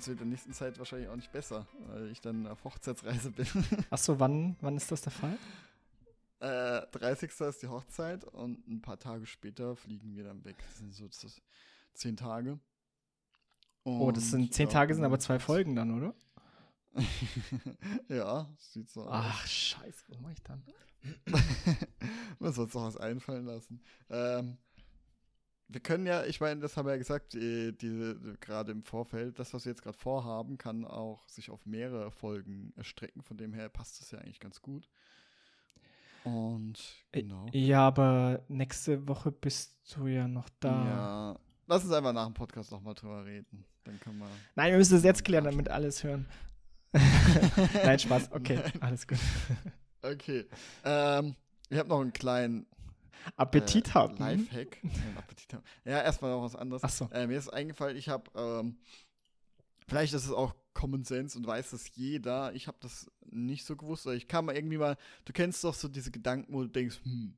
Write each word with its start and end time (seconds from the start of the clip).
es 0.00 0.08
wird 0.08 0.20
in 0.20 0.26
der 0.26 0.30
nächsten 0.30 0.52
Zeit 0.52 0.78
wahrscheinlich 0.78 1.08
auch 1.08 1.16
nicht 1.16 1.32
besser, 1.32 1.66
weil 1.86 2.10
ich 2.10 2.20
dann 2.20 2.46
auf 2.46 2.64
Hochzeitsreise 2.64 3.30
bin. 3.30 3.46
Achso, 3.90 4.18
wann, 4.18 4.56
wann 4.60 4.76
ist 4.76 4.90
das 4.90 5.02
der 5.02 5.12
Fall? 5.12 5.38
Äh, 6.40 6.86
30. 6.92 7.30
ist 7.40 7.62
die 7.62 7.68
Hochzeit 7.68 8.24
und 8.24 8.66
ein 8.68 8.80
paar 8.80 8.98
Tage 8.98 9.26
später 9.26 9.74
fliegen 9.74 10.14
wir 10.14 10.24
dann 10.24 10.44
weg. 10.44 10.56
Das 10.58 10.78
sind 10.78 10.94
so 10.94 11.06
das 11.08 11.40
zehn 11.94 12.16
Tage. 12.16 12.58
oh, 13.84 14.12
das 14.12 14.30
sind 14.30 14.54
zehn 14.54 14.66
ja, 14.66 14.72
Tage, 14.72 14.94
sind 14.94 15.04
aber 15.04 15.18
zwei 15.18 15.38
Folgen 15.38 15.74
dann, 15.74 15.96
oder? 15.96 16.14
ja, 18.08 18.48
sieht 18.56 18.88
so 18.88 19.02
aus. 19.02 19.08
Ach, 19.10 19.46
scheiße, 19.46 20.04
was 20.08 20.20
mache 20.20 20.32
ich 20.32 20.42
dann? 20.42 20.62
Man 22.38 22.52
soll 22.52 22.64
uns 22.64 22.72
doch 22.72 22.84
was 22.84 22.96
einfallen 22.96 23.46
lassen. 23.46 23.80
Ähm, 24.10 24.58
wir 25.68 25.80
können 25.80 26.06
ja, 26.06 26.24
ich 26.24 26.40
meine, 26.40 26.60
das 26.60 26.76
haben 26.76 26.86
wir 26.86 26.92
ja 26.92 26.98
gesagt, 26.98 27.34
die, 27.34 27.76
die, 27.76 28.14
gerade 28.40 28.72
im 28.72 28.82
Vorfeld, 28.82 29.38
das, 29.38 29.52
was 29.52 29.66
wir 29.66 29.72
jetzt 29.72 29.82
gerade 29.82 29.98
vorhaben, 29.98 30.56
kann 30.56 30.84
auch 30.84 31.28
sich 31.28 31.50
auf 31.50 31.66
mehrere 31.66 32.10
Folgen 32.10 32.72
erstrecken. 32.76 33.22
Von 33.22 33.36
dem 33.36 33.52
her 33.52 33.68
passt 33.68 34.00
das 34.00 34.10
ja 34.10 34.18
eigentlich 34.18 34.40
ganz 34.40 34.62
gut. 34.62 34.88
Und 36.24 36.78
genau. 37.12 37.46
Ja, 37.52 37.86
aber 37.86 38.42
nächste 38.48 39.06
Woche 39.08 39.30
bist 39.30 39.76
du 39.94 40.06
ja 40.06 40.26
noch 40.26 40.48
da. 40.60 40.84
Ja. 40.84 41.40
Lass 41.66 41.84
uns 41.84 41.92
einfach 41.92 42.14
nach 42.14 42.26
dem 42.26 42.34
Podcast 42.34 42.72
nochmal 42.72 42.94
drüber 42.94 43.26
reden. 43.26 43.64
Dann 43.84 44.00
können 44.00 44.18
wir. 44.18 44.28
Nein, 44.54 44.72
wir 44.72 44.78
müssen 44.78 44.96
es 44.96 45.04
jetzt 45.04 45.24
klären, 45.24 45.44
damit 45.44 45.68
alles 45.68 46.02
hören. 46.02 46.26
Nein, 47.84 47.98
Spaß. 47.98 48.32
Okay, 48.32 48.56
Nein. 48.56 48.82
alles 48.82 49.06
gut. 49.06 49.18
Okay. 50.00 50.46
Ähm, 50.84 51.34
ich 51.68 51.76
habe 51.76 51.88
noch 51.88 52.00
einen 52.00 52.12
kleinen 52.12 52.66
Appetit 53.36 53.88
äh, 53.88 53.90
haben. 53.92 54.16
Lifehack. 54.16 54.78
Appetit 55.16 55.54
haben. 55.54 55.64
Ja, 55.84 56.02
erstmal 56.02 56.30
noch 56.32 56.42
was 56.42 56.56
anderes. 56.56 56.82
Ach 56.84 56.90
so. 56.90 57.08
Äh, 57.12 57.26
mir 57.26 57.38
ist 57.38 57.48
eingefallen, 57.48 57.96
ich 57.96 58.08
habe, 58.08 58.30
ähm, 58.34 58.76
vielleicht 59.86 60.14
ist 60.14 60.24
es 60.24 60.32
auch 60.32 60.54
Common 60.74 61.04
Sense 61.04 61.36
und 61.36 61.46
weiß 61.46 61.70
das 61.70 61.94
jeder. 61.96 62.54
Ich 62.54 62.68
habe 62.68 62.78
das 62.80 63.10
nicht 63.30 63.64
so 63.64 63.76
gewusst. 63.76 64.06
Ich 64.06 64.28
kam 64.28 64.46
mal 64.46 64.54
irgendwie 64.54 64.78
mal, 64.78 64.96
du 65.24 65.32
kennst 65.32 65.64
doch 65.64 65.74
so 65.74 65.88
diese 65.88 66.10
Gedanken, 66.10 66.52
wo 66.52 66.62
du 66.62 66.68
denkst, 66.68 67.00
hm, 67.02 67.36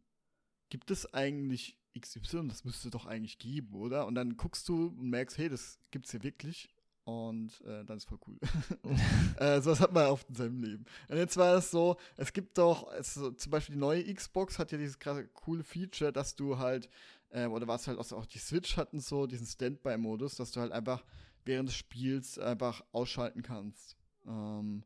gibt 0.69 0.91
es 0.91 1.13
eigentlich 1.15 1.79
XY? 1.99 2.49
Das 2.49 2.65
müsste 2.65 2.91
doch 2.91 3.07
eigentlich 3.07 3.39
geben, 3.39 3.75
oder? 3.75 4.07
Und 4.07 4.15
dann 4.15 4.37
guckst 4.37 4.69
du 4.69 4.89
und 4.89 5.11
merkst, 5.11 5.39
hey, 5.39 5.49
das 5.49 5.79
gibt's 5.91 6.11
hier 6.11 6.23
wirklich. 6.23 6.69
Und 7.11 7.61
äh, 7.63 7.85
dann 7.85 7.97
ist 7.97 8.09
voll 8.09 8.19
cool. 8.27 8.39
äh, 9.37 9.61
sowas 9.61 9.81
hat 9.81 9.93
man 9.93 10.07
oft 10.07 10.29
in 10.29 10.35
seinem 10.37 10.63
Leben. 10.63 10.85
Und 11.09 11.17
jetzt 11.17 11.37
war 11.37 11.57
es 11.57 11.71
so, 11.71 11.97
es 12.17 12.33
gibt 12.33 12.57
doch, 12.57 12.89
also 12.89 13.33
zum 13.33 13.51
Beispiel 13.51 13.75
die 13.75 13.81
neue 13.81 14.15
Xbox 14.15 14.59
hat 14.59 14.71
ja 14.71 14.79
dieses 14.79 14.99
krasse, 14.99 15.27
coole 15.29 15.65
Feature, 15.65 16.13
dass 16.13 16.37
du 16.37 16.59
halt, 16.59 16.89
äh, 17.31 17.47
oder 17.47 17.67
was 17.67 17.89
halt 17.89 17.99
auch, 17.99 18.13
auch 18.13 18.27
die 18.27 18.39
Switch 18.39 18.77
hatten 18.77 19.01
so, 19.01 19.27
diesen 19.27 19.47
Standby-Modus, 19.47 20.37
dass 20.37 20.53
du 20.53 20.61
halt 20.61 20.73
einfach 20.73 21.05
während 21.45 21.69
des 21.69 21.77
Spiels 21.77 22.39
einfach 22.39 22.85
ausschalten 22.93 23.43
kannst. 23.43 23.97
Ähm, 24.27 24.85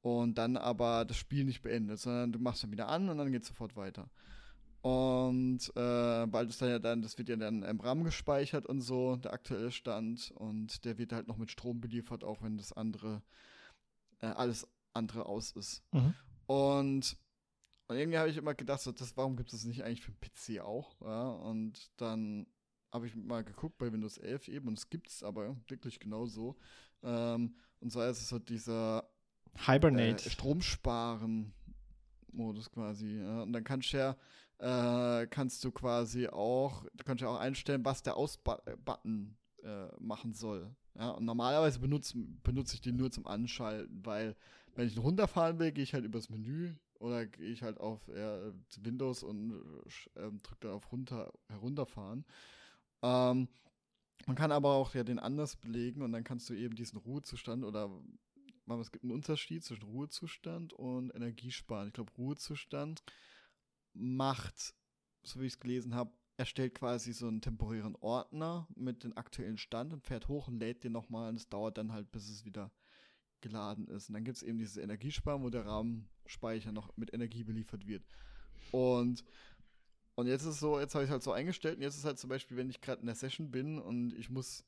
und 0.00 0.36
dann 0.36 0.56
aber 0.56 1.04
das 1.06 1.16
Spiel 1.16 1.44
nicht 1.44 1.62
beendet, 1.62 1.98
sondern 1.98 2.30
du 2.30 2.38
machst 2.38 2.62
dann 2.62 2.70
wieder 2.70 2.88
an 2.88 3.08
und 3.08 3.18
dann 3.18 3.32
geht 3.32 3.42
es 3.42 3.48
sofort 3.48 3.74
weiter. 3.74 4.10
Und 4.84 5.74
äh, 5.76 6.30
weil 6.30 6.46
das 6.46 6.58
dann 6.58 6.68
ja 6.68 6.78
dann, 6.78 7.00
das 7.00 7.16
wird 7.16 7.30
ja 7.30 7.36
dann 7.36 7.62
im 7.62 7.80
RAM 7.80 8.04
gespeichert 8.04 8.66
und 8.66 8.82
so, 8.82 9.16
der 9.16 9.32
aktuelle 9.32 9.72
Stand. 9.72 10.30
Und 10.32 10.84
der 10.84 10.98
wird 10.98 11.14
halt 11.14 11.26
noch 11.26 11.38
mit 11.38 11.50
Strom 11.50 11.80
beliefert, 11.80 12.22
auch 12.22 12.42
wenn 12.42 12.58
das 12.58 12.74
andere, 12.74 13.22
äh, 14.20 14.26
alles 14.26 14.68
andere 14.92 15.24
aus 15.24 15.52
ist. 15.52 15.82
Mhm. 15.92 16.14
Und, 16.44 17.16
und, 17.86 17.96
irgendwie 17.96 18.18
habe 18.18 18.28
ich 18.28 18.36
immer 18.36 18.52
gedacht, 18.52 18.82
so, 18.82 18.92
das, 18.92 19.16
warum 19.16 19.38
gibt 19.38 19.54
es 19.54 19.60
das 19.60 19.66
nicht 19.66 19.84
eigentlich 19.84 20.02
für 20.02 20.12
den 20.12 20.20
PC 20.20 20.60
auch? 20.60 21.00
Ja? 21.00 21.30
Und 21.30 21.90
dann 21.96 22.46
habe 22.92 23.06
ich 23.06 23.16
mal 23.16 23.42
geguckt 23.42 23.78
bei 23.78 23.90
Windows 23.90 24.18
11 24.18 24.48
eben 24.48 24.68
und 24.68 24.78
es 24.78 24.90
gibt 24.90 25.08
es 25.08 25.22
aber 25.22 25.56
wirklich 25.66 25.98
genau 25.98 26.26
so. 26.26 26.58
Ähm, 27.02 27.56
und 27.80 27.90
zwar 27.90 28.10
ist 28.10 28.20
es 28.20 28.28
so 28.28 28.38
dieser 28.38 29.08
Hibernate. 29.64 30.26
Äh, 30.26 30.30
Stromsparen-Modus 30.30 32.70
quasi. 32.70 33.20
Ja? 33.20 33.44
Und 33.44 33.54
dann 33.54 33.64
kannst 33.64 33.94
du 33.94 33.96
ja 33.96 34.14
äh, 34.64 35.26
kannst 35.26 35.62
du 35.62 35.70
quasi 35.70 36.26
auch, 36.28 36.86
kannst 37.04 37.20
ja 37.20 37.28
auch 37.28 37.38
einstellen, 37.38 37.84
was 37.84 38.02
der 38.02 38.16
Aus-Button 38.16 39.36
äh, 39.62 39.86
machen 40.00 40.32
soll. 40.32 40.74
Ja, 40.94 41.10
und 41.10 41.26
normalerweise 41.26 41.80
benutze, 41.80 42.16
benutze 42.42 42.76
ich 42.76 42.80
den 42.80 42.96
nur 42.96 43.10
zum 43.10 43.26
Anschalten, 43.26 44.00
weil 44.06 44.34
wenn 44.74 44.86
ich 44.86 44.98
runterfahren 44.98 45.58
will, 45.58 45.70
gehe 45.70 45.84
ich 45.84 45.92
halt 45.92 46.04
übers 46.06 46.30
Menü 46.30 46.72
oder 46.98 47.26
gehe 47.26 47.50
ich 47.50 47.62
halt 47.62 47.78
auf 47.78 48.08
äh, 48.08 48.52
Windows 48.80 49.22
und 49.22 49.52
äh, 50.14 50.30
drücke 50.42 50.60
dann 50.60 50.72
auf 50.72 50.90
runter, 50.90 51.30
herunterfahren. 51.48 52.24
Ähm, 53.02 53.48
man 54.26 54.36
kann 54.36 54.50
aber 54.50 54.70
auch 54.70 54.94
ja 54.94 55.04
den 55.04 55.18
anders 55.18 55.56
belegen 55.56 56.00
und 56.00 56.12
dann 56.12 56.24
kannst 56.24 56.48
du 56.48 56.54
eben 56.54 56.74
diesen 56.74 56.98
Ruhezustand 56.98 57.64
oder 57.64 57.90
es 58.80 58.90
gibt 58.90 59.04
einen 59.04 59.12
Unterschied 59.12 59.62
zwischen 59.62 59.84
Ruhezustand 59.84 60.72
und 60.72 61.14
Energiesparen. 61.14 61.88
Ich 61.88 61.94
glaube, 61.94 62.12
Ruhezustand 62.16 63.02
macht, 63.94 64.74
so 65.22 65.40
wie 65.40 65.46
ich 65.46 65.54
es 65.54 65.60
gelesen 65.60 65.94
habe, 65.94 66.12
erstellt 66.36 66.74
quasi 66.74 67.12
so 67.12 67.28
einen 67.28 67.40
temporären 67.40 67.96
Ordner 67.96 68.66
mit 68.74 69.04
dem 69.04 69.16
aktuellen 69.16 69.56
Stand 69.56 69.92
und 69.92 70.04
fährt 70.04 70.28
hoch 70.28 70.48
und 70.48 70.58
lädt 70.58 70.84
den 70.84 70.92
nochmal 70.92 71.28
und 71.28 71.36
es 71.36 71.48
dauert 71.48 71.78
dann 71.78 71.92
halt, 71.92 72.10
bis 72.10 72.28
es 72.28 72.44
wieder 72.44 72.72
geladen 73.40 73.86
ist. 73.88 74.08
Und 74.08 74.14
dann 74.14 74.24
gibt 74.24 74.36
es 74.36 74.42
eben 74.42 74.58
dieses 74.58 74.76
Energiesparen, 74.76 75.42
wo 75.42 75.50
der 75.50 75.66
Rahmenspeicher 75.66 76.72
noch 76.72 76.96
mit 76.96 77.14
Energie 77.14 77.44
beliefert 77.44 77.86
wird. 77.86 78.02
Und, 78.72 79.24
und 80.16 80.26
jetzt 80.26 80.42
ist 80.42 80.54
es 80.54 80.60
so, 80.60 80.80
jetzt 80.80 80.94
habe 80.94 81.04
ich 81.04 81.08
es 81.08 81.12
halt 81.12 81.22
so 81.22 81.32
eingestellt 81.32 81.76
und 81.76 81.82
jetzt 81.82 81.96
ist 81.96 82.04
halt 82.04 82.18
zum 82.18 82.30
Beispiel, 82.30 82.56
wenn 82.56 82.70
ich 82.70 82.80
gerade 82.80 83.00
in 83.00 83.06
der 83.06 83.14
Session 83.14 83.50
bin 83.50 83.78
und 83.78 84.12
ich 84.14 84.30
muss 84.30 84.64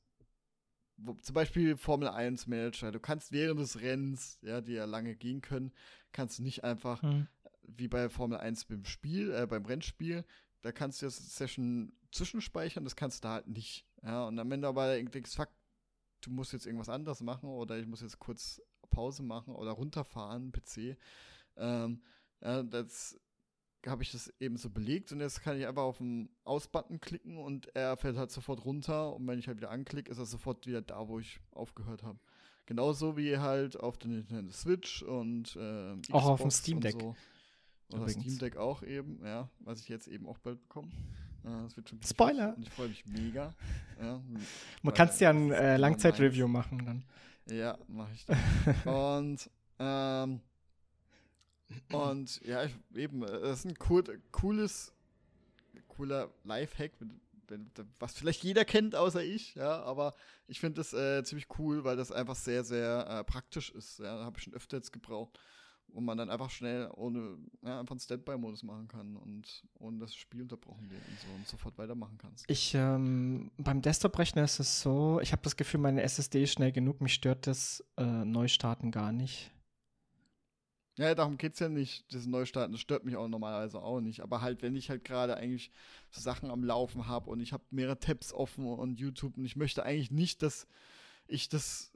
wo, 0.99 1.13
zum 1.15 1.35
Beispiel 1.35 1.77
Formel 1.77 2.09
1 2.09 2.47
Manager, 2.47 2.91
du 2.91 3.01
kannst 3.01 3.31
während 3.31 3.61
des 3.61 3.81
Rennens, 3.81 4.39
ja, 4.41 4.63
die 4.63 4.73
ja 4.73 4.87
lange 4.87 5.15
gehen 5.15 5.43
können, 5.43 5.73
kannst 6.13 6.39
du 6.39 6.43
nicht 6.43 6.65
einfach 6.65 7.03
hm 7.03 7.27
wie 7.69 7.89
bei 7.89 8.09
Formel 8.09 8.39
1 8.39 8.67
beim 8.67 8.85
Spiel, 8.85 9.33
äh, 9.33 9.47
beim 9.47 9.65
Rennspiel, 9.65 10.25
da 10.63 10.73
kannst 10.73 11.01
du 11.01 11.07
das 11.07 11.37
Session 11.37 11.93
zwischenspeichern, 12.13 12.85
das 12.85 12.97
kannst 12.97 13.23
du 13.23 13.29
da 13.29 13.35
halt 13.35 13.49
nicht. 13.49 13.87
Ja, 14.03 14.25
und 14.25 14.39
am 14.39 14.51
Ende 14.51 14.69
aber 14.69 15.01
denkst, 15.03 15.35
fuck, 15.35 15.51
du 16.23 16.31
musst 16.31 16.53
jetzt 16.53 16.67
irgendwas 16.67 16.89
anderes 16.89 17.21
machen 17.21 17.49
oder 17.49 17.79
ich 17.79 17.87
muss 17.87 18.01
jetzt 18.01 18.19
kurz 18.19 18.61
Pause 18.91 19.23
machen 19.23 19.55
oder 19.55 19.73
runterfahren, 19.73 20.53
PC. 20.53 20.97
Ähm, 21.57 22.03
ja, 22.41 22.63
das 22.63 23.19
habe 23.87 24.03
ich 24.03 24.11
das 24.11 24.33
eben 24.41 24.57
so 24.57 24.71
belegt 24.71 25.13
und 25.13 25.21
jetzt 25.21 25.43
kann 25.43 25.59
ich 25.59 25.67
einfach 25.67 25.83
auf 25.83 25.99
den 25.99 26.29
Aus-Button 26.45 27.01
klicken 27.01 27.39
und 27.39 27.75
er 27.75 27.97
fällt 27.97 28.17
halt 28.17 28.31
sofort 28.31 28.65
runter 28.65 29.15
und 29.15 29.27
wenn 29.27 29.39
ich 29.39 29.47
halt 29.47 29.59
wieder 29.59 29.71
anklicke, 29.71 30.11
ist 30.11 30.19
er 30.19 30.27
sofort 30.27 30.67
wieder 30.67 30.83
da, 30.83 31.07
wo 31.09 31.19
ich 31.19 31.41
aufgehört 31.53 32.03
habe. 32.03 32.19
Genauso 32.67 33.17
wie 33.17 33.39
halt 33.39 33.79
auf 33.79 33.97
der 33.97 34.11
Nintendo 34.11 34.51
Switch 34.51 35.03
und 35.03 35.55
äh, 35.57 35.95
auch 36.11 36.27
auf 36.27 36.41
dem 36.41 36.51
Steam 36.51 36.81
Deck. 36.81 37.01
So. 37.01 37.15
Oder 37.91 38.03
Übrigens. 38.03 38.25
Steam 38.25 38.39
Deck 38.39 38.57
auch 38.57 38.83
eben, 38.83 39.21
ja, 39.25 39.49
was 39.61 39.81
ich 39.81 39.89
jetzt 39.89 40.09
eben 40.09 40.27
auch 40.27 40.39
bald 40.39 40.61
bekomme. 40.61 40.89
Das 41.43 41.77
wird 41.77 41.89
schon 41.89 42.03
Spoiler! 42.03 42.57
Und 42.57 42.65
ich 42.65 42.71
freue 42.71 42.89
mich 42.89 43.07
mega. 43.07 43.55
Ja, 44.01 44.21
Man 44.83 44.95
kann 44.95 45.11
ja 45.19 45.31
ein 45.31 45.53
äh, 45.53 45.77
Langzeit-Review 45.77 46.49
machen 46.49 46.85
dann. 46.85 47.05
Ja, 47.57 47.79
mache 47.87 48.13
ich 48.13 48.27
dann. 48.27 48.39
und, 48.95 49.51
ähm, 49.79 50.41
und 51.93 52.45
ja, 52.45 52.65
ich, 52.65 52.75
eben, 52.97 53.23
äh, 53.23 53.41
das 53.41 53.61
ist 53.61 53.67
ein 53.67 53.75
cool, 53.89 54.03
cooles, 54.33 54.93
cooler 55.87 56.31
Lifehack, 56.43 56.91
was 58.01 58.15
vielleicht 58.15 58.43
jeder 58.43 58.65
kennt, 58.65 58.97
außer 58.97 59.23
ich, 59.23 59.55
ja, 59.55 59.83
aber 59.85 60.15
ich 60.49 60.59
finde 60.59 60.81
das 60.81 60.93
äh, 60.93 61.23
ziemlich 61.23 61.47
cool, 61.61 61.85
weil 61.85 61.97
das 61.97 62.11
einfach 62.11 62.35
sehr, 62.35 62.65
sehr 62.65 63.07
äh, 63.09 63.23
praktisch 63.23 63.71
ist. 63.71 64.01
Ja, 64.01 64.25
habe 64.25 64.37
ich 64.39 64.43
schon 64.43 64.55
öfter 64.55 64.79
jetzt 64.79 64.93
gebraucht 64.93 65.39
wo 65.89 66.01
man 66.01 66.19
dann 66.19 66.31
einfach 66.31 66.51
schnell 66.51 66.91
ohne, 66.95 67.39
ja, 67.63 67.81
einfach 67.81 67.93
einen 67.93 68.01
Standby-Modus 68.01 68.63
machen 68.63 68.89
kann 68.89 69.17
und 69.17 69.65
ohne 69.79 69.99
das 69.99 70.15
Spiel 70.15 70.43
unterbrochen 70.43 70.91
wird 70.91 71.03
und 71.09 71.19
so 71.19 71.27
und 71.35 71.49
sofort 71.49 71.79
weitermachen 71.79 72.19
kannst. 72.19 72.45
Ich, 72.49 72.75
ähm, 72.75 73.51
beim 73.57 73.83
Desktop-Rechner 73.83 74.45
ist 74.45 74.61
es 74.61 74.81
so, 74.81 75.21
ich 75.21 75.33
habe 75.33 75.43
das 75.43 75.57
Gefühl, 75.57 75.81
meine 75.81 76.03
SSD 76.03 76.43
ist 76.43 76.53
schnell 76.53 76.73
genug, 76.73 77.01
mich 77.01 77.15
stört 77.15 77.47
das 77.47 77.85
äh, 77.97 78.05
Neustarten 78.05 78.91
gar 78.91 79.13
nicht. 79.13 79.53
Ja, 80.99 81.15
darum 81.15 81.37
geht 81.37 81.55
es 81.55 81.59
ja 81.61 81.69
nicht, 81.69 82.13
das 82.15 82.27
Neustarten, 82.27 82.73
das 82.73 82.81
stört 82.81 83.05
mich 83.05 83.17
auch 83.17 83.29
normalerweise 83.29 83.83
auch 83.83 84.01
nicht. 84.01 84.21
Aber 84.21 84.41
halt, 84.41 84.63
wenn 84.63 84.75
ich 84.75 84.89
halt 84.89 85.05
gerade 85.05 85.37
eigentlich 85.37 85.71
so 86.11 86.23
Sachen 86.23 86.51
am 86.51 86.65
Laufen 86.65 87.07
habe 87.07 87.29
und 87.29 87.41
ich 87.41 87.53
habe 87.53 87.65
mehrere 87.71 87.99
Tabs 87.99 88.33
offen 88.33 88.67
und 88.67 88.99
YouTube 88.99 89.37
und 89.37 89.45
ich 89.45 89.57
möchte 89.57 89.83
eigentlich 89.83 90.11
nicht, 90.11 90.43
dass 90.43 90.67
ich 91.29 91.51
das 91.51 91.93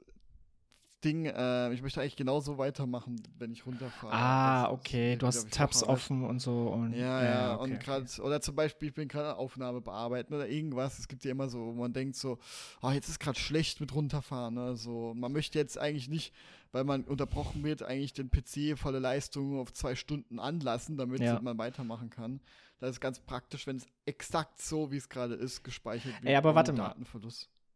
Ding, 1.03 1.25
äh, 1.25 1.73
ich 1.73 1.81
möchte 1.81 2.01
eigentlich 2.01 2.15
genauso 2.15 2.57
weitermachen, 2.57 3.21
wenn 3.37 3.51
ich 3.51 3.65
runterfahre. 3.65 4.13
Ah, 4.13 4.71
okay, 4.71 5.15
du 5.15 5.27
hast 5.27 5.51
Tabs 5.51 5.83
offen 5.83 6.23
und 6.23 6.39
so. 6.39 6.69
Und, 6.69 6.93
ja, 6.93 7.23
ja, 7.23 7.23
ja 7.23 7.59
okay, 7.59 7.63
und 7.63 7.79
gerade, 7.79 8.05
okay. 8.05 8.21
oder 8.21 8.41
zum 8.41 8.55
Beispiel, 8.55 8.89
ich 8.89 8.93
bin 8.93 9.07
gerade 9.07 9.35
Aufnahme 9.35 9.81
bearbeiten 9.81 10.33
oder 10.33 10.47
irgendwas. 10.47 10.99
Es 10.99 11.07
gibt 11.07 11.25
ja 11.25 11.31
immer 11.31 11.49
so, 11.49 11.59
wo 11.59 11.73
man 11.73 11.93
denkt 11.93 12.15
so, 12.15 12.37
oh, 12.81 12.91
jetzt 12.91 13.09
ist 13.09 13.19
gerade 13.19 13.39
schlecht 13.39 13.81
mit 13.81 13.93
runterfahren. 13.93 14.53
Ne? 14.53 14.75
So, 14.75 15.13
man 15.15 15.31
möchte 15.31 15.57
jetzt 15.57 15.77
eigentlich 15.77 16.07
nicht, 16.07 16.33
weil 16.71 16.83
man 16.83 17.03
unterbrochen 17.03 17.63
wird, 17.63 17.83
eigentlich 17.83 18.13
den 18.13 18.29
PC 18.29 18.77
volle 18.77 18.99
Leistung 18.99 19.59
auf 19.59 19.73
zwei 19.73 19.95
Stunden 19.95 20.39
anlassen, 20.39 20.97
damit 20.97 21.21
ja. 21.21 21.39
man 21.41 21.57
weitermachen 21.57 22.09
kann. 22.09 22.39
Das 22.79 22.91
ist 22.91 22.99
ganz 22.99 23.19
praktisch, 23.19 23.67
wenn 23.67 23.77
es 23.77 23.85
exakt 24.05 24.59
so, 24.59 24.91
wie 24.91 24.97
es 24.97 25.09
gerade 25.09 25.35
ist, 25.35 25.63
gespeichert 25.63 26.13
wird. 26.13 26.25
Ey, 26.25 26.35
aber 26.35 26.55
warte 26.55 26.73
mal. 26.73 26.95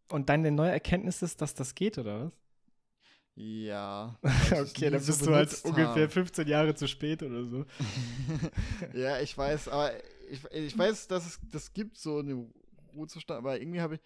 Und 0.10 0.30
deine 0.30 0.52
neue 0.52 0.72
Erkenntnis 0.72 1.22
ist, 1.22 1.42
dass 1.42 1.54
das 1.54 1.76
geht, 1.76 1.98
oder 1.98 2.26
was? 2.26 2.45
Ja. 3.36 4.18
okay, 4.24 4.90
dann 4.90 5.06
bist 5.06 5.26
du 5.26 5.34
halt 5.34 5.64
ungefähr 5.66 6.10
15 6.10 6.48
Jahre 6.48 6.74
zu 6.74 6.88
spät 6.88 7.22
oder 7.22 7.44
so. 7.46 7.66
ja, 8.94 9.20
ich 9.20 9.38
weiß, 9.38 9.68
aber 9.68 9.92
ich, 10.30 10.44
ich 10.52 10.78
weiß, 10.78 11.08
dass 11.08 11.26
es 11.26 11.40
das 11.52 11.74
gibt, 11.74 11.98
so 11.98 12.20
eine 12.20 12.48
Ruhezustand, 12.96 13.40
aber 13.40 13.60
irgendwie 13.60 13.82
habe 13.82 13.96
ich 13.96 14.02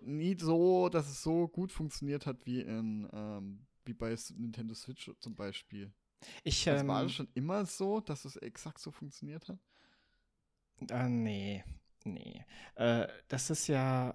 nie 0.00 0.36
so, 0.38 0.88
dass 0.88 1.08
es 1.08 1.22
so 1.22 1.46
gut 1.48 1.72
funktioniert 1.72 2.24
hat 2.24 2.46
wie 2.46 2.60
in 2.60 3.08
ähm, 3.12 3.66
wie 3.84 3.94
bei 3.94 4.16
Nintendo 4.36 4.74
Switch 4.74 5.10
zum 5.18 5.34
Beispiel. 5.34 5.92
Ich, 6.42 6.64
das 6.64 6.80
ähm, 6.80 6.88
war 6.88 7.02
das 7.02 7.12
schon 7.12 7.28
immer 7.34 7.66
so, 7.66 8.00
dass 8.00 8.24
es 8.24 8.36
exakt 8.36 8.78
so 8.78 8.90
funktioniert 8.90 9.48
hat? 9.48 9.58
Ah, 10.90 11.08
nee. 11.08 11.64
Nee. 12.04 12.44
Äh, 12.76 13.08
das 13.28 13.50
ist 13.50 13.66
ja 13.66 14.14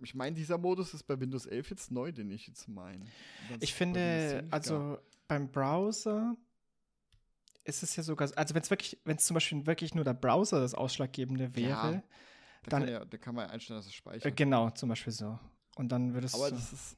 ich 0.00 0.14
meine, 0.14 0.36
dieser 0.36 0.58
Modus 0.58 0.94
ist 0.94 1.04
bei 1.04 1.18
Windows 1.18 1.46
11 1.46 1.70
jetzt 1.70 1.90
neu, 1.90 2.12
den 2.12 2.30
ich 2.30 2.46
jetzt 2.46 2.68
meine. 2.68 3.04
Ich 3.60 3.74
finde, 3.74 4.44
also 4.50 4.98
beim 5.28 5.50
Browser 5.50 6.36
ist 7.64 7.82
es 7.82 7.96
ja 7.96 8.02
sogar, 8.02 8.30
also 8.36 8.54
wenn 8.54 8.62
es 8.62 8.70
wirklich, 8.70 8.98
wenn 9.04 9.16
es 9.16 9.24
zum 9.24 9.34
Beispiel 9.34 9.66
wirklich 9.66 9.94
nur 9.94 10.04
der 10.04 10.14
Browser 10.14 10.60
das 10.60 10.74
Ausschlaggebende 10.74 11.54
wäre, 11.56 11.68
ja, 11.68 12.02
da 12.62 12.70
dann 12.70 12.82
kann, 12.84 12.92
ja, 12.92 13.04
da 13.04 13.16
kann 13.16 13.34
man 13.34 13.48
einstellen, 13.48 13.78
dass 13.78 13.86
es 13.86 13.94
speichert. 13.94 14.26
Äh, 14.26 14.32
genau, 14.32 14.70
zum 14.70 14.88
Beispiel 14.88 15.12
so. 15.12 15.38
Und 15.76 15.90
dann 15.90 16.14
würdest 16.14 16.34
Aber 16.34 16.50
das 16.50 16.72
ist, 16.72 16.96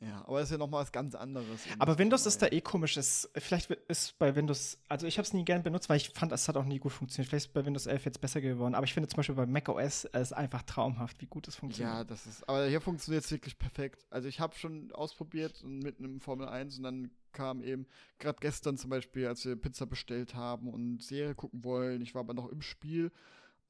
ja, 0.00 0.22
aber 0.26 0.40
das 0.40 0.48
ist 0.48 0.52
ja 0.52 0.58
nochmal 0.58 0.82
was 0.82 0.92
ganz 0.92 1.14
anderes. 1.14 1.60
Aber 1.78 1.98
Windows 1.98 2.26
ist 2.26 2.42
da 2.42 2.46
eh 2.48 2.60
komisch. 2.60 2.96
Ist, 2.96 3.30
vielleicht 3.36 3.70
ist 3.70 4.18
bei 4.18 4.34
Windows, 4.34 4.78
also 4.88 5.06
ich 5.06 5.18
habe 5.18 5.24
es 5.24 5.32
nie 5.32 5.44
gern 5.44 5.62
benutzt, 5.62 5.88
weil 5.88 5.96
ich 5.96 6.10
fand, 6.10 6.32
es 6.32 6.48
hat 6.48 6.56
auch 6.56 6.64
nie 6.64 6.78
gut 6.78 6.92
funktioniert. 6.92 7.30
Vielleicht 7.30 7.46
ist 7.46 7.52
bei 7.52 7.64
Windows 7.64 7.86
11 7.86 8.04
jetzt 8.04 8.20
besser 8.20 8.40
geworden. 8.40 8.74
Aber 8.74 8.84
ich 8.84 8.92
finde 8.92 9.08
zum 9.08 9.16
Beispiel 9.16 9.34
bei 9.34 9.46
macOS 9.46 10.04
es 10.06 10.32
einfach 10.32 10.62
traumhaft, 10.62 11.20
wie 11.22 11.26
gut 11.26 11.48
es 11.48 11.56
funktioniert. 11.56 11.94
Ja, 11.94 12.04
das 12.04 12.26
ist, 12.26 12.48
aber 12.48 12.66
hier 12.66 12.80
funktioniert 12.80 13.24
es 13.24 13.30
wirklich 13.30 13.58
perfekt. 13.58 14.04
Also 14.10 14.28
ich 14.28 14.40
habe 14.40 14.54
schon 14.56 14.92
ausprobiert 14.92 15.62
mit 15.64 15.98
einem 15.98 16.20
Formel 16.20 16.48
1 16.48 16.78
und 16.78 16.84
dann 16.84 17.10
kam 17.32 17.62
eben, 17.62 17.86
gerade 18.18 18.38
gestern 18.40 18.76
zum 18.76 18.90
Beispiel, 18.90 19.26
als 19.26 19.44
wir 19.44 19.56
Pizza 19.56 19.86
bestellt 19.86 20.34
haben 20.34 20.68
und 20.68 21.02
Serie 21.02 21.34
gucken 21.34 21.64
wollen, 21.64 22.00
ich 22.02 22.14
war 22.14 22.20
aber 22.20 22.34
noch 22.34 22.48
im 22.48 22.62
Spiel 22.62 23.10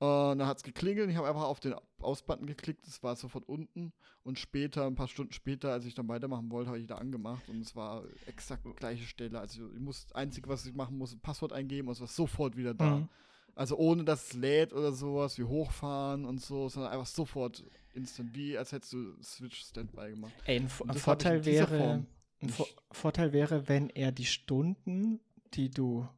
und 0.05 0.39
dann 0.39 0.49
hat 0.49 0.59
es 0.59 0.63
geklingelt. 0.63 1.11
Ich 1.11 1.17
habe 1.17 1.29
einfach 1.29 1.45
auf 1.45 1.61
den 1.61 1.75
Aus-Button 2.01 2.47
geklickt. 2.47 2.87
Es 2.87 3.03
war 3.03 3.17
sofort 3.17 3.49
unten. 3.49 3.93
Und 4.23 4.39
später, 4.39 4.87
ein 4.87 4.95
paar 4.95 5.09
Stunden 5.09 5.33
später, 5.33 5.73
als 5.73 5.85
ich 5.85 5.95
dann 5.95 6.09
weitermachen 6.09 6.51
wollte, 6.51 6.69
habe 6.69 6.79
ich 6.79 6.87
da 6.87 6.97
angemacht. 6.97 7.49
Und 7.49 7.61
es 7.61 7.77
war 7.77 8.05
exakt 8.27 8.65
die 8.67 8.73
gleiche 8.73 9.05
Stelle. 9.05 9.39
Also 9.39 9.71
ich 9.73 9.81
muss, 9.81 10.07
einzig, 10.13 10.49
was 10.49 10.67
ich 10.67 10.75
machen 10.75 10.99
muss, 10.99 11.13
ein 11.13 11.21
Passwort 11.21 11.53
eingeben 11.53 11.89
und 11.89 11.95
es 11.95 12.01
war 12.01 12.09
sofort 12.09 12.57
wieder 12.57 12.75
da. 12.75 12.97
Mhm. 12.99 13.09
Also 13.55 13.77
ohne 13.77 14.05
dass 14.05 14.29
es 14.29 14.33
lädt 14.35 14.73
oder 14.73 14.93
sowas, 14.93 15.39
wie 15.39 15.45
hochfahren 15.45 16.25
und 16.25 16.41
so, 16.41 16.69
sondern 16.69 16.93
einfach 16.93 17.07
sofort 17.07 17.65
instant, 17.93 18.35
wie 18.35 18.59
als 18.59 18.73
hättest 18.73 18.93
du 18.93 19.23
Switch 19.23 19.61
Standby 19.61 20.11
gemacht. 20.11 20.33
Ey, 20.45 20.59
ein, 20.59 20.69
ein 20.89 20.95
Vorteil 20.95 21.45
wäre, 21.45 22.05
ein 22.41 22.53
Vorteil 22.91 23.33
wäre, 23.33 23.69
wenn 23.69 23.91
er 23.91 24.11
die 24.11 24.25
Stunden, 24.25 25.21
die 25.55 25.71
du 25.71 26.09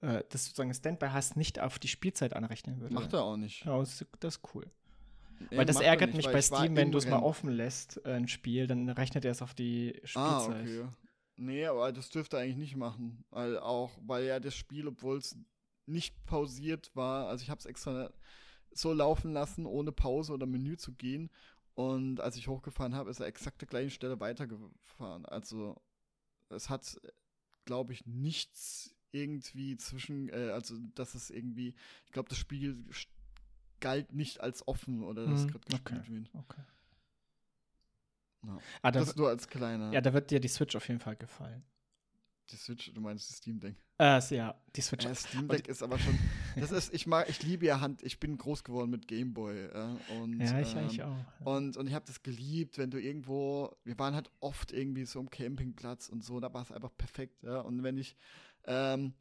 äh, 0.00 0.22
das 0.30 0.44
sozusagen 0.44 0.72
Standby 0.72 1.08
hast, 1.08 1.36
nicht 1.36 1.60
auf 1.60 1.78
die 1.78 1.88
Spielzeit 1.88 2.34
anrechnen 2.34 2.80
würde. 2.80 2.94
Macht 2.94 3.12
er 3.12 3.22
auch 3.22 3.36
nicht. 3.36 3.64
Ja, 3.64 3.78
das, 3.78 4.04
das 4.20 4.36
ist 4.36 4.54
cool. 4.54 4.66
Nee, 5.50 5.56
weil 5.56 5.64
das 5.64 5.80
ärgert 5.80 6.14
nicht, 6.14 6.26
mich 6.26 6.32
bei 6.32 6.42
Steam, 6.42 6.76
wenn 6.76 6.92
du 6.92 6.98
es 6.98 7.06
mal 7.06 7.20
offen 7.20 7.50
lässt, 7.50 8.04
äh, 8.04 8.12
ein 8.12 8.28
Spiel, 8.28 8.66
dann 8.66 8.88
rechnet 8.90 9.24
er 9.24 9.30
es 9.30 9.40
auf 9.40 9.54
die 9.54 9.94
ah, 10.14 10.40
Spielzeit. 10.40 10.56
Ah, 10.56 10.60
okay. 10.60 10.88
Nee, 11.36 11.66
aber 11.66 11.92
das 11.92 12.10
dürfte 12.10 12.36
er 12.36 12.42
eigentlich 12.42 12.56
nicht 12.56 12.76
machen. 12.76 13.24
Weil 13.30 13.58
auch, 13.58 13.90
weil 14.02 14.24
ja 14.24 14.40
das 14.40 14.54
Spiel, 14.54 14.86
obwohl 14.86 15.16
es 15.16 15.36
nicht 15.86 16.14
pausiert 16.26 16.90
war, 16.94 17.28
also 17.28 17.42
ich 17.42 17.48
habe 17.50 17.58
es 17.58 17.66
extra 17.66 18.10
so 18.72 18.92
laufen 18.92 19.32
lassen, 19.32 19.64
ohne 19.66 19.92
Pause 19.92 20.34
oder 20.34 20.46
Menü 20.46 20.76
zu 20.76 20.92
gehen. 20.92 21.30
Und 21.74 22.20
als 22.20 22.36
ich 22.36 22.48
hochgefahren 22.48 22.94
habe, 22.94 23.10
ist 23.10 23.20
er 23.20 23.26
exakt 23.26 23.62
der 23.62 23.68
gleichen 23.68 23.90
Stelle 23.90 24.20
weitergefahren. 24.20 25.24
Also 25.24 25.80
es 26.50 26.68
hat, 26.68 27.00
glaube 27.64 27.94
ich, 27.94 28.04
nichts 28.04 28.94
irgendwie 29.12 29.76
zwischen, 29.76 30.28
äh, 30.28 30.50
also 30.52 30.76
dass 30.94 31.14
es 31.14 31.30
irgendwie, 31.30 31.74
ich 32.06 32.12
glaube, 32.12 32.28
das 32.28 32.38
Spiel 32.38 32.84
galt 33.80 34.12
nicht 34.12 34.40
als 34.40 34.66
offen 34.68 35.02
oder 35.02 35.26
das 35.26 35.42
mhm. 35.42 35.48
gerade 35.48 35.66
gespielt 35.68 36.00
okay. 36.00 36.12
wird. 36.12 36.30
Okay. 36.34 36.62
Ja. 38.46 38.58
Ah, 38.82 38.90
das 38.90 39.16
nur 39.16 39.28
als 39.28 39.48
kleiner. 39.48 39.92
Ja, 39.92 40.00
da 40.00 40.12
wird 40.12 40.30
dir 40.30 40.40
die 40.40 40.48
Switch 40.48 40.74
auf 40.74 40.88
jeden 40.88 41.00
Fall 41.00 41.16
gefallen. 41.16 41.62
Die 42.50 42.56
Switch, 42.56 42.92
du 42.92 43.00
meinst 43.00 43.28
die 43.28 43.34
Steam 43.34 43.60
Deck? 43.60 43.76
Äh, 43.98 44.20
ja, 44.34 44.60
die 44.74 44.80
Switch. 44.80 45.04
Ja, 45.04 45.14
Steam 45.14 45.46
Deck 45.46 45.68
ist 45.68 45.82
aber 45.82 45.98
schon. 45.98 46.18
Das 46.56 46.72
ist, 46.72 46.92
ich 46.92 47.06
mag, 47.06 47.28
ich 47.28 47.42
liebe 47.42 47.66
ja 47.66 47.80
Hand. 47.80 48.02
Ich 48.02 48.18
bin 48.18 48.36
groß 48.36 48.64
geworden 48.64 48.90
mit 48.90 49.06
Gameboy. 49.06 49.66
Äh, 49.66 49.96
und, 50.20 50.40
ja, 50.40 50.58
ich 50.58 50.72
ähm, 50.72 50.78
eigentlich 50.78 51.02
auch. 51.02 51.16
Und, 51.44 51.76
und 51.76 51.86
ich 51.86 51.94
habe 51.94 52.06
das 52.06 52.22
geliebt, 52.22 52.78
wenn 52.78 52.90
du 52.90 53.00
irgendwo. 53.00 53.76
Wir 53.84 53.96
waren 53.98 54.14
halt 54.14 54.30
oft 54.40 54.72
irgendwie 54.72 55.04
so 55.04 55.20
am 55.20 55.30
Campingplatz 55.30 56.08
und 56.08 56.24
so. 56.24 56.40
Da 56.40 56.52
war 56.52 56.62
es 56.62 56.72
einfach 56.72 56.90
perfekt. 56.96 57.42
Ja? 57.44 57.60
Und 57.60 57.84
wenn 57.84 57.98
ich 57.98 58.16
ähm, 58.64 59.14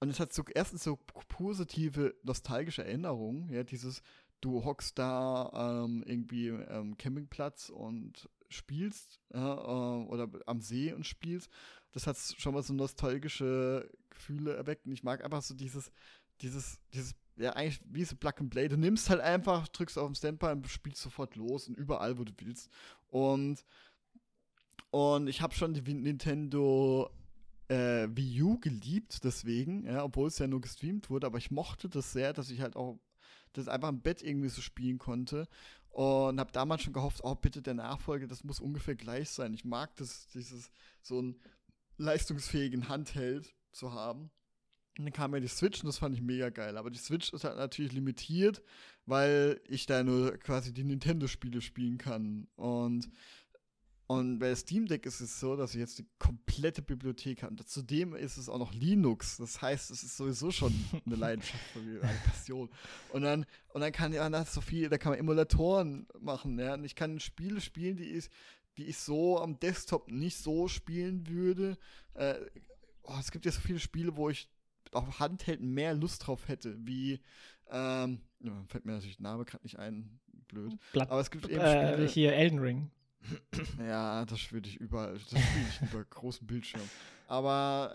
und 0.00 0.10
es 0.10 0.20
hat 0.20 0.32
so 0.32 0.44
erstens 0.54 0.84
so 0.84 0.96
positive 1.28 2.14
nostalgische 2.22 2.84
Erinnerungen, 2.84 3.50
ja, 3.52 3.64
dieses 3.64 4.02
du 4.40 4.64
hockst 4.64 4.98
da 4.98 5.84
ähm, 5.84 6.02
irgendwie 6.06 6.50
am 6.50 6.96
Campingplatz 6.96 7.70
und 7.70 8.28
spielst 8.48 9.20
äh, 9.30 9.38
oder 9.38 10.28
am 10.46 10.60
See 10.60 10.92
und 10.92 11.06
spielst. 11.06 11.50
Das 11.92 12.06
hat 12.06 12.16
schon 12.16 12.54
mal 12.54 12.62
so 12.62 12.72
nostalgische 12.72 13.90
Gefühle 14.10 14.54
erweckt 14.54 14.86
und 14.86 14.92
ich 14.92 15.02
mag 15.02 15.24
einfach 15.24 15.42
so 15.42 15.54
dieses, 15.54 15.90
dieses, 16.40 16.80
dieses, 16.94 17.14
ja 17.36 17.52
eigentlich 17.54 17.80
wie 17.84 18.04
so 18.04 18.16
Plug 18.16 18.34
and 18.38 18.50
Play. 18.50 18.68
Du 18.68 18.76
nimmst 18.76 19.10
halt 19.10 19.20
einfach, 19.20 19.68
drückst 19.68 19.98
auf 19.98 20.08
den 20.08 20.14
Standby 20.14 20.52
und 20.52 20.68
spielst 20.68 21.02
sofort 21.02 21.36
los 21.36 21.68
und 21.68 21.76
überall, 21.76 22.18
wo 22.18 22.24
du 22.24 22.32
willst. 22.38 22.70
Und 23.08 23.64
und 24.90 25.28
ich 25.28 25.42
habe 25.42 25.54
schon 25.54 25.74
die 25.74 25.82
Nintendo 25.94 27.10
äh, 27.68 28.08
Wii 28.10 28.42
U 28.42 28.58
geliebt, 28.58 29.24
deswegen, 29.24 29.84
ja, 29.84 30.04
obwohl 30.04 30.28
es 30.28 30.38
ja 30.38 30.46
nur 30.46 30.60
gestreamt 30.60 31.10
wurde, 31.10 31.26
aber 31.26 31.38
ich 31.38 31.50
mochte 31.50 31.88
das 31.88 32.12
sehr, 32.12 32.32
dass 32.32 32.50
ich 32.50 32.60
halt 32.60 32.76
auch 32.76 32.98
das 33.52 33.68
einfach 33.68 33.88
im 33.88 34.00
Bett 34.00 34.22
irgendwie 34.22 34.48
so 34.48 34.60
spielen 34.60 34.98
konnte 34.98 35.48
und 35.90 36.38
habe 36.38 36.52
damals 36.52 36.82
schon 36.82 36.92
gehofft, 36.92 37.20
oh 37.24 37.34
bitte 37.34 37.62
der 37.62 37.74
Nachfolger, 37.74 38.26
das 38.26 38.44
muss 38.44 38.60
ungefähr 38.60 38.94
gleich 38.94 39.30
sein. 39.30 39.54
Ich 39.54 39.64
mag 39.64 39.96
das, 39.96 40.28
dieses 40.28 40.70
so 41.02 41.18
einen 41.18 41.40
leistungsfähigen 41.96 42.88
Handheld 42.88 43.54
zu 43.72 43.92
haben. 43.92 44.30
Und 44.96 45.04
dann 45.04 45.12
kam 45.12 45.32
ja 45.34 45.40
die 45.40 45.48
Switch 45.48 45.80
und 45.80 45.86
das 45.86 45.98
fand 45.98 46.14
ich 46.14 46.22
mega 46.22 46.50
geil. 46.50 46.76
Aber 46.76 46.90
die 46.90 46.98
Switch 46.98 47.32
ist 47.32 47.44
halt 47.44 47.56
natürlich 47.56 47.92
limitiert, 47.92 48.62
weil 49.06 49.60
ich 49.68 49.86
da 49.86 50.02
nur 50.02 50.36
quasi 50.38 50.72
die 50.72 50.84
Nintendo-Spiele 50.84 51.60
spielen 51.60 51.98
kann. 51.98 52.48
Und 52.56 53.08
und 54.10 54.38
bei 54.38 54.54
Steam 54.54 54.86
Deck 54.86 55.04
ist 55.04 55.20
es 55.20 55.38
so, 55.38 55.54
dass 55.54 55.74
ich 55.74 55.80
jetzt 55.80 55.98
die 55.98 56.06
komplette 56.18 56.80
Bibliothek 56.80 57.42
habe. 57.42 57.62
Zudem 57.66 58.14
ist 58.14 58.38
es 58.38 58.48
auch 58.48 58.58
noch 58.58 58.72
Linux. 58.72 59.36
Das 59.36 59.60
heißt, 59.60 59.90
es 59.90 60.02
ist 60.02 60.16
sowieso 60.16 60.50
schon 60.50 60.72
eine 61.04 61.14
Leidenschaft 61.16 61.62
von 61.74 61.84
mir, 61.84 62.02
eine 62.02 62.18
Passion. 62.24 62.70
Und 63.12 63.20
dann, 63.20 63.44
und 63.74 63.82
dann 63.82 63.92
kann 63.92 64.14
ja, 64.14 64.26
da 64.30 64.46
so 64.46 64.62
viel, 64.62 64.88
da 64.88 64.96
kann 64.96 65.12
man 65.12 65.18
Emulatoren 65.18 66.06
machen, 66.20 66.58
ja. 66.58 66.72
Und 66.72 66.84
ich 66.84 66.94
kann 66.94 67.20
Spiele 67.20 67.60
spielen, 67.60 67.98
die 67.98 68.04
ich, 68.04 68.30
die 68.78 68.86
ich 68.86 68.96
so 68.96 69.38
am 69.40 69.60
Desktop 69.60 70.10
nicht 70.10 70.38
so 70.38 70.68
spielen 70.68 71.28
würde. 71.28 71.76
Äh, 72.14 72.36
oh, 73.02 73.16
es 73.20 73.30
gibt 73.30 73.44
ja 73.44 73.52
so 73.52 73.60
viele 73.60 73.78
Spiele, 73.78 74.16
wo 74.16 74.30
ich 74.30 74.48
auf 74.92 75.20
Handheld 75.20 75.60
mehr 75.60 75.92
Lust 75.92 76.26
drauf 76.26 76.48
hätte, 76.48 76.78
wie, 76.86 77.20
ähm, 77.70 78.22
ja, 78.40 78.52
fällt 78.68 78.86
mir 78.86 78.92
natürlich 78.92 79.18
der 79.18 79.24
Name 79.24 79.44
gerade 79.44 79.64
nicht 79.64 79.78
ein, 79.78 80.18
blöd. 80.48 80.78
Blatt, 80.94 81.10
Aber 81.10 81.20
es 81.20 81.30
gibt 81.30 81.46
eben 81.46 81.60
äh, 81.60 81.92
Spiele, 81.92 82.08
hier 82.08 82.32
Elden 82.32 82.58
Ring. 82.58 82.90
Ja, 83.78 84.24
das 84.24 84.40
spiele 84.40 84.66
ich 84.66 84.76
überall. 84.76 85.14
Das 85.14 85.40
spiele 85.40 85.68
ich 85.68 85.82
über 85.82 86.04
großen 86.10 86.46
Bildschirm. 86.46 86.88
Aber 87.26 87.92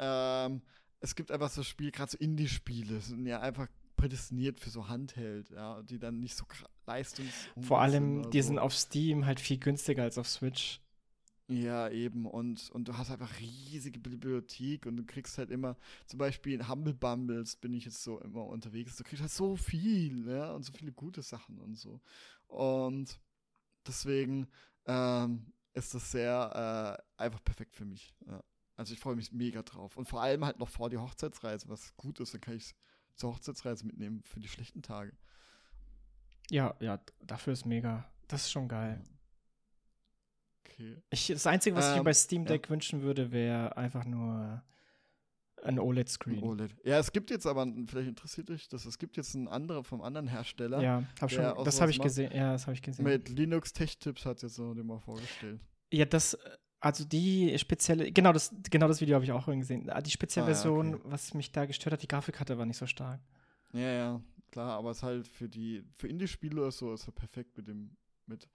ähm, 0.49 0.61
es 0.99 1.15
gibt 1.15 1.31
einfach 1.31 1.49
so 1.49 1.63
Spiele, 1.63 1.91
gerade 1.91 2.11
so 2.11 2.17
Indie-Spiele, 2.17 3.01
sind 3.01 3.25
ja 3.25 3.39
einfach 3.41 3.67
prädestiniert 3.95 4.59
für 4.59 4.69
so 4.69 4.87
Handheld, 4.87 5.49
ja, 5.51 5.81
die 5.83 5.99
dann 5.99 6.19
nicht 6.19 6.35
so 6.35 6.45
leistungs. 6.85 7.31
Vor 7.61 7.81
allem, 7.81 8.29
die 8.31 8.41
so. 8.41 8.47
sind 8.49 8.59
auf 8.59 8.75
Steam 8.75 9.25
halt 9.25 9.39
viel 9.39 9.57
günstiger 9.57 10.03
als 10.03 10.17
auf 10.17 10.27
Switch. 10.27 10.81
Ja, 11.49 11.89
eben. 11.89 12.25
Und, 12.25 12.69
und 12.71 12.87
du 12.87 12.97
hast 12.97 13.11
einfach 13.11 13.39
riesige 13.39 13.99
Bibliothek 13.99 14.85
und 14.85 14.97
du 14.97 15.05
kriegst 15.05 15.37
halt 15.37 15.51
immer, 15.51 15.77
zum 16.05 16.19
Beispiel 16.19 16.53
in 16.53 16.67
Humble 16.69 16.93
Bumbles 16.93 17.57
bin 17.57 17.73
ich 17.73 17.85
jetzt 17.85 18.03
so 18.03 18.19
immer 18.21 18.45
unterwegs. 18.45 18.95
Du 18.95 19.03
kriegst 19.03 19.21
halt 19.21 19.31
so 19.31 19.55
viel, 19.55 20.27
ja, 20.27 20.53
und 20.53 20.63
so 20.63 20.71
viele 20.73 20.93
gute 20.93 21.21
Sachen 21.21 21.59
und 21.59 21.75
so. 21.75 22.01
Und 22.47 23.19
deswegen 23.85 24.47
ähm, 24.85 25.53
ist 25.73 25.93
das 25.93 26.11
sehr 26.11 26.99
äh, 27.17 27.21
einfach 27.21 27.43
perfekt 27.43 27.75
für 27.75 27.85
mich. 27.85 28.15
Ja. 28.27 28.43
Also 28.75 28.93
ich 28.93 28.99
freue 28.99 29.15
mich 29.15 29.31
mega 29.31 29.61
drauf. 29.61 29.97
Und 29.97 30.07
vor 30.07 30.21
allem 30.21 30.45
halt 30.45 30.59
noch 30.59 30.69
vor 30.69 30.89
die 30.89 30.97
Hochzeitsreise, 30.97 31.69
was 31.69 31.95
gut 31.95 32.19
ist, 32.19 32.33
dann 32.33 32.41
kann 32.41 32.55
ich 32.55 32.63
es 32.63 32.75
zur 33.15 33.33
Hochzeitsreise 33.33 33.85
mitnehmen 33.85 34.23
für 34.23 34.39
die 34.39 34.47
schlechten 34.47 34.81
Tage. 34.81 35.15
Ja, 36.49 36.75
ja, 36.79 36.99
dafür 37.21 37.53
ist 37.53 37.65
mega. 37.65 38.09
Das 38.27 38.43
ist 38.43 38.51
schon 38.51 38.67
geil. 38.67 39.01
Okay. 40.65 41.01
Ich, 41.09 41.27
das 41.27 41.45
Einzige, 41.45 41.75
was 41.75 41.85
ähm, 41.85 41.91
ich 41.91 41.97
mir 41.99 42.03
bei 42.03 42.13
Steam 42.13 42.45
Deck 42.45 42.65
ja. 42.65 42.69
wünschen 42.71 43.01
würde, 43.01 43.31
wäre 43.31 43.77
einfach 43.77 44.05
nur 44.05 44.63
Ein 45.63 45.79
OLED-Screen. 45.79 46.43
OLED. 46.43 46.75
Ja, 46.83 46.99
es 46.99 47.11
gibt 47.11 47.29
jetzt 47.31 47.45
aber, 47.47 47.65
vielleicht 47.87 48.09
interessiert 48.09 48.49
dich 48.49 48.67
das, 48.67 48.85
es 48.85 48.97
gibt 48.97 49.15
jetzt 49.17 49.33
einen 49.35 49.47
anderen 49.47 49.83
vom 49.83 50.01
anderen 50.01 50.27
Hersteller. 50.27 50.81
Ja, 50.81 51.03
hab 51.21 51.31
schon, 51.31 51.43
das 51.63 51.79
habe 51.79 51.89
ich 51.91 51.99
macht. 51.99 52.07
gesehen. 52.07 52.31
Ja, 52.35 52.51
das 52.51 52.63
habe 52.67 52.73
ich 52.73 52.81
gesehen. 52.81 53.05
Mit 53.05 53.29
Linux 53.29 53.71
Tech 53.73 53.97
Tips 53.97 54.25
hat 54.25 54.41
jetzt 54.41 54.55
so 54.55 54.73
den 54.73 54.85
mal 54.85 54.99
vorgestellt. 54.99 55.61
Ja, 55.91 56.05
das, 56.05 56.37
also 56.81 57.05
die 57.05 57.57
spezielle, 57.57 58.11
genau 58.11 58.33
das, 58.33 58.53
genau 58.69 58.87
das 58.89 58.99
Video 58.99 59.15
habe 59.15 59.23
ich 59.23 59.31
auch 59.31 59.45
gesehen. 59.45 59.89
Ah, 59.89 60.01
Die 60.01 60.11
spezielle 60.11 60.47
Ah, 60.47 60.49
ja, 60.49 60.55
Version, 60.55 60.95
okay. 60.95 61.03
was 61.05 61.33
mich 61.33 61.51
da 61.51 61.65
gestört 61.65 61.93
hat, 61.93 62.01
die 62.03 62.07
Grafikkarte 62.09 62.57
war 62.57 62.65
nicht 62.65 62.77
so 62.77 62.85
stark. 62.85 63.21
Ja, 63.71 63.79
ja, 63.91 64.21
klar, 64.51 64.77
aber 64.77 64.91
es 64.91 64.97
ist 64.97 65.03
halt 65.03 65.27
für 65.27 65.47
die, 65.47 65.83
für 65.95 66.07
Indie-Spiele 66.09 66.59
oder 66.59 66.71
so 66.71 66.93
ist 66.93 67.05
halt 67.07 67.15
perfekt 67.15 67.55
mit 67.57 67.67
dem, 67.69 67.95
mit 68.25 68.49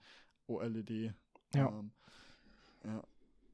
OLED. 0.47 1.13
Ja. 1.55 1.69
Ähm, 1.69 1.91
ja. 2.85 3.03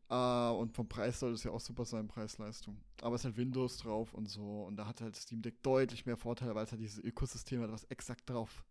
Ah, 0.07 0.51
und 0.51 0.71
vom 0.75 0.87
Preis 0.87 1.19
soll 1.19 1.33
es 1.33 1.43
ja 1.43 1.51
auch 1.51 1.59
super 1.59 1.83
sein, 1.85 2.07
Preis-Leistung. 2.07 2.77
Aber 3.01 3.15
es 3.15 3.21
ist 3.21 3.25
halt 3.25 3.37
Windows 3.37 3.77
drauf 3.79 4.13
und 4.13 4.29
so. 4.29 4.63
Und 4.63 4.75
da 4.77 4.85
hat 4.85 5.01
halt 5.01 5.15
Steam 5.15 5.41
Deck 5.41 5.61
deutlich 5.63 6.05
mehr 6.05 6.15
Vorteile, 6.17 6.53
weil 6.53 6.63
es 6.65 6.71
halt 6.71 6.81
dieses 6.81 7.03
Ökosystem 7.03 7.61
hat, 7.61 7.71
was 7.71 7.85
exakt 7.85 8.29
darauf 8.29 8.63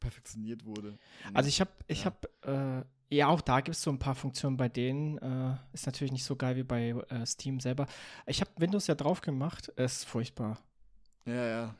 perfektioniert 0.00 0.64
wurde. 0.64 0.98
Und 1.28 1.36
Also 1.36 1.48
ich 1.48 1.60
habe, 1.60 1.70
ich 1.86 2.04
Ja. 2.04 2.12
habe, 2.46 2.86
äh, 3.10 3.14
ja 3.14 3.28
auch 3.28 3.40
da 3.42 3.60
gibt 3.60 3.76
es 3.76 3.82
so 3.82 3.90
ein 3.90 3.98
paar 3.98 4.14
Funktionen 4.14 4.56
bei 4.56 4.68
denen. 4.68 5.18
Äh, 5.18 5.56
ist 5.72 5.86
natürlich 5.86 6.12
nicht 6.12 6.24
so 6.24 6.34
geil 6.36 6.56
wie 6.56 6.62
bei 6.64 6.90
äh, 7.10 7.26
Steam 7.26 7.60
selber. 7.60 7.86
Ich 8.26 8.40
habe 8.40 8.50
Windows 8.56 8.86
ja 8.86 8.94
drauf 8.94 9.20
gemacht. 9.20 9.68
Ist 9.68 10.04
furchtbar. 10.06 10.58
Ja, 11.26 11.46
ja. 11.46 11.74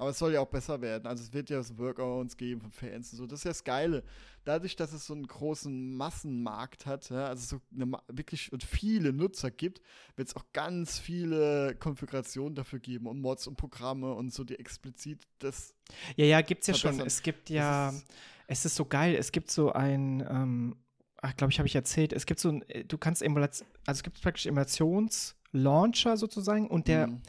Aber 0.00 0.10
es 0.10 0.18
soll 0.18 0.32
ja 0.32 0.40
auch 0.40 0.48
besser 0.48 0.80
werden. 0.80 1.06
Also 1.06 1.22
es 1.22 1.32
wird 1.34 1.50
ja 1.50 1.62
so 1.62 1.76
Workarounds 1.76 2.36
geben 2.38 2.60
von 2.62 2.72
Fans 2.72 3.12
und 3.12 3.18
so. 3.18 3.26
Das 3.26 3.40
ist 3.40 3.44
ja 3.44 3.50
das 3.50 3.64
Geile. 3.64 4.02
Dadurch, 4.44 4.74
dass 4.74 4.92
es 4.94 5.06
so 5.06 5.12
einen 5.12 5.26
großen 5.26 5.94
Massenmarkt 5.94 6.86
hat, 6.86 7.10
ja, 7.10 7.26
also 7.26 7.58
so 7.58 7.62
eine, 7.74 7.92
wirklich 8.08 8.50
und 8.52 8.64
viele 8.64 9.12
Nutzer 9.12 9.50
gibt, 9.50 9.82
wird 10.16 10.28
es 10.28 10.34
auch 10.36 10.46
ganz 10.54 10.98
viele 10.98 11.76
Konfigurationen 11.78 12.54
dafür 12.54 12.78
geben 12.78 13.06
und 13.06 13.20
Mods 13.20 13.46
und 13.46 13.56
Programme 13.56 14.14
und 14.14 14.32
so, 14.32 14.42
die 14.42 14.58
explizit 14.58 15.20
das. 15.38 15.74
Ja, 16.16 16.24
ja, 16.24 16.40
gibt's 16.40 16.66
ja 16.66 16.72
schon. 16.74 16.92
Verbessern. 16.94 17.06
Es 17.06 17.22
gibt 17.22 17.50
ja, 17.50 17.90
ist- 17.90 18.06
es 18.46 18.64
ist 18.64 18.76
so 18.76 18.86
geil. 18.86 19.14
Es 19.16 19.32
gibt 19.32 19.50
so 19.50 19.72
ein, 19.72 20.26
ähm, 20.28 20.76
ach, 21.20 21.36
glaube 21.36 21.52
ich, 21.52 21.58
habe 21.58 21.66
ich 21.68 21.74
erzählt. 21.74 22.14
Es 22.14 22.24
gibt 22.24 22.40
so 22.40 22.48
ein, 22.48 22.62
äh, 22.70 22.84
du 22.86 22.96
kannst 22.96 23.20
Emulation, 23.22 23.68
also 23.86 23.98
es 23.98 24.02
gibt 24.02 24.20
praktisch 24.22 24.46
Emulationslauncher 24.46 26.16
sozusagen 26.16 26.68
und 26.68 26.88
der, 26.88 27.08
Mhm. 27.08 27.22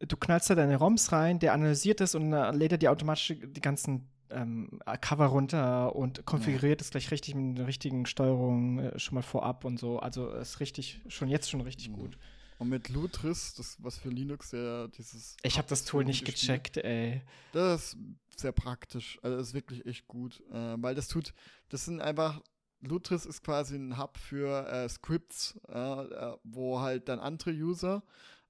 Du 0.00 0.16
knallst 0.16 0.50
da 0.50 0.54
deine 0.54 0.76
ROMs 0.76 1.12
rein, 1.12 1.38
der 1.38 1.52
analysiert 1.52 2.00
es 2.00 2.14
und 2.14 2.30
dann 2.30 2.56
lädt 2.56 2.72
er 2.72 2.78
dir 2.78 2.92
automatisch 2.92 3.34
die 3.40 3.60
ganzen 3.60 4.08
ähm, 4.30 4.80
Cover 5.00 5.26
runter 5.26 5.94
und 5.94 6.24
konfiguriert 6.26 6.80
es 6.80 6.90
gleich 6.90 7.10
richtig 7.10 7.34
mit 7.34 7.58
der 7.58 7.66
richtigen 7.66 8.06
Steuerung 8.06 8.80
äh, 8.80 8.98
schon 8.98 9.14
mal 9.14 9.22
vorab 9.22 9.64
und 9.64 9.78
so. 9.78 9.98
Also 10.00 10.30
ist 10.30 10.60
richtig, 10.60 11.00
schon 11.08 11.28
jetzt 11.28 11.48
schon 11.50 11.60
richtig 11.60 11.90
Mhm. 11.90 11.94
gut. 11.94 12.18
Und 12.58 12.70
mit 12.70 12.88
Lutris, 12.88 13.54
das 13.54 13.76
was 13.82 13.98
für 13.98 14.08
Linux 14.08 14.52
ja 14.52 14.88
dieses. 14.88 15.36
Ich 15.42 15.58
habe 15.58 15.68
das 15.68 15.84
Tool 15.84 16.04
nicht 16.04 16.24
gecheckt, 16.24 16.78
ey. 16.78 17.22
Das 17.52 17.92
ist 17.92 17.98
sehr 18.40 18.52
praktisch. 18.52 19.18
Also 19.22 19.36
das 19.36 19.48
ist 19.48 19.54
wirklich 19.54 19.84
echt 19.84 20.08
gut. 20.08 20.42
Äh, 20.50 20.74
weil 20.78 20.94
das 20.94 21.08
tut, 21.08 21.34
das 21.68 21.84
sind 21.84 22.00
einfach, 22.00 22.40
Lutris 22.80 23.26
ist 23.26 23.44
quasi 23.44 23.76
ein 23.76 23.98
Hub 23.98 24.16
für 24.16 24.66
äh, 24.68 24.88
Scripts, 24.88 25.60
äh, 25.68 26.32
wo 26.44 26.80
halt 26.80 27.08
dann 27.10 27.18
andere 27.20 27.50
User 27.50 28.02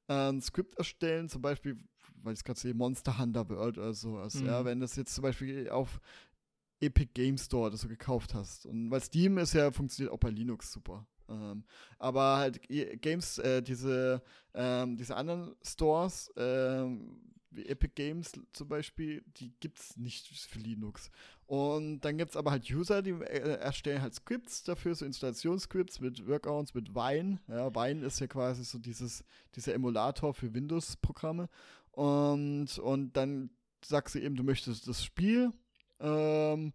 ein 0.08 0.40
Skript 0.40 0.76
erstellen, 0.76 1.28
zum 1.28 1.42
Beispiel, 1.42 1.76
weil 2.22 2.34
ich 2.34 2.40
es 2.40 2.44
gerade 2.44 2.60
sehe, 2.60 2.74
Monster 2.74 3.18
Hunter 3.18 3.48
World 3.48 3.78
oder 3.78 3.92
sowas. 3.92 4.34
Mhm. 4.34 4.46
Ja, 4.46 4.64
wenn 4.64 4.80
das 4.80 4.96
jetzt 4.96 5.14
zum 5.14 5.22
Beispiel 5.22 5.68
auf 5.70 6.00
Epic 6.80 7.10
Game 7.14 7.38
Store 7.38 7.70
das 7.70 7.80
so 7.80 7.88
gekauft 7.88 8.34
hast. 8.34 8.66
Und 8.66 8.90
weil 8.90 9.00
Steam 9.00 9.38
ist 9.38 9.54
ja, 9.54 9.70
funktioniert 9.70 10.12
auch 10.12 10.18
bei 10.18 10.30
Linux 10.30 10.72
super. 10.72 11.06
Ähm, 11.28 11.64
aber 11.98 12.36
halt 12.36 12.60
Games, 12.68 13.38
äh, 13.38 13.62
diese, 13.62 14.22
ähm, 14.54 14.96
diese 14.96 15.16
anderen 15.16 15.54
Stores, 15.62 16.32
ähm, 16.36 17.20
wie 17.50 17.66
Epic 17.66 17.92
Games 17.94 18.32
zum 18.52 18.68
Beispiel, 18.68 19.24
die 19.38 19.52
gibt 19.60 19.78
es 19.78 19.96
nicht 19.96 20.28
für 20.28 20.58
Linux. 20.58 21.10
Und 21.46 22.00
dann 22.00 22.18
gibt 22.18 22.30
es 22.30 22.36
aber 22.36 22.50
halt 22.50 22.68
User, 22.68 23.02
die 23.02 23.10
äh, 23.10 23.58
erstellen 23.58 24.02
halt 24.02 24.14
Scripts 24.14 24.64
dafür, 24.64 24.94
so 24.96 25.04
Installationsscripts 25.04 26.00
mit 26.00 26.26
Workarounds, 26.26 26.74
mit 26.74 26.94
Wine. 26.94 27.38
Ja, 27.46 27.72
Wine 27.72 28.04
ist 28.04 28.18
ja 28.18 28.26
quasi 28.26 28.64
so 28.64 28.78
dieses, 28.78 29.22
dieser 29.54 29.74
Emulator 29.74 30.34
für 30.34 30.52
Windows-Programme. 30.52 31.48
Und, 31.92 32.78
und 32.78 33.16
dann 33.16 33.50
sagst 33.84 34.16
du 34.16 34.18
eben, 34.18 34.34
du 34.34 34.42
möchtest 34.42 34.88
das 34.88 35.04
Spiel 35.04 35.52
ähm, 36.00 36.72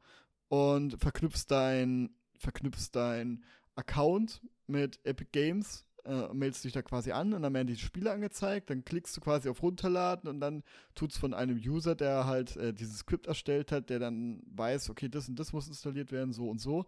und 0.48 1.00
verknüpfst 1.02 1.46
dein, 1.50 2.16
verknüpfst 2.38 2.92
dein 2.94 3.44
Account 3.76 4.42
mit 4.68 5.00
Epic 5.04 5.30
Games, 5.34 5.86
äh, 6.06 6.34
meldest 6.34 6.64
dich 6.64 6.74
da 6.74 6.82
quasi 6.82 7.12
an 7.12 7.34
und 7.34 7.42
dann 7.42 7.54
werden 7.54 7.68
die 7.68 7.78
Spiele 7.78 8.12
angezeigt, 8.12 8.70
dann 8.70 8.84
klickst 8.86 9.16
du 9.18 9.22
quasi 9.22 9.50
auf 9.50 9.62
Runterladen 9.62 10.30
und 10.30 10.40
dann 10.40 10.64
tut 10.96 11.12
es 11.12 11.18
von 11.18 11.34
einem 11.34 11.58
User, 11.58 11.96
der 11.96 12.26
halt 12.26 12.58
äh, 12.58 12.74
dieses 12.74 13.00
Skript 13.00 13.28
erstellt 13.28 13.72
hat, 13.72 13.90
der 13.90 14.00
dann 14.00 14.42
weiß, 14.54 14.90
okay, 14.90 15.10
das 15.10 15.30
und 15.30 15.40
das 15.40 15.54
muss 15.54 15.68
installiert 15.68 16.12
werden, 16.12 16.34
so 16.34 16.50
und 16.50 16.60
so. 16.60 16.86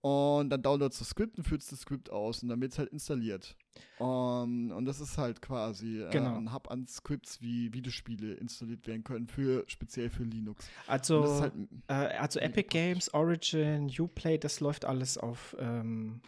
Und 0.00 0.50
dann 0.50 0.60
downloadst 0.60 1.00
du 1.00 1.02
das 1.02 1.08
Skript 1.08 1.38
und 1.38 1.44
führst 1.44 1.72
das 1.72 1.80
Skript 1.80 2.10
aus 2.10 2.42
und 2.42 2.50
dann 2.50 2.60
wird 2.60 2.72
es 2.72 2.78
halt 2.78 2.90
installiert. 2.90 3.56
Um, 3.98 4.70
und 4.70 4.84
das 4.84 5.00
ist 5.00 5.16
halt 5.16 5.40
quasi 5.40 6.02
äh, 6.02 6.10
Genau. 6.10 6.36
ein 6.36 6.52
Hub 6.52 6.70
an 6.70 6.86
Scripts, 6.86 7.40
wie 7.40 7.72
Videospiele 7.72 8.34
installiert 8.34 8.86
werden 8.86 9.02
können, 9.02 9.28
für, 9.28 9.64
speziell 9.66 10.10
für 10.10 10.24
Linux. 10.24 10.68
Also, 10.86 11.40
halt, 11.40 11.54
äh, 11.88 11.94
also 11.94 12.38
Epic. 12.38 12.68
Games, 12.68 13.14
Origin, 13.14 13.90
Uplay, 13.98 14.36
das 14.36 14.60
läuft 14.60 14.84
alles 14.84 15.16
auf, 15.16 15.56
ähm, 15.58 16.20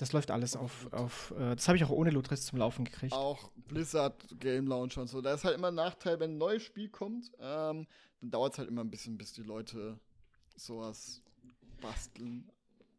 das 0.00 0.12
läuft 0.12 0.30
alles 0.30 0.56
auf, 0.56 0.92
auf 0.92 1.32
äh, 1.38 1.54
das 1.56 1.68
habe 1.68 1.76
ich 1.76 1.84
auch 1.84 1.90
ohne 1.90 2.10
Lutris 2.10 2.44
zum 2.46 2.58
Laufen 2.58 2.84
gekriegt. 2.84 3.12
auch 3.12 3.50
Blizzard 3.68 4.24
Game 4.40 4.66
Launcher 4.66 5.02
und 5.02 5.08
so. 5.08 5.20
Da 5.20 5.34
ist 5.34 5.44
halt 5.44 5.54
immer 5.56 5.68
ein 5.68 5.74
Nachteil, 5.74 6.18
wenn 6.20 6.32
ein 6.32 6.38
neues 6.38 6.62
Spiel 6.62 6.88
kommt, 6.88 7.30
ähm, 7.38 7.86
dann 8.20 8.30
dauert 8.30 8.52
es 8.54 8.58
halt 8.58 8.68
immer 8.68 8.82
ein 8.82 8.90
bisschen, 8.90 9.16
bis 9.18 9.32
die 9.32 9.42
Leute 9.42 9.98
sowas 10.56 11.22
basteln. 11.80 12.50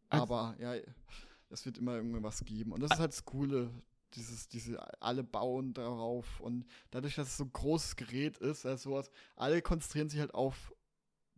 Also- 0.10 0.24
Aber 0.24 0.56
ja, 0.60 0.76
es 1.50 1.66
wird 1.66 1.78
immer 1.78 1.96
irgendwas 1.96 2.44
geben. 2.46 2.72
Und 2.72 2.82
das 2.82 2.92
ist 2.92 3.00
halt 3.00 3.12
das 3.12 3.26
Coole. 3.26 3.70
Dieses, 4.16 4.50
diese, 4.50 4.78
alle 5.02 5.24
bauen 5.24 5.74
darauf 5.74 6.42
und 6.42 6.66
dadurch, 6.90 7.16
dass 7.16 7.30
es 7.30 7.38
so 7.38 7.46
ein 7.46 7.54
großes 7.54 7.96
Gerät 7.96 8.38
ist, 8.40 8.66
also 8.66 8.90
sowas, 8.90 9.10
alle 9.38 9.62
konzentrieren 9.62 10.10
sich 10.10 10.20
halt 10.20 10.34
auf 10.34 10.74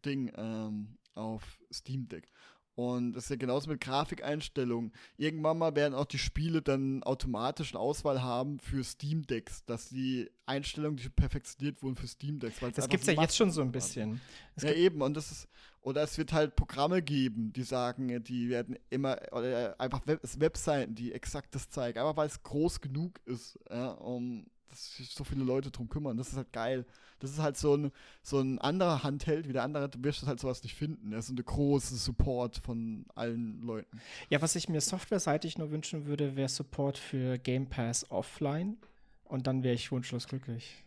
Ding, 0.03 0.31
ähm, 0.35 0.97
auf 1.13 1.59
Steam 1.71 2.07
Deck. 2.07 2.27
Und 2.75 3.13
das 3.13 3.25
ist 3.25 3.29
ja 3.29 3.35
genauso 3.35 3.69
mit 3.69 3.81
Grafikeinstellungen. 3.81 4.93
Irgendwann 5.17 5.59
mal 5.59 5.75
werden 5.75 5.93
auch 5.93 6.05
die 6.05 6.17
Spiele 6.17 6.61
dann 6.63 7.03
automatisch 7.03 7.71
eine 7.73 7.79
Auswahl 7.79 8.23
haben 8.23 8.59
für 8.59 8.83
Steam 8.83 9.27
Decks, 9.27 9.63
dass 9.65 9.89
die 9.89 10.31
Einstellungen, 10.47 10.97
die 10.97 11.09
perfektioniert 11.09 11.83
wurden 11.83 11.95
für 11.95 12.07
Steam 12.07 12.39
Decks. 12.39 12.61
weil 12.61 12.69
es 12.69 12.75
das 12.75 12.89
gibt 12.89 13.03
es 13.03 13.13
ja 13.13 13.21
jetzt 13.21 13.37
schon 13.37 13.51
so 13.51 13.61
ein 13.61 13.71
bisschen. 13.71 14.19
Ja, 14.59 14.71
eben, 14.71 15.01
und 15.03 15.15
das 15.15 15.31
ist, 15.31 15.47
oder 15.81 16.01
es 16.01 16.17
wird 16.17 16.33
halt 16.33 16.55
Programme 16.55 17.03
geben, 17.03 17.53
die 17.53 17.63
sagen, 17.63 18.23
die 18.23 18.49
werden 18.49 18.77
immer, 18.89 19.19
oder 19.31 19.79
einfach 19.79 20.07
Web 20.07 20.21
Webseiten, 20.39 20.95
die 20.95 21.11
exakt 21.11 21.53
das 21.53 21.69
zeigen, 21.69 21.99
einfach 21.99 22.17
weil 22.17 22.27
es 22.27 22.41
groß 22.41 22.81
genug 22.81 23.19
ist, 23.25 23.59
ja, 23.69 23.91
um 23.91 24.47
dass 24.73 24.95
sich 24.95 25.09
so 25.11 25.23
viele 25.23 25.43
Leute 25.43 25.71
drum 25.71 25.87
kümmern. 25.87 26.17
Das 26.17 26.29
ist 26.29 26.37
halt 26.37 26.51
geil. 26.51 26.85
Das 27.19 27.31
ist 27.31 27.39
halt 27.39 27.57
so 27.57 27.75
ein, 27.75 27.91
so 28.21 28.39
ein 28.39 28.59
anderer 28.59 29.03
Handheld 29.03 29.47
wie 29.47 29.53
der 29.53 29.63
andere, 29.63 29.87
du 29.87 30.03
wirst 30.03 30.25
halt 30.25 30.39
sowas 30.39 30.63
nicht 30.63 30.75
finden. 30.75 31.11
Das 31.11 31.21
ist 31.21 31.27
so 31.27 31.33
eine 31.33 31.43
große 31.43 31.95
Support 31.95 32.57
von 32.57 33.05
allen 33.15 33.61
Leuten. 33.61 34.01
ja, 34.29 34.41
was 34.41 34.55
ich 34.55 34.67
mir 34.67 34.81
softwareseitig 34.81 35.57
nur 35.57 35.71
wünschen 35.71 36.05
würde, 36.05 36.35
wäre 36.35 36.49
Support 36.49 36.97
für 36.97 37.37
Game 37.37 37.67
Pass 37.67 38.09
offline. 38.11 38.77
Und 39.25 39.47
dann 39.47 39.63
wäre 39.63 39.75
ich 39.75 39.91
wunschlos 39.91 40.27
glücklich. 40.27 40.83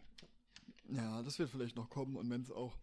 Ja, 0.90 1.22
das 1.22 1.38
wird 1.38 1.50
vielleicht 1.50 1.76
noch 1.76 1.88
kommen 1.88 2.16
und 2.16 2.28
wenn 2.30 2.42
es 2.42 2.50
auch 2.50 2.76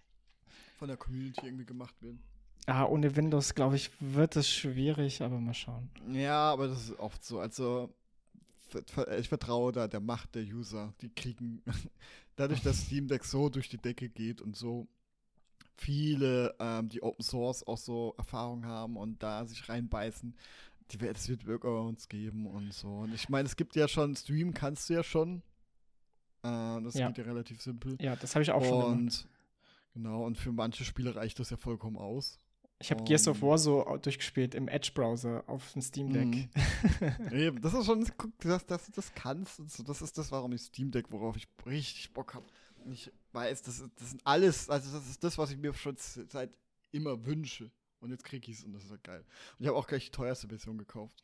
von 0.77 0.87
der 0.87 0.97
Community 0.97 1.45
irgendwie 1.45 1.65
gemacht 1.65 1.95
wird. 2.01 2.17
Ah, 2.65 2.85
ohne 2.85 3.15
Windows, 3.15 3.53
glaube 3.55 3.75
ich, 3.75 3.91
wird 3.99 4.35
es 4.35 4.49
schwierig, 4.49 5.21
aber 5.21 5.39
mal 5.39 5.53
schauen. 5.53 5.89
Ja, 6.11 6.51
aber 6.51 6.67
das 6.69 6.89
ist 6.89 6.99
oft 6.99 7.23
so. 7.23 7.39
Also, 7.39 7.93
ich 9.17 9.29
vertraue 9.29 9.71
da 9.71 9.87
der 9.87 9.99
Macht 9.99 10.35
der 10.35 10.43
User. 10.43 10.93
Die 11.01 11.09
kriegen, 11.09 11.61
dadurch, 12.35 12.61
dass 12.61 12.81
Steam 12.85 13.07
Deck 13.07 13.23
so 13.23 13.49
durch 13.49 13.69
die 13.69 13.77
Decke 13.77 14.09
geht 14.09 14.41
und 14.41 14.55
so 14.55 14.87
viele, 15.77 16.55
ähm, 16.59 16.89
die 16.89 17.01
Open 17.01 17.23
Source 17.23 17.65
auch 17.65 17.77
so 17.77 18.13
Erfahrung 18.17 18.65
haben 18.65 18.95
und 18.97 19.21
da 19.23 19.45
sich 19.45 19.67
reinbeißen, 19.67 20.35
die, 20.91 21.01
wer- 21.01 21.11
es 21.11 21.27
wird 21.29 21.47
Workarounds 21.47 22.07
geben 22.09 22.45
und 22.45 22.73
so. 22.73 22.89
Und 22.99 23.13
ich 23.13 23.29
meine, 23.29 23.47
es 23.47 23.55
gibt 23.55 23.75
ja 23.75 23.87
schon, 23.87 24.15
Stream 24.15 24.53
kannst 24.53 24.89
du 24.89 24.93
ja 24.93 25.03
schon. 25.03 25.41
Äh, 26.43 26.81
das 26.81 26.93
Ja. 26.95 27.07
geht 27.07 27.17
ja 27.19 27.23
relativ 27.23 27.61
simpel. 27.61 27.97
Ja, 28.01 28.15
das 28.15 28.35
habe 28.35 28.43
ich 28.43 28.51
auch 28.51 28.63
schon 28.63 28.79
gemacht. 28.79 28.91
und 28.97 29.27
genau, 29.93 30.25
und 30.25 30.37
für 30.37 30.51
manche 30.51 30.83
Spiele 30.85 31.15
reicht 31.15 31.39
das 31.39 31.49
ja 31.49 31.57
vollkommen 31.57 31.97
aus. 31.97 32.37
Ich 32.83 32.91
habe 32.91 33.01
Gears 33.05 33.29
of 33.29 33.41
um, 33.41 33.47
War 33.47 33.57
so 33.57 33.97
durchgespielt 34.01 34.53
im 34.55 34.67
Edge-Browser 34.67 35.45
auf 35.47 35.71
dem 35.71 35.81
Steam 35.81 36.11
Deck. 36.11 36.25
Mhm. 36.25 37.31
Eben, 37.31 37.61
das 37.61 37.73
ist 37.73 37.85
schon, 37.85 38.05
guck, 38.17 38.37
dass, 38.39 38.65
dass 38.65 38.87
du 38.87 38.91
das 38.91 39.13
kannst 39.15 39.61
und 39.61 39.71
so. 39.71 39.83
Das 39.83 40.01
ist 40.01 40.17
das, 40.17 40.33
warum 40.33 40.51
ich 40.51 40.63
Steam 40.63 40.91
Deck, 40.91 41.05
worauf 41.09 41.37
ich 41.37 41.47
richtig 41.65 42.11
Bock 42.11 42.33
habe. 42.33 42.45
Ich 42.91 43.09
weiß, 43.31 43.61
das, 43.61 43.85
das 43.97 44.09
sind 44.09 44.21
alles, 44.25 44.69
also 44.69 44.97
das 44.97 45.09
ist 45.09 45.23
das, 45.23 45.37
was 45.37 45.51
ich 45.51 45.57
mir 45.57 45.73
schon 45.73 45.95
seit 45.97 46.49
immer 46.91 47.25
wünsche. 47.25 47.71
Und 48.01 48.11
jetzt 48.11 48.25
krieg 48.25 48.45
ich 48.49 48.57
es 48.57 48.65
und 48.65 48.73
das 48.73 48.83
ist 48.83 48.91
halt 48.91 49.03
geil. 49.05 49.23
Und 49.57 49.63
ich 49.63 49.67
habe 49.69 49.77
auch 49.77 49.87
gleich 49.87 50.03
die 50.03 50.11
teuerste 50.11 50.49
Version 50.49 50.77
gekauft. 50.77 51.23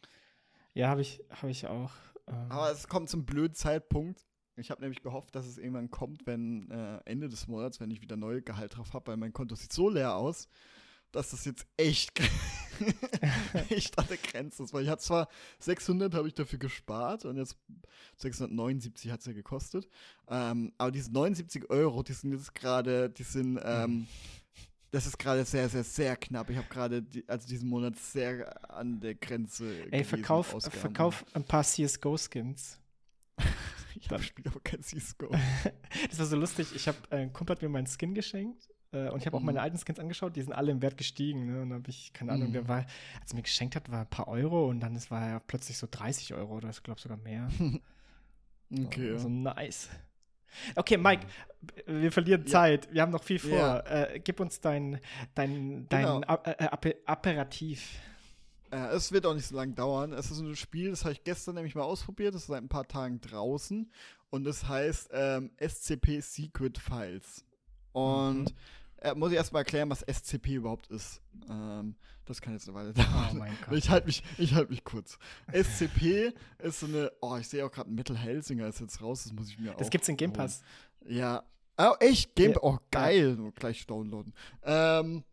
Ja, 0.74 0.88
habe 0.88 1.01
ich, 1.01 1.22
hab 1.30 1.50
ich 1.50 1.68
auch. 1.68 1.92
Ähm, 2.28 2.36
Aber 2.48 2.72
es 2.72 2.88
kommt 2.88 3.10
zum 3.10 3.25
blöden 3.25 3.54
Zeitpunkt. 3.54 4.25
Ich 4.56 4.72
habe 4.72 4.82
nämlich 4.82 5.01
gehofft, 5.01 5.36
dass 5.36 5.46
es 5.46 5.58
irgendwann 5.58 5.92
kommt, 5.92 6.25
wenn 6.25 6.72
äh, 6.72 7.01
Ende 7.04 7.28
des 7.28 7.50
Monats, 7.50 7.82
wenn 7.82 7.92
ich 7.92 8.01
wieder 8.01 8.16
neue 8.16 8.42
Gehalt 8.42 8.78
drauf 8.78 8.94
habe, 8.94 9.08
weil 9.08 9.18
mein 9.18 9.34
Konto 9.34 9.56
sieht 9.56 9.74
so 9.74 9.89
leer 9.89 10.16
aus, 10.16 10.48
dass 11.12 11.32
das 11.32 11.46
jetzt 11.46 11.66
echt, 11.78 12.20
echt 13.70 13.98
an 13.98 14.06
der 14.08 14.18
Grenze 14.18 14.63
ist. 14.63 14.74
Weil 14.74 14.84
ich 14.84 14.89
hatte 14.89 15.04
zwar 15.04 15.28
600 15.60 16.13
habe 16.13 16.28
ich 16.28 16.34
dafür 16.34 16.60
gespart 16.60 17.25
und 17.25 17.38
jetzt 17.38 17.58
679 18.18 19.12
hat 19.12 19.20
es 19.22 19.25
ja 19.25 19.34
gekostet. 19.34 19.88
Ähm, 20.28 20.74
aber 20.78 20.92
diese 20.92 21.12
79 21.12 21.70
Euro, 21.70 22.04
die 22.04 22.13
sind 22.13 22.32
jetzt 22.32 22.54
gerade, 22.54 23.10
die 23.10 23.24
sind, 23.24 23.60
ähm, 23.63 24.08
das 24.92 25.06
ist 25.06 25.20
gerade 25.20 25.46
sehr, 25.46 25.70
sehr, 25.70 25.84
sehr 25.84 26.16
knapp. 26.16 26.50
Ich 26.50 26.58
habe 26.58 26.68
gerade, 26.68 27.01
die, 27.01 27.28
also 27.28 27.48
diesen 27.48 27.70
Monat 27.70 27.98
sehr 27.98 28.72
an 28.72 29.00
der 29.00 29.16
Grenze. 29.16 29.92
Ey, 29.92 30.04
verkauf, 30.04 30.56
verkauf 30.70 31.25
ein 31.34 31.44
paar 31.44 31.63
CSGO-Skins. 31.63 32.80
ich 33.96 34.10
habe 34.10 34.24
spiele 34.24 34.50
aber 34.50 34.60
kein 34.62 34.82
CSGO. 34.82 35.30
das 36.10 36.20
war 36.20 36.25
so 36.25 36.36
lustig. 36.36 36.75
Ich 36.75 36.88
habe, 36.88 36.98
äh, 37.10 37.18
ein 37.18 37.34
Kumpel 37.34 37.56
hat 37.56 37.62
mir 37.62 37.70
meinen 37.70 37.88
Skin 37.88 38.13
geschenkt 38.13 38.70
äh, 38.91 39.10
und 39.10 39.19
ich 39.19 39.25
habe 39.25 39.38
auch 39.38 39.41
meine 39.41 39.62
alten 39.62 39.77
Skins 39.77 40.00
angeschaut, 40.00 40.36
die 40.36 40.41
sind 40.41 40.53
alle 40.53 40.72
im 40.72 40.81
Wert 40.81 40.98
gestiegen. 40.98 41.46
Ne? 41.46 41.62
Und 41.62 41.69
dann 41.69 41.79
habe 41.79 41.89
ich, 41.89 42.12
keine 42.13 42.31
Ahnung, 42.31 42.50
mhm. 42.50 42.53
wer 42.53 42.67
war, 42.67 42.86
als 43.22 43.31
er 43.31 43.36
mir 43.36 43.43
geschenkt 43.43 43.75
hat, 43.75 43.91
war 43.91 44.01
ein 44.01 44.10
paar 44.10 44.27
Euro 44.27 44.67
und 44.69 44.79
dann 44.79 45.00
war 45.10 45.27
er 45.27 45.39
plötzlich 45.39 45.77
so 45.77 45.88
30 45.89 46.34
Euro 46.34 46.58
oder 46.58 46.69
ich 46.69 46.81
glaube 46.81 47.00
sogar 47.00 47.17
mehr. 47.17 47.50
okay. 48.86 49.12
So, 49.13 49.24
so 49.24 49.29
nice. 49.29 49.89
Okay, 50.75 50.98
Mike, 50.98 51.27
wir 51.86 52.12
verlieren 52.12 52.41
ja. 52.41 52.48
Zeit. 52.48 52.91
Wir 52.91 53.03
haben 53.03 53.12
noch 53.12 53.24
viel 53.24 53.38
vor. 53.38 53.51
Ja. 53.51 53.79
Äh, 53.81 54.19
gib 54.19 54.39
uns 54.39 54.60
dein, 54.60 55.00
dein, 55.36 55.88
dein 55.89 56.05
genau. 56.05 56.22
äh, 56.43 56.96
Apparativ. 57.05 58.00
Äh, 58.72 58.96
es 58.96 59.12
wird 59.12 59.27
auch 59.27 59.36
nicht 59.36 59.46
so 59.46 59.55
lange 59.55 59.74
dauern. 59.74 60.13
Es 60.13 60.31
ist 60.31 60.39
ein 60.39 60.55
Spiel, 60.55 60.89
das 60.89 61.03
habe 61.05 61.12
ich 61.12 61.24
gestern 61.24 61.53
nämlich 61.53 61.75
mal 61.75 61.84
ausprobiert. 61.84 62.34
Das 62.34 62.41
ist 62.41 62.48
seit 62.48 62.63
ein 62.63 62.69
paar 62.69 62.88
Tagen 62.88 63.22
draußen. 63.22 63.91
Und 64.31 64.43
das 64.43 64.67
heißt 64.67 65.10
ähm, 65.13 65.51
SCP 65.60 66.22
Secret 66.22 66.79
Files. 66.79 67.46
Und 67.91 68.46
mhm 68.46 68.55
äh, 69.01 69.15
muss 69.15 69.32
ich 69.32 69.38
erstmal 69.38 69.62
erklären, 69.62 69.89
was 69.89 70.01
SCP 70.01 70.56
überhaupt 70.56 70.88
ist. 70.88 71.22
Ähm, 71.50 71.96
das 72.25 72.41
kann 72.41 72.53
jetzt 72.53 72.68
eine 72.68 72.77
Weile 72.77 72.94
dauern. 72.94 73.29
Oh 73.32 73.36
mein 73.36 73.58
Gott. 73.65 73.77
Ich 73.77 73.89
halte 73.89 74.08
mich, 74.08 74.24
halt 74.53 74.70
mich 74.70 74.84
kurz. 74.84 75.18
SCP 75.51 76.34
ist 76.60 76.79
so 76.79 76.86
eine, 76.86 77.12
oh, 77.22 77.38
ich 77.38 77.48
sehe 77.48 77.65
auch 77.65 77.72
gerade 77.72 77.89
Metal 77.89 78.15
Hellsinger 78.15 78.68
ist 78.68 78.79
jetzt 78.79 79.01
raus, 79.01 79.24
das 79.24 79.34
muss 79.34 79.50
ich 79.50 79.58
mir 79.58 79.68
das 79.68 79.75
auch. 79.75 79.79
Das 79.79 79.89
gibt's 79.89 80.10
in 80.10 80.18
Game 80.18 80.34
Pass. 80.34 80.62
Ja. 81.08 81.44
Oh, 81.77 81.96
echt? 82.00 82.36
Game 82.36 82.51
ja. 82.51 82.58
Oh, 82.62 82.77
geil. 82.91 83.38
Ja. 83.41 83.50
Gleich 83.56 83.88
downloaden. 83.88 84.34
Ähm, 84.63 85.24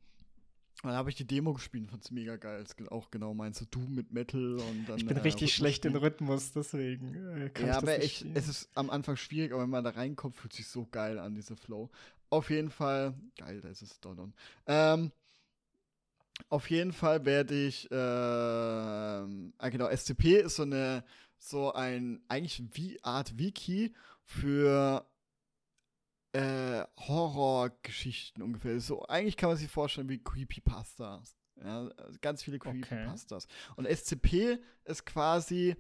dann 0.83 0.93
habe 0.93 1.09
ich 1.09 1.17
die 1.17 1.27
Demo 1.27 1.55
gespielt 1.55 1.91
fand 1.91 2.05
es 2.05 2.11
mega 2.11 2.37
geil. 2.37 2.63
Das 2.63 2.89
auch 2.89 3.11
genau 3.11 3.35
meinst 3.35 3.61
du, 3.61 3.65
Doom 3.65 3.95
mit 3.95 4.13
Metal 4.13 4.57
und 4.57 4.87
dann. 4.87 4.99
Ich 4.99 5.07
bin 5.07 5.17
äh, 5.17 5.21
richtig 5.21 5.55
schlecht 5.55 5.85
in 5.85 5.97
Rhythmus, 5.97 6.53
deswegen. 6.53 7.51
Äh, 7.55 7.67
ja, 7.67 7.79
aber 7.79 8.01
echt, 8.01 8.27
es 8.35 8.47
ist 8.47 8.69
am 8.75 8.91
Anfang 8.91 9.17
schwierig, 9.17 9.53
aber 9.53 9.63
wenn 9.63 9.71
man 9.71 9.85
da 9.85 9.91
reinkommt, 9.91 10.37
fühlt 10.37 10.53
sich 10.53 10.69
so 10.69 10.87
geil 10.91 11.19
an, 11.19 11.35
diese 11.35 11.57
Flow. 11.57 11.91
Auf 12.31 12.51
jeden 12.51 12.71
Fall, 12.71 13.15
geil, 13.37 13.61
da 13.61 13.69
ist 13.69 13.83
es 13.83 14.01
Donner. 14.01 14.33
Ähm, 14.67 15.13
auf 16.49 16.71
jeden 16.71 16.93
Fall 16.93 17.25
werde 17.25 17.55
ich, 17.67 17.91
äh, 17.91 17.95
ah 17.95 19.69
genau, 19.71 19.89
SCP 19.89 20.41
ist 20.41 20.57
so 20.57 20.63
eine, 20.63 21.05
so 21.39 21.73
ein, 21.73 22.23
eigentlich 22.29 22.63
wie 22.73 23.03
Art 23.03 23.39
Wiki 23.39 23.95
für 24.23 25.07
äh, 26.33 26.85
Horrorgeschichten 26.99 28.43
ungefähr. 28.43 28.81
So, 28.81 29.07
eigentlich 29.07 29.37
kann 29.37 29.49
man 29.51 29.57
sich 29.57 29.71
vorstellen 29.71 30.09
wie 30.09 30.23
Creepypastas. 30.23 31.37
Ja, 31.63 31.89
also 31.97 32.19
ganz 32.21 32.43
viele 32.43 32.59
Creepypastas. 32.59 33.47
Okay. 33.47 33.73
Und 33.77 33.87
SCP 33.87 34.59
ist 34.85 35.07
quasi, 35.07 35.77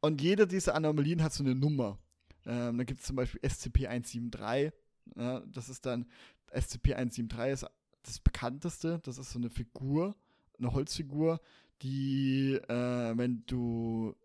und 0.01 0.21
jede 0.21 0.45
dieser 0.45 0.75
Anomalien 0.75 1.23
hat 1.23 1.33
so 1.33 1.43
eine 1.43 1.55
Nummer. 1.55 1.97
Ähm, 2.45 2.77
da 2.77 2.83
gibt 2.83 2.99
es 2.99 3.05
zum 3.05 3.15
Beispiel 3.15 3.41
SCP-173. 3.41 4.71
Ja, 5.15 5.39
das 5.47 5.69
ist 5.69 5.85
dann, 5.85 6.05
SCP-173 6.51 7.47
ist 7.47 7.65
das 8.03 8.19
bekannteste. 8.19 8.99
Das 9.03 9.17
ist 9.17 9.31
so 9.31 9.39
eine 9.39 9.49
Figur, 9.49 10.15
eine 10.59 10.71
Holzfigur, 10.73 11.39
die, 11.81 12.53
äh, 12.53 13.17
wenn 13.17 13.43
du 13.45 14.15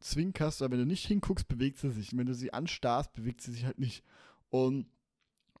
zwinkerst 0.00 0.62
oder 0.62 0.72
wenn 0.72 0.80
du 0.80 0.86
nicht 0.86 1.06
hinguckst, 1.06 1.48
bewegt 1.48 1.78
sie 1.78 1.90
sich. 1.90 2.12
Und 2.12 2.18
wenn 2.18 2.26
du 2.26 2.34
sie 2.34 2.52
anstarrst, 2.52 3.12
bewegt 3.12 3.40
sie 3.40 3.52
sich 3.52 3.64
halt 3.64 3.78
nicht. 3.78 4.04
Und, 4.50 4.86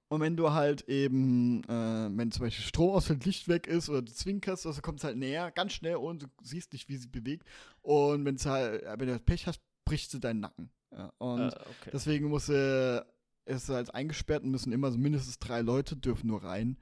und 0.08 0.20
wenn 0.20 0.36
du 0.36 0.52
halt 0.52 0.88
eben, 0.88 1.64
äh, 1.64 2.10
wenn 2.16 2.30
zum 2.30 2.44
Beispiel 2.44 2.64
Strom 2.64 2.90
ausfällt, 2.90 3.24
Licht 3.24 3.48
weg 3.48 3.66
ist 3.66 3.88
oder 3.88 4.02
du 4.02 4.12
zwinkerst, 4.12 4.66
also 4.66 4.82
kommt 4.82 4.98
es 4.98 5.04
halt 5.04 5.16
näher, 5.16 5.50
ganz 5.50 5.72
schnell 5.72 5.96
und 5.96 6.22
du 6.22 6.26
siehst 6.42 6.72
nicht, 6.72 6.88
wie 6.88 6.96
sie 6.96 7.08
bewegt. 7.08 7.46
Und 7.80 8.24
wenn 8.24 8.36
halt, 8.36 8.84
wenn 8.98 9.08
du 9.08 9.18
Pech 9.20 9.46
hast, 9.46 9.60
bricht 9.84 10.10
sie 10.10 10.20
deinen 10.20 10.40
Nacken. 10.40 10.70
Ja, 10.90 11.12
und 11.18 11.40
uh, 11.40 11.46
okay. 11.46 11.90
deswegen 11.92 12.28
muss 12.28 12.48
er, 12.50 13.06
ist 13.46 13.68
halt 13.70 13.94
eingesperrt 13.94 14.44
und 14.44 14.50
müssen 14.50 14.72
immer 14.72 14.92
so 14.92 14.98
mindestens 14.98 15.38
drei 15.38 15.62
Leute 15.62 15.96
dürfen 15.96 16.26
nur 16.26 16.44
rein, 16.44 16.76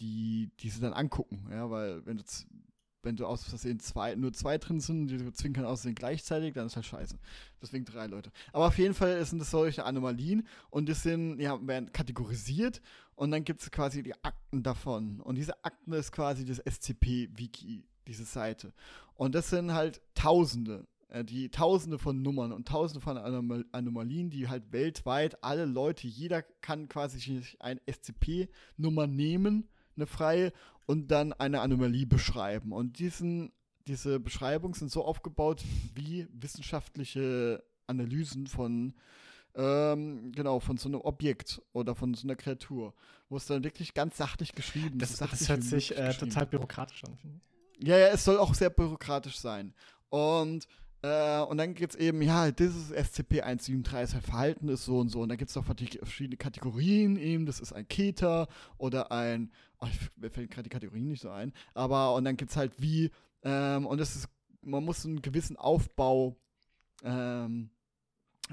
die, 0.00 0.50
die 0.60 0.68
sie 0.68 0.80
dann 0.80 0.92
angucken. 0.92 1.48
Ja, 1.50 1.70
weil 1.70 2.04
wenn 2.04 2.18
du 2.18 2.24
wenn 3.04 3.16
du 3.16 3.26
aus 3.26 3.44
Versehen 3.44 3.78
zwei, 3.80 4.14
nur 4.14 4.32
zwei 4.32 4.58
drin 4.58 4.80
sind, 4.80 5.08
die 5.08 5.32
zwinkern 5.32 5.64
aus 5.64 5.86
gleichzeitig, 5.94 6.54
dann 6.54 6.66
ist 6.66 6.76
halt 6.76 6.86
scheiße. 6.86 7.18
Deswegen 7.60 7.84
drei 7.84 8.06
Leute. 8.06 8.30
Aber 8.52 8.66
auf 8.66 8.78
jeden 8.78 8.94
Fall 8.94 9.24
sind 9.24 9.38
das 9.38 9.50
solche 9.50 9.84
Anomalien 9.84 10.46
und 10.70 10.88
die 10.88 10.94
sind, 10.94 11.40
ja, 11.40 11.58
werden 11.66 11.92
kategorisiert 11.92 12.80
und 13.14 13.30
dann 13.30 13.44
gibt 13.44 13.62
es 13.62 13.70
quasi 13.70 14.02
die 14.02 14.14
Akten 14.24 14.62
davon. 14.62 15.20
Und 15.20 15.36
diese 15.36 15.64
Akten 15.64 15.92
ist 15.92 16.12
quasi 16.12 16.44
das 16.44 16.58
SCP-Wiki, 16.58 17.86
diese 18.06 18.24
Seite. 18.24 18.72
Und 19.14 19.34
das 19.34 19.50
sind 19.50 19.72
halt 19.72 20.00
Tausende 20.14 20.86
äh, 21.14 21.24
die 21.24 21.48
Tausende 21.48 21.98
von 21.98 22.22
Nummern 22.22 22.52
und 22.52 22.66
Tausende 22.68 23.00
von 23.00 23.16
Anomal 23.16 23.64
Anomalien, 23.72 24.30
die 24.30 24.48
halt 24.48 24.72
weltweit 24.72 25.42
alle 25.42 25.64
Leute, 25.64 26.06
jeder 26.08 26.42
kann 26.42 26.88
quasi 26.88 27.42
eine 27.60 27.80
SCP-Nummer 27.86 29.06
nehmen, 29.06 29.68
eine 29.96 30.06
freie, 30.06 30.52
und 30.86 31.10
dann 31.10 31.32
eine 31.32 31.60
Anomalie 31.60 32.06
beschreiben. 32.06 32.72
Und 32.72 32.98
diesen, 32.98 33.52
diese 33.86 34.20
Beschreibungen 34.20 34.74
sind 34.74 34.90
so 34.90 35.04
aufgebaut 35.04 35.62
wie 35.94 36.28
wissenschaftliche 36.32 37.64
Analysen 37.86 38.46
von 38.46 38.94
ähm, 39.56 40.32
genau, 40.32 40.58
von 40.58 40.76
so 40.76 40.88
einem 40.88 41.00
Objekt 41.00 41.62
oder 41.72 41.94
von 41.94 42.12
so 42.14 42.26
einer 42.26 42.34
Kreatur, 42.34 42.92
wo 43.28 43.36
es 43.36 43.46
dann 43.46 43.62
wirklich 43.62 43.94
ganz 43.94 44.16
sachlich 44.16 44.52
geschrieben 44.52 44.98
ist. 45.00 45.20
Das, 45.20 45.30
das 45.30 45.48
hört 45.48 45.62
sich 45.62 45.96
äh, 45.96 46.12
total 46.12 46.46
byrokratisch 46.46 47.04
an, 47.04 47.16
finde 47.16 47.36
ich. 47.36 47.86
Ja, 47.86 47.96
ja, 47.96 48.08
es 48.08 48.24
soll 48.24 48.38
auch 48.38 48.54
sehr 48.54 48.70
byrokratisch 48.70 49.38
sein. 49.38 49.72
Und 50.08 50.66
Äh, 51.04 51.42
und 51.42 51.58
dann 51.58 51.74
gibt 51.74 51.94
es 51.94 52.00
eben, 52.00 52.22
ja, 52.22 52.50
dieses 52.50 52.90
SCP-173, 52.90 54.22
Verhalten 54.22 54.68
ist 54.70 54.86
so 54.86 55.00
und 55.00 55.10
so. 55.10 55.20
Und 55.20 55.28
da 55.28 55.36
gibt 55.36 55.50
es 55.50 55.56
auch 55.58 55.64
verschiedene 55.64 56.38
Kategorien 56.38 57.16
eben. 57.16 57.44
Das 57.44 57.60
ist 57.60 57.74
ein 57.74 57.86
Keter 57.86 58.48
oder 58.78 59.12
ein, 59.12 59.52
oh, 59.84 60.06
mir 60.16 60.30
fällt 60.30 60.50
gerade 60.50 60.64
die 60.64 60.70
Kategorien 60.70 61.08
nicht 61.08 61.22
so 61.22 61.30
ein. 61.30 61.52
Aber, 61.74 62.14
und 62.14 62.24
dann 62.24 62.36
gibt 62.36 62.50
es 62.50 62.56
halt 62.56 62.80
wie, 62.80 63.10
ähm, 63.42 63.86
und 63.86 63.98
das 63.98 64.16
ist, 64.16 64.28
man 64.62 64.84
muss 64.84 65.04
einen 65.04 65.22
gewissen 65.22 65.56
Aufbau, 65.56 66.36
ähm, 67.02 67.70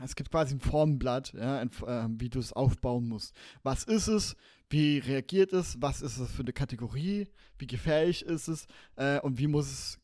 es 0.01 0.15
gibt 0.15 0.31
quasi 0.31 0.55
ein 0.55 0.61
Formblatt, 0.61 1.33
ja, 1.33 1.59
ein, 1.59 1.69
äh, 1.85 2.07
wie 2.19 2.29
du 2.29 2.39
es 2.39 2.53
aufbauen 2.53 3.07
musst. 3.07 3.35
Was 3.63 3.83
ist 3.83 4.07
es? 4.07 4.35
Wie 4.69 4.99
reagiert 4.99 5.51
es? 5.51 5.81
Was 5.81 6.01
ist 6.01 6.17
es 6.17 6.31
für 6.31 6.43
eine 6.43 6.53
Kategorie? 6.53 7.27
Wie 7.57 7.67
gefährlich 7.67 8.23
ist 8.23 8.47
es? 8.47 8.67
Äh, 8.95 9.19
und 9.19 9.37
wie 9.37 9.47
muss 9.47 9.69
es 9.69 9.99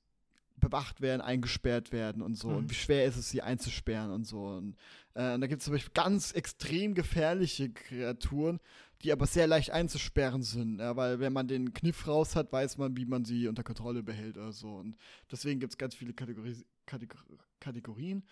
bewacht 0.60 1.02
werden, 1.02 1.22
eingesperrt 1.22 1.92
werden 1.92 2.22
und 2.22 2.36
so. 2.36 2.50
Mhm. 2.50 2.56
Und 2.58 2.72
wie 2.72 2.76
schwer 2.76 3.06
ist 3.06 3.16
es, 3.16 3.30
sie 3.30 3.42
einzusperren 3.42 4.12
und 4.12 4.26
so. 4.26 4.48
Und, 4.48 4.76
äh, 5.14 5.34
und 5.34 5.42
da 5.42 5.48
gibt 5.48 5.62
es 5.62 5.66
zum 5.66 5.74
Beispiel 5.74 5.94
ganz 5.94 6.32
extrem 6.32 6.94
gefährliche 6.94 7.70
Kreaturen, 7.70 8.60
die 9.04 9.12
aber 9.12 9.28
sehr 9.28 9.48
leicht 9.48 9.72
einzusperren 9.72 10.44
sind. 10.44 10.80
Ja, 10.80 10.96
weil 10.96 11.20
wenn 11.20 11.34
man 11.34 11.48
den 11.48 11.74
Kniff 11.74 12.08
raus 12.08 12.36
hat, 12.36 12.52
weiß 12.52 12.78
man, 12.78 12.98
wie 12.98 13.06
man 13.06 13.26
sie 13.26 13.48
unter 13.48 13.64
Kontrolle 13.64 14.04
behält 14.04 14.38
oder 14.38 14.52
so. 14.52 14.76
Und 14.76 14.98
deswegen 15.32 15.60
gibt 15.60 15.74
es 15.74 15.78
ganz 15.78 15.96
viele 15.96 16.14
Kategori 16.14 16.56
Kategor 16.86 17.22
Kategorien. 17.60 18.24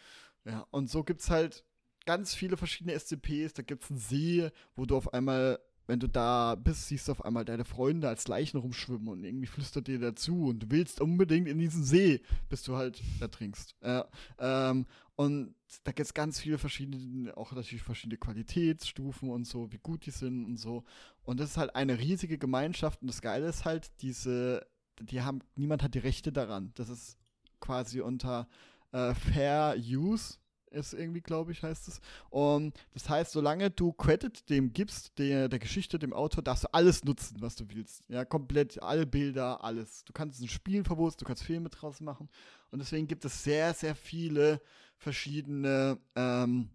Ja, 0.46 0.66
und 0.72 0.90
so 0.90 1.04
gibt 1.04 1.22
es 1.22 1.30
halt 1.30 1.64
ganz 2.06 2.34
viele 2.34 2.58
verschiedene 2.58 2.98
SCPs. 2.98 3.54
Da 3.54 3.64
gibt 3.64 3.84
es 3.84 3.90
einen 3.90 4.00
See, 4.00 4.50
wo 4.76 4.86
du 4.86 4.96
auf 4.96 5.14
einmal 5.14 5.60
wenn 5.88 6.00
du 6.00 6.08
da 6.08 6.56
bist, 6.56 6.88
siehst 6.88 7.08
du 7.08 7.12
auf 7.12 7.24
einmal 7.24 7.46
deine 7.46 7.66
Freunde 7.66 8.08
als 8.10 8.28
Leichen 8.28 8.58
rumschwimmen 8.58 9.08
und 9.08 9.24
irgendwie 9.24 9.48
flüstert 9.48 9.88
dir 9.88 10.00
dazu 10.00 10.48
und 10.48 10.60
du 10.64 10.68
willst 10.70 11.00
unbedingt 11.00 11.48
in 11.48 11.60
diesen 11.60 11.84
See, 11.84 12.22
bis 12.50 12.64
du 12.64 12.76
halt 12.76 13.02
ertrinkst. 13.20 13.76
Äh, 13.82 14.04
ähm, 14.40 14.86
und 15.16 15.56
da 15.84 15.92
gibt 15.92 16.06
es 16.06 16.14
ganz 16.14 16.40
viele 16.40 16.58
verschiedene, 16.58 17.36
auch 17.38 17.54
natürlich 17.54 17.84
verschiedene 17.84 18.18
Qualitätsstufen 18.18 19.30
und 19.30 19.46
so, 19.46 19.72
wie 19.72 19.78
gut 19.78 20.06
die 20.06 20.12
sind 20.12 20.46
und 20.46 20.58
so. 20.58 20.84
Und 21.24 21.40
das 21.40 21.52
ist 21.52 21.58
halt 21.58 21.76
eine 21.76 22.00
riesige 22.00 22.38
Gemeinschaft 22.38 23.02
und 23.02 23.08
das 23.08 23.22
Geile 23.22 23.48
ist 23.48 23.64
halt, 23.64 23.90
diese, 24.02 24.66
die 25.00 25.22
haben, 25.22 25.40
niemand 25.56 25.84
hat 25.84 25.94
die 25.94 26.00
Rechte 26.00 26.34
daran. 26.34 26.72
Das 26.76 26.90
ist 26.90 27.18
quasi 27.62 28.02
unter 28.02 28.48
äh, 28.92 29.14
Fair 29.14 29.76
Use 29.78 30.38
ist 30.76 30.94
irgendwie, 30.94 31.22
glaube 31.22 31.52
ich, 31.54 31.64
heißt 31.64 31.88
es. 31.88 32.02
Und 32.30 32.76
das 32.94 33.10
heißt, 33.10 33.32
solange 33.32 33.72
du 33.72 33.94
Credit 33.94 34.48
dem 34.50 34.74
gibst, 34.74 35.18
der, 35.18 35.48
der 35.48 35.60
Geschichte, 35.60 35.98
dem 35.98 36.14
Autor, 36.14 36.44
darfst 36.44 36.66
du 36.66 36.74
alles 36.74 37.04
nutzen, 37.04 37.38
was 37.40 37.56
du 37.56 37.66
willst. 37.70 38.04
Ja, 38.10 38.26
komplett, 38.26 38.82
alle 38.84 39.06
Bilder, 39.06 39.64
alles. 39.64 40.04
Du 40.04 40.14
kannst 40.14 40.42
ein 40.42 40.50
Spiel 40.50 40.84
verwursten, 40.84 41.24
du 41.24 41.28
kannst 41.28 41.44
Filme 41.44 41.70
draus 41.70 42.02
machen. 42.02 42.30
Und 42.72 42.80
deswegen 42.80 43.08
gibt 43.08 43.26
es 43.26 43.44
sehr, 43.44 43.74
sehr 43.74 43.96
viele 43.96 44.62
verschiedene, 44.98 46.00
ähm, 46.16 46.70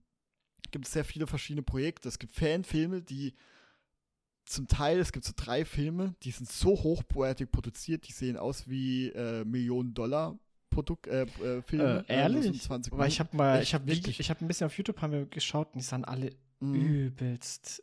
gibt 0.70 0.86
es 0.86 0.92
sehr 0.92 1.04
viele 1.04 1.26
verschiedene 1.26 1.62
Projekte. 1.62 2.08
Es 2.08 2.18
gibt 2.18 2.32
Fanfilme, 2.32 3.02
die 3.02 3.34
zum 4.44 4.66
Teil, 4.66 4.98
es 4.98 5.12
gibt 5.12 5.24
so 5.24 5.32
drei 5.36 5.64
Filme, 5.64 6.14
die 6.22 6.30
sind 6.30 6.50
so 6.50 6.70
hochpoetig 6.70 7.50
produziert, 7.50 8.08
die 8.08 8.12
sehen 8.12 8.36
aus 8.36 8.68
wie 8.68 9.08
äh, 9.08 9.44
Millionen 9.44 9.94
Dollar 9.94 10.38
Produkt, 10.70 11.08
äh, 11.08 11.22
äh, 11.22 11.62
Filme. 11.62 12.04
Äh, 12.08 12.14
ehrlich? 12.14 12.68
Weil 12.68 13.08
ich 13.08 13.20
habe 13.20 13.36
mal, 13.36 13.62
ich 13.62 13.74
habe 13.74 13.90
ich 13.90 14.30
habe 14.30 14.44
ein 14.44 14.48
bisschen 14.48 14.66
auf 14.66 14.76
YouTube 14.76 15.00
haben 15.02 15.12
wir 15.12 15.26
geschaut 15.26 15.68
und 15.74 15.80
die 15.80 15.84
sahen 15.84 16.04
alle 16.04 16.30
mhm. 16.60 16.74
übelst 16.74 17.82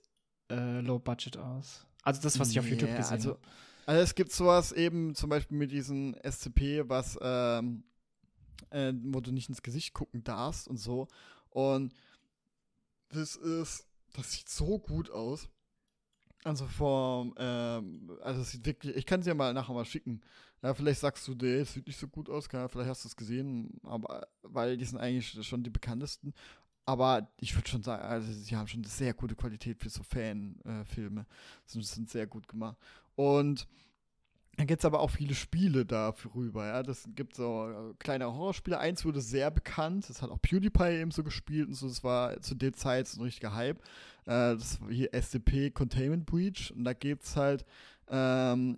äh, 0.50 0.80
low 0.80 0.98
budget 0.98 1.38
aus. 1.38 1.86
Also 2.04 2.22
das, 2.22 2.40
was 2.40 2.52
ich 2.52 2.60
auf 2.60 2.68
YouTube 2.70 2.96
gesehen 2.96 3.14
also, 3.14 3.30
habe. 3.32 3.40
Also 3.86 4.02
es 4.02 4.16
gibt 4.16 4.32
sowas 4.32 4.72
eben 4.72 5.16
zum 5.16 5.30
Beispiel 5.30 5.58
mit 5.58 5.72
diesem 5.72 6.16
SCP, 6.24 6.88
was 6.88 7.18
ähm, 7.22 7.84
äh, 8.70 8.94
wo 9.04 9.20
du 9.22 9.32
nicht 9.32 9.50
ins 9.50 9.62
Gesicht 9.62 9.94
gucken 9.94 10.24
darfst 10.24 10.68
und 10.68 10.78
so. 10.78 11.08
Und 11.50 11.94
das 13.10 13.36
ist, 13.36 13.88
das 14.14 14.32
sieht 14.32 14.50
so 14.50 14.80
gut 14.80 15.10
aus. 15.10 15.50
Also 16.44 16.66
vom, 16.66 17.34
ähm, 17.38 18.12
also 18.22 18.42
es 18.42 18.52
sieht 18.52 18.66
wirklich, 18.66 18.96
ich 18.96 19.06
kann 19.06 19.22
es 19.22 19.26
ja 19.26 19.34
mal 19.34 19.54
nachher 19.54 19.74
mal 19.74 19.86
schicken. 19.86 20.22
Ja, 20.62 20.74
vielleicht 20.74 21.02
sagst 21.02 21.28
du, 21.28 21.34
nee, 21.36 21.58
es 21.58 21.74
sieht 21.74 21.88
nicht 21.88 22.00
so 22.00 22.08
gut 22.08 22.30
aus, 22.30 22.48
vielleicht 22.48 22.90
hast 22.90 23.04
du 23.04 23.10
es 23.10 23.16
gesehen, 23.16 23.80
aber 23.84 24.28
weil 24.42 24.78
die 24.78 24.86
sind 24.86 24.98
eigentlich 25.00 25.46
schon 25.46 25.64
die 25.64 25.70
bekanntesten. 25.70 26.34
Aber 26.86 27.30
ich 27.42 27.54
würde 27.54 27.68
schon 27.68 27.84
sagen, 27.84 28.02
also 28.02 28.32
sie 28.32 28.56
haben 28.56 28.68
schon 28.68 28.80
eine 28.80 28.90
sehr 28.90 29.14
gute 29.14 29.36
Qualität 29.36 29.78
für 29.78 29.90
so 29.90 30.04
Fanfilme. 30.04 31.22
Äh, 31.22 31.26
sind, 31.66 31.86
sind 31.86 32.10
sehr 32.10 32.28
gut 32.28 32.48
gemacht. 32.48 32.78
Und 33.16 33.68
dann 34.58 34.66
gibt 34.66 34.82
es 34.82 34.86
aber 34.86 35.02
auch 35.02 35.12
viele 35.12 35.36
Spiele 35.36 35.86
dafür 35.86 36.34
rüber, 36.34 36.66
ja. 36.66 36.82
Das 36.82 37.08
gibt 37.16 37.36
so 37.36 37.70
äh, 37.70 37.94
kleine 38.00 38.26
Horrorspiele. 38.26 38.80
Eins 38.80 39.06
wurde 39.06 39.22
sehr 39.22 39.52
bekannt, 39.52 40.10
das 40.10 40.24
hat 40.24 40.32
auch 40.32 40.42
PewDiePie 40.42 41.00
eben 41.00 41.12
so 41.12 41.24
gespielt 41.24 41.68
und 41.68 41.76
so. 41.76 41.88
Das 41.88 42.04
war 42.04 42.42
zu 42.42 42.56
der 42.56 42.74
Zeit 42.74 43.08
so 43.08 43.22
ein 43.22 43.26
richtiger 43.26 43.54
Hype. 43.54 43.78
Äh, 44.26 44.56
das 44.56 44.82
war 44.82 44.90
hier 44.90 45.14
SCP 45.14 45.70
Containment 45.70 46.26
Breach 46.26 46.74
und 46.76 46.86
da 46.86 46.94
gibt 46.94 47.24
es 47.24 47.36
halt 47.36 47.66
ähm, 48.10 48.78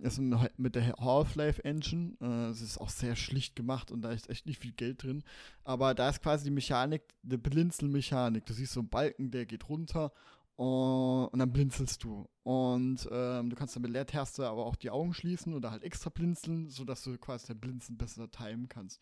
mit 0.58 0.74
der 0.74 0.96
Half-Life 0.98 1.64
Engine. 1.64 2.12
Äh, 2.20 2.50
es 2.50 2.60
ist 2.60 2.78
auch 2.78 2.90
sehr 2.90 3.16
schlicht 3.16 3.56
gemacht 3.56 3.90
und 3.90 4.02
da 4.02 4.12
ist 4.12 4.28
echt 4.28 4.44
nicht 4.44 4.60
viel 4.60 4.72
Geld 4.72 5.02
drin. 5.02 5.24
Aber 5.64 5.94
da 5.94 6.10
ist 6.10 6.22
quasi 6.22 6.44
die 6.44 6.50
Mechanik, 6.50 7.02
eine 7.24 7.38
Blinzelmechanik. 7.38 8.44
Du 8.44 8.52
siehst 8.52 8.74
so 8.74 8.80
einen 8.80 8.90
Balken, 8.90 9.30
der 9.30 9.46
geht 9.46 9.68
runter 9.70 10.12
und, 10.60 11.38
dann 11.38 11.52
blinzelst 11.52 12.04
du. 12.04 12.28
Und 12.42 13.08
ähm, 13.10 13.48
du 13.48 13.56
kannst 13.56 13.74
dann 13.76 13.82
mit 13.82 13.92
Leertaste 13.92 14.46
aber 14.46 14.66
auch 14.66 14.76
die 14.76 14.90
Augen 14.90 15.14
schließen 15.14 15.54
oder 15.54 15.70
halt 15.70 15.82
extra 15.82 16.10
blinzeln, 16.10 16.68
sodass 16.68 17.02
du 17.02 17.16
quasi 17.16 17.46
dein 17.46 17.60
Blinzeln 17.60 17.96
besser 17.96 18.30
timen 18.30 18.68
kannst. 18.68 19.00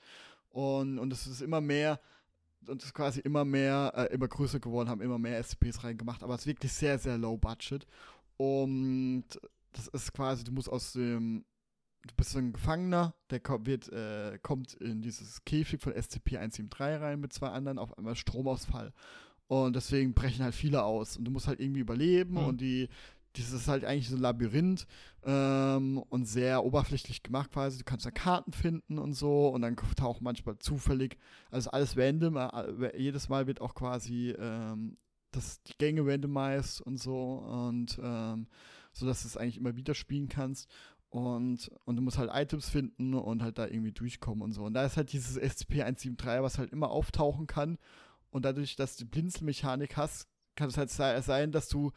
Und, 0.51 1.01
und 1.01 1.13
ist 1.13 1.41
immer 1.41 1.61
mehr 1.61 1.99
und 2.69 2.81
es 2.83 2.89
ist 2.89 2.95
quasi 2.95 3.21
immer 3.21 3.45
mehr, 3.45 3.93
äh, 3.97 4.15
immer 4.15 4.29
größer 4.29 4.61
geworden, 4.61 4.89
haben 4.89 5.01
immer 5.01 5.19
mehr 5.19 5.43
SCPs 5.43 5.83
reingemacht, 5.83 6.23
aber 6.23 6.35
es 6.35 6.43
ist 6.43 6.47
wirklich 6.47 6.73
sehr, 6.73 6.97
sehr 6.97 7.19
low 7.19 7.37
budget. 7.37 7.87
Und 8.37 9.25
das 9.73 9.89
ist 9.89 10.13
quasi, 10.13 10.45
du 10.45 10.53
musst 10.53 10.69
aus 10.69 10.93
dem, 10.93 11.45
du 12.07 12.15
bist 12.15 12.37
ein 12.37 12.53
Gefangener, 12.53 13.15
der 13.31 13.41
kommt, 13.41 13.67
wird, 13.67 13.89
äh, 13.89 14.39
kommt 14.43 14.75
in 14.75 15.03
dieses 15.03 15.45
Käfig 15.45 15.81
von 15.81 15.93
SCP-173 15.93 17.01
rein 17.01 17.21
mit 17.21 17.33
zwei 17.33 17.49
anderen, 17.49 17.79
auf 17.79 17.99
einmal 17.99 18.15
Stromausfall. 18.15 18.93
Und 19.49 19.75
deswegen 19.75 20.15
brechen 20.15 20.45
halt 20.45 20.55
viele 20.55 20.85
aus. 20.85 21.17
Und 21.17 21.25
du 21.25 21.31
musst 21.31 21.49
halt 21.49 21.61
irgendwie 21.61 21.81
überleben 21.81 22.35
mhm. 22.35 22.47
und 22.47 22.61
die, 22.61 22.89
das 23.33 23.53
ist 23.53 23.67
halt 23.67 23.85
eigentlich 23.85 24.09
so 24.09 24.17
ein 24.17 24.23
Labyrinth 24.23 24.87
ähm, 25.25 25.99
und 26.11 26.27
sehr 26.27 26.65
oberflächlich 26.65 27.23
gemacht 27.23 27.51
quasi. 27.51 27.79
Du 27.79 27.85
kannst 27.85 28.07
da 28.07 28.11
Karten 28.11 28.53
finden 28.53 28.99
und 28.99 29.15
so 29.15 29.49
und 29.49 29.63
dann 29.63 29.77
tauchen 29.97 30.25
manchmal 30.25 30.59
zufällig, 30.59 31.17
also 31.51 31.71
alles 31.71 31.97
random, 31.97 32.37
äh, 32.37 32.97
jedes 32.97 33.29
Mal 33.29 33.47
wird 33.47 33.61
auch 33.61 33.75
quasi 33.75 34.35
ähm, 34.39 34.99
das, 35.31 35.63
die 35.63 35.77
Gänge 35.79 36.07
randomized 36.07 36.81
und 36.83 36.99
so 36.99 37.39
und 37.39 37.99
ähm, 38.03 38.47
sodass 38.93 39.23
du 39.23 39.29
es 39.29 39.37
eigentlich 39.37 39.59
immer 39.59 39.77
wieder 39.77 39.95
spielen 39.95 40.29
kannst. 40.29 40.69
Und, 41.11 41.71
und 41.87 41.97
du 41.97 42.03
musst 42.03 42.19
halt 42.19 42.31
Items 42.35 42.69
finden 42.69 43.15
und 43.15 43.43
halt 43.43 43.57
da 43.57 43.67
irgendwie 43.67 43.93
durchkommen 43.93 44.43
und 44.43 44.53
so. 44.53 44.65
Und 44.65 44.75
da 44.75 44.85
ist 44.85 44.99
halt 44.99 45.13
dieses 45.13 45.41
SCP-173, 45.41 46.43
was 46.43 46.59
halt 46.59 46.71
immer 46.71 46.91
auftauchen 46.91 47.47
kann. 47.47 47.79
Und 48.31 48.45
dadurch, 48.45 48.77
dass 48.77 48.97
du 48.97 49.07
Blinzelmechanik 49.07 49.97
hast, 49.97 50.29
kann 50.55 50.69
es 50.69 50.77
halt 50.77 50.91
sein, 50.91 51.53
dass 51.53 51.69
du 51.69 51.93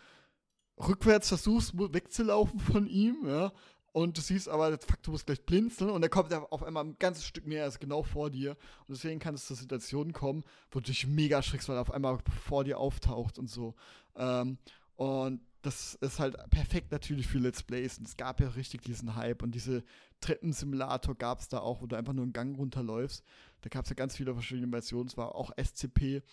rückwärts 0.77 1.29
versuchst, 1.29 1.77
wegzulaufen 1.77 2.59
von 2.59 2.87
ihm, 2.87 3.27
ja. 3.27 3.51
Und 3.93 4.17
du 4.17 4.21
siehst 4.21 4.47
aber, 4.47 4.77
fuck, 4.79 5.03
du 5.03 5.11
musst 5.11 5.25
gleich 5.25 5.45
blinzeln 5.45 5.89
und 5.89 6.01
er 6.01 6.07
kommt 6.07 6.33
auf 6.33 6.63
einmal 6.63 6.85
ein 6.85 6.97
ganzes 6.97 7.25
Stück 7.25 7.45
näher, 7.45 7.67
ist 7.67 7.81
genau 7.81 8.03
vor 8.03 8.29
dir. 8.29 8.51
Und 8.87 8.95
deswegen 8.95 9.19
kann 9.19 9.35
es 9.35 9.45
zu 9.45 9.53
Situationen 9.53 10.13
kommen, 10.13 10.45
wo 10.71 10.79
du 10.79 10.85
dich 10.85 11.07
mega 11.07 11.41
schreckst, 11.41 11.67
weil 11.67 11.75
er 11.75 11.81
auf 11.81 11.91
einmal 11.91 12.19
vor 12.45 12.63
dir 12.63 12.79
auftaucht 12.79 13.37
und 13.37 13.49
so. 13.49 13.75
Ähm, 14.15 14.57
und 14.95 15.41
das 15.61 15.95
ist 15.95 16.19
halt 16.19 16.37
perfekt 16.49 16.91
natürlich 16.91 17.27
für 17.27 17.37
Let's 17.37 17.63
Plays. 17.63 17.97
Und 17.97 18.07
es 18.07 18.17
gab 18.17 18.39
ja 18.39 18.49
richtig 18.49 18.81
diesen 18.81 19.15
Hype 19.15 19.43
und 19.43 19.53
diese 19.53 19.83
Treppensimulator 20.19 21.15
gab 21.15 21.39
es 21.39 21.49
da 21.49 21.59
auch, 21.59 21.81
wo 21.81 21.87
du 21.87 21.95
einfach 21.95 22.13
nur 22.13 22.23
einen 22.23 22.33
Gang 22.33 22.57
runterläufst. 22.57 23.23
Da 23.61 23.69
gab 23.69 23.85
es 23.85 23.89
ja 23.89 23.95
ganz 23.95 24.15
viele 24.15 24.33
verschiedene 24.33 24.69
Versionen, 24.69 25.07
es 25.07 25.17
war 25.17 25.35
auch 25.35 25.51
SCP. 25.55 26.23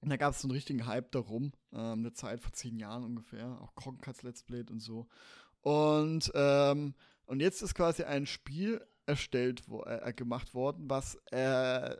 Und 0.00 0.10
da 0.10 0.16
gab 0.16 0.34
es 0.34 0.40
so 0.40 0.46
einen 0.46 0.54
richtigen 0.54 0.86
Hype 0.86 1.10
darum, 1.10 1.52
ähm, 1.72 2.00
eine 2.00 2.12
Zeit 2.12 2.40
vor 2.40 2.52
zehn 2.52 2.78
Jahren 2.78 3.02
ungefähr. 3.02 3.60
Auch 3.60 3.74
Kronk 3.74 4.06
hat's 4.06 4.22
Let's 4.22 4.42
Played 4.42 4.70
und 4.70 4.80
so. 4.80 5.08
Und, 5.62 6.30
ähm, 6.34 6.94
und 7.24 7.40
jetzt 7.40 7.62
ist 7.62 7.74
quasi 7.74 8.04
ein 8.04 8.26
Spiel 8.26 8.86
erstellt, 9.06 9.64
wo, 9.66 9.82
äh, 9.82 10.12
gemacht 10.14 10.54
worden, 10.54 10.88
was 10.88 11.16
äh, 11.32 11.96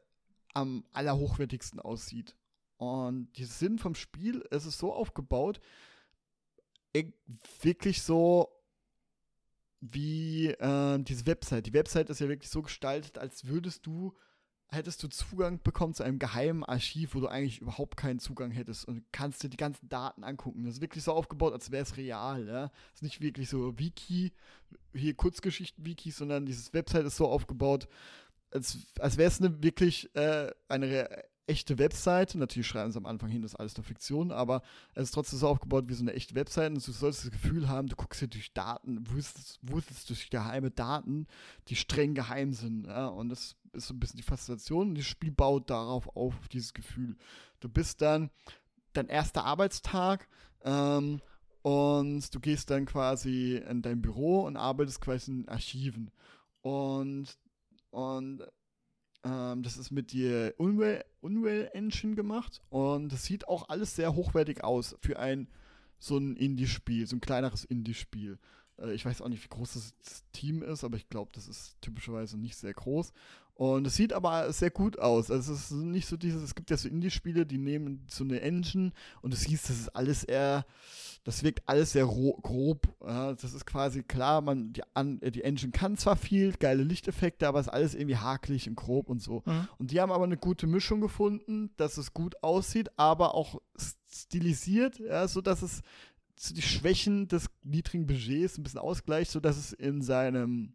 am 0.54 0.84
allerhochwertigsten 0.92 1.80
aussieht. 1.80 2.36
Und 2.76 3.36
der 3.38 3.46
Sinn 3.46 3.78
vom 3.78 3.94
Spiel, 3.94 4.44
es 4.50 4.66
ist 4.66 4.78
so 4.78 4.92
aufgebaut, 4.92 5.60
wirklich 7.62 8.02
so 8.02 8.48
wie 9.80 10.48
äh, 10.48 10.98
diese 11.02 11.26
Website. 11.26 11.66
Die 11.66 11.72
Website 11.74 12.10
ist 12.10 12.20
ja 12.20 12.28
wirklich 12.28 12.50
so 12.50 12.62
gestaltet, 12.62 13.18
als 13.18 13.46
würdest 13.46 13.86
du, 13.86 14.14
hättest 14.68 15.02
du 15.02 15.08
Zugang 15.08 15.62
bekommen 15.62 15.94
zu 15.94 16.02
einem 16.02 16.18
geheimen 16.18 16.64
Archiv, 16.64 17.14
wo 17.14 17.20
du 17.20 17.28
eigentlich 17.28 17.60
überhaupt 17.60 17.96
keinen 17.96 18.18
Zugang 18.18 18.50
hättest 18.50 18.86
und 18.86 19.04
kannst 19.12 19.42
dir 19.42 19.48
die 19.48 19.56
ganzen 19.56 19.88
Daten 19.88 20.24
angucken. 20.24 20.64
Das 20.64 20.74
ist 20.74 20.80
wirklich 20.80 21.04
so 21.04 21.12
aufgebaut, 21.12 21.52
als 21.52 21.70
wäre 21.70 21.82
es 21.82 21.96
real. 21.96 22.46
Ja? 22.46 22.68
Das 22.68 22.94
ist 22.96 23.02
nicht 23.02 23.20
wirklich 23.20 23.48
so 23.48 23.78
Wiki, 23.78 24.32
hier 24.94 25.14
Kurzgeschichten-Wiki, 25.14 26.10
sondern 26.10 26.46
dieses 26.46 26.72
Website 26.72 27.04
ist 27.04 27.16
so 27.16 27.28
aufgebaut, 27.28 27.88
als, 28.50 28.78
als 28.98 29.18
wäre 29.18 29.28
es 29.28 29.40
eine 29.40 29.62
wirklich 29.62 30.14
äh, 30.14 30.50
eine 30.68 31.24
echte 31.46 31.78
Webseite. 31.78 32.38
Natürlich 32.38 32.66
schreiben 32.66 32.92
sie 32.92 32.98
am 32.98 33.06
Anfang 33.06 33.30
hin, 33.30 33.42
das 33.42 33.52
ist 33.52 33.60
alles 33.60 33.76
nur 33.76 33.84
Fiktion, 33.84 34.32
aber 34.32 34.62
es 34.94 35.04
ist 35.04 35.10
trotzdem 35.12 35.38
so 35.38 35.48
aufgebaut 35.48 35.84
wie 35.88 35.94
so 35.94 36.02
eine 36.02 36.12
echte 36.12 36.34
Webseite. 36.34 36.74
Und 36.74 36.86
du 36.86 36.92
sollst 36.92 37.24
das 37.24 37.30
Gefühl 37.30 37.68
haben, 37.68 37.88
du 37.88 37.96
guckst 37.96 38.20
hier 38.20 38.28
durch 38.28 38.52
Daten, 38.52 39.04
wusstest, 39.10 40.10
durch 40.10 40.30
geheime 40.30 40.70
Daten, 40.70 41.26
die 41.68 41.76
streng 41.76 42.14
geheim 42.14 42.52
sind. 42.52 42.86
Ja? 42.86 43.06
Und 43.06 43.28
das 43.28 43.56
ist 43.72 43.88
so 43.88 43.94
ein 43.94 44.00
bisschen 44.00 44.18
die 44.18 44.22
Faszination. 44.22 44.90
Und 44.90 44.98
das 44.98 45.06
Spiel 45.06 45.30
baut 45.30 45.70
darauf 45.70 46.08
auf, 46.08 46.36
auf 46.36 46.48
dieses 46.48 46.74
Gefühl. 46.74 47.16
Du 47.60 47.68
bist 47.68 48.02
dann 48.02 48.30
dein 48.92 49.08
erster 49.08 49.44
Arbeitstag 49.44 50.28
ähm, 50.64 51.20
und 51.62 52.34
du 52.34 52.40
gehst 52.40 52.70
dann 52.70 52.86
quasi 52.86 53.56
in 53.56 53.82
dein 53.82 54.00
Büro 54.00 54.42
und 54.42 54.56
arbeitest 54.56 55.00
quasi 55.00 55.30
in 55.30 55.48
Archiven. 55.48 56.10
Und, 56.62 57.36
und 57.90 58.42
ähm, 59.26 59.62
das 59.62 59.76
ist 59.76 59.90
mit 59.90 60.12
der 60.12 60.54
Unreal, 60.58 61.04
Unreal 61.20 61.70
Engine 61.72 62.14
gemacht 62.14 62.62
und 62.68 63.10
das 63.12 63.24
sieht 63.24 63.48
auch 63.48 63.68
alles 63.68 63.96
sehr 63.96 64.14
hochwertig 64.14 64.62
aus 64.62 64.96
für 65.00 65.18
ein 65.18 65.48
so 65.98 66.18
ein 66.18 66.36
Indie-Spiel, 66.36 67.06
so 67.06 67.16
ein 67.16 67.20
kleineres 67.20 67.64
Indie-Spiel. 67.64 68.38
Äh, 68.78 68.92
ich 68.92 69.04
weiß 69.04 69.22
auch 69.22 69.28
nicht, 69.28 69.42
wie 69.42 69.48
groß 69.48 69.72
das 69.74 70.24
Team 70.32 70.62
ist, 70.62 70.84
aber 70.84 70.96
ich 70.96 71.08
glaube, 71.08 71.30
das 71.34 71.48
ist 71.48 71.80
typischerweise 71.80 72.38
nicht 72.38 72.56
sehr 72.56 72.74
groß. 72.74 73.12
Und 73.56 73.86
es 73.86 73.96
sieht 73.96 74.12
aber 74.12 74.52
sehr 74.52 74.70
gut 74.70 74.98
aus. 74.98 75.30
Also 75.30 75.54
es 75.54 75.70
ist 75.70 75.70
nicht 75.70 76.06
so 76.06 76.18
dieses, 76.18 76.42
es 76.42 76.54
gibt 76.54 76.70
ja 76.70 76.76
so 76.76 76.90
Indie-Spiele, 76.90 77.46
die 77.46 77.56
nehmen 77.56 78.04
so 78.06 78.22
eine 78.22 78.42
Engine 78.42 78.92
und 79.22 79.32
du 79.32 79.36
siehst, 79.36 79.70
das 79.70 79.80
ist 79.80 79.88
alles 79.96 80.24
eher, 80.24 80.66
das 81.24 81.42
wirkt 81.42 81.66
alles 81.66 81.92
sehr 81.92 82.04
grob. 82.04 82.86
Ja, 83.02 83.32
das 83.32 83.54
ist 83.54 83.64
quasi 83.64 84.02
klar, 84.02 84.42
man, 84.42 84.74
die, 84.74 84.82
an, 84.92 85.20
die 85.20 85.42
Engine 85.42 85.72
kann 85.72 85.96
zwar 85.96 86.16
viel, 86.16 86.52
geile 86.52 86.82
Lichteffekte, 86.82 87.48
aber 87.48 87.58
es 87.60 87.66
ist 87.66 87.72
alles 87.72 87.94
irgendwie 87.94 88.18
hakelig 88.18 88.68
und 88.68 88.74
grob 88.74 89.08
und 89.08 89.22
so. 89.22 89.42
Mhm. 89.46 89.68
Und 89.78 89.90
die 89.90 90.02
haben 90.02 90.12
aber 90.12 90.24
eine 90.24 90.36
gute 90.36 90.66
Mischung 90.66 91.00
gefunden, 91.00 91.70
dass 91.78 91.96
es 91.96 92.12
gut 92.12 92.42
aussieht, 92.42 92.90
aber 92.98 93.34
auch 93.34 93.62
stilisiert, 94.06 94.98
ja, 94.98 95.26
so 95.28 95.40
dass 95.40 95.62
es 95.62 95.80
die 96.50 96.60
Schwächen 96.60 97.26
des 97.28 97.46
niedrigen 97.62 98.06
Budgets 98.06 98.58
ein 98.58 98.64
bisschen 98.64 98.80
ausgleicht, 98.80 99.30
sodass 99.30 99.56
es 99.56 99.72
in 99.72 100.02
seinem 100.02 100.74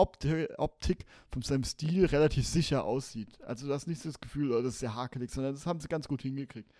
Optik, 0.00 1.04
von 1.30 1.42
seinem 1.42 1.64
Stil 1.64 2.06
relativ 2.06 2.46
sicher 2.46 2.84
aussieht. 2.84 3.40
Also 3.42 3.66
du 3.66 3.72
hast 3.72 3.86
nicht 3.86 4.04
das 4.04 4.20
Gefühl, 4.20 4.52
oh, 4.52 4.62
das 4.62 4.74
ist 4.74 4.80
sehr 4.80 4.94
hakelig, 4.94 5.30
sondern 5.30 5.54
das 5.54 5.66
haben 5.66 5.80
sie 5.80 5.88
ganz 5.88 6.08
gut 6.08 6.22
hingekriegt. 6.22 6.70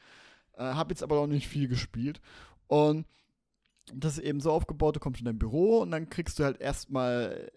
Äh, 0.57 0.63
hab 0.63 0.91
jetzt 0.91 1.03
aber 1.03 1.17
noch 1.17 1.27
nicht 1.27 1.49
viel 1.49 1.69
gespielt. 1.69 2.21
Und 2.67 3.07
das 3.95 4.19
ist 4.19 4.25
eben 4.25 4.41
so 4.41 4.53
aufgebaut, 4.53 4.97
du 4.97 5.01
kommst 5.01 5.21
in 5.21 5.27
dein 5.27 5.39
Büro 5.39 5.81
und 5.81 5.91
dann 5.91 6.09
kriegst 6.11 6.39
du 6.39 6.45
halt 6.45 6.61
erstmal, 6.61 7.51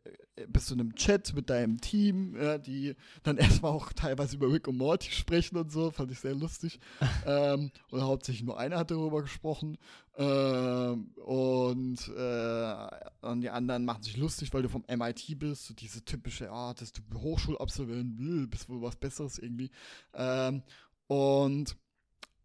bist 0.48 0.69
du 0.69 0.74
in 0.74 0.82
einem 0.82 0.96
Chat 0.96 1.34
mit 1.34 1.50
deinem 1.50 1.80
Team, 1.80 2.36
ja, 2.36 2.58
die 2.58 2.96
dann 3.24 3.38
erstmal 3.38 3.72
auch 3.72 3.93
teilweise 3.93 4.36
über 4.36 4.52
Rick 4.52 4.67
und 4.67 4.78
Morty 4.78 5.12
sprechen 5.12 5.58
und 5.58 5.72
so, 5.72 5.91
fand 5.91 6.12
ich 6.12 6.19
sehr 6.19 6.36
lustig. 6.36 6.80
ähm, 7.26 7.72
oder 7.91 8.04
hauptsächlich 8.04 8.43
nur 8.43 8.60
einer 8.60 8.78
hat 8.78 8.91
darüber 8.91 9.22
gesprochen. 9.22 9.78
Ähm, 10.15 11.12
und, 11.15 12.08
äh, 12.15 12.88
und 13.22 13.41
die 13.41 13.50
anderen 13.50 13.86
machen 13.86 14.04
sich 14.04 14.17
lustig, 14.17 14.54
weil 14.54 14.62
du 14.62 14.69
vom 14.69 14.86
MIT 14.88 15.39
bist, 15.39 15.67
so 15.67 15.74
diese 15.74 16.04
typische, 16.04 16.52
ah, 16.52 16.74
dass 16.74 16.91
du 16.91 17.02
Hochschulabsolvent 17.15 18.50
bist 18.50 18.69
wohl 18.69 18.82
was 18.82 18.96
Besseres 18.96 19.39
irgendwie. 19.39 19.72
Ähm, 20.13 20.63
und 21.08 21.76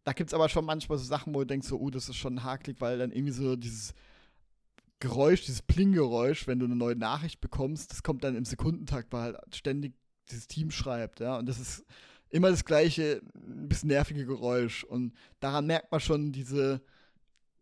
da 0.05 0.13
gibt 0.13 0.31
es 0.31 0.35
aber 0.35 0.49
schon 0.49 0.65
manchmal 0.65 0.97
so 0.99 1.05
Sachen, 1.05 1.35
wo 1.35 1.41
du 1.41 1.47
denkst, 1.47 1.69
so, 1.69 1.79
oh, 1.79 1.91
das 1.91 2.09
ist 2.09 2.17
schon 2.17 2.43
hakelig, 2.43 2.81
weil 2.81 2.99
dann 2.99 3.13
irgendwie 3.13 3.33
so 3.33 3.57
dieses 3.57 3.95
Geräusch, 5.01 5.45
dieses 5.45 5.63
Pling-Geräusch, 5.63 6.47
wenn 6.47 6.59
du 6.59 6.67
eine 6.67 6.77
neue 6.77 6.97
Nachricht 6.97 7.41
bekommst, 7.41 7.93
das 7.93 8.03
kommt 8.03 8.25
dann 8.25 8.37
im 8.37 8.45
Sekundentakt, 8.45 9.13
weil 9.13 9.35
halt 9.35 9.57
ständig 9.57 9.95
dieses 10.31 10.49
Team 10.49 10.71
schreibt, 10.71 11.21
ja, 11.21 11.39
und 11.39 11.47
das 11.47 11.59
ist 11.59 11.85
immer 12.31 12.51
das 12.51 12.65
gleiche, 12.65 13.23
ein 13.35 13.69
bisschen 13.69 13.89
nervige 13.89 14.27
Geräusch 14.27 14.85
und 14.85 15.15
daran 15.41 15.67
merkt 15.67 15.91
man 15.91 16.01
schon 16.01 16.33
diese, 16.33 16.83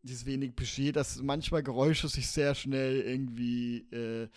dieses 0.02 0.26
wenig 0.26 0.54
Budget, 0.54 0.96
dass 0.96 1.22
manchmal 1.22 1.62
Geräusche 1.62 2.08
sich 2.08 2.28
sehr 2.28 2.54
schnell 2.54 3.00
irgendwie, 3.00 3.78
äh, 3.92 4.28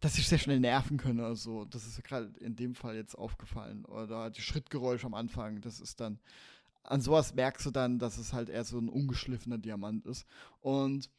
dass 0.00 0.14
sich 0.14 0.28
sehr 0.28 0.38
schnell 0.38 0.60
nerven 0.60 0.96
können 0.96 1.20
oder 1.20 1.36
so. 1.36 1.64
Das 1.64 1.86
ist 1.86 2.02
gerade 2.04 2.32
in 2.40 2.56
dem 2.56 2.74
Fall 2.74 2.94
jetzt 2.94 3.16
aufgefallen. 3.16 3.84
Oder 3.84 4.30
die 4.30 4.40
Schrittgeräusche 4.40 5.06
am 5.06 5.14
Anfang, 5.14 5.60
das 5.60 5.80
ist 5.80 6.00
dann, 6.00 6.20
an 6.84 7.00
sowas 7.00 7.34
merkst 7.34 7.66
du 7.66 7.70
dann, 7.70 7.98
dass 7.98 8.16
es 8.16 8.32
halt 8.32 8.48
eher 8.48 8.64
so 8.64 8.78
ein 8.78 8.88
ungeschliffener 8.88 9.58
Diamant 9.58 10.06
ist. 10.06 10.24
Und 10.60 11.10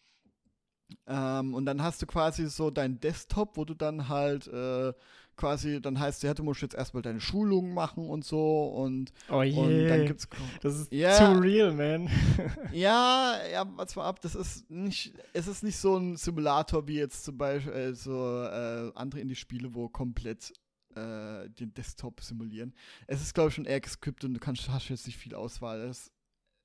ähm, 1.08 1.54
und 1.54 1.66
dann 1.66 1.82
hast 1.82 2.02
du 2.02 2.06
quasi 2.06 2.48
so 2.48 2.70
deinen 2.70 3.00
Desktop, 3.00 3.58
wo 3.58 3.66
du 3.66 3.74
dann 3.74 4.10
halt 4.10 4.48
äh, 4.48 4.94
quasi, 5.40 5.82
dann 5.82 6.00
heißt 6.00 6.24
ja, 6.24 6.34
du 6.34 6.44
musst 6.44 6.62
jetzt 6.62 6.76
erstmal 6.76 7.02
deine 7.02 7.22
Schulungen 7.22 7.74
machen 7.74 8.10
und 8.10 8.26
so 8.26 8.68
und, 8.68 9.12
oh 9.30 9.42
je. 9.42 9.58
und 9.58 9.88
dann 9.88 10.06
gibt's 10.06 10.28
Das 10.62 10.78
ist 10.78 10.92
yeah, 10.92 11.18
too 11.18 11.40
real, 11.40 11.72
man. 11.72 12.10
ja, 12.74 13.40
ja, 13.52 13.66
was 13.76 13.96
mal 13.96 14.06
ab, 14.06 14.22
das 14.22 14.36
ist 14.36 14.70
nicht, 14.70 15.14
es 15.34 15.48
ist 15.48 15.64
nicht 15.64 15.78
so 15.78 15.98
ein 15.98 16.18
Simulator 16.18 16.88
wie 16.88 16.98
jetzt 16.98 17.24
zum 17.24 17.38
Beispiel 17.38 17.72
äh, 17.72 17.94
so 17.94 18.44
äh, 18.44 18.92
andere 18.96 19.22
Indie-Spiele, 19.22 19.74
wo 19.74 19.88
komplett 19.88 20.52
äh, 20.96 21.50
den 21.50 21.74
Desktop 21.74 22.22
simulieren. 22.22 22.74
Es 23.08 23.22
ist, 23.22 23.34
glaube 23.34 23.50
ich, 23.50 23.56
schon 23.56 23.66
eher 23.66 23.80
gescriptet 23.80 24.28
und 24.28 24.34
du 24.34 24.40
kannst, 24.40 24.70
hast 24.70 24.90
jetzt 24.90 25.08
nicht 25.08 25.18
viel 25.18 25.36
Auswahl. 25.36 25.80
Es, 25.82 26.12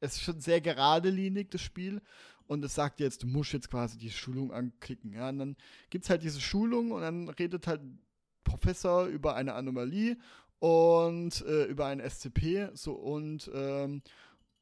es 0.01 0.17
ist 0.17 0.23
schon 0.23 0.41
sehr 0.41 0.61
geradelinig, 0.61 1.51
das 1.51 1.61
Spiel. 1.61 2.03
Und 2.47 2.65
es 2.65 2.75
sagt 2.75 3.01
jetzt, 3.01 3.23
du 3.23 3.27
musst 3.27 3.53
jetzt 3.53 3.71
quasi 3.71 3.97
die 3.99 4.11
Schulung 4.11 4.53
anklicken. 4.53 5.13
Ja? 5.13 5.29
Und 5.31 5.39
dann 5.39 5.57
gibt 5.91 6.05
es 6.05 6.11
halt 6.11 6.23
diese 6.23 6.41
Schulung 6.41 6.93
und 6.93 7.03
dann 7.03 7.29
redet 7.29 7.67
halt 7.67 7.81
Professor 8.45 9.07
über 9.07 9.35
eine 9.35 9.55
Anomalie 9.55 10.19
und 10.59 11.41
äh, 11.47 11.65
über 11.65 11.87
ein 11.87 12.01
SCP. 12.01 12.71
So 12.75 12.93
und 12.93 13.51
ähm, 13.55 14.03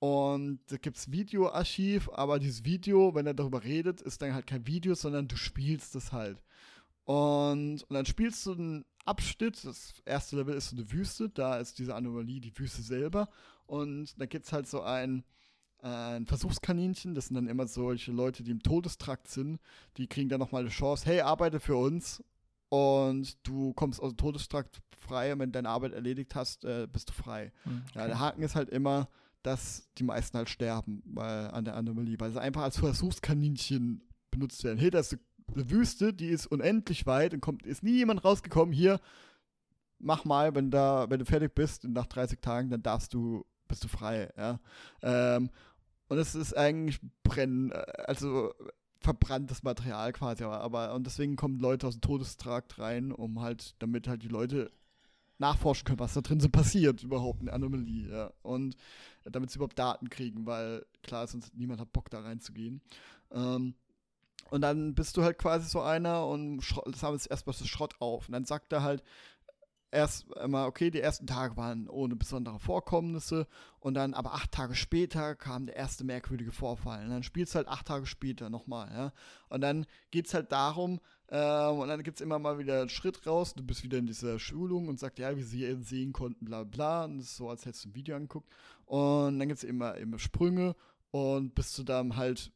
und 0.02 0.58
da 0.66 0.78
gibt 0.78 0.96
es 0.96 1.12
Videoarchiv, 1.12 2.10
aber 2.12 2.40
dieses 2.40 2.64
Video, 2.64 3.14
wenn 3.14 3.24
er 3.24 3.34
darüber 3.34 3.62
redet, 3.62 4.00
ist 4.00 4.20
dann 4.20 4.34
halt 4.34 4.48
kein 4.48 4.66
Video, 4.66 4.96
sondern 4.96 5.28
du 5.28 5.36
spielst 5.36 5.94
es 5.94 6.10
halt. 6.10 6.42
Und, 7.04 7.84
und 7.84 7.94
dann 7.94 8.04
spielst 8.04 8.44
du 8.46 8.52
einen 8.54 8.84
Abschnitt, 9.04 9.64
das 9.64 9.94
erste 10.04 10.34
Level 10.34 10.56
ist 10.56 10.70
so 10.70 10.76
eine 10.76 10.90
Wüste, 10.90 11.28
da 11.28 11.56
ist 11.58 11.78
diese 11.78 11.94
Anomalie 11.94 12.40
die 12.40 12.58
Wüste 12.58 12.82
selber. 12.82 13.28
Und 13.66 14.20
da 14.20 14.26
gibt 14.26 14.46
es 14.46 14.52
halt 14.52 14.66
so 14.66 14.82
ein, 14.82 15.22
ein 15.82 16.26
Versuchskaninchen, 16.26 17.14
das 17.14 17.26
sind 17.26 17.34
dann 17.34 17.48
immer 17.48 17.66
solche 17.66 18.12
Leute, 18.12 18.42
die 18.42 18.52
im 18.52 18.62
Todestrakt 18.62 19.28
sind, 19.28 19.60
die 19.96 20.06
kriegen 20.06 20.28
dann 20.28 20.38
nochmal 20.38 20.62
eine 20.62 20.70
Chance, 20.70 21.06
hey, 21.06 21.20
arbeite 21.20 21.58
für 21.58 21.76
uns 21.76 22.22
und 22.68 23.36
du 23.46 23.72
kommst 23.74 24.00
aus 24.00 24.12
dem 24.12 24.16
Todestrakt 24.16 24.80
frei 24.96 25.32
und 25.32 25.40
wenn 25.40 25.50
du 25.50 25.58
deine 25.58 25.68
Arbeit 25.68 25.92
erledigt 25.92 26.34
hast, 26.34 26.64
äh, 26.64 26.86
bist 26.90 27.08
du 27.10 27.12
frei. 27.12 27.52
Hm, 27.64 27.82
okay. 27.88 27.98
Ja, 27.98 28.06
der 28.06 28.18
Haken 28.20 28.42
ist 28.42 28.54
halt 28.54 28.70
immer, 28.70 29.08
dass 29.42 29.88
die 29.98 30.04
meisten 30.04 30.38
halt 30.38 30.48
sterben 30.48 31.02
weil, 31.04 31.48
an 31.50 31.64
der 31.64 31.74
Anomalie, 31.74 32.18
weil 32.18 32.30
sie 32.30 32.40
einfach 32.40 32.62
als 32.62 32.78
Versuchskaninchen 32.78 34.02
benutzt 34.30 34.62
werden. 34.64 34.78
Hey, 34.78 34.90
das 34.90 35.12
ist 35.12 35.20
eine 35.54 35.68
Wüste, 35.68 36.14
die 36.14 36.28
ist 36.28 36.46
unendlich 36.46 37.06
weit 37.06 37.34
und 37.34 37.40
kommt, 37.40 37.66
ist 37.66 37.82
nie 37.82 37.96
jemand 37.96 38.24
rausgekommen. 38.24 38.72
Hier, 38.72 39.00
mach 39.98 40.24
mal, 40.24 40.54
wenn 40.54 40.70
da, 40.70 41.10
wenn 41.10 41.18
du 41.18 41.24
fertig 41.24 41.54
bist, 41.54 41.84
nach 41.84 42.06
30 42.06 42.40
Tagen, 42.40 42.70
dann 42.70 42.82
darfst 42.82 43.12
du, 43.14 43.44
bist 43.68 43.84
du 43.84 43.88
frei, 43.88 44.30
ja. 44.36 44.60
Ähm, 45.02 45.50
und 46.12 46.18
es 46.18 46.34
ist 46.34 46.54
eigentlich 46.54 47.00
brennen, 47.22 47.70
äh, 47.70 47.86
also 48.06 48.52
verbranntes 49.00 49.62
Material 49.62 50.12
quasi, 50.12 50.44
aber, 50.44 50.60
aber 50.60 50.94
und 50.94 51.06
deswegen 51.06 51.36
kommen 51.36 51.58
Leute 51.58 51.86
aus 51.86 51.94
dem 51.94 52.02
Todestrakt 52.02 52.78
rein, 52.78 53.12
um 53.12 53.40
halt, 53.40 53.74
damit 53.78 54.06
halt 54.06 54.22
die 54.22 54.28
Leute 54.28 54.70
nachforschen 55.38 55.86
können, 55.86 56.00
was 56.00 56.12
da 56.12 56.20
drin 56.20 56.38
so 56.38 56.50
passiert, 56.50 57.02
überhaupt 57.02 57.40
eine 57.40 57.54
Anomalie, 57.54 58.10
ja. 58.10 58.30
Und 58.42 58.76
damit 59.24 59.50
sie 59.50 59.56
überhaupt 59.56 59.78
Daten 59.78 60.10
kriegen, 60.10 60.44
weil 60.44 60.84
klar, 61.02 61.26
sonst 61.26 61.54
niemand 61.54 61.80
hat 61.80 61.94
Bock 61.94 62.10
da 62.10 62.20
reinzugehen. 62.20 62.82
Ähm, 63.30 63.74
und 64.50 64.60
dann 64.60 64.94
bist 64.94 65.16
du 65.16 65.22
halt 65.22 65.38
quasi 65.38 65.66
so 65.66 65.80
einer 65.80 66.26
und 66.26 66.62
sammelst 66.94 67.30
erstmal 67.30 67.56
das 67.58 67.66
Schrott 67.66 67.94
auf. 68.00 68.28
Und 68.28 68.32
dann 68.32 68.44
sagt 68.44 68.70
er 68.74 68.82
halt 68.82 69.02
erst 69.92 70.26
mal, 70.48 70.66
okay, 70.66 70.90
die 70.90 71.00
ersten 71.00 71.26
Tage 71.26 71.56
waren 71.56 71.88
ohne 71.88 72.16
besondere 72.16 72.58
Vorkommnisse. 72.58 73.46
Und 73.78 73.94
dann 73.94 74.14
aber 74.14 74.34
acht 74.34 74.50
Tage 74.50 74.74
später 74.74 75.36
kam 75.36 75.66
der 75.66 75.76
erste 75.76 76.02
merkwürdige 76.02 76.50
Vorfall. 76.50 77.04
Und 77.04 77.10
dann 77.10 77.22
spielst 77.22 77.54
du 77.54 77.58
halt 77.58 77.68
acht 77.68 77.86
Tage 77.86 78.06
später 78.06 78.50
nochmal, 78.50 78.90
ja. 78.92 79.12
Und 79.48 79.60
dann 79.60 79.86
geht 80.10 80.26
es 80.26 80.34
halt 80.34 80.50
darum, 80.50 80.98
äh, 81.28 81.68
und 81.68 81.88
dann 81.88 82.02
gibt 82.02 82.16
es 82.16 82.20
immer 82.20 82.38
mal 82.38 82.58
wieder 82.58 82.80
einen 82.80 82.88
Schritt 82.88 83.26
raus. 83.26 83.54
Du 83.54 83.62
bist 83.62 83.84
wieder 83.84 83.98
in 83.98 84.06
dieser 84.06 84.38
Schulung 84.38 84.88
und 84.88 84.98
sagst, 84.98 85.18
ja, 85.18 85.36
wie 85.36 85.42
sie 85.42 85.76
sehen 85.82 86.12
konnten, 86.12 86.46
bla 86.46 86.64
bla. 86.64 87.04
Und 87.04 87.18
das 87.18 87.26
ist 87.28 87.36
so, 87.36 87.50
als 87.50 87.66
hättest 87.66 87.84
du 87.84 87.90
ein 87.90 87.94
Video 87.94 88.16
angeguckt. 88.16 88.50
Und 88.86 89.38
dann 89.38 89.48
gibt 89.48 89.58
es 89.58 89.64
immer, 89.64 89.96
immer 89.96 90.18
Sprünge 90.18 90.74
und 91.10 91.54
bis 91.54 91.74
du 91.76 91.84
dann 91.84 92.16
halt 92.16 92.50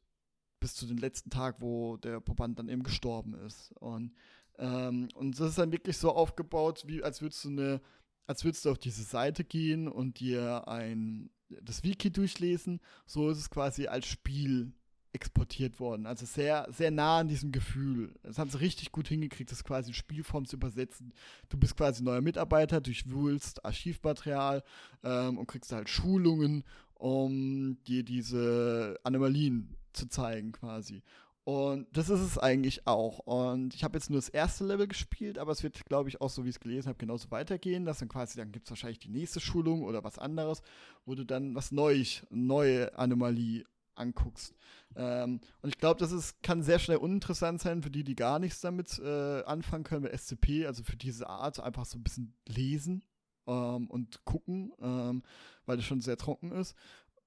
bis 0.60 0.74
zu 0.74 0.86
dem 0.86 0.96
letzten 0.96 1.30
Tag, 1.30 1.56
wo 1.60 1.96
der 1.98 2.20
Proband 2.20 2.58
dann 2.58 2.68
eben 2.68 2.82
gestorben 2.82 3.34
ist. 3.34 3.72
Und, 3.72 4.12
ähm, 4.58 5.08
und 5.14 5.38
das 5.38 5.50
ist 5.50 5.58
dann 5.58 5.72
wirklich 5.72 5.96
so 5.96 6.12
aufgebaut, 6.12 6.84
wie 6.86 7.02
als 7.02 7.22
würdest 7.22 7.44
du 7.44 7.48
eine, 7.48 7.80
als 8.26 8.44
würdest 8.44 8.64
du 8.64 8.70
auf 8.70 8.78
diese 8.78 9.02
Seite 9.02 9.44
gehen 9.44 9.88
und 9.88 10.20
dir 10.20 10.66
ein 10.68 11.30
das 11.48 11.84
Wiki 11.84 12.10
durchlesen. 12.10 12.80
So 13.06 13.30
ist 13.30 13.38
es 13.38 13.50
quasi 13.50 13.86
als 13.86 14.06
Spiel 14.06 14.72
exportiert 15.12 15.80
worden. 15.80 16.06
Also 16.06 16.26
sehr, 16.26 16.66
sehr 16.70 16.90
nah 16.90 17.20
an 17.20 17.28
diesem 17.28 17.50
Gefühl. 17.50 18.14
Das 18.22 18.38
haben 18.38 18.50
sie 18.50 18.60
richtig 18.60 18.92
gut 18.92 19.08
hingekriegt, 19.08 19.50
das 19.50 19.64
quasi 19.64 19.90
in 19.90 19.94
Spielform 19.94 20.44
zu 20.44 20.56
übersetzen. 20.56 21.14
Du 21.48 21.56
bist 21.56 21.76
quasi 21.76 22.02
neuer 22.02 22.20
Mitarbeiter, 22.20 22.82
durchwühlst 22.82 23.64
Archivmaterial 23.64 24.62
ähm, 25.02 25.38
und 25.38 25.46
kriegst 25.46 25.72
halt 25.72 25.88
Schulungen, 25.88 26.64
um 26.94 27.82
dir 27.84 28.02
diese 28.02 28.98
Anomalien 29.04 29.74
zu 29.94 30.06
zeigen 30.06 30.52
quasi. 30.52 31.02
Und 31.46 31.86
das 31.96 32.08
ist 32.08 32.18
es 32.18 32.38
eigentlich 32.38 32.88
auch. 32.88 33.20
Und 33.20 33.72
ich 33.72 33.84
habe 33.84 33.96
jetzt 33.96 34.10
nur 34.10 34.18
das 34.18 34.28
erste 34.28 34.64
Level 34.64 34.88
gespielt, 34.88 35.38
aber 35.38 35.52
es 35.52 35.62
wird, 35.62 35.84
glaube 35.84 36.08
ich, 36.08 36.20
auch 36.20 36.28
so, 36.28 36.44
wie 36.44 36.48
ich 36.48 36.56
es 36.56 36.60
gelesen 36.60 36.88
habe, 36.88 36.98
genauso 36.98 37.30
weitergehen. 37.30 37.84
Dass 37.84 38.00
dann 38.00 38.08
quasi, 38.08 38.36
dann 38.36 38.50
gibt 38.50 38.66
es 38.66 38.70
wahrscheinlich 38.72 38.98
die 38.98 39.10
nächste 39.10 39.38
Schulung 39.38 39.84
oder 39.84 40.02
was 40.02 40.18
anderes, 40.18 40.60
wo 41.04 41.14
du 41.14 41.24
dann 41.24 41.54
was 41.54 41.70
neu, 41.70 42.02
neue 42.30 42.98
Anomalie 42.98 43.62
anguckst. 43.94 44.56
Ähm, 44.96 45.38
und 45.62 45.68
ich 45.68 45.78
glaube, 45.78 46.00
das 46.00 46.10
ist, 46.10 46.42
kann 46.42 46.64
sehr 46.64 46.80
schnell 46.80 46.96
uninteressant 46.96 47.60
sein 47.60 47.80
für 47.80 47.92
die, 47.92 48.02
die 48.02 48.16
gar 48.16 48.40
nichts 48.40 48.60
damit 48.60 48.98
äh, 48.98 49.44
anfangen 49.44 49.84
können 49.84 50.02
mit 50.02 50.18
SCP, 50.18 50.66
also 50.66 50.82
für 50.82 50.96
diese 50.96 51.28
Art 51.28 51.60
einfach 51.60 51.84
so 51.84 51.96
ein 51.96 52.02
bisschen 52.02 52.34
lesen 52.48 53.04
ähm, 53.46 53.86
und 53.88 54.24
gucken, 54.24 54.72
ähm, 54.80 55.22
weil 55.64 55.76
das 55.76 55.86
schon 55.86 56.00
sehr 56.00 56.16
trocken 56.16 56.50
ist. 56.50 56.74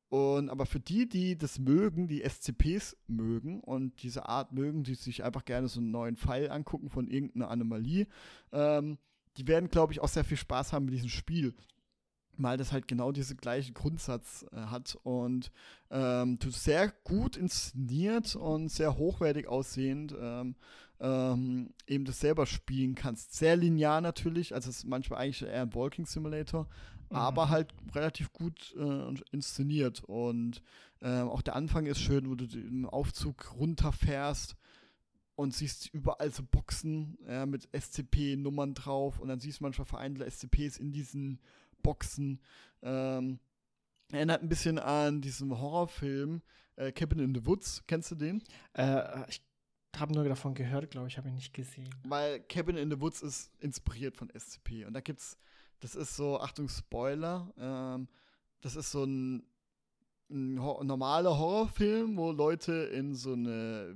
Und 0.10 0.50
aber 0.50 0.66
für 0.66 0.80
die, 0.80 1.08
die 1.08 1.38
das 1.38 1.60
mögen, 1.60 2.08
die 2.08 2.24
SCPs 2.28 2.98
mögen 3.08 3.60
und 3.60 4.02
diese 4.02 4.28
Art 4.28 4.52
mögen, 4.52 4.84
die 4.84 4.96
sich 4.96 5.24
einfach 5.24 5.46
gerne 5.46 5.68
so 5.68 5.80
einen 5.80 5.92
neuen 5.92 6.18
Pfeil 6.18 6.50
angucken 6.50 6.90
von 6.90 7.08
irgendeiner 7.08 7.52
Anomalie, 7.52 8.08
ähm, 8.52 8.98
die 9.38 9.48
werden, 9.48 9.70
glaube 9.70 9.94
ich, 9.94 10.02
auch 10.02 10.08
sehr 10.08 10.24
viel 10.24 10.38
Spaß 10.38 10.74
haben 10.74 10.86
mit 10.86 10.96
diesem 10.96 11.10
Spiel. 11.10 11.54
Weil 12.38 12.58
das 12.58 12.72
halt 12.72 12.88
genau 12.88 13.12
diesen 13.12 13.38
gleichen 13.38 13.74
Grundsatz 13.76 14.46
äh, 14.52 14.56
hat 14.56 14.98
und 15.04 15.52
ähm, 15.92 16.40
du 16.40 16.50
sehr 16.50 16.92
gut 17.04 17.38
inszeniert 17.38 18.36
und 18.36 18.70
sehr 18.70 18.98
hochwertig 18.98 19.48
aussehend 19.48 20.16
ähm, 20.20 20.56
ähm, 21.00 21.74
eben 21.86 22.06
das 22.06 22.20
selber 22.20 22.46
spielen 22.46 22.96
kannst. 22.96 23.36
Sehr 23.36 23.56
linear 23.58 24.02
natürlich, 24.02 24.56
also 24.56 24.70
es 24.70 24.78
ist 24.78 24.86
manchmal 24.86 25.20
eigentlich 25.20 25.44
eher 25.44 25.62
ein 25.62 25.76
Walking 25.76 26.06
Simulator, 26.06 26.68
mhm. 27.10 27.18
aber 27.18 27.50
halt 27.50 27.74
relativ 27.94 28.32
gut 28.34 28.76
äh, 28.78 29.14
inszeniert. 29.32 30.04
Und 30.06 30.62
äh, 31.02 31.22
auch 31.22 31.42
der 31.42 31.56
Anfang 31.56 31.86
ist 31.86 32.00
schön, 32.00 32.30
wo 32.30 32.36
du 32.36 32.46
im 32.46 32.86
Aufzug 32.86 33.56
runterfährst 33.56 34.56
und 35.36 35.54
siehst 35.54 35.94
überall 35.94 36.32
so 36.32 36.44
Boxen 36.44 37.18
ja, 37.26 37.46
mit 37.46 37.70
SCP-Nummern 37.72 38.74
drauf 38.74 39.20
und 39.20 39.30
dann 39.30 39.40
siehst 39.40 39.60
du 39.60 39.64
manchmal 39.64 39.86
vereinzelte 39.86 40.30
SCPs 40.30 40.78
in 40.78 40.92
diesen 40.92 41.40
Boxen. 41.82 42.42
Ähm, 42.82 43.40
erinnert 44.12 44.42
ein 44.42 44.50
bisschen 44.50 44.80
an 44.80 45.22
diesen 45.22 45.58
Horrorfilm 45.58 46.42
äh, 46.76 46.92
Cabin 46.92 47.20
in 47.20 47.36
the 47.36 47.46
Woods. 47.46 47.84
Kennst 47.88 48.12
du 48.12 48.16
den? 48.16 48.44
Äh, 48.74 49.30
ich 49.30 49.42
habe 49.96 50.14
nur 50.14 50.24
davon 50.24 50.54
gehört, 50.54 50.92
glaube 50.92 51.08
ich, 51.08 51.18
habe 51.18 51.30
ihn 51.30 51.36
nicht 51.36 51.54
gesehen. 51.54 51.90
Weil 52.04 52.40
Cabin 52.42 52.78
in 52.78 52.90
the 52.92 53.00
Woods 53.00 53.22
ist 53.22 53.52
inspiriert 53.60 54.18
von 54.18 54.30
SCP. 54.30 54.86
Und 54.86 54.94
da 54.94 55.02
gibt's, 55.02 55.38
das 55.80 55.96
ist 55.96 56.16
so, 56.16 56.40
Achtung, 56.40 56.70
Spoiler, 56.70 57.54
ähm, 57.58 58.08
das 58.62 58.76
ist 58.76 58.92
so 58.92 59.04
ein, 59.04 59.44
ein 60.30 60.62
Hor 60.62 60.84
normaler 60.84 61.38
Horrorfilm, 61.38 62.18
wo 62.18 62.32
Leute 62.32 62.74
in 62.74 63.16
so 63.16 63.34
eine, 63.34 63.96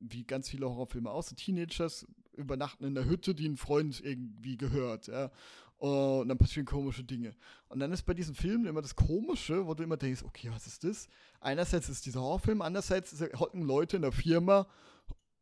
wie 0.00 0.24
ganz 0.24 0.48
viele 0.48 0.68
Horrorfilme 0.68 1.10
aus, 1.10 1.28
so 1.28 1.34
Teenagers 1.34 2.06
übernachten 2.32 2.84
in 2.84 2.94
der 2.94 3.06
Hütte, 3.06 3.34
die 3.34 3.48
ein 3.48 3.56
Freund 3.56 4.00
irgendwie 4.02 4.56
gehört, 4.56 5.08
ja. 5.08 5.30
Und 5.78 6.28
dann 6.28 6.38
passieren 6.38 6.64
komische 6.64 7.04
Dinge. 7.04 7.34
Und 7.68 7.80
dann 7.80 7.92
ist 7.92 8.04
bei 8.04 8.14
diesen 8.14 8.34
Filmen 8.34 8.64
immer 8.64 8.80
das 8.80 8.96
Komische, 8.96 9.66
wo 9.66 9.74
du 9.74 9.82
immer 9.82 9.98
denkst, 9.98 10.22
okay, 10.22 10.48
was 10.50 10.66
ist 10.66 10.84
das? 10.84 11.06
Einerseits 11.38 11.90
ist 11.90 12.06
dieser 12.06 12.22
Horrorfilm, 12.22 12.62
andererseits 12.62 13.20
hocken 13.38 13.60
Leute 13.60 13.96
in 13.96 14.02
der 14.02 14.12
Firma 14.12 14.66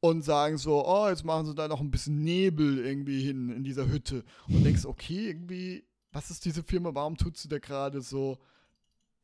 und 0.04 0.20
sagen 0.20 0.58
so, 0.58 0.86
oh, 0.86 1.08
jetzt 1.08 1.24
machen 1.24 1.46
sie 1.46 1.54
da 1.54 1.66
noch 1.66 1.80
ein 1.80 1.90
bisschen 1.90 2.22
Nebel 2.22 2.84
irgendwie 2.84 3.22
hin 3.22 3.48
in 3.48 3.64
dieser 3.64 3.88
Hütte. 3.88 4.22
Und 4.48 4.62
denkst, 4.62 4.84
okay, 4.84 5.28
irgendwie, 5.28 5.82
was 6.12 6.30
ist 6.30 6.44
diese 6.44 6.62
Firma, 6.62 6.94
warum 6.94 7.16
tut 7.16 7.38
sie 7.38 7.48
da 7.48 7.58
gerade 7.58 8.02
so 8.02 8.38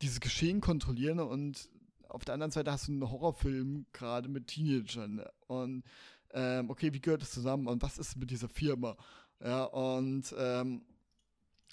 dieses 0.01 0.21
Geschehen 0.21 0.62
kontrollieren? 0.62 1.21
Und 1.21 1.69
auf 2.09 2.25
der 2.25 2.33
anderen 2.33 2.51
Seite 2.51 2.73
hast 2.73 2.88
du 2.88 2.93
einen 2.93 3.11
Horrorfilm 3.11 3.85
gerade 3.93 4.31
mit 4.31 4.47
Teenagern. 4.47 5.23
Und 5.49 5.83
ähm, 6.33 6.71
okay, 6.71 6.95
wie 6.95 7.01
gehört 7.01 7.21
das 7.21 7.33
zusammen? 7.33 7.66
Und 7.66 7.83
was 7.83 7.99
ist 7.99 8.16
mit 8.16 8.31
dieser 8.31 8.49
Firma? 8.49 8.97
Ja, 9.45 9.64
und 9.64 10.35
ähm, 10.38 10.81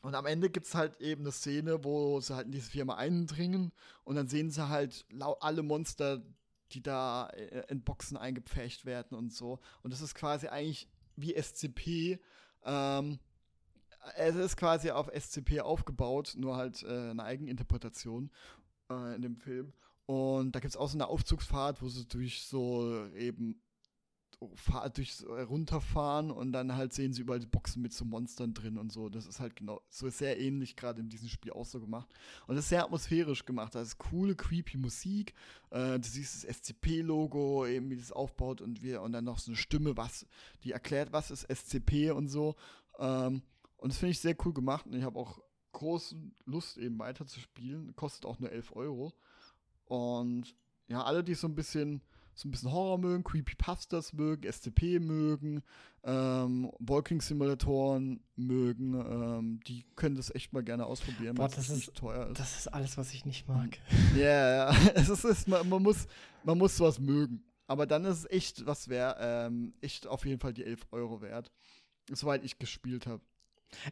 und 0.02 0.15
am 0.15 0.26
Ende 0.26 0.50
gibt 0.50 0.65
es 0.65 0.76
halt 0.76 1.00
eben 1.00 1.22
eine 1.22 1.32
Szene, 1.32 1.86
wo 1.86 2.20
sie 2.20 2.36
halt 2.36 2.48
in 2.48 2.52
diese 2.52 2.70
Firma 2.70 2.96
eindringen. 2.96 3.72
Und 4.04 4.15
dann 4.17 4.28
sehen 4.28 4.52
sie 4.52 4.67
halt 4.67 5.06
alle 5.39 5.63
Monster, 5.63 6.22
die 6.71 6.82
da 6.82 7.27
äh, 7.30 7.63
in 7.69 7.84
Boxen 7.84 8.17
eingepfercht 8.17 8.86
werden 8.86 9.17
und 9.17 9.34
so. 9.34 9.60
Und 9.84 9.93
das 9.93 10.01
ist 10.01 10.15
quasi 10.15 10.47
eigentlich 10.47 10.88
wie 11.15 11.34
SCP. 11.34 12.19
Ähm, 12.63 13.19
es 14.15 14.36
ist 14.36 14.58
quasi 14.58 14.91
auf 14.91 15.10
SCP 15.13 15.62
aufgebaut, 15.62 16.36
nur 16.38 16.56
halt 16.56 16.84
äh, 16.84 17.10
eine 17.10 17.23
Eigeninterpretation 17.23 18.32
äh, 18.89 19.15
in 19.15 19.21
dem 19.21 19.36
Film. 19.36 19.73
Und 20.06 20.53
da 20.53 20.60
gibt 20.60 20.69
es 20.69 20.77
auch 20.77 20.88
so 20.88 20.97
eine 20.97 21.08
Aufzugsfahrt, 21.08 21.82
wo 21.82 21.89
sie 21.89 22.06
durch 22.06 22.43
so 22.43 23.08
eben 23.13 23.62
durch 24.93 25.23
äh, 25.28 25.41
runterfahren 25.41 26.30
und 26.30 26.52
dann 26.52 26.76
halt 26.76 26.93
sehen 26.93 27.12
sie 27.12 27.21
überall 27.21 27.39
die 27.39 27.47
Boxen 27.47 27.82
mit 27.82 27.91
so 27.93 28.06
Monstern 28.06 28.54
drin 28.54 28.78
und 28.78 28.91
so. 28.91 29.10
Das 29.10 29.26
ist 29.26 29.39
halt 29.39 29.56
genau 29.56 29.82
so 29.89 30.10
sehr 30.10 30.39
ähnlich 30.39 30.76
gerade 30.76 31.02
in 31.02 31.10
diesem 31.10 31.28
Spiel 31.28 31.52
auch 31.52 31.65
so 31.65 31.80
gemacht. 31.80 32.08
Und 32.45 32.56
das 32.56 32.65
ist 32.65 32.69
sehr 32.69 32.84
atmosphärisch 32.84 33.45
gemacht. 33.45 33.73
Da 33.73 33.82
ist 33.82 33.97
coole, 33.97 34.36
creepy 34.36 34.78
Musik. 34.78 35.34
Äh, 35.71 36.00
du 36.00 36.08
siehst 36.08 36.43
das 36.43 36.58
SCP-Logo, 36.58 37.65
eben 37.65 37.89
wie 37.89 37.97
das 37.97 38.12
aufbaut 38.12 38.62
und 38.62 38.84
wir 38.84 39.02
und 39.02 39.12
dann 39.13 39.26
noch 39.26 39.39
so 39.39 39.52
eine 39.52 39.58
Stimme, 39.58 39.97
was, 39.97 40.28
die 40.63 40.71
erklärt, 40.71 41.12
was 41.12 41.32
ist 41.32 41.43
SCP 41.50 42.12
und 42.12 42.28
so. 42.28 42.56
Ähm, 43.00 43.41
und 43.78 43.91
das 43.91 43.97
finde 43.97 44.12
ich 44.12 44.19
sehr 44.19 44.36
cool 44.45 44.54
gemacht 44.54 44.86
und 44.86 44.93
ich 44.93 45.04
habe 45.04 45.19
auch 45.19 45.39
große 45.71 46.15
Lust, 46.45 46.78
eben 46.78 47.00
weiter 47.00 47.26
zu 47.26 47.39
spielen. 47.39 47.95
Kostet 47.95 48.26
auch 48.26 48.39
nur 48.39 48.52
11 48.52 48.76
Euro. 48.76 49.13
Und 49.86 50.56
ja, 50.88 51.04
alle, 51.04 51.23
die 51.23 51.34
so 51.34 51.47
ein 51.47 51.56
bisschen 51.56 52.02
so 52.38 52.47
ein 52.47 52.52
bisschen 52.52 52.71
Horror 52.71 53.00
mögen, 53.00 53.23
Creepypastas 53.23 54.13
mögen, 54.13 54.50
SCP 54.50 55.00
mögen, 55.00 55.63
ähm, 56.04 56.71
Walking-Simulatoren 56.78 58.23
mögen, 58.36 58.93
ähm, 58.93 59.60
die 59.65 59.86
können 59.95 60.15
das 60.15 60.34
echt 60.34 60.54
mal 60.54 60.63
gerne 60.63 60.86
ausprobieren, 60.86 61.36
Boah, 61.36 61.47
das 61.47 61.69
ist 61.69 61.76
nicht 61.76 61.95
teuer 61.95 62.28
ist. 62.28 62.39
Das 62.39 62.60
ist 62.60 62.67
alles, 62.67 62.95
was 62.95 63.12
ich 63.13 63.26
nicht 63.26 63.47
mag. 63.47 63.80
Ja, 64.15 64.21
yeah, 64.21 64.71
ja. 64.71 64.91
es 64.95 65.10
ist, 65.10 65.26
ist 65.26 65.47
man, 65.47 65.67
man, 65.67 65.82
muss, 65.82 66.08
man 66.43 66.58
muss 66.60 66.78
sowas 66.78 67.00
mögen. 67.00 67.43
Aber 67.65 67.88
dann 67.88 68.06
ist 68.06 68.19
es 68.19 68.30
echt 68.30 68.65
was 68.65 68.88
wert, 68.88 69.17
ähm, 69.19 69.73
echt 69.82 70.06
auf 70.06 70.26
jeden 70.26 70.39
Fall 70.39 70.54
die 70.54 70.63
11 70.63 70.88
Euro 70.91 71.21
wert. 71.21 71.52
Soweit 72.12 72.45
ich 72.45 72.60
gespielt 72.60 73.08
habe. 73.08 73.21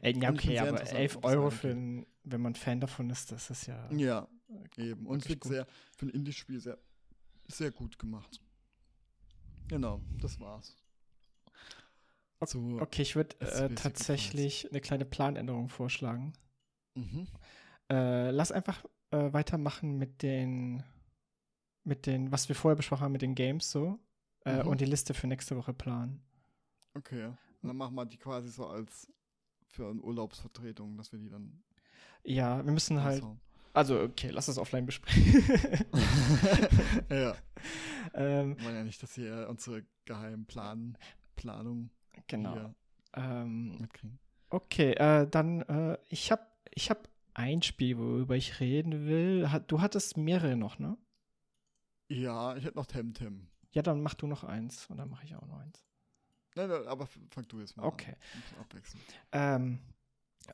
Äh, 0.02 0.14
ja, 0.18 0.30
okay, 0.30 0.60
aber 0.60 0.82
11 0.82 1.20
Euro 1.24 1.50
für 1.50 1.70
ein, 1.70 2.06
wenn 2.24 2.42
man 2.42 2.54
Fan 2.54 2.80
davon 2.80 3.10
ist, 3.10 3.32
das 3.32 3.50
ist 3.50 3.66
ja. 3.66 3.90
Ja, 3.92 4.28
eben. 4.78 5.06
Und 5.08 5.26
sehr, 5.44 5.66
für 5.98 6.06
ein 6.06 6.10
Indie-Spiel 6.10 6.60
sehr 6.60 6.78
sehr 7.48 7.72
gut 7.72 7.98
gemacht. 8.00 8.42
Genau, 9.68 10.02
das 10.20 10.40
war's. 10.40 10.76
So, 12.46 12.80
okay, 12.80 13.02
ich 13.02 13.16
würde 13.16 13.40
äh, 13.40 13.74
tatsächlich 13.74 14.70
eine 14.70 14.82
kleine 14.82 15.06
Planänderung 15.06 15.70
vorschlagen. 15.70 16.34
Mhm. 16.94 17.28
Äh, 17.90 18.30
lass 18.32 18.52
einfach 18.52 18.86
äh, 19.12 19.34
weitermachen 19.34 19.98
mit 19.98 20.22
den, 20.22 20.84
mit 21.84 22.06
den, 22.06 22.32
was 22.32 22.48
wir 22.50 22.56
vorher 22.56 22.76
besprochen 22.76 23.04
haben, 23.04 23.14
mit 23.14 23.24
den 23.24 23.36
Games 23.36 23.72
so. 23.72 24.00
Äh, 24.46 24.62
mhm. 24.62 24.70
Und 24.70 24.82
die 24.82 24.86
Liste 24.86 25.14
für 25.14 25.28
nächste 25.28 25.56
Woche 25.56 25.74
planen. 25.74 26.22
Okay, 26.94 27.26
und 27.26 27.70
dann 27.70 27.78
machen 27.78 27.96
wir 27.96 28.06
die 28.06 28.18
quasi 28.18 28.50
so 28.50 28.68
als 28.68 29.12
für 29.68 29.90
eine 29.90 30.02
Urlaubsvertretung, 30.02 30.98
dass 30.98 31.12
wir 31.12 31.20
die 31.20 31.30
dann. 31.30 31.64
Ja, 32.24 32.64
wir 32.64 32.72
müssen 32.72 33.04
halt. 33.04 33.24
Also, 33.76 34.00
okay, 34.02 34.30
lass 34.30 34.46
das 34.46 34.58
offline 34.58 34.86
besprechen. 34.86 35.44
ja. 37.10 37.36
Ähm, 38.14 38.58
wir 38.58 38.66
wollen 38.66 38.76
ja 38.76 38.84
nicht, 38.84 39.04
dass 39.04 39.16
hier 39.16 39.48
unsere 39.50 39.84
geheimen 40.06 40.46
Plan 40.46 40.98
Planung 41.36 41.90
genau. 42.28 42.74
Ähm, 43.14 43.78
mitkriegen. 43.80 44.20
Okay, 44.50 44.94
äh, 44.94 45.28
dann, 45.28 45.62
äh, 45.64 45.98
ich 46.10 46.32
habe 46.32 46.46
ich 46.74 46.90
hab 46.90 47.10
ein 47.34 47.62
Spiel, 47.62 47.98
worüber 47.98 48.38
ich 48.38 48.62
reden 48.62 49.08
will. 49.08 49.50
Du 49.68 49.82
hattest 49.82 50.16
mehrere 50.16 50.56
noch, 50.56 50.80
ne? 50.80 50.98
Ja, 52.08 52.56
ich 52.56 52.64
hätte 52.64 52.78
noch 52.78 52.86
Temtem. 52.86 53.50
Ja, 53.72 53.82
dann 53.82 54.02
mach 54.02 54.14
du 54.14 54.28
noch 54.28 54.46
eins 54.46 54.86
und 54.88 54.98
dann 54.98 55.10
mache 55.10 55.26
ich 55.26 55.36
auch 55.36 55.46
noch 55.48 55.60
eins. 55.60 55.86
Nein, 56.56 56.70
nein, 56.70 56.88
aber 56.88 57.08
fang 57.08 57.46
du 57.50 57.60
jetzt 57.60 57.76
mal 57.76 57.84
okay. 57.84 58.16
an. 58.34 58.62
Okay. 58.62 58.82
Ähm, 59.34 59.80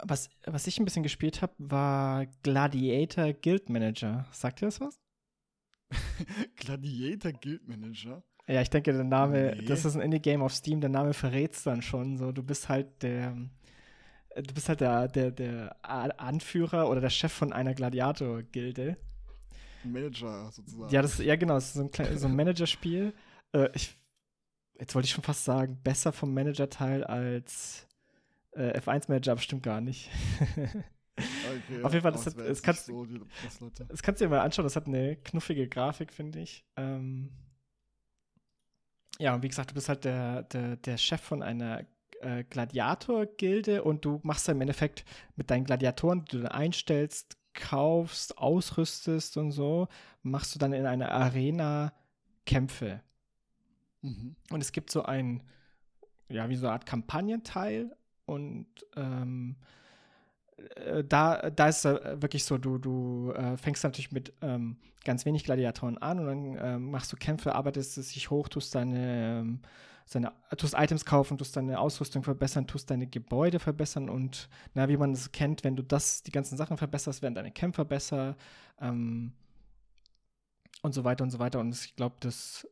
was, 0.04 0.30
was 0.46 0.68
ich 0.68 0.80
ein 0.80 0.86
bisschen 0.86 1.04
gespielt 1.04 1.42
habe, 1.42 1.54
war 1.58 2.26
Gladiator 2.44 3.34
Guild 3.34 3.70
Manager. 3.70 4.26
Sagt 4.32 4.62
ihr 4.62 4.68
das 4.68 4.80
was? 4.80 5.00
Gladiator 6.56 7.32
Guild 7.34 7.68
Manager? 7.68 8.24
Ja, 8.48 8.62
ich 8.62 8.70
denke, 8.70 8.92
der 8.92 9.04
Name, 9.04 9.56
nee. 9.56 9.66
das 9.66 9.86
ist 9.86 9.96
ein 9.96 10.02
Indie-Game 10.02 10.42
auf 10.42 10.54
Steam, 10.54 10.82
der 10.82 10.90
Name 10.90 11.14
verrät 11.14 11.54
es 11.54 11.64
dann 11.64 11.82
schon. 11.82 12.18
So, 12.18 12.32
du 12.32 12.44
bist 12.44 12.70
halt 12.70 13.04
der, 13.04 13.36
du 14.36 14.54
bist 14.54 14.68
halt 14.68 14.82
der, 14.82 15.08
der, 15.08 15.32
der 15.32 15.76
Anführer 15.84 16.90
oder 16.90 17.02
der 17.02 17.10
Chef 17.10 17.32
von 17.32 17.54
einer 17.54 17.74
Gladiator-Gilde. 17.74 18.98
Manager 19.84 20.52
sozusagen. 20.52 20.92
Ja, 20.92 21.02
das, 21.02 21.18
ja 21.20 21.36
genau, 21.36 21.56
das 21.56 21.68
ist 21.68 21.74
so 21.74 21.90
ein, 22.04 22.18
so 22.18 22.28
ein 22.28 22.36
Managerspiel. 22.36 23.14
Äh, 23.54 23.70
ich, 23.74 23.96
jetzt 24.80 24.96
wollte 24.96 25.06
ich 25.06 25.12
schon 25.12 25.24
fast 25.24 25.46
sagen, 25.46 25.80
besser 25.84 26.12
vom 26.12 26.34
Manager-Teil 26.34 27.04
als 27.04 27.88
äh, 28.52 28.80
F1-Manager, 28.80 29.34
aber 29.34 29.42
stimmt 29.42 29.64
gar 29.64 29.82
nicht. 29.82 30.10
Okay, 31.18 31.84
Auf 31.84 31.94
jeden 31.94 32.04
Fall, 32.04 32.14
das, 32.14 32.26
hat, 32.26 32.38
das, 32.38 32.64
kannst, 32.64 32.86
so, 32.86 33.06
die, 33.06 33.22
das 33.88 34.02
kannst 34.02 34.22
du 34.22 34.26
dir 34.26 34.30
mal 34.30 34.40
anschauen. 34.40 34.64
Das 34.64 34.76
hat 34.76 34.88
eine 34.88 35.18
knuffige 35.18 35.68
Grafik, 35.68 36.14
finde 36.14 36.40
ich. 36.40 36.66
Ähm, 36.78 37.30
ja, 39.20 39.36
und 39.36 39.44
wie 39.44 39.50
gesagt, 39.50 39.72
du 39.72 39.76
bist 39.76 39.90
halt 39.90 40.06
der, 40.06 40.44
der, 40.44 40.78
der 40.78 40.98
Chef 40.98 41.22
von 41.22 41.44
einer 41.44 41.86
äh, 42.22 42.44
Gladiator-Gilde 42.46 43.84
und 43.84 44.06
du 44.06 44.20
machst 44.24 44.48
dann 44.48 44.56
im 44.56 44.62
Endeffekt 44.62 45.06
mit 45.36 45.52
deinen 45.52 45.66
Gladiatoren, 45.66 46.26
die 46.26 46.38
du 46.38 46.44
dann 46.44 46.52
einstellst, 46.52 47.38
kaufst, 47.54 48.38
ausrüstest 48.38 49.38
und 49.38 49.52
so, 49.52 49.88
machst 50.24 50.56
du 50.56 50.60
dann 50.60 50.74
in 50.74 50.86
einer 50.86 51.12
Arena 51.12 51.94
Kämpfe. 52.46 53.02
Mhm. 54.02 54.36
Und 54.50 54.62
es 54.62 54.72
gibt 54.72 54.90
so 54.90 55.04
ein, 55.04 55.44
ja, 56.30 56.50
wie 56.50 56.56
so 56.56 56.66
eine 56.66 56.74
Art 56.74 56.86
Kampagnenteil 56.86 57.96
und 58.32 58.68
ähm, 58.96 59.58
äh, 60.76 61.04
da, 61.04 61.50
da 61.50 61.68
ist 61.68 61.86
es 61.86 62.22
wirklich 62.22 62.46
so, 62.46 62.58
du, 62.58 62.78
du 62.78 63.34
äh, 63.34 63.58
fängst 63.58 63.84
natürlich 63.84 64.12
mit 64.12 64.34
ähm, 64.42 64.78
ganz 65.04 65.26
wenig 65.26 65.44
Gladiatoren 65.44 65.98
an 65.98 66.20
und 66.20 66.26
dann 66.26 66.56
äh, 66.56 66.80
machst 66.80 67.12
du 67.12 67.18
Kämpfe, 67.18 67.56
arbeitest 67.56 67.98
es 67.98 68.12
sich 68.12 68.30
hoch, 68.30 68.48
tust 68.48 68.74
deine, 68.74 69.42
ähm, 69.42 69.60
seine, 70.06 70.32
tust 70.58 70.76
Items 70.78 71.06
kaufen, 71.06 71.38
tust 71.38 71.58
deine 71.58 71.80
Ausrüstung 71.80 72.24
verbessern, 72.24 72.68
tust 72.68 72.90
deine 72.90 73.08
Gebäude 73.08 73.60
verbessern 73.60 74.10
und 74.10 74.48
na, 74.74 74.88
wie 74.88 74.98
man 74.98 75.12
es 75.12 75.32
kennt, 75.32 75.64
wenn 75.66 75.76
du 75.76 75.84
das, 75.84 76.24
die 76.24 76.32
ganzen 76.32 76.58
Sachen 76.58 76.78
verbesserst, 76.78 77.22
werden 77.22 77.36
deine 77.36 77.52
Kämpfer 77.52 77.84
besser 77.84 78.38
ähm, 78.80 79.34
und 80.84 80.94
so 80.94 81.04
weiter 81.04 81.24
und 81.24 81.32
so 81.32 81.40
weiter. 81.40 81.60
Und 81.60 81.76
ich 81.76 81.96
glaube, 81.96 82.16
das 82.22 82.68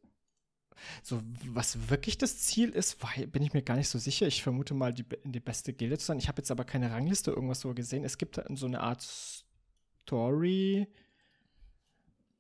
so, 1.04 1.22
was 1.46 1.90
wirklich 1.90 2.18
das 2.18 2.38
Ziel 2.40 2.70
ist, 2.70 2.98
bin 3.32 3.44
ich 3.44 3.54
mir 3.54 3.62
gar 3.62 3.76
nicht 3.76 3.90
so 3.90 4.00
sicher. 4.00 4.28
Ich 4.28 4.44
vermute 4.44 4.74
mal, 4.74 4.94
die, 4.94 5.06
die 5.24 5.40
beste 5.40 5.74
Gilde 5.74 5.98
zu 5.98 6.06
sein. 6.06 6.20
Ich 6.20 6.28
habe 6.28 6.40
jetzt 6.40 6.52
aber 6.52 6.66
keine 6.66 6.92
Rangliste 6.92 7.32
irgendwas 7.32 7.62
so 7.62 7.74
gesehen. 7.74 8.04
Es 8.04 8.18
gibt 8.18 8.42
so 8.54 8.66
eine 8.66 8.82
Art 8.82 9.02
Story, 9.02 10.88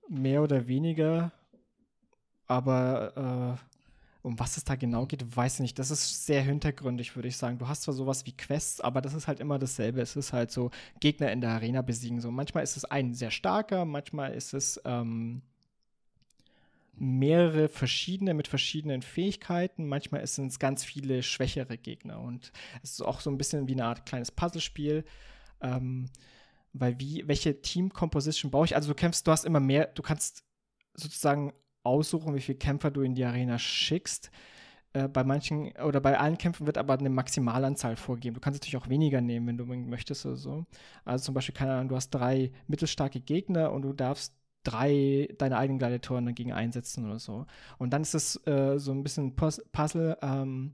mehr 0.08 0.42
oder 0.42 0.68
weniger. 0.68 1.32
Aber 2.48 3.58
äh, 3.60 3.70
um 4.22 4.38
was 4.40 4.58
es 4.58 4.64
da 4.64 4.76
genau 4.76 5.06
geht, 5.06 5.36
weiß 5.36 5.56
ich 5.56 5.60
nicht. 5.62 5.80
Das 5.80 5.92
ist 5.92 6.26
sehr 6.26 6.42
hintergründig, 6.42 7.16
würde 7.16 7.28
ich 7.28 7.38
sagen. 7.38 7.58
Du 7.58 7.68
hast 7.68 7.84
zwar 7.84 7.94
sowas 7.94 8.26
wie 8.26 8.36
Quests, 8.36 8.82
aber 8.82 9.02
das 9.02 9.14
ist 9.14 9.28
halt 9.28 9.40
immer 9.40 9.60
dasselbe. 9.60 10.02
Es 10.02 10.16
ist 10.16 10.34
halt 10.34 10.52
so 10.52 10.72
Gegner 11.00 11.32
in 11.32 11.42
der 11.42 11.52
Arena 11.52 11.82
besiegen. 11.82 12.20
So 12.20 12.32
manchmal 12.32 12.64
ist 12.64 12.76
es 12.76 12.86
ein 12.86 13.14
sehr 13.14 13.32
starker, 13.32 13.86
manchmal 13.86 14.34
ist 14.34 14.54
es 14.54 14.82
ähm, 14.84 15.42
mehrere 17.00 17.70
verschiedene 17.70 18.34
mit 18.34 18.47
verschiedenen 18.47 19.02
Fähigkeiten. 19.02 19.88
Manchmal 19.88 20.26
sind 20.28 20.47
es 20.47 20.60
ganz 20.60 20.84
viele 20.84 21.24
schwächere 21.24 21.78
Gegner. 21.78 22.20
Und 22.20 22.52
es 22.84 22.91
ist 22.91 23.02
auch 23.02 23.22
so 23.22 23.30
ein 23.30 23.38
bisschen 23.38 23.68
wie 23.68 23.74
eine 23.74 23.86
Art 23.86 24.06
kleines 24.06 24.32
Puzzlespiel. 24.32 25.06
Ähm, 25.62 26.10
weil 26.74 27.00
wie, 27.00 27.24
welche 27.28 27.62
Team-Composition 27.62 28.52
brauche 28.52 28.66
ich? 28.66 28.76
Also 28.76 28.89
du 28.89 28.95
kämpfst, 28.95 29.26
du 29.26 29.32
hast 29.32 29.45
immer 29.45 29.60
mehr, 29.60 29.88
du 29.88 30.02
kannst 30.02 30.43
sozusagen 30.93 31.54
aussuchen, 31.84 32.36
wie 32.36 32.41
viele 32.41 32.58
Kämpfer 32.58 32.91
du 32.91 33.02
in 33.02 33.16
die 33.16 33.26
Arena 33.26 33.58
schickst. 33.58 34.30
Äh, 34.93 35.08
bei 35.08 35.24
manchen 35.24 35.72
oder 35.78 36.02
bei 36.02 36.18
allen 36.20 36.38
Kämpfen 36.38 36.66
wird 36.66 36.78
aber 36.78 36.93
eine 36.93 37.10
Maximalanzahl 37.10 37.95
vorgegeben. 37.95 38.36
Du 38.36 38.41
kannst 38.41 38.60
natürlich 38.60 38.82
auch 38.82 38.89
weniger 38.89 39.22
nehmen, 39.22 39.47
wenn 39.47 39.58
du 39.58 39.66
möchtest 39.66 40.26
oder 40.26 40.36
so. 40.36 40.66
Also 41.06 41.26
zum 41.26 41.34
Beispiel, 41.34 41.56
keine 41.56 41.74
Ahnung, 41.74 41.89
du 41.89 41.95
hast 41.95 42.10
drei 42.12 42.52
mittelstarke 42.68 43.22
Gegner 43.22 43.72
und 43.72 43.84
du 43.84 43.93
darfst 43.93 44.39
drei 44.64 45.30
deine 45.38 45.57
eigenen 45.57 45.80
Gladiatoren 45.80 46.26
dagegen 46.26 46.51
einsetzen 46.51 47.05
oder 47.05 47.20
so. 47.20 47.45
Und 47.78 47.91
dann 47.91 48.01
ist 48.01 48.14
es 48.14 48.47
äh, 48.47 48.78
so 48.78 48.91
ein 48.91 49.03
bisschen 49.03 49.36
Puzzle, 49.36 50.18
ähm, 50.22 50.74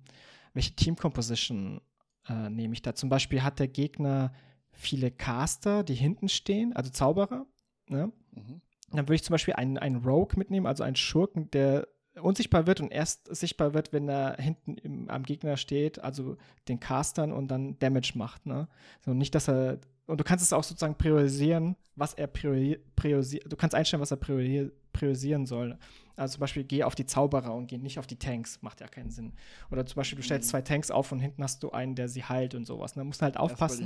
welche 0.54 0.76
Team 0.76 0.96
Composition 0.96 1.82
äh, 2.28 2.50
nehme 2.50 2.74
ich 2.74 2.82
da. 2.82 2.96
Zum 2.96 3.10
Beispiel 3.10 3.44
hat 3.44 3.60
der 3.60 3.68
Gegner 3.68 4.34
viele 4.72 5.12
Caster, 5.12 5.84
die 5.84 5.96
hinten 5.96 6.30
stehen, 6.30 6.76
also 6.76 6.92
Zauberer. 6.92 7.46
Ne? 7.88 8.12
Mhm. 8.32 8.62
Dann 8.92 9.06
würde 9.06 9.16
ich 9.16 9.24
zum 9.24 9.34
Beispiel 9.34 9.54
einen, 9.56 9.78
einen 9.78 10.04
Rogue 10.04 10.38
mitnehmen, 10.38 10.66
also 10.66 10.84
einen 10.84 10.96
Schurken, 10.96 11.50
der 11.52 11.88
unsichtbar 12.22 12.66
wird 12.66 12.80
und 12.80 12.92
erst 12.92 13.34
sichtbar 13.36 13.74
wird, 13.74 13.92
wenn 13.92 14.08
er 14.08 14.38
hinten 14.38 14.78
im, 14.78 15.10
am 15.10 15.24
Gegner 15.24 15.58
steht, 15.58 16.00
also 16.00 16.38
den 16.68 16.80
Castern 16.80 17.32
und 17.32 17.50
dann 17.50 17.78
Damage 17.80 18.14
macht. 18.16 18.46
Ne? 18.46 18.68
So 19.02 19.14
nicht, 19.14 19.36
dass 19.36 19.50
er 19.50 19.80
und 20.08 20.20
du 20.20 20.24
kannst 20.24 20.44
es 20.44 20.54
auch 20.54 20.64
sozusagen 20.64 20.96
priorisieren, 20.96 21.76
was 21.96 22.14
er 22.14 22.28
priori 22.28 22.80
priorisiert. 22.96 23.52
Du 23.52 23.56
kannst 23.56 23.76
einstellen, 23.76 24.02
was 24.02 24.12
er 24.12 24.18
priori 24.18 24.72
priorisieren 24.94 25.46
soll. 25.46 25.78
Also 26.16 26.34
zum 26.34 26.42
Beispiel, 26.42 26.64
geh 26.64 26.84
auf 26.84 26.96
die 26.96 27.06
Zauberer 27.06 27.54
und 27.54 27.68
geh 27.68 27.78
nicht 27.78 28.00
auf 28.00 28.08
die 28.08 28.18
Tanks. 28.18 28.62
Macht 28.62 28.82
ja 28.82 28.88
keinen 28.88 29.10
Sinn. 29.10 29.34
Oder 29.72 29.86
zum 29.86 29.98
Beispiel, 29.98 30.18
du 30.18 30.24
stellst 30.24 30.48
mhm. 30.48 30.52
zwei 30.52 30.62
Tanks 30.62 30.92
auf 30.92 31.12
und 31.12 31.20
hinten 31.20 31.44
hast 31.44 31.62
du 31.64 31.72
einen, 31.72 31.96
der 31.96 32.08
sie 32.08 32.24
heilt 32.24 32.56
und 32.56 32.66
sowas. 32.66 32.94
Und 32.94 33.00
dann 33.00 33.08
musst 33.08 33.22
du 33.22 33.24
halt 33.24 33.38
aufpassen. 33.38 33.86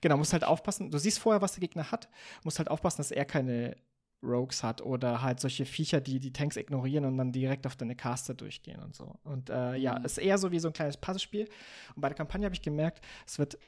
Genau, 0.00 0.16
musst 0.16 0.32
halt 0.32 0.44
aufpassen. 0.44 0.90
Du 0.90 0.98
siehst 0.98 1.18
vorher, 1.18 1.42
was 1.42 1.52
der 1.52 1.60
Gegner 1.60 1.90
hat. 1.90 2.08
Musst 2.44 2.58
halt 2.58 2.70
aufpassen, 2.70 2.98
dass 2.98 3.10
er 3.10 3.24
keine 3.24 3.76
Rogues 4.22 4.62
hat 4.62 4.80
oder 4.82 5.22
halt 5.22 5.40
solche 5.40 5.64
Viecher, 5.64 6.00
die 6.00 6.20
die 6.20 6.32
Tanks 6.32 6.56
ignorieren 6.56 7.04
und 7.04 7.16
dann 7.18 7.32
direkt 7.32 7.66
auf 7.66 7.76
deine 7.76 7.96
Caster 7.96 8.34
durchgehen 8.34 8.80
und 8.82 8.94
so. 8.94 9.14
Und 9.24 9.50
äh, 9.50 9.72
mhm. 9.72 9.76
ja, 9.76 9.96
ist 9.98 10.18
eher 10.18 10.38
so 10.38 10.52
wie 10.52 10.58
so 10.58 10.68
ein 10.68 10.74
kleines 10.74 10.96
Puzzlespiel. 10.96 11.48
Und 11.94 12.02
bei 12.02 12.08
der 12.08 12.16
Kampagne 12.16 12.44
habe 12.44 12.54
ich 12.54 12.62
gemerkt, 12.62 13.04
es 13.26 13.38
wird 13.38 13.58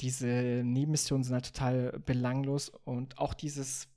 diese 0.00 0.62
Nebenmissionen 0.64 1.24
sind 1.24 1.34
halt 1.34 1.54
total 1.54 2.00
belanglos 2.04 2.70
und 2.84 3.18
auch 3.18 3.34
dieses 3.34 3.88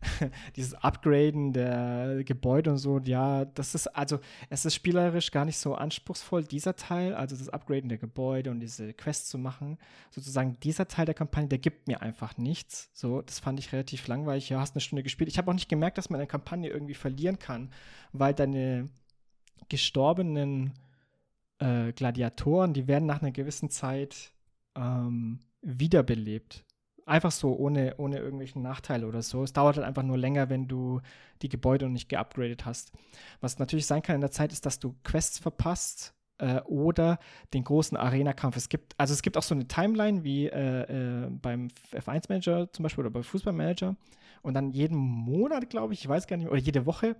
dieses 0.56 0.74
Upgraden 0.74 1.52
der 1.52 2.22
Gebäude 2.24 2.70
und 2.70 2.78
so, 2.78 2.98
ja, 3.00 3.44
das 3.44 3.74
ist 3.74 3.86
also, 3.88 4.18
es 4.50 4.64
ist 4.64 4.74
spielerisch 4.74 5.30
gar 5.30 5.44
nicht 5.44 5.58
so 5.58 5.74
anspruchsvoll, 5.74 6.44
dieser 6.44 6.76
Teil, 6.76 7.14
also 7.14 7.36
das 7.36 7.48
Upgraden 7.48 7.88
der 7.88 7.98
Gebäude 7.98 8.50
und 8.50 8.60
diese 8.60 8.92
Quests 8.92 9.28
zu 9.28 9.38
machen. 9.38 9.78
Sozusagen 10.10 10.58
dieser 10.60 10.88
Teil 10.88 11.06
der 11.06 11.14
Kampagne, 11.14 11.48
der 11.48 11.58
gibt 11.58 11.88
mir 11.88 12.02
einfach 12.02 12.36
nichts. 12.36 12.90
So, 12.92 13.22
das 13.22 13.38
fand 13.38 13.58
ich 13.58 13.72
relativ 13.72 14.06
langweilig. 14.06 14.48
Ja, 14.48 14.60
hast 14.60 14.74
eine 14.74 14.80
Stunde 14.80 15.02
gespielt. 15.02 15.30
Ich 15.30 15.38
habe 15.38 15.50
auch 15.50 15.54
nicht 15.54 15.68
gemerkt, 15.68 15.98
dass 15.98 16.10
man 16.10 16.20
eine 16.20 16.28
Kampagne 16.28 16.68
irgendwie 16.70 16.94
verlieren 16.94 17.38
kann, 17.38 17.70
weil 18.12 18.34
deine 18.34 18.88
gestorbenen 19.68 20.72
äh, 21.58 21.92
Gladiatoren, 21.92 22.74
die 22.74 22.86
werden 22.86 23.06
nach 23.06 23.22
einer 23.22 23.32
gewissen 23.32 23.70
Zeit 23.70 24.32
ähm, 24.76 25.40
wiederbelebt. 25.62 26.64
Einfach 27.04 27.30
so, 27.30 27.56
ohne, 27.56 27.94
ohne 27.98 28.18
irgendwelchen 28.18 28.62
Nachteile 28.62 29.06
oder 29.06 29.22
so. 29.22 29.44
Es 29.44 29.52
dauert 29.52 29.76
halt 29.76 29.86
einfach 29.86 30.02
nur 30.02 30.18
länger, 30.18 30.50
wenn 30.50 30.66
du 30.66 31.00
die 31.42 31.48
Gebäude 31.48 31.84
noch 31.84 31.92
nicht 31.92 32.08
geupgradet 32.08 32.66
hast. 32.66 32.92
Was 33.40 33.58
natürlich 33.58 33.86
sein 33.86 34.02
kann 34.02 34.16
in 34.16 34.20
der 34.20 34.32
Zeit, 34.32 34.52
ist, 34.52 34.66
dass 34.66 34.80
du 34.80 34.96
Quests 35.04 35.38
verpasst 35.38 36.14
äh, 36.38 36.60
oder 36.62 37.18
den 37.54 37.62
großen 37.62 37.96
Arena-Kampf. 37.96 38.56
Es 38.56 38.68
gibt, 38.68 38.94
also 38.98 39.14
es 39.14 39.22
gibt 39.22 39.36
auch 39.36 39.42
so 39.42 39.54
eine 39.54 39.68
Timeline 39.68 40.24
wie 40.24 40.46
äh, 40.46 41.26
äh, 41.26 41.30
beim 41.30 41.68
F1-Manager 41.92 42.72
zum 42.72 42.82
Beispiel 42.82 43.04
oder 43.04 43.12
beim 43.12 43.24
Fußballmanager. 43.24 43.96
Und 44.42 44.54
dann 44.54 44.70
jeden 44.70 44.96
Monat, 44.96 45.70
glaube 45.70 45.94
ich, 45.94 46.00
ich 46.00 46.08
weiß 46.08 46.26
gar 46.26 46.36
nicht, 46.36 46.48
oder 46.48 46.58
jede 46.58 46.86
Woche 46.86 47.16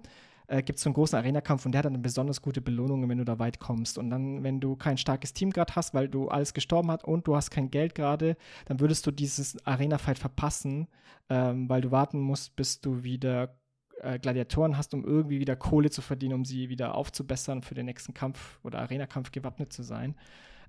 äh, 0.49 0.63
gibt 0.63 0.79
es 0.79 0.83
so 0.83 0.89
einen 0.89 0.95
großen 0.95 1.19
Arena-Kampf 1.19 1.67
und 1.67 1.73
der 1.73 1.81
hat 1.81 1.87
dann 1.87 2.01
besonders 2.03 2.43
gute 2.43 2.61
Belohnungen, 2.61 3.09
wenn 3.09 3.19
du 3.19 3.25
da 3.25 3.39
weit 3.39 3.59
kommst. 3.59 3.99
Und 3.99 4.11
dann, 4.11 4.43
wenn 4.43 4.61
du 4.61 4.77
kein 4.77 4.99
starkes 4.99 5.33
Team 5.33 5.51
gerade 5.51 5.75
hast, 5.75 5.95
weil 5.95 6.09
du 6.09 6.29
alles 6.29 6.55
gestorben 6.55 6.91
hast 6.91 7.05
und 7.05 7.27
du 7.27 7.37
hast 7.37 7.51
kein 7.51 7.71
Geld 7.71 7.95
gerade, 7.95 8.37
dann 8.67 8.81
würdest 8.81 9.07
du 9.07 9.11
dieses 9.11 9.65
Arena-Fight 9.67 10.19
verpassen, 10.19 10.89
ähm, 11.29 11.69
weil 11.69 11.81
du 11.81 11.91
warten 11.91 12.21
musst, 12.21 12.57
bis 12.57 12.81
du 12.81 13.03
wieder 13.03 13.57
äh, 14.01 14.19
Gladiatoren 14.19 14.77
hast, 14.77 14.95
um 14.95 15.05
irgendwie 15.05 15.41
wieder 15.41 15.57
Kohle 15.57 15.91
zu 15.91 16.03
verdienen, 16.03 16.35
um 16.35 16.45
sie 16.45 16.69
wieder 16.69 16.95
aufzubessern 16.95 17.63
für 17.63 17.75
den 17.75 17.87
nächsten 17.87 18.15
Kampf 18.15 18.59
oder 18.63 18.81
Arena-Kampf 18.81 19.33
gewappnet 19.33 19.73
zu 19.73 19.83
sein. 19.83 20.15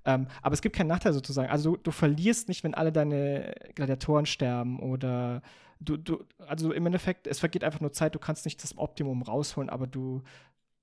Ähm, 0.04 0.26
aber 0.42 0.54
es 0.54 0.62
gibt 0.62 0.76
keinen 0.76 0.88
Nachteil 0.88 1.12
sozusagen. 1.12 1.50
Also 1.50 1.72
du, 1.72 1.82
du, 1.84 1.90
verlierst 1.90 2.48
nicht, 2.48 2.64
wenn 2.64 2.74
alle 2.74 2.92
deine 2.92 3.54
Gladiatoren 3.74 4.26
sterben 4.26 4.80
oder 4.80 5.42
du, 5.80 5.96
du, 5.96 6.24
also 6.38 6.72
im 6.72 6.86
Endeffekt, 6.86 7.26
es 7.26 7.38
vergeht 7.38 7.64
einfach 7.64 7.80
nur 7.80 7.92
Zeit, 7.92 8.14
du 8.14 8.18
kannst 8.18 8.44
nicht 8.44 8.62
das 8.62 8.76
Optimum 8.76 9.22
rausholen, 9.22 9.70
aber 9.70 9.86
du, 9.86 10.22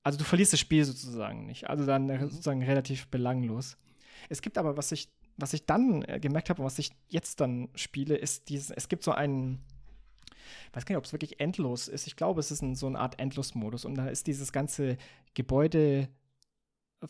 also 0.03 0.17
du 0.17 0.23
verlierst 0.23 0.53
das 0.53 0.59
Spiel 0.59 0.85
sozusagen 0.85 1.45
nicht. 1.45 1.69
Also 1.69 1.85
dann 1.85 2.07
mhm. 2.07 2.29
sozusagen 2.29 2.63
relativ 2.63 3.07
belanglos. 3.07 3.77
Es 4.29 4.41
gibt 4.41 4.57
aber, 4.57 4.77
was 4.77 4.91
ich, 4.91 5.09
was 5.37 5.53
ich 5.53 5.65
dann 5.65 6.03
äh, 6.03 6.19
gemerkt 6.19 6.49
habe 6.49 6.61
und 6.61 6.65
was 6.65 6.79
ich 6.79 6.91
jetzt 7.09 7.41
dann 7.41 7.69
spiele, 7.75 8.15
ist 8.15 8.49
dieses, 8.49 8.71
es 8.71 8.87
gibt 8.87 9.03
so 9.03 9.11
einen, 9.11 9.59
ich 10.69 10.75
weiß 10.75 10.85
gar 10.85 10.93
nicht, 10.93 10.99
ob 10.99 11.05
es 11.05 11.13
wirklich 11.13 11.39
endlos 11.39 11.87
ist. 11.87 12.07
Ich 12.07 12.15
glaube, 12.15 12.39
es 12.39 12.51
ist 12.51 12.61
ein, 12.61 12.75
so 12.75 12.87
eine 12.87 12.99
Art 12.99 13.19
Endlos-Modus. 13.19 13.85
Und 13.85 13.95
da 13.95 14.07
ist 14.07 14.27
dieses 14.27 14.51
ganze 14.51 14.97
Gebäude 15.33 16.07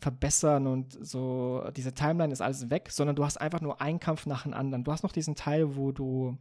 verbessern 0.02 0.68
und 0.68 0.98
so, 1.00 1.70
diese 1.76 1.94
Timeline 1.94 2.34
ist 2.34 2.42
alles 2.42 2.70
weg, 2.70 2.90
sondern 2.92 3.16
du 3.16 3.24
hast 3.24 3.38
einfach 3.38 3.62
nur 3.62 3.82
einen 3.82 4.00
Kampf 4.00 4.26
nach 4.26 4.44
dem 4.44 4.54
anderen. 4.54 4.84
Du 4.84 4.92
hast 4.92 5.04
noch 5.04 5.12
diesen 5.12 5.36
Teil, 5.36 5.76
wo 5.76 5.92
du 5.92 6.38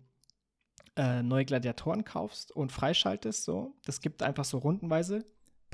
äh, 0.97 1.23
neue 1.23 1.45
Gladiatoren 1.45 2.05
kaufst 2.05 2.53
und 2.53 2.73
freischaltest, 2.73 3.45
so. 3.45 3.75
Das 3.85 4.01
gibt 4.01 4.23
einfach 4.23 4.45
so 4.45 4.59
rundenweise 4.59 5.25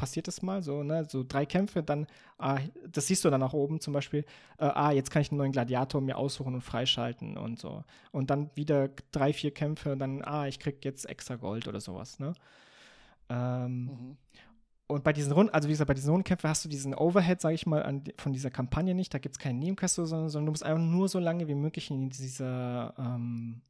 passiert 0.01 0.29
das 0.29 0.41
mal, 0.41 0.63
so, 0.63 0.83
ne, 0.83 1.07
so 1.07 1.23
drei 1.29 1.45
Kämpfe, 1.45 1.83
dann, 1.83 2.07
ah, 2.39 2.59
das 2.89 3.07
siehst 3.07 3.23
du 3.23 3.29
dann 3.29 3.41
nach 3.41 3.53
oben 3.53 3.81
zum 3.81 3.93
Beispiel, 3.93 4.25
äh, 4.59 4.65
ah, 4.65 4.93
jetzt 4.93 5.11
kann 5.11 5.21
ich 5.21 5.31
einen 5.31 5.37
neuen 5.37 5.53
Gladiator 5.53 6.01
mir 6.01 6.17
aussuchen 6.17 6.55
und 6.55 6.63
freischalten 6.63 7.37
und 7.37 7.59
so. 7.59 7.85
Und 8.11 8.31
dann 8.31 8.51
wieder 8.55 8.89
drei, 9.13 9.35
vier 9.35 9.53
Kämpfe, 9.53 9.99
dann, 9.99 10.23
ah, 10.23 10.47
ich 10.47 10.59
krieg 10.59 10.83
jetzt 10.87 11.05
extra 11.05 11.37
Gold 11.37 11.69
oder 11.69 11.81
sowas, 11.81 12.19
ne? 12.19 12.33
Ähm, 13.29 13.85
mhm. 13.85 14.17
Und 14.87 15.05
bei 15.05 15.13
diesen 15.13 15.33
Runden, 15.33 15.53
also 15.53 15.69
wie 15.69 15.73
gesagt, 15.73 15.87
bei 15.87 15.95
diesen 15.95 16.11
Rundenkämpfen 16.11 16.49
hast 16.49 16.65
du 16.65 16.69
diesen 16.69 16.95
Overhead, 16.95 17.41
sage 17.41 17.55
ich 17.55 17.67
mal, 17.67 17.83
an, 17.83 18.03
von 18.17 18.33
dieser 18.33 18.51
Kampagne 18.51 18.95
nicht. 18.95 19.15
Da 19.15 19.19
gibt 19.19 19.37
es 19.37 19.39
keinen 19.39 19.61
Nebenquest, 19.61 19.97
sondern, 19.97 20.31
sondern 20.31 20.47
du 20.47 20.53
musst 20.53 20.65
einfach 20.65 20.83
nur 20.83 21.09
so 21.09 21.21
lange 21.21 21.47
wie 21.47 21.55
möglich 21.55 21.91
in 21.91 22.09
dieser 22.09 22.95
ähm, 22.99 23.61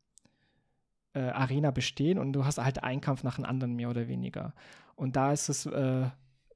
äh, 1.14 1.20
Arena 1.20 1.70
bestehen 1.70 2.18
und 2.18 2.32
du 2.32 2.44
hast 2.44 2.58
halt 2.58 2.82
einen 2.82 3.00
Kampf 3.00 3.22
nach 3.22 3.36
dem 3.36 3.44
anderen, 3.44 3.74
mehr 3.74 3.90
oder 3.90 4.08
weniger. 4.08 4.54
Und 4.96 5.16
da 5.16 5.32
ist 5.32 5.48
es, 5.48 5.66
äh, 5.66 6.08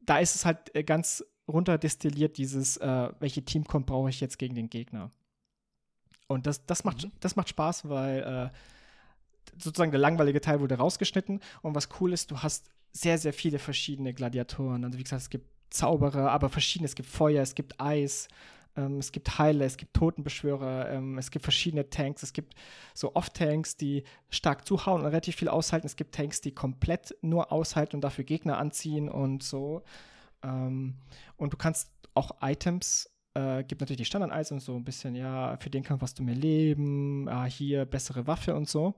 da 0.02 0.18
ist 0.18 0.34
es 0.34 0.44
halt 0.44 0.74
äh, 0.74 0.84
ganz 0.84 1.24
runterdestilliert, 1.48 2.36
dieses, 2.38 2.76
äh, 2.78 3.08
welche 3.20 3.44
Teamcomp 3.44 3.86
brauche 3.86 4.10
ich 4.10 4.20
jetzt 4.20 4.38
gegen 4.38 4.54
den 4.54 4.70
Gegner. 4.70 5.10
Und 6.26 6.46
das, 6.46 6.64
das, 6.66 6.84
macht, 6.84 7.04
mhm. 7.04 7.12
das 7.20 7.36
macht 7.36 7.48
Spaß, 7.48 7.88
weil 7.88 8.50
äh, 8.52 9.62
sozusagen 9.62 9.90
der 9.90 10.00
langweilige 10.00 10.40
Teil 10.40 10.60
wurde 10.60 10.76
rausgeschnitten. 10.76 11.40
Und 11.62 11.74
was 11.74 11.88
cool 12.00 12.12
ist, 12.12 12.30
du 12.30 12.38
hast 12.38 12.70
sehr, 12.92 13.18
sehr 13.18 13.32
viele 13.32 13.58
verschiedene 13.58 14.14
Gladiatoren. 14.14 14.84
Also 14.84 14.98
wie 14.98 15.02
gesagt, 15.02 15.22
es 15.22 15.30
gibt 15.30 15.48
Zauberer, 15.70 16.30
aber 16.30 16.48
verschiedene. 16.48 16.86
Es 16.86 16.94
gibt 16.94 17.08
Feuer, 17.08 17.42
es 17.42 17.54
gibt 17.54 17.80
Eis, 17.80 18.28
ähm, 18.76 18.98
es 18.98 19.12
gibt 19.12 19.38
Heiler, 19.38 19.64
es 19.64 19.76
gibt 19.76 19.94
Totenbeschwörer, 19.94 20.90
ähm, 20.90 21.18
es 21.18 21.30
gibt 21.30 21.44
verschiedene 21.44 21.88
Tanks. 21.90 22.22
Es 22.22 22.32
gibt 22.32 22.54
so 22.94 23.14
Off-Tanks, 23.14 23.76
die 23.76 24.04
stark 24.30 24.66
zuhauen 24.66 25.00
und 25.02 25.06
relativ 25.06 25.36
viel 25.36 25.48
aushalten. 25.48 25.86
Es 25.86 25.96
gibt 25.96 26.14
Tanks, 26.14 26.40
die 26.40 26.52
komplett 26.52 27.16
nur 27.22 27.52
aushalten 27.52 27.96
und 27.96 28.02
dafür 28.02 28.24
Gegner 28.24 28.58
anziehen 28.58 29.08
und 29.08 29.42
so. 29.42 29.82
Ähm, 30.42 30.96
und 31.36 31.52
du 31.52 31.56
kannst 31.56 31.90
auch 32.14 32.36
Items 32.42 33.10
äh, 33.34 33.64
gibt 33.64 33.80
natürlich 33.80 33.98
die 33.98 34.04
Standard-Items, 34.04 34.64
so 34.64 34.76
ein 34.76 34.84
bisschen, 34.84 35.14
ja, 35.14 35.56
für 35.58 35.70
den 35.70 35.82
Kampf 35.82 36.02
hast 36.02 36.18
du 36.18 36.22
mehr 36.22 36.34
Leben, 36.34 37.28
ah, 37.28 37.44
hier 37.44 37.84
bessere 37.84 38.26
Waffe 38.26 38.54
und 38.54 38.68
so. 38.68 38.94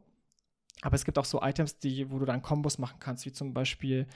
Aber 0.82 0.94
es 0.94 1.04
gibt 1.04 1.18
auch 1.18 1.24
so 1.24 1.42
Items, 1.42 1.78
die, 1.78 2.10
wo 2.10 2.18
du 2.18 2.26
dann 2.26 2.42
Kombos 2.42 2.78
machen 2.78 2.98
kannst, 3.00 3.24
wie 3.24 3.32
zum 3.32 3.54
Beispiel 3.54 4.06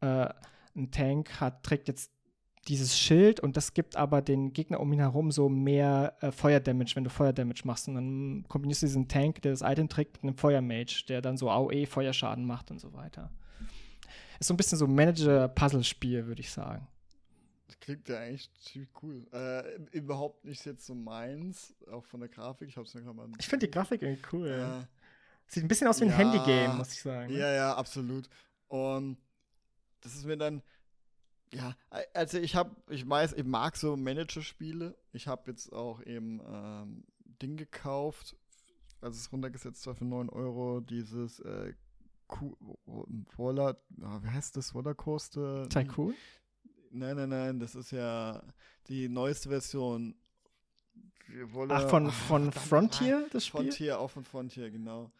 äh, 0.00 0.28
ein 0.76 0.90
Tank 0.90 1.40
hat, 1.40 1.62
trägt 1.62 1.88
jetzt 1.88 2.12
dieses 2.68 2.98
Schild 2.98 3.40
und 3.40 3.56
das 3.56 3.72
gibt 3.72 3.96
aber 3.96 4.20
den 4.20 4.52
Gegner 4.52 4.80
um 4.80 4.92
ihn 4.92 5.00
herum 5.00 5.30
so 5.30 5.48
mehr 5.48 6.16
äh, 6.20 6.30
Feuerdamage, 6.30 6.94
wenn 6.96 7.04
du 7.04 7.10
Feuerdamage 7.10 7.62
machst. 7.64 7.88
Und 7.88 7.94
dann 7.94 8.44
kombinierst 8.48 8.82
du 8.82 8.86
diesen 8.86 9.08
Tank, 9.08 9.42
der 9.42 9.52
das 9.52 9.62
Item 9.62 9.88
trägt, 9.88 10.14
mit 10.14 10.24
einem 10.24 10.36
Feuermage, 10.36 11.04
der 11.08 11.22
dann 11.22 11.36
so 11.36 11.50
AOE 11.50 11.86
Feuerschaden 11.86 12.44
macht 12.44 12.70
und 12.70 12.78
so 12.80 12.92
weiter. 12.92 13.30
Ist 14.38 14.48
so 14.48 14.54
ein 14.54 14.56
bisschen 14.56 14.78
so 14.78 14.86
Manager-Puzzle-Spiel, 14.86 16.26
würde 16.26 16.40
ich 16.40 16.50
sagen. 16.50 16.86
Das 17.66 17.80
klingt 17.80 18.08
ja 18.08 18.18
eigentlich 18.18 18.50
ziemlich 18.60 18.90
cool. 19.02 19.26
Äh, 19.32 19.96
überhaupt 19.96 20.44
nicht 20.44 20.64
jetzt 20.64 20.86
so 20.86 20.94
meins, 20.94 21.74
auch 21.90 22.04
von 22.04 22.20
der 22.20 22.28
Grafik. 22.28 22.68
Ich, 22.68 22.76
ich 22.76 23.48
finde 23.48 23.66
die 23.66 23.70
Grafik 23.70 24.02
irgendwie 24.02 24.22
cool. 24.32 24.46
Äh, 24.46 24.58
ja. 24.58 24.88
Sieht 25.46 25.64
ein 25.64 25.68
bisschen 25.68 25.88
aus 25.88 26.00
wie 26.00 26.04
ein 26.04 26.10
ja, 26.10 26.16
Handygame, 26.16 26.74
muss 26.74 26.92
ich 26.92 27.00
sagen. 27.00 27.32
Ja, 27.32 27.52
ja, 27.52 27.74
absolut. 27.74 28.28
Und 28.68 29.16
das 30.00 30.14
ist 30.14 30.24
mir 30.24 30.36
dann, 30.36 30.62
ja, 31.52 31.76
also 32.14 32.38
ich 32.38 32.54
habe, 32.54 32.76
ich 32.88 33.08
weiß, 33.08 33.34
ich 33.34 33.44
mag 33.44 33.76
so 33.76 33.96
Manager-Spiele. 33.96 34.96
Ich 35.12 35.26
habe 35.26 35.50
jetzt 35.50 35.72
auch 35.72 36.02
eben 36.02 36.40
ähm, 36.46 37.04
Ding 37.40 37.56
gekauft, 37.56 38.36
also 39.00 39.16
es 39.16 39.32
runtergesetzt 39.32 39.86
war 39.86 39.94
für 39.94 40.04
9 40.04 40.28
Euro, 40.28 40.80
dieses 40.80 41.40
äh, 41.40 41.72
Roller, 43.38 43.76
oh, 44.02 44.22
wie 44.22 44.28
heißt 44.28 44.56
das, 44.56 44.74
Rollercoaster? 44.74 45.68
Tycoon? 45.68 46.14
Nein, 46.90 47.16
nein, 47.16 47.28
nein, 47.28 47.60
das 47.60 47.74
ist 47.74 47.90
ja 47.90 48.42
die 48.88 49.08
neueste 49.08 49.48
Version. 49.48 50.14
Roller, 51.54 51.76
Ach, 51.76 51.90
von, 51.90 52.10
von 52.10 52.50
ach, 52.54 52.62
Frontier, 52.62 53.26
das 53.32 53.46
Spiel? 53.46 53.60
Frontier, 53.60 53.98
auch 53.98 54.10
von 54.10 54.24
Frontier, 54.24 54.70
genau. 54.70 55.10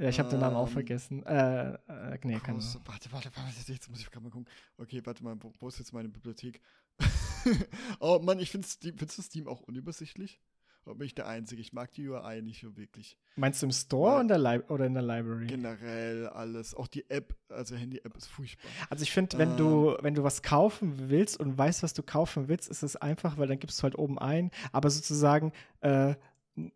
Ja, 0.00 0.08
ich 0.08 0.18
habe 0.18 0.28
den 0.28 0.40
Namen 0.40 0.56
auch 0.56 0.68
ähm, 0.68 0.72
vergessen. 0.72 1.26
Äh, 1.26 1.72
äh, 1.72 2.18
nee, 2.22 2.38
keine 2.38 2.58
Warte, 2.58 3.12
warte, 3.12 3.30
warte, 3.34 3.72
jetzt 3.72 3.90
muss 3.90 4.00
ich 4.00 4.10
gerade 4.10 4.24
mal 4.24 4.30
gucken. 4.30 4.48
Okay, 4.76 5.00
warte 5.04 5.24
mal, 5.24 5.36
wo, 5.40 5.52
wo 5.58 5.68
ist 5.68 5.78
jetzt 5.78 5.92
meine 5.92 6.08
Bibliothek? 6.08 6.60
oh 8.00 8.18
Mann, 8.22 8.38
ich 8.38 8.50
finde 8.50 8.66
Steam, 8.66 8.96
findest 8.96 9.18
du 9.18 9.22
Steam 9.22 9.48
auch 9.48 9.60
unübersichtlich? 9.60 10.40
Oder 10.88 10.94
bin 10.94 11.06
ich 11.06 11.14
der 11.14 11.26
Einzige? 11.26 11.60
Ich 11.60 11.74
mag 11.74 11.92
die 11.92 12.08
UI 12.08 12.40
nicht 12.40 12.62
so 12.62 12.76
wirklich. 12.76 13.18
Meinst 13.36 13.60
du 13.60 13.66
im 13.66 13.72
Store 13.72 14.22
in 14.22 14.28
der 14.28 14.70
oder 14.70 14.86
in 14.86 14.94
der 14.94 15.02
Library? 15.02 15.46
Generell 15.46 16.28
alles. 16.28 16.74
Auch 16.74 16.86
die 16.86 17.08
App, 17.10 17.36
also 17.50 17.76
Handy-App 17.76 18.16
ist 18.16 18.26
furchtbar. 18.26 18.70
Also 18.88 19.02
ich 19.02 19.12
finde, 19.12 19.36
wenn 19.36 19.50
ähm, 19.50 19.56
du, 19.58 19.96
wenn 20.00 20.14
du 20.14 20.22
was 20.22 20.42
kaufen 20.42 21.10
willst 21.10 21.38
und 21.38 21.58
weißt, 21.58 21.82
was 21.82 21.92
du 21.92 22.02
kaufen 22.02 22.48
willst, 22.48 22.70
ist 22.70 22.82
es 22.82 22.96
einfach, 22.96 23.36
weil 23.36 23.48
dann 23.48 23.58
gibst 23.58 23.80
du 23.80 23.82
halt 23.82 23.98
oben 23.98 24.18
ein. 24.18 24.50
Aber 24.72 24.88
sozusagen, 24.88 25.52
äh, 25.80 26.14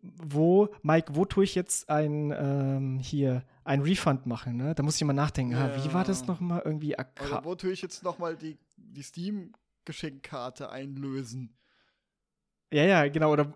wo, 0.01 0.69
Mike, 0.81 1.15
wo 1.15 1.25
tue 1.25 1.43
ich 1.43 1.55
jetzt 1.55 1.89
ein 1.89 2.33
ähm, 2.37 2.99
hier 2.99 3.43
ein 3.63 3.81
Refund 3.81 4.25
machen? 4.25 4.57
Ne? 4.57 4.75
Da 4.75 4.83
muss 4.83 4.95
ich 4.95 5.03
mal 5.03 5.13
nachdenken. 5.13 5.53
Ja. 5.53 5.67
Ah, 5.67 5.83
wie 5.83 5.93
war 5.93 6.03
das 6.03 6.25
nochmal 6.25 6.61
irgendwie? 6.65 6.95
Oder 6.95 7.43
wo 7.43 7.55
tue 7.55 7.71
ich 7.71 7.81
jetzt 7.81 8.03
nochmal 8.03 8.35
die, 8.35 8.57
die 8.77 9.03
Steam-Geschenkkarte 9.03 10.69
einlösen? 10.69 11.55
Ja, 12.71 12.83
ja, 12.83 13.07
genau. 13.07 13.31
Oder, 13.31 13.53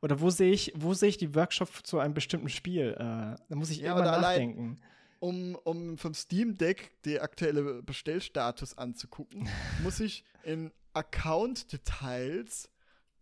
oder 0.00 0.20
wo 0.20 0.30
sehe 0.30 0.52
ich, 0.52 0.72
wo 0.76 0.94
sehe 0.94 1.10
ich 1.10 1.18
die 1.18 1.34
Workshop 1.34 1.86
zu 1.86 1.98
einem 1.98 2.14
bestimmten 2.14 2.48
Spiel? 2.48 2.92
Äh, 2.94 2.96
da 2.98 3.56
muss 3.56 3.70
ich 3.70 3.78
ja, 3.78 3.92
immer 3.92 4.04
nachdenken. 4.04 4.78
Allein, 4.80 4.80
um, 5.18 5.54
um 5.64 5.98
vom 5.98 6.14
Steam 6.14 6.56
Deck 6.56 6.92
die 7.04 7.20
aktuelle 7.20 7.82
Bestellstatus 7.82 8.76
anzugucken, 8.76 9.48
muss 9.82 10.00
ich 10.00 10.24
in 10.44 10.72
Account-Details 10.92 12.70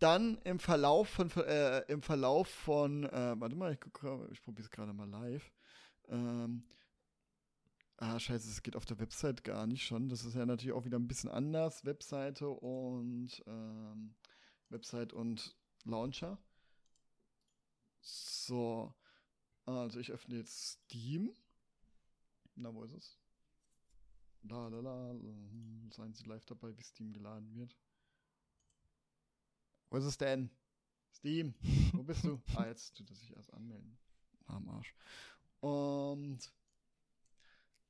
dann 0.05 0.37
im 0.45 0.59
Verlauf 0.59 1.09
von, 1.09 1.31
äh, 1.31 1.81
im 1.91 2.03
Verlauf 2.03 2.49
von, 2.49 3.05
äh, 3.05 3.35
warte 3.41 3.57
mal, 3.57 3.73
ich, 3.73 3.81
ich 4.33 4.43
probiere 4.43 4.67
es 4.67 4.71
gerade 4.71 4.93
mal 4.93 5.09
live. 5.09 5.51
Ähm, 6.09 6.65
ah, 7.97 8.19
scheiße, 8.19 8.51
es 8.51 8.63
geht 8.63 8.77
auf 8.77 8.85
der 8.85 8.99
Website 8.99 9.45
gar 9.45 9.67
nicht 9.67 9.87
schon. 9.87 10.11
Das 10.11 10.27
ist 10.27 10.35
ja 10.35 10.45
natürlich 10.45 10.75
auch 10.75 10.85
wieder 10.85 10.99
ein 10.99 11.09
bisschen 11.09 11.31
anders. 11.31 11.87
Webseite 11.87 12.49
und 12.49 13.43
ähm, 13.47 14.15
Website 14.69 15.15
und 15.15 15.57
Launcher. 15.85 16.39
So. 18.03 18.95
Also 19.65 20.01
ich 20.01 20.13
öffne 20.13 20.37
jetzt 20.37 20.83
Steam. 20.85 21.35
Na, 22.57 22.75
wo 22.75 22.85
ist 22.85 22.93
es? 22.93 23.19
La 24.43 24.69
la 24.69 24.81
la. 24.81 25.15
Seien 25.89 26.13
Sie 26.13 26.25
live 26.25 26.45
dabei, 26.45 26.77
wie 26.77 26.83
Steam 26.83 27.15
geladen 27.15 27.55
wird. 27.55 27.75
Wo 29.91 29.97
ist 29.97 30.05
es 30.05 30.19
denn? 30.19 30.51
Steam, 31.13 31.55
wo 31.93 32.03
bist 32.03 32.25
du? 32.25 32.41
ah, 32.57 32.67
jetzt 32.67 32.97
tut 32.97 33.09
er 33.11 33.17
sich 33.17 33.35
erst 33.35 33.53
anmelden. 33.53 33.97
Am 34.47 34.69
Arsch. 34.69 34.95
Und 35.61 36.39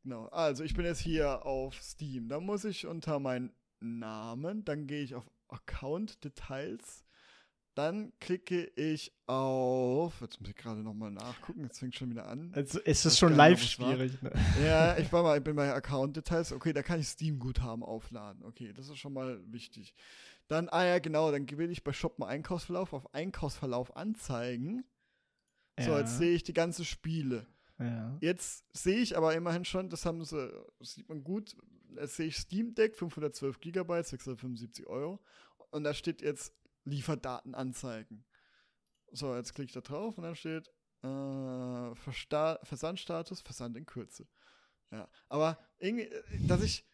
genau, 0.02 0.26
also 0.26 0.62
ich 0.62 0.74
bin 0.74 0.84
jetzt 0.84 1.00
hier 1.00 1.44
auf 1.44 1.80
Steam. 1.82 2.28
Da 2.28 2.38
muss 2.40 2.64
ich 2.64 2.86
unter 2.86 3.18
meinen 3.18 3.52
Namen, 3.80 4.64
dann 4.64 4.86
gehe 4.86 5.02
ich 5.02 5.14
auf 5.14 5.28
Account 5.48 6.22
Details. 6.24 7.04
Dann 7.74 8.12
klicke 8.20 8.66
ich 8.76 9.12
auf. 9.26 10.20
Jetzt 10.20 10.40
muss 10.40 10.48
ich 10.48 10.54
gerade 10.54 10.80
nochmal 10.80 11.10
nachgucken. 11.10 11.64
Jetzt 11.64 11.80
fängt 11.80 11.96
schon 11.96 12.10
wieder 12.10 12.28
an. 12.28 12.52
Also 12.54 12.78
ist 12.78 13.04
es 13.04 13.18
schon 13.18 13.34
live 13.34 13.60
schwierig. 13.60 14.22
Ne? 14.22 14.30
Ja, 14.64 14.96
ich 14.96 15.12
war 15.12 15.24
mal, 15.24 15.38
ich 15.38 15.42
bin 15.42 15.56
bei 15.56 15.74
Account 15.74 16.16
Details. 16.16 16.52
Okay, 16.52 16.72
da 16.72 16.84
kann 16.84 17.00
ich 17.00 17.08
Steam 17.08 17.40
Guthaben 17.40 17.82
aufladen. 17.82 18.44
Okay, 18.44 18.72
das 18.72 18.88
ist 18.88 18.98
schon 18.98 19.12
mal 19.12 19.40
wichtig. 19.52 19.92
Dann, 20.48 20.68
ah 20.68 20.84
ja, 20.84 20.98
genau, 20.98 21.30
dann 21.30 21.48
will 21.50 21.70
ich 21.70 21.84
bei 21.84 21.92
Shoppen 21.92 22.24
Einkaufsverlauf 22.24 22.92
auf 22.92 23.14
Einkaufsverlauf 23.14 23.96
anzeigen. 23.96 24.84
Ja. 25.78 25.84
So, 25.86 25.98
jetzt 25.98 26.18
sehe 26.18 26.34
ich 26.34 26.42
die 26.42 26.52
ganze 26.52 26.84
Spiele. 26.84 27.46
Ja. 27.78 28.16
Jetzt 28.20 28.64
sehe 28.72 28.98
ich 28.98 29.16
aber 29.16 29.34
immerhin 29.34 29.64
schon, 29.64 29.88
das 29.88 30.06
haben 30.06 30.24
sie, 30.24 30.52
das 30.78 30.94
sieht 30.94 31.08
man 31.08 31.24
gut, 31.24 31.56
jetzt 31.96 32.16
sehe 32.16 32.26
ich 32.26 32.36
Steam 32.36 32.74
Deck, 32.74 32.94
512 32.94 33.60
GB, 33.60 34.02
675 34.02 34.86
Euro. 34.86 35.20
Und 35.70 35.84
da 35.84 35.94
steht 35.94 36.22
jetzt 36.22 36.54
Lieferdaten 36.84 37.54
anzeigen. 37.54 38.24
So, 39.10 39.34
jetzt 39.34 39.54
klicke 39.54 39.68
ich 39.68 39.74
da 39.74 39.80
drauf 39.80 40.18
und 40.18 40.24
dann 40.24 40.36
steht 40.36 40.68
äh, 41.02 41.94
Versandstatus, 41.94 43.40
Versand 43.40 43.76
in 43.76 43.86
Kürze. 43.86 44.26
Ja, 44.90 45.08
aber 45.28 45.58
irgendwie, 45.78 46.08
dass 46.46 46.62
ich, 46.62 46.86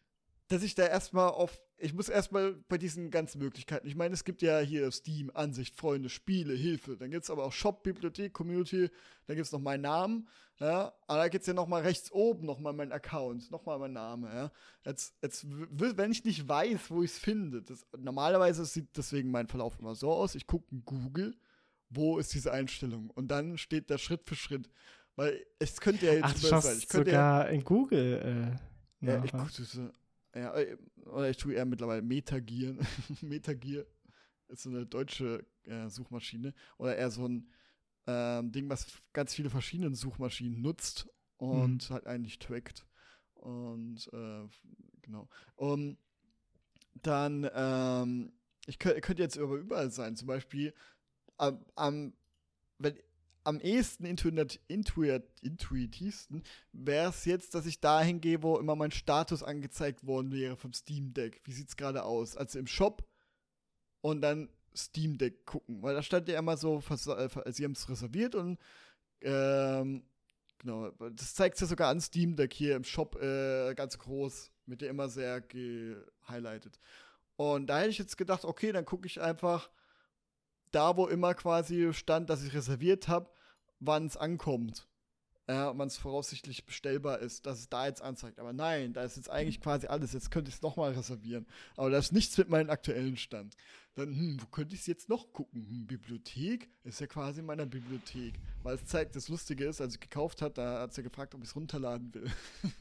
dass 0.49 0.63
ich 0.63 0.75
da 0.75 0.87
erstmal 0.87 1.29
auf 1.29 1.61
ich 1.81 1.95
muss 1.95 2.09
erstmal 2.09 2.55
bei 2.69 2.79
diesen 2.79 3.11
ganzen 3.11 3.39
Möglichkeiten. 3.39 3.87
Ich 3.87 3.97
meine, 3.97 4.15
es 4.15 4.25
gibt 4.25 4.43
ja 4.43 4.61
hier 4.61 4.91
Steam, 4.91 5.31
Ansicht, 5.35 5.77
Freunde, 5.77 6.09
Spiele, 6.09 6.55
Hilfe. 6.55 6.97
Dann 6.97 7.11
gibt 7.11 7.25
es 7.25 7.31
aber 7.31 7.45
auch 7.45 7.53
Shop, 7.53 7.83
Bibliothek, 7.83 8.33
Community. 8.33 8.91
Dann 9.27 9.37
gibt 9.37 9.47
es 9.47 9.53
noch 9.53 9.61
meinen 9.61 9.83
Namen. 9.83 10.29
Ja, 10.59 10.93
aber 11.07 11.21
da 11.21 11.29
gibt 11.29 11.43
es 11.43 11.47
ja 11.47 11.55
nochmal 11.55 11.83
rechts 11.83 12.13
oben 12.13 12.45
nochmal 12.45 12.75
mein 12.75 12.93
Account, 12.93 13.51
nochmal 13.51 13.79
mein 13.79 13.95
Name. 13.95 14.29
Ja. 14.29 14.53
Jetzt, 14.85 15.15
jetzt, 15.23 15.47
wenn 15.49 16.13
ich 16.13 16.23
nicht 16.25 16.47
weiß, 16.47 16.91
wo 16.91 17.03
ich 17.03 17.13
es 17.13 17.19
finde, 17.19 17.63
das, 17.63 17.87
normalerweise 17.97 18.67
sieht 18.67 18.95
deswegen 18.95 19.31
mein 19.31 19.49
Verlauf 19.49 19.79
immer 19.79 19.95
so 19.95 20.13
aus. 20.13 20.35
Ich 20.35 20.47
gucke 20.47 20.67
in 20.71 20.85
Google, 20.85 21.35
wo 21.89 22.19
ist 22.19 22.35
diese 22.35 22.53
Einstellung? 22.53 23.09
Und 23.11 23.29
dann 23.29 23.57
steht 23.57 23.91
da 23.91 23.97
Schritt 23.97 24.29
für 24.29 24.35
Schritt. 24.37 24.69
Weil 25.17 25.45
es 25.59 25.81
könnte 25.81 26.07
ja 26.07 26.13
jetzt 26.13 26.25
Ach, 26.25 26.35
du 26.35 26.61
sein. 26.61 26.77
Ich 26.79 26.89
könnte 26.89 27.11
sogar 27.11 27.47
ja, 27.47 27.51
in 27.51 27.65
Google. 27.65 28.59
Äh, 29.03 29.07
ja, 29.07 29.25
ich 29.25 29.33
gucke 29.33 29.51
Ja, 30.35 30.55
äh, 30.55 30.77
oder 31.07 31.31
ich 31.31 31.37
tue 31.37 31.55
eher 31.55 31.65
mittlerweile 31.65 32.03
Metagear. 32.03 32.75
Metagear 33.21 33.85
ist 34.49 34.63
so 34.63 34.71
eine 34.71 34.87
deutsche 34.87 35.45
äh, 35.65 35.89
Suchmaschine. 35.89 36.55
Oder 36.79 36.97
eher 36.97 37.11
so 37.11 37.27
ein 37.27 37.51
ähm, 38.07 38.53
Ding, 38.53 38.69
was 38.69 38.87
ganz 39.13 39.35
viele 39.35 39.51
verschiedene 39.51 39.95
Suchmaschinen 39.95 40.61
nutzt 40.61 41.09
und 41.37 41.89
mhm. 41.89 41.95
halt 41.95 42.07
eigentlich 42.07 42.39
trackt. 42.39 42.87
Und 43.35 44.09
äh, 44.13 44.47
genau. 45.03 45.29
Und 45.57 45.99
dann, 46.95 47.49
ähm, 47.55 48.33
ich 48.67 48.79
könnte 48.79 49.01
könnt 49.01 49.19
jetzt 49.19 49.39
aber 49.39 49.57
überall 49.57 49.91
sein. 49.91 50.17
Zum 50.17 50.27
Beispiel 50.29 50.75
am, 51.37 51.65
am 51.75 52.13
wenn, 52.79 52.99
am 53.45 53.61
ehesten 53.61 54.05
intuit, 54.05 54.61
intuit, 54.69 55.25
intuitivsten 55.41 56.43
wäre 56.73 57.11
es 57.11 57.25
jetzt, 57.25 57.55
dass 57.55 57.67
ich 57.67 57.81
dahin 57.81 58.21
gehe, 58.21 58.43
wo 58.43 58.59
immer 58.59 58.77
mein 58.77 58.91
Status 58.91 59.43
angezeigt 59.43 60.07
worden 60.07 60.33
wäre 60.33 60.57
vom 60.57 60.73
Steam 60.73 61.15
Deck. 61.15 61.41
Wie 61.45 61.53
sieht 61.53 61.69
es 61.69 61.77
gerade 61.77 62.05
aus? 62.05 62.37
Also 62.37 62.59
im 62.59 62.67
Shop 62.67 63.07
und 64.03 64.21
dann 64.21 64.51
Steam 64.77 65.19
Deck 65.19 65.47
gucken. 65.47 65.83
Weil 65.83 65.95
da 65.95 66.03
stand 66.03 66.29
ja 66.29 66.39
immer 66.39 66.57
so, 66.57 66.79
äh, 66.79 67.53
sie 67.53 67.65
haben 67.65 67.73
es 67.73 67.89
reserviert 67.89 68.35
und 68.35 68.59
ähm, 69.23 70.05
genau, 70.59 70.91
das 70.91 71.35
zeigt 71.35 71.61
ja 71.61 71.67
sogar 71.67 71.91
an 71.91 72.01
Steam 72.01 72.37
Deck 72.37 72.53
hier 72.53 72.77
im 72.77 72.85
Shop 72.85 73.21
äh, 73.21 73.75
ganz 73.75 73.99
groß, 73.99 74.51
mit 74.67 74.81
der 74.81 74.91
immer 74.91 75.09
sehr 75.09 75.41
gehighlightet. 75.41 76.79
Und 77.37 77.69
da 77.69 77.79
hätte 77.79 77.91
ich 77.91 77.99
jetzt 77.99 78.19
gedacht, 78.19 78.45
okay, 78.45 78.71
dann 78.73 78.85
gucke 78.85 79.07
ich 79.07 79.21
einfach 79.21 79.71
da, 80.73 80.97
wo 80.97 81.07
immer 81.07 81.35
quasi 81.35 81.93
stand, 81.93 82.31
dass 82.31 82.43
ich 82.43 82.55
reserviert 82.55 83.09
habe, 83.09 83.31
wann 83.79 84.07
es 84.07 84.17
ankommt. 84.17 84.87
Ja, 85.49 85.77
wann 85.77 85.89
es 85.89 85.99
voraussichtlich 85.99 86.65
bestellbar 86.65 87.19
ist, 87.19 87.45
dass 87.45 87.59
es 87.59 87.69
da 87.69 87.87
jetzt 87.87 88.03
anzeigt. 88.03 88.39
Aber 88.39 88.53
nein, 88.53 88.93
da 88.93 89.03
ist 89.03 89.17
jetzt 89.17 89.29
eigentlich 89.29 89.61
quasi 89.61 89.89
alles. 89.89 90.13
Jetzt 90.13 90.31
könnte 90.31 90.49
ich 90.49 90.55
es 90.55 90.63
nochmal 90.63 90.93
reservieren. 90.93 91.45
Aber 91.77 91.91
da 91.91 91.99
ist 91.99 92.13
nichts 92.13 92.39
mit 92.39 92.49
meinem 92.49 92.71
aktuellen 92.71 93.17
Stand. 93.17 93.57
Dann, 93.97 94.11
hm, 94.11 94.39
wo 94.41 94.47
könnte 94.47 94.77
ich 94.77 94.83
es 94.83 94.87
jetzt 94.87 95.09
noch 95.09 95.33
gucken? 95.33 95.67
Hm, 95.67 95.87
Bibliothek 95.89 96.69
ist 96.85 97.01
ja 97.01 97.09
quasi 97.09 97.41
in 97.41 97.47
meiner 97.47 97.67
Bibliothek. 97.67 98.35
Weil 98.63 98.77
es 98.77 98.87
zeigt, 98.87 99.17
das 99.17 99.29
Lustige 99.29 99.65
ist, 99.65 99.81
als 99.81 99.95
ich 99.95 100.01
gekauft 100.01 100.41
hat, 100.41 100.57
da 100.57 100.83
hat 100.83 100.93
es 100.93 100.97
ja 100.97 101.03
gefragt, 101.03 101.35
ob 101.35 101.43
ich 101.43 101.49
es 101.49 101.57
runterladen 101.57 102.15
will. 102.15 102.31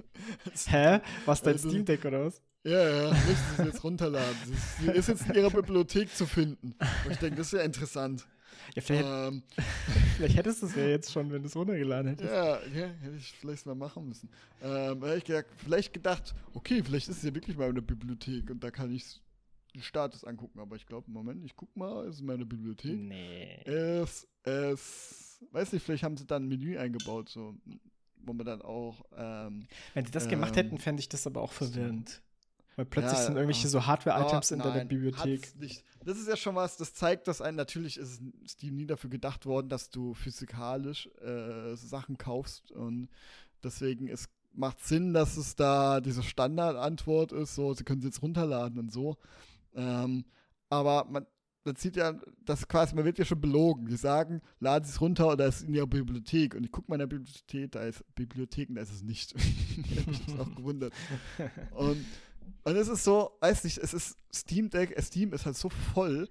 Hä? 0.68 1.00
Was 1.26 1.42
dein 1.42 1.54
also, 1.54 1.70
Steam 1.70 1.86
Deck 1.86 2.06
oder 2.06 2.26
was? 2.26 2.40
Ja, 2.64 2.90
ja, 2.90 3.10
müssen 3.12 3.36
Sie 3.56 3.62
es 3.62 3.68
jetzt 3.68 3.84
runterladen. 3.84 4.36
Sie 4.80 4.92
ist 4.92 5.08
jetzt 5.08 5.28
in 5.28 5.36
Ihrer 5.36 5.50
Bibliothek 5.50 6.14
zu 6.14 6.26
finden. 6.26 6.76
Und 7.06 7.12
ich 7.12 7.18
denke, 7.18 7.38
das 7.38 7.48
ist 7.48 7.54
ja 7.54 7.62
interessant. 7.62 8.28
Ja, 8.76 8.82
vielleicht, 8.82 9.06
ähm, 9.08 9.44
vielleicht 10.18 10.36
hättest 10.36 10.62
du 10.62 10.66
es 10.68 10.76
ja 10.76 10.88
jetzt 10.88 11.12
schon, 11.12 11.32
wenn 11.32 11.42
du 11.42 11.48
es 11.48 11.56
runtergeladen 11.56 12.12
hättest. 12.12 12.30
Ja, 12.30 12.60
ja, 12.76 12.88
hätte 12.88 13.16
ich 13.18 13.32
vielleicht 13.40 13.66
mal 13.66 13.76
machen 13.76 14.08
müssen. 14.08 14.30
Ähm, 14.62 15.02
hätte 15.04 15.18
ich 15.18 15.24
gedacht, 15.24 15.46
vielleicht 15.58 15.94
gedacht, 15.94 16.36
okay, 16.54 16.84
vielleicht 16.84 17.08
ist 17.08 17.18
es 17.18 17.24
ja 17.24 17.34
wirklich 17.34 17.58
mal 17.58 17.70
in 17.70 17.76
der 17.76 17.82
Bibliothek 17.82 18.50
und 18.50 18.64
da 18.64 18.72
kann 18.72 18.92
ich 18.92 19.22
den 19.74 19.82
Status 19.82 20.24
angucken. 20.24 20.60
Aber 20.60 20.76
ich 20.76 20.86
glaube, 20.86 21.10
Moment, 21.10 21.44
ich 21.46 21.56
guck 21.56 21.76
mal, 21.78 22.06
ist 22.08 22.16
es 22.16 22.22
meine 22.22 22.46
Bibliothek? 22.46 23.00
Nee. 23.00 23.62
Es, 23.66 24.28
es, 24.44 25.40
weiß 25.52 25.74
nicht, 25.74 25.84
vielleicht 25.84 26.04
haben 26.04 26.18
sie 26.18 26.26
da 26.26 26.36
ein 26.36 26.48
Menü 26.48 26.78
eingebaut, 26.78 27.30
so, 27.30 27.56
wo 28.18 28.34
man 28.34 28.46
dann 28.46 28.62
auch. 28.62 29.04
Ähm, 29.16 29.66
Wenn 29.94 30.06
sie 30.06 30.12
das 30.12 30.26
ähm, 30.26 30.32
gemacht 30.32 30.56
hätten, 30.58 30.78
fände 30.78 31.00
ich 31.00 31.10
das 31.10 31.26
aber 31.26 31.42
auch 31.42 31.54
verwirrend. 31.54 32.22
Weil 32.80 32.86
plötzlich 32.86 33.20
ja, 33.20 33.26
sind 33.26 33.36
irgendwelche 33.36 33.68
so 33.68 33.86
Hardware-Items 33.86 34.54
oh, 34.54 34.56
in 34.56 34.62
deiner 34.62 34.86
Bibliothek. 34.86 35.54
Nicht. 35.60 35.84
Das 36.06 36.18
ist 36.18 36.30
ja 36.30 36.38
schon 36.38 36.56
was, 36.56 36.78
das 36.78 36.94
zeigt, 36.94 37.28
dass 37.28 37.42
ein, 37.42 37.56
natürlich 37.56 37.98
ist 37.98 38.22
Steam 38.48 38.78
nie 38.78 38.86
dafür 38.86 39.10
gedacht 39.10 39.46
worden, 39.46 39.68
dass 39.68 39.90
du 39.90 40.14
physikalisch 40.14 41.10
äh, 41.22 41.76
Sachen 41.76 42.18
kaufst. 42.18 42.72
Und 42.72 43.10
deswegen 43.66 44.08
ist, 44.08 44.30
macht 44.54 44.80
Sinn, 44.80 45.14
dass 45.14 45.36
es 45.36 45.58
da 45.58 46.00
diese 46.00 46.24
Standardantwort 46.24 47.34
ist, 47.34 47.54
so, 47.54 47.74
sie 47.74 47.84
können 47.84 48.00
es 48.00 48.06
jetzt 48.06 48.22
runterladen 48.22 48.80
und 48.80 48.94
so. 48.94 49.18
Ähm, 49.76 50.24
aber 50.70 51.04
man, 51.04 51.26
man 51.66 51.76
sieht 51.76 51.98
ja, 51.98 52.18
das 52.46 52.66
quasi, 52.70 52.96
man 52.96 53.04
wird 53.04 53.20
ja 53.20 53.26
schon 53.26 53.42
belogen. 53.42 53.88
Die 53.88 53.98
sagen, 53.98 54.42
laden 54.62 54.86
Sie 54.86 54.92
es 54.92 55.02
runter 55.02 55.28
oder 55.34 55.48
es 55.48 55.58
ist 55.58 55.68
in 55.68 55.74
Ihrer 55.74 55.86
Bibliothek. 55.86 56.56
Und 56.56 56.64
ich 56.64 56.72
gucke 56.72 56.90
mal 56.90 56.96
in 56.96 57.00
der 57.00 57.08
Bibliothek, 57.08 57.74
da 57.74 57.82
ist 57.82 58.06
Bibliotheken, 58.16 58.76
da 58.76 58.84
ist 58.84 58.94
es 58.94 59.04
nicht. 59.04 59.36
ich 59.36 60.00
habe 60.00 60.12
mich 60.12 60.40
auch 60.40 60.56
gewundert. 60.56 60.94
Und 61.72 62.06
und 62.64 62.76
es 62.76 62.88
ist 62.88 63.04
so, 63.04 63.38
weiß 63.42 63.64
nicht, 63.64 63.78
es 63.78 63.94
ist 63.94 64.18
Steam 64.34 64.70
Deck, 64.70 64.96
Steam 65.02 65.34
ist 65.34 65.46
halt 65.46 65.58
so 65.58 65.70
voll, 65.70 66.30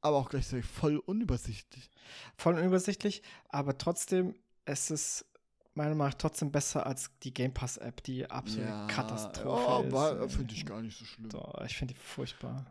aber 0.00 0.16
auch 0.16 0.30
gleichzeitig 0.30 0.66
voll 0.66 0.98
unübersichtlich. 0.98 1.90
Voll 2.36 2.54
unübersichtlich, 2.54 3.22
aber 3.48 3.76
trotzdem, 3.78 4.34
es 4.64 4.90
ist 4.90 5.26
meiner 5.74 5.94
Meinung 5.94 6.08
nach 6.12 6.18
trotzdem 6.18 6.50
besser 6.50 6.86
als 6.86 7.10
die 7.22 7.32
Game 7.32 7.54
Pass 7.54 7.76
App, 7.76 8.02
die 8.02 8.28
absolute 8.28 8.68
ja, 8.68 8.86
Katastrophe 8.86 9.94
oh, 9.94 10.24
ist. 10.24 10.34
Finde 10.34 10.54
ich 10.54 10.66
gar 10.66 10.82
nicht 10.82 10.98
so 10.98 11.04
schlimm. 11.04 11.28
Doch, 11.30 11.60
ich 11.64 11.76
finde 11.76 11.94
die 11.94 12.00
furchtbar. 12.00 12.66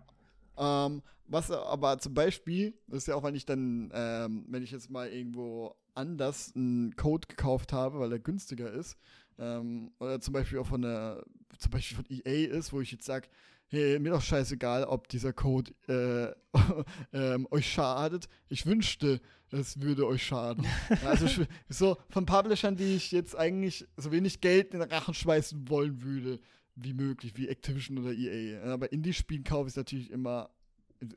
Ähm, 0.58 1.02
was 1.26 1.52
aber 1.52 2.00
zum 2.00 2.14
Beispiel, 2.14 2.74
das 2.88 3.00
ist 3.00 3.08
ja 3.08 3.16
auch, 3.16 3.24
wenn 3.24 3.36
ich 3.36 3.46
dann, 3.46 3.92
ähm, 3.94 4.46
wenn 4.50 4.64
ich 4.64 4.72
jetzt 4.72 4.90
mal 4.90 5.08
irgendwo 5.10 5.76
anders 5.96 6.54
einen 6.56 6.96
Code 6.96 7.28
gekauft 7.28 7.72
habe, 7.74 8.00
weil 8.00 8.12
er 8.12 8.20
günstiger 8.20 8.72
ist, 8.72 8.98
ähm, 9.40 9.92
oder 10.00 10.20
zum 10.20 10.34
Beispiel 10.34 10.60
auch 10.60 10.68
von 10.68 10.82
der, 10.82 11.24
zum 11.58 11.72
Beispiel 11.72 11.98
von 11.98 12.06
EA 12.10 12.50
ist, 12.50 12.74
wo 12.74 12.82
ich 12.82 12.92
jetzt 12.92 13.06
sage, 13.06 13.28
hey, 13.68 14.00
mir 14.00 14.12
doch 14.12 14.22
scheißegal, 14.22 14.84
ob 14.84 15.08
dieser 15.08 15.32
Code 15.32 15.72
äh, 15.88 16.34
ähm, 17.14 17.48
euch 17.52 17.72
schadet. 17.72 18.28
Ich 18.50 18.66
wünschte, 18.66 19.22
es 19.52 19.80
würde 19.82 20.08
euch 20.08 20.24
schaden. 20.24 20.66
also 21.06 21.46
so 21.70 21.98
von 22.10 22.26
Publishern, 22.26 22.76
die 22.76 22.96
ich 22.96 23.12
jetzt 23.12 23.36
eigentlich 23.36 23.88
so 23.96 24.12
wenig 24.12 24.42
Geld 24.42 24.74
in 24.74 24.80
den 24.80 24.92
Rachen 24.92 25.14
schmeißen 25.14 25.70
wollen 25.70 26.02
würde, 26.02 26.40
wie 26.76 26.94
möglich, 26.94 27.34
wie 27.36 27.48
Activision 27.48 28.00
oder 28.00 28.14
EA. 28.14 28.64
Aber 28.74 28.92
Indie-Spielen 28.92 29.44
kaufe 29.44 29.70
ich 29.70 29.76
natürlich 29.76 30.12
immer 30.12 30.50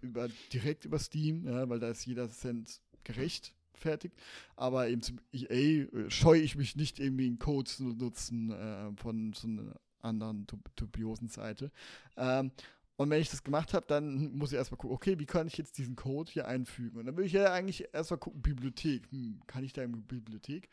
über, 0.00 0.28
direkt 0.52 0.84
über 0.84 0.98
Steam, 0.98 1.46
ja, 1.46 1.68
weil 1.68 1.80
da 1.80 1.88
ist 1.88 2.06
jeder 2.06 2.30
Cent 2.30 2.80
gerecht 3.04 3.54
fertig. 3.82 4.12
Aber 4.56 4.88
eben 4.88 5.02
zum 5.02 5.18
EA 5.32 5.86
scheue 6.08 6.40
ich 6.40 6.56
mich 6.56 6.76
nicht, 6.76 6.98
irgendwie 6.98 7.26
einen 7.26 7.38
Code 7.38 7.70
zu 7.70 7.84
nutzen 7.84 8.50
äh, 8.50 8.90
von 8.96 9.32
so 9.32 9.48
einer 9.48 9.76
anderen 10.00 10.46
dubiosen 10.76 11.28
Seite. 11.28 11.70
Ähm, 12.16 12.50
und 12.96 13.10
wenn 13.10 13.20
ich 13.20 13.30
das 13.30 13.42
gemacht 13.42 13.74
habe, 13.74 13.86
dann 13.86 14.32
muss 14.36 14.52
ich 14.52 14.58
erstmal 14.58 14.78
gucken, 14.78 14.94
okay, 14.94 15.18
wie 15.18 15.26
kann 15.26 15.46
ich 15.46 15.56
jetzt 15.56 15.78
diesen 15.78 15.96
Code 15.96 16.30
hier 16.30 16.46
einfügen? 16.46 16.98
Und 16.98 17.06
dann 17.06 17.16
will 17.16 17.24
ich 17.24 17.32
ja 17.32 17.52
eigentlich 17.52 17.88
erstmal 17.92 18.18
gucken, 18.18 18.42
Bibliothek. 18.42 19.10
Hm, 19.10 19.40
kann 19.46 19.64
ich 19.64 19.72
da 19.72 19.82
in 19.82 20.06
Bibliothek? 20.06 20.68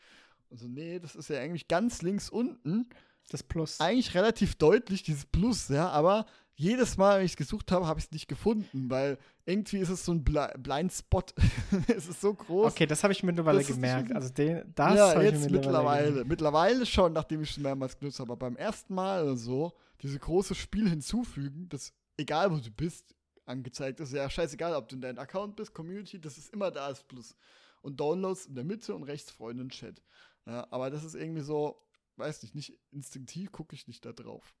Und 0.50 0.58
so, 0.58 0.68
nee, 0.68 0.98
das 0.98 1.16
ist 1.16 1.28
ja 1.28 1.40
eigentlich 1.40 1.68
ganz 1.68 2.02
links 2.02 2.28
unten. 2.28 2.88
Das 3.30 3.42
Plus. 3.42 3.80
Eigentlich 3.80 4.14
relativ 4.14 4.56
deutlich, 4.56 5.02
dieses 5.02 5.24
Plus, 5.24 5.68
ja, 5.68 5.88
aber 5.88 6.26
jedes 6.60 6.98
Mal, 6.98 7.18
wenn 7.18 7.24
ich 7.24 7.32
es 7.32 7.36
gesucht 7.38 7.72
habe, 7.72 7.86
habe 7.86 7.98
ich 7.98 8.06
es 8.06 8.12
nicht 8.12 8.28
gefunden, 8.28 8.90
weil 8.90 9.18
irgendwie 9.46 9.78
ist 9.78 9.88
es 9.88 10.04
so 10.04 10.12
ein 10.12 10.22
Bl 10.22 10.46
Blind 10.58 10.92
Spot. 10.92 11.22
es 11.88 12.06
ist 12.06 12.20
so 12.20 12.34
groß. 12.34 12.72
Okay, 12.72 12.84
das 12.86 13.02
habe 13.02 13.14
ich 13.14 13.22
mittlerweile 13.22 13.64
gemerkt. 13.64 14.12
Also 14.12 14.28
den, 14.28 14.70
das 14.74 14.94
ja, 14.94 15.22
jetzt 15.22 15.50
mittlerweile. 15.50 16.10
Mittlerweile, 16.10 16.24
mittlerweile 16.26 16.86
schon, 16.86 17.14
nachdem 17.14 17.42
ich 17.42 17.52
es 17.52 17.56
mehrmals 17.56 17.98
genutzt 17.98 18.20
habe. 18.20 18.32
Aber 18.32 18.38
beim 18.38 18.56
ersten 18.56 18.94
Mal 18.94 19.22
oder 19.22 19.36
so, 19.36 19.72
diese 20.02 20.18
große 20.18 20.54
Spiel 20.54 20.86
hinzufügen, 20.88 21.66
das, 21.70 21.94
egal 22.18 22.52
wo 22.52 22.56
du 22.56 22.70
bist, 22.70 23.14
angezeigt 23.46 24.00
ist. 24.00 24.12
Ja, 24.12 24.28
scheißegal, 24.28 24.74
ob 24.74 24.86
du 24.88 24.96
in 24.96 25.00
deinem 25.00 25.18
Account 25.18 25.56
bist, 25.56 25.72
Community, 25.72 26.20
das 26.20 26.36
ist 26.36 26.52
immer 26.52 26.70
da 26.70 26.84
als 26.84 27.02
Plus. 27.02 27.36
Und 27.80 27.98
Downloads 27.98 28.44
in 28.44 28.54
der 28.54 28.64
Mitte 28.64 28.94
und 28.94 29.04
rechts 29.04 29.30
Freunde 29.30 29.66
Chat. 29.68 30.02
Ja, 30.46 30.66
aber 30.70 30.90
das 30.90 31.04
ist 31.04 31.14
irgendwie 31.14 31.40
so, 31.40 31.82
weiß 32.16 32.42
nicht, 32.42 32.54
nicht 32.54 32.78
instinktiv 32.90 33.50
gucke 33.50 33.74
ich 33.74 33.88
nicht 33.88 34.04
da 34.04 34.12
drauf. 34.12 34.54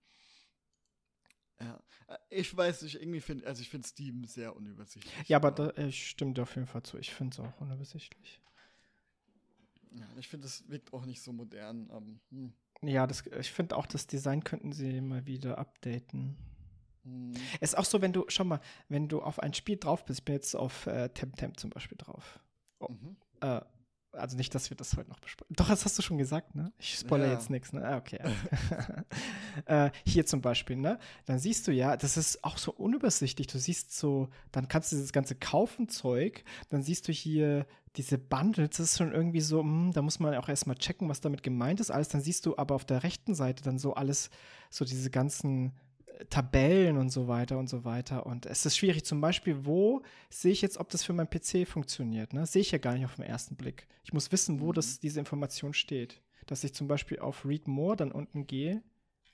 Ja, 1.60 1.80
äh, 2.08 2.18
ich 2.30 2.56
weiß 2.56 2.82
nicht, 2.82 3.00
irgendwie 3.00 3.20
finde, 3.20 3.46
also 3.46 3.62
ich 3.62 3.68
finde 3.68 3.86
Steam 3.86 4.24
sehr 4.24 4.54
unübersichtlich. 4.56 5.28
Ja, 5.28 5.36
aber 5.36 5.50
da, 5.50 5.70
ich 5.76 6.08
stimme 6.08 6.32
dir 6.32 6.42
auf 6.42 6.54
jeden 6.54 6.66
Fall 6.66 6.82
zu. 6.82 6.98
Ich 6.98 7.12
finde 7.12 7.34
es 7.34 7.40
auch 7.40 7.60
unübersichtlich. 7.60 8.40
Ja, 9.92 10.06
ich 10.16 10.28
finde, 10.28 10.46
es 10.46 10.68
wirkt 10.68 10.92
auch 10.92 11.04
nicht 11.04 11.20
so 11.20 11.32
modern. 11.32 11.90
Aber, 11.90 12.06
hm. 12.30 12.52
Ja, 12.82 13.06
das, 13.06 13.26
ich 13.26 13.50
finde 13.50 13.76
auch, 13.76 13.86
das 13.86 14.06
Design 14.06 14.44
könnten 14.44 14.72
sie 14.72 15.00
mal 15.00 15.26
wieder 15.26 15.58
updaten. 15.58 16.36
Hm. 17.04 17.32
Es 17.60 17.70
ist 17.70 17.78
auch 17.78 17.84
so, 17.84 18.00
wenn 18.00 18.12
du, 18.12 18.24
schau 18.28 18.44
mal, 18.44 18.60
wenn 18.88 19.08
du 19.08 19.20
auf 19.20 19.40
ein 19.40 19.54
Spiel 19.54 19.76
drauf 19.76 20.04
bist, 20.04 20.20
ich 20.20 20.24
bin 20.24 20.34
jetzt 20.36 20.54
auf 20.54 20.86
äh, 20.86 21.08
Temtem 21.10 21.56
zum 21.56 21.70
Beispiel 21.70 21.98
drauf. 21.98 22.40
Oh, 22.78 22.88
mhm. 22.88 23.16
äh, 23.40 23.60
also 24.12 24.36
nicht, 24.36 24.54
dass 24.54 24.70
wir 24.70 24.76
das 24.76 24.96
heute 24.96 25.08
noch 25.08 25.20
besprechen. 25.20 25.54
Doch, 25.56 25.68
das 25.68 25.84
hast 25.84 25.98
du 25.98 26.02
schon 26.02 26.18
gesagt, 26.18 26.54
ne? 26.54 26.72
Ich 26.78 26.94
spoilere 26.94 27.28
ja. 27.28 27.34
jetzt 27.34 27.50
nichts, 27.50 27.72
ne? 27.72 27.84
Ah, 27.84 27.96
okay. 27.96 28.18
äh, 29.66 29.90
hier 30.04 30.26
zum 30.26 30.40
Beispiel, 30.40 30.76
ne? 30.76 30.98
Dann 31.26 31.38
siehst 31.38 31.68
du 31.68 31.72
ja, 31.72 31.96
das 31.96 32.16
ist 32.16 32.42
auch 32.44 32.58
so 32.58 32.72
unübersichtlich. 32.72 33.46
Du 33.46 33.58
siehst 33.58 33.96
so, 33.96 34.28
dann 34.52 34.68
kannst 34.68 34.92
du 34.92 34.96
dieses 34.96 35.12
ganze 35.12 35.34
Kaufen-Zeug, 35.34 36.44
dann 36.68 36.82
siehst 36.82 37.08
du 37.08 37.12
hier 37.12 37.66
diese 37.96 38.18
Bundles, 38.18 38.76
das 38.76 38.80
ist 38.92 38.98
schon 38.98 39.12
irgendwie 39.12 39.40
so, 39.40 39.62
mh, 39.62 39.86
hm, 39.86 39.92
da 39.92 40.02
muss 40.02 40.20
man 40.20 40.34
auch 40.34 40.48
erstmal 40.48 40.76
checken, 40.76 41.08
was 41.08 41.20
damit 41.20 41.42
gemeint 41.42 41.80
ist. 41.80 41.90
Alles, 41.90 42.08
dann 42.08 42.20
siehst 42.20 42.46
du 42.46 42.56
aber 42.56 42.74
auf 42.74 42.84
der 42.84 43.02
rechten 43.02 43.34
Seite 43.34 43.62
dann 43.62 43.78
so 43.78 43.94
alles, 43.94 44.30
so 44.70 44.84
diese 44.84 45.10
ganzen 45.10 45.72
Tabellen 46.28 46.96
und 46.96 47.10
so 47.10 47.28
weiter 47.28 47.58
und 47.58 47.68
so 47.68 47.84
weiter. 47.84 48.26
Und 48.26 48.46
es 48.46 48.66
ist 48.66 48.76
schwierig. 48.76 49.04
Zum 49.04 49.20
Beispiel, 49.20 49.64
wo 49.64 50.02
sehe 50.28 50.52
ich 50.52 50.62
jetzt, 50.62 50.78
ob 50.78 50.90
das 50.90 51.04
für 51.04 51.12
meinen 51.12 51.30
PC 51.30 51.66
funktioniert? 51.66 52.32
Ne? 52.32 52.46
Sehe 52.46 52.62
ich 52.62 52.70
ja 52.70 52.78
gar 52.78 52.94
nicht 52.94 53.04
auf 53.04 53.16
den 53.16 53.24
ersten 53.24 53.56
Blick. 53.56 53.86
Ich 54.04 54.12
muss 54.12 54.30
wissen, 54.32 54.60
wo 54.60 54.68
mhm. 54.68 54.74
das, 54.74 55.00
diese 55.00 55.20
Information 55.20 55.72
steht. 55.74 56.20
Dass 56.46 56.64
ich 56.64 56.74
zum 56.74 56.88
Beispiel 56.88 57.20
auf 57.20 57.44
Read 57.44 57.68
More 57.68 57.96
dann 57.96 58.12
unten 58.12 58.46
gehe 58.46 58.82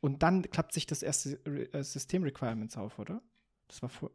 und 0.00 0.22
dann 0.22 0.42
klappt 0.42 0.72
sich 0.72 0.86
das 0.86 1.02
erste 1.02 1.40
Re 1.46 1.72
äh, 1.72 1.82
System-Requirements 1.82 2.76
auf, 2.76 2.98
oder? 2.98 3.22
Das 3.68 3.82
war 3.82 3.88
vor. 3.88 4.10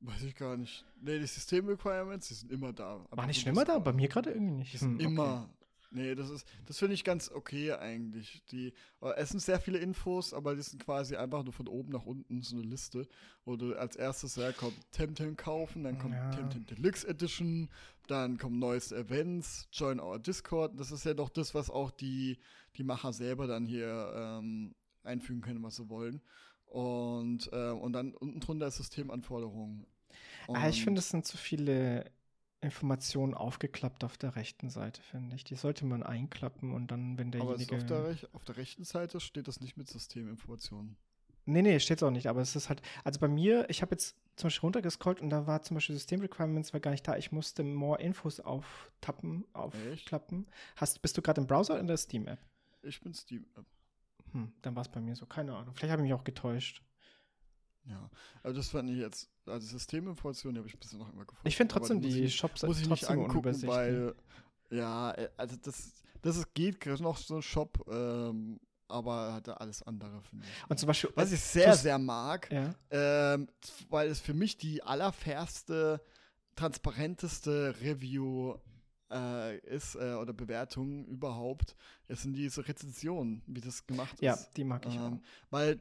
Weiß 0.00 0.22
ich 0.22 0.34
gar 0.34 0.56
nicht. 0.56 0.84
Nee, 1.00 1.18
die 1.18 1.26
System-Requirements, 1.26 2.28
die 2.28 2.34
sind 2.34 2.52
immer 2.52 2.72
da. 2.72 3.04
War 3.10 3.26
nicht 3.26 3.40
schon 3.42 3.52
immer 3.52 3.64
da? 3.64 3.78
Bei 3.78 3.92
mir 3.92 4.08
gerade 4.08 4.30
irgendwie 4.30 4.54
nicht. 4.54 4.72
Die 4.72 4.76
sind 4.78 5.00
Hm, 5.00 5.00
immer. 5.00 5.50
Nee, 5.94 6.16
das 6.16 6.28
ist, 6.28 6.44
das 6.66 6.78
finde 6.78 6.94
ich 6.94 7.04
ganz 7.04 7.30
okay 7.30 7.72
eigentlich. 7.72 8.42
Die, 8.50 8.72
äh, 9.00 9.14
es 9.16 9.28
sind 9.28 9.40
sehr 9.40 9.60
viele 9.60 9.78
Infos, 9.78 10.34
aber 10.34 10.56
die 10.56 10.62
sind 10.62 10.84
quasi 10.84 11.14
einfach 11.14 11.44
nur 11.44 11.52
von 11.52 11.68
oben 11.68 11.92
nach 11.92 12.04
unten 12.04 12.42
so 12.42 12.56
eine 12.56 12.64
Liste, 12.64 13.06
wo 13.44 13.54
du 13.54 13.74
als 13.74 13.94
erstes 13.94 14.34
ja, 14.34 14.50
kommt 14.50 14.74
Temtem 14.90 15.36
kaufen, 15.36 15.84
dann 15.84 15.98
kommt 15.98 16.14
Ja. 16.14 16.30
Temtem 16.30 16.66
Deluxe 16.66 17.06
Edition, 17.06 17.70
dann 18.08 18.38
kommen 18.38 18.58
neueste 18.58 18.96
Events, 18.96 19.68
join 19.72 20.00
our 20.00 20.18
Discord. 20.18 20.78
Das 20.78 20.90
ist 20.90 21.04
ja 21.04 21.14
doch 21.14 21.28
das, 21.28 21.54
was 21.54 21.70
auch 21.70 21.92
die, 21.92 22.38
die 22.76 22.82
Macher 22.82 23.12
selber 23.12 23.46
dann 23.46 23.64
hier 23.64 24.12
ähm, 24.16 24.74
einfügen 25.04 25.42
können, 25.42 25.62
was 25.62 25.76
sie 25.76 25.88
wollen. 25.88 26.20
Und, 26.66 27.48
ähm, 27.52 27.78
und 27.78 27.92
dann 27.92 28.14
unten 28.14 28.40
drunter 28.40 28.66
ist 28.66 28.78
Systemanforderungen. 28.78 29.86
Ah, 30.48 30.68
ich 30.68 30.82
finde, 30.82 30.98
es 30.98 31.08
sind 31.08 31.24
zu 31.24 31.36
viele 31.36 32.10
Informationen 32.64 33.34
aufgeklappt 33.34 34.04
auf 34.04 34.16
der 34.16 34.36
rechten 34.36 34.70
Seite, 34.70 35.02
finde 35.02 35.36
ich. 35.36 35.44
Die 35.44 35.54
sollte 35.54 35.84
man 35.84 36.02
einklappen 36.02 36.72
und 36.72 36.90
dann, 36.90 37.18
wenn 37.18 37.28
aber 37.40 37.54
es 37.54 37.66
derjenige. 37.66 37.76
auf, 37.76 38.16
der, 38.20 38.28
auf 38.32 38.44
der 38.44 38.56
rechten 38.56 38.84
Seite 38.84 39.20
steht 39.20 39.48
das 39.48 39.60
nicht 39.60 39.76
mit 39.76 39.88
Systeminformationen. 39.88 40.96
Nee, 41.46 41.62
nee, 41.62 41.78
steht 41.78 42.02
auch 42.02 42.10
nicht, 42.10 42.28
aber 42.28 42.40
es 42.40 42.56
ist 42.56 42.70
halt, 42.70 42.80
also 43.04 43.20
bei 43.20 43.28
mir, 43.28 43.68
ich 43.68 43.82
habe 43.82 43.92
jetzt 43.94 44.16
zum 44.36 44.46
Beispiel 44.46 44.66
runtergescrollt 44.66 45.20
und 45.20 45.30
da 45.30 45.46
war 45.46 45.62
zum 45.62 45.74
Beispiel 45.74 45.94
System 45.94 46.20
Requirements 46.20 46.72
war 46.72 46.80
gar 46.80 46.90
nicht 46.90 47.06
da. 47.06 47.16
Ich 47.16 47.32
musste 47.32 47.62
More 47.62 48.00
Infos 48.00 48.40
auftappen, 48.40 49.44
aufklappen. 49.52 50.46
Hast, 50.76 51.02
bist 51.02 51.16
du 51.16 51.22
gerade 51.22 51.40
im 51.40 51.46
Browser 51.46 51.74
oder 51.74 51.80
in 51.80 51.86
der 51.86 51.98
Steam-App? 51.98 52.40
Ich 52.82 53.00
bin 53.00 53.12
Steam-App. 53.12 53.66
Hm, 54.32 54.52
dann 54.62 54.74
war 54.74 54.82
es 54.82 54.88
bei 54.88 55.00
mir 55.00 55.14
so, 55.14 55.26
keine 55.26 55.54
Ahnung. 55.54 55.74
Vielleicht 55.74 55.92
habe 55.92 56.02
ich 56.02 56.08
mich 56.10 56.14
auch 56.18 56.24
getäuscht. 56.24 56.82
Ja, 57.86 58.08
also 58.42 58.56
das 58.56 58.68
fand 58.68 58.88
ich 58.90 58.96
jetzt, 58.96 59.28
also 59.46 59.66
Systeminformationen 59.66 60.54
die 60.54 60.58
habe 60.60 60.68
ich 60.68 60.78
bisher 60.78 60.98
noch 60.98 61.12
immer 61.12 61.24
gefunden. 61.26 61.46
Ich 61.48 61.56
finde 61.56 61.74
trotzdem 61.74 62.00
die 62.00 62.20
ich, 62.24 62.34
Shops 62.36 62.62
muss 62.62 62.80
ich 62.80 62.88
nicht 62.88 63.08
angucken, 63.08 63.30
unübersichtlich. 63.32 63.70
weil, 63.70 64.14
ja, 64.70 65.10
äh, 65.12 65.28
also 65.36 65.56
das, 65.62 65.92
das 66.22 66.36
ist, 66.38 66.54
geht 66.54 66.80
gerade 66.80 67.02
noch 67.02 67.16
so 67.18 67.36
ein 67.36 67.42
Shop, 67.42 67.84
ähm, 67.90 68.58
aber 68.88 69.34
hat 69.34 69.48
alles 69.60 69.82
andere, 69.82 70.22
finde 70.22 70.46
ich. 70.46 70.70
Und 70.70 70.78
zum 70.78 70.86
Beispiel, 70.86 71.10
Was 71.14 71.30
äh, 71.30 71.34
ich 71.34 71.40
sehr, 71.42 71.66
das- 71.68 71.82
sehr 71.82 71.98
mag, 71.98 72.50
ja, 72.50 72.74
ähm, 72.90 73.48
weil 73.90 74.08
es 74.08 74.20
für 74.20 74.34
mich 74.34 74.56
die 74.56 74.82
allerfairste, 74.82 76.00
transparenteste 76.56 77.74
Review 77.80 78.56
äh, 79.10 79.58
ist 79.58 79.94
äh, 79.96 80.14
oder 80.14 80.32
Bewertung 80.32 81.04
überhaupt, 81.06 81.76
es 82.08 82.22
sind 82.22 82.34
diese 82.34 82.66
Rezensionen, 82.66 83.42
wie 83.46 83.60
das 83.60 83.86
gemacht 83.86 84.20
ja, 84.20 84.34
ist. 84.34 84.50
die 84.56 84.64
mag 84.64 84.84
ich 84.86 84.94
Ähm, 84.96 85.00
auch. 85.20 85.50
weil 85.50 85.80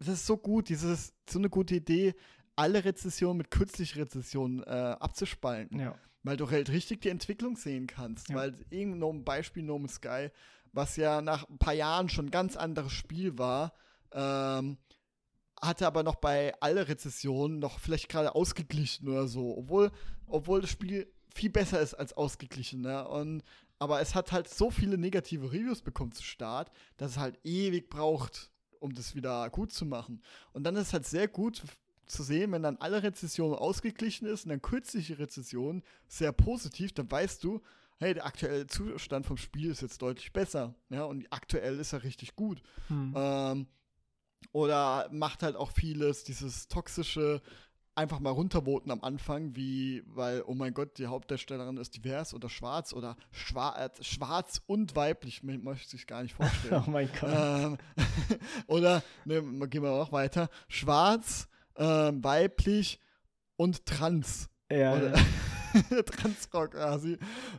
das, 0.00 0.08
ist 0.08 0.26
so 0.26 0.36
gut, 0.36 0.68
dieses, 0.68 1.12
so 1.28 1.38
eine 1.38 1.48
gute 1.48 1.76
Idee, 1.76 2.14
alle 2.56 2.84
Rezessionen 2.84 3.38
mit 3.38 3.50
kürzlichen 3.50 4.00
Rezessionen 4.00 4.62
äh, 4.64 4.96
abzuspalten. 4.98 5.78
Ja. 5.78 5.94
Weil 6.22 6.36
du 6.36 6.50
halt 6.50 6.68
richtig 6.70 7.00
die 7.00 7.08
Entwicklung 7.08 7.56
sehen 7.56 7.86
kannst. 7.86 8.28
Ja. 8.28 8.36
Weil 8.36 8.54
irgendein 8.70 9.24
Beispiel 9.24 9.62
No 9.62 9.78
Man's 9.78 9.94
Sky, 9.94 10.30
was 10.72 10.96
ja 10.96 11.22
nach 11.22 11.48
ein 11.48 11.58
paar 11.58 11.74
Jahren 11.74 12.08
schon 12.08 12.26
ein 12.26 12.30
ganz 12.30 12.56
anderes 12.56 12.92
Spiel 12.92 13.38
war, 13.38 13.72
ähm, 14.12 14.76
hatte 15.60 15.86
aber 15.86 16.02
noch 16.02 16.16
bei 16.16 16.54
alle 16.60 16.88
Rezessionen 16.88 17.58
noch 17.58 17.78
vielleicht 17.78 18.08
gerade 18.08 18.34
ausgeglichen 18.34 19.08
oder 19.08 19.28
so. 19.28 19.56
Obwohl, 19.56 19.90
obwohl 20.26 20.60
das 20.60 20.70
Spiel 20.70 21.10
viel 21.34 21.50
besser 21.50 21.80
ist 21.80 21.94
als 21.94 22.12
ausgeglichen. 22.12 22.80
Ne? 22.82 23.06
Und, 23.06 23.42
aber 23.78 24.00
es 24.00 24.14
hat 24.14 24.32
halt 24.32 24.48
so 24.48 24.70
viele 24.70 24.98
negative 24.98 25.52
Reviews 25.52 25.82
bekommen 25.82 26.12
zu 26.12 26.22
Start, 26.22 26.70
dass 26.96 27.12
es 27.12 27.18
halt 27.18 27.38
ewig 27.44 27.88
braucht, 27.88 28.50
um 28.80 28.94
das 28.94 29.14
wieder 29.14 29.48
gut 29.50 29.72
zu 29.72 29.86
machen. 29.86 30.22
Und 30.52 30.64
dann 30.64 30.76
ist 30.76 30.88
es 30.88 30.92
halt 30.92 31.06
sehr 31.06 31.28
gut 31.28 31.62
zu 32.06 32.22
sehen, 32.22 32.52
wenn 32.52 32.62
dann 32.62 32.76
alle 32.78 33.02
Rezessionen 33.02 33.56
ausgeglichen 33.56 34.26
ist 34.26 34.44
und 34.44 34.50
dann 34.50 34.62
kürzliche 34.62 35.18
Rezessionen 35.18 35.82
sehr 36.08 36.32
positiv, 36.32 36.92
dann 36.92 37.10
weißt 37.10 37.44
du, 37.44 37.62
hey, 37.98 38.14
der 38.14 38.26
aktuelle 38.26 38.66
Zustand 38.66 39.26
vom 39.26 39.36
Spiel 39.36 39.70
ist 39.70 39.82
jetzt 39.82 40.02
deutlich 40.02 40.32
besser. 40.32 40.74
Ja, 40.88 41.04
und 41.04 41.26
aktuell 41.30 41.78
ist 41.78 41.92
er 41.92 42.02
richtig 42.02 42.34
gut. 42.34 42.62
Hm. 42.88 43.14
Ähm, 43.16 43.66
oder 44.52 45.08
macht 45.12 45.42
halt 45.42 45.54
auch 45.54 45.70
vieles, 45.70 46.24
dieses 46.24 46.66
toxische, 46.66 47.42
einfach 48.00 48.18
mal 48.18 48.30
runtervoten 48.30 48.90
am 48.90 49.02
Anfang, 49.02 49.54
wie, 49.54 50.02
weil, 50.06 50.42
oh 50.46 50.54
mein 50.54 50.72
Gott, 50.72 50.96
die 50.98 51.06
Hauptdarstellerin 51.06 51.76
ist 51.76 51.94
divers 51.96 52.32
oder 52.32 52.48
schwarz 52.48 52.94
oder 52.94 53.16
schwarz, 53.30 54.04
schwarz 54.04 54.62
und 54.66 54.96
weiblich, 54.96 55.42
man 55.42 55.62
möchte 55.62 55.90
sich 55.90 56.06
gar 56.06 56.22
nicht 56.22 56.34
vorstellen. 56.34 56.82
oh 56.86 56.90
mein 56.90 57.08
Gott. 57.20 57.30
ähm, 57.32 57.78
oder, 58.66 59.02
ne, 59.26 59.42
gehen 59.68 59.82
wir 59.82 59.90
noch 59.90 60.12
weiter, 60.12 60.48
schwarz, 60.68 61.48
ähm, 61.76 62.24
weiblich 62.24 63.00
und 63.56 63.84
trans. 63.84 64.48
ja, 64.70 64.94
Oder 64.94 65.14
ja. 65.14 66.02
Transrock 66.02 66.72
quasi. 66.72 67.18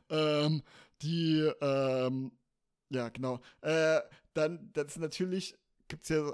Ähm, 0.09 0.63
die, 1.01 1.51
ähm, 1.61 2.31
ja, 2.89 3.09
genau. 3.09 3.39
Äh, 3.61 4.01
dann, 4.33 4.69
das 4.73 4.87
ist 4.87 4.99
natürlich, 4.99 5.55
gibt's 5.87 6.09
ja, 6.09 6.27
äh, 6.27 6.33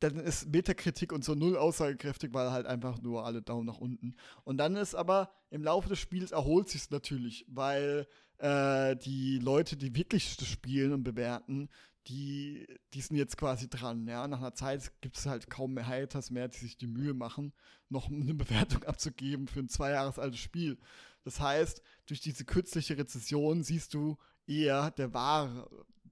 dann 0.00 0.16
ist 0.16 0.52
Metakritik 0.52 1.12
und 1.12 1.24
so 1.24 1.34
null 1.34 1.56
aussagekräftig, 1.56 2.32
weil 2.32 2.50
halt 2.50 2.66
einfach 2.66 3.00
nur 3.00 3.24
alle 3.24 3.42
Daumen 3.42 3.66
nach 3.66 3.78
unten. 3.78 4.14
Und 4.44 4.58
dann 4.58 4.76
ist 4.76 4.94
aber 4.94 5.30
im 5.50 5.62
Laufe 5.62 5.88
des 5.88 5.98
Spiels 5.98 6.32
erholt 6.32 6.68
sich 6.68 6.90
natürlich, 6.90 7.44
weil 7.48 8.06
äh, 8.38 8.96
die 8.96 9.38
Leute, 9.38 9.76
die 9.76 9.94
wirklich 9.94 10.36
spielen 10.42 10.92
und 10.92 11.02
bewerten, 11.02 11.68
die, 12.08 12.66
die 12.94 13.00
sind 13.00 13.16
jetzt 13.16 13.36
quasi 13.36 13.68
dran. 13.68 14.06
Ja? 14.06 14.26
Nach 14.28 14.38
einer 14.38 14.54
Zeit 14.54 14.92
gibt 15.00 15.18
es 15.18 15.26
halt 15.26 15.50
kaum 15.50 15.74
mehr 15.74 15.86
Haters 15.86 16.30
mehr, 16.30 16.48
die 16.48 16.58
sich 16.58 16.76
die 16.76 16.86
Mühe 16.86 17.14
machen, 17.14 17.52
noch 17.88 18.08
eine 18.08 18.34
Bewertung 18.34 18.82
abzugeben 18.84 19.46
für 19.46 19.60
ein 19.60 19.68
zwei 19.68 19.90
Jahres 19.90 20.18
altes 20.18 20.40
Spiel. 20.40 20.78
Das 21.24 21.40
heißt, 21.40 21.82
durch 22.06 22.20
diese 22.20 22.44
kürzliche 22.44 22.96
Rezession 22.96 23.62
siehst 23.62 23.92
du 23.94 24.16
eher 24.46 24.90
der 24.92 25.12
wahre, 25.12 25.68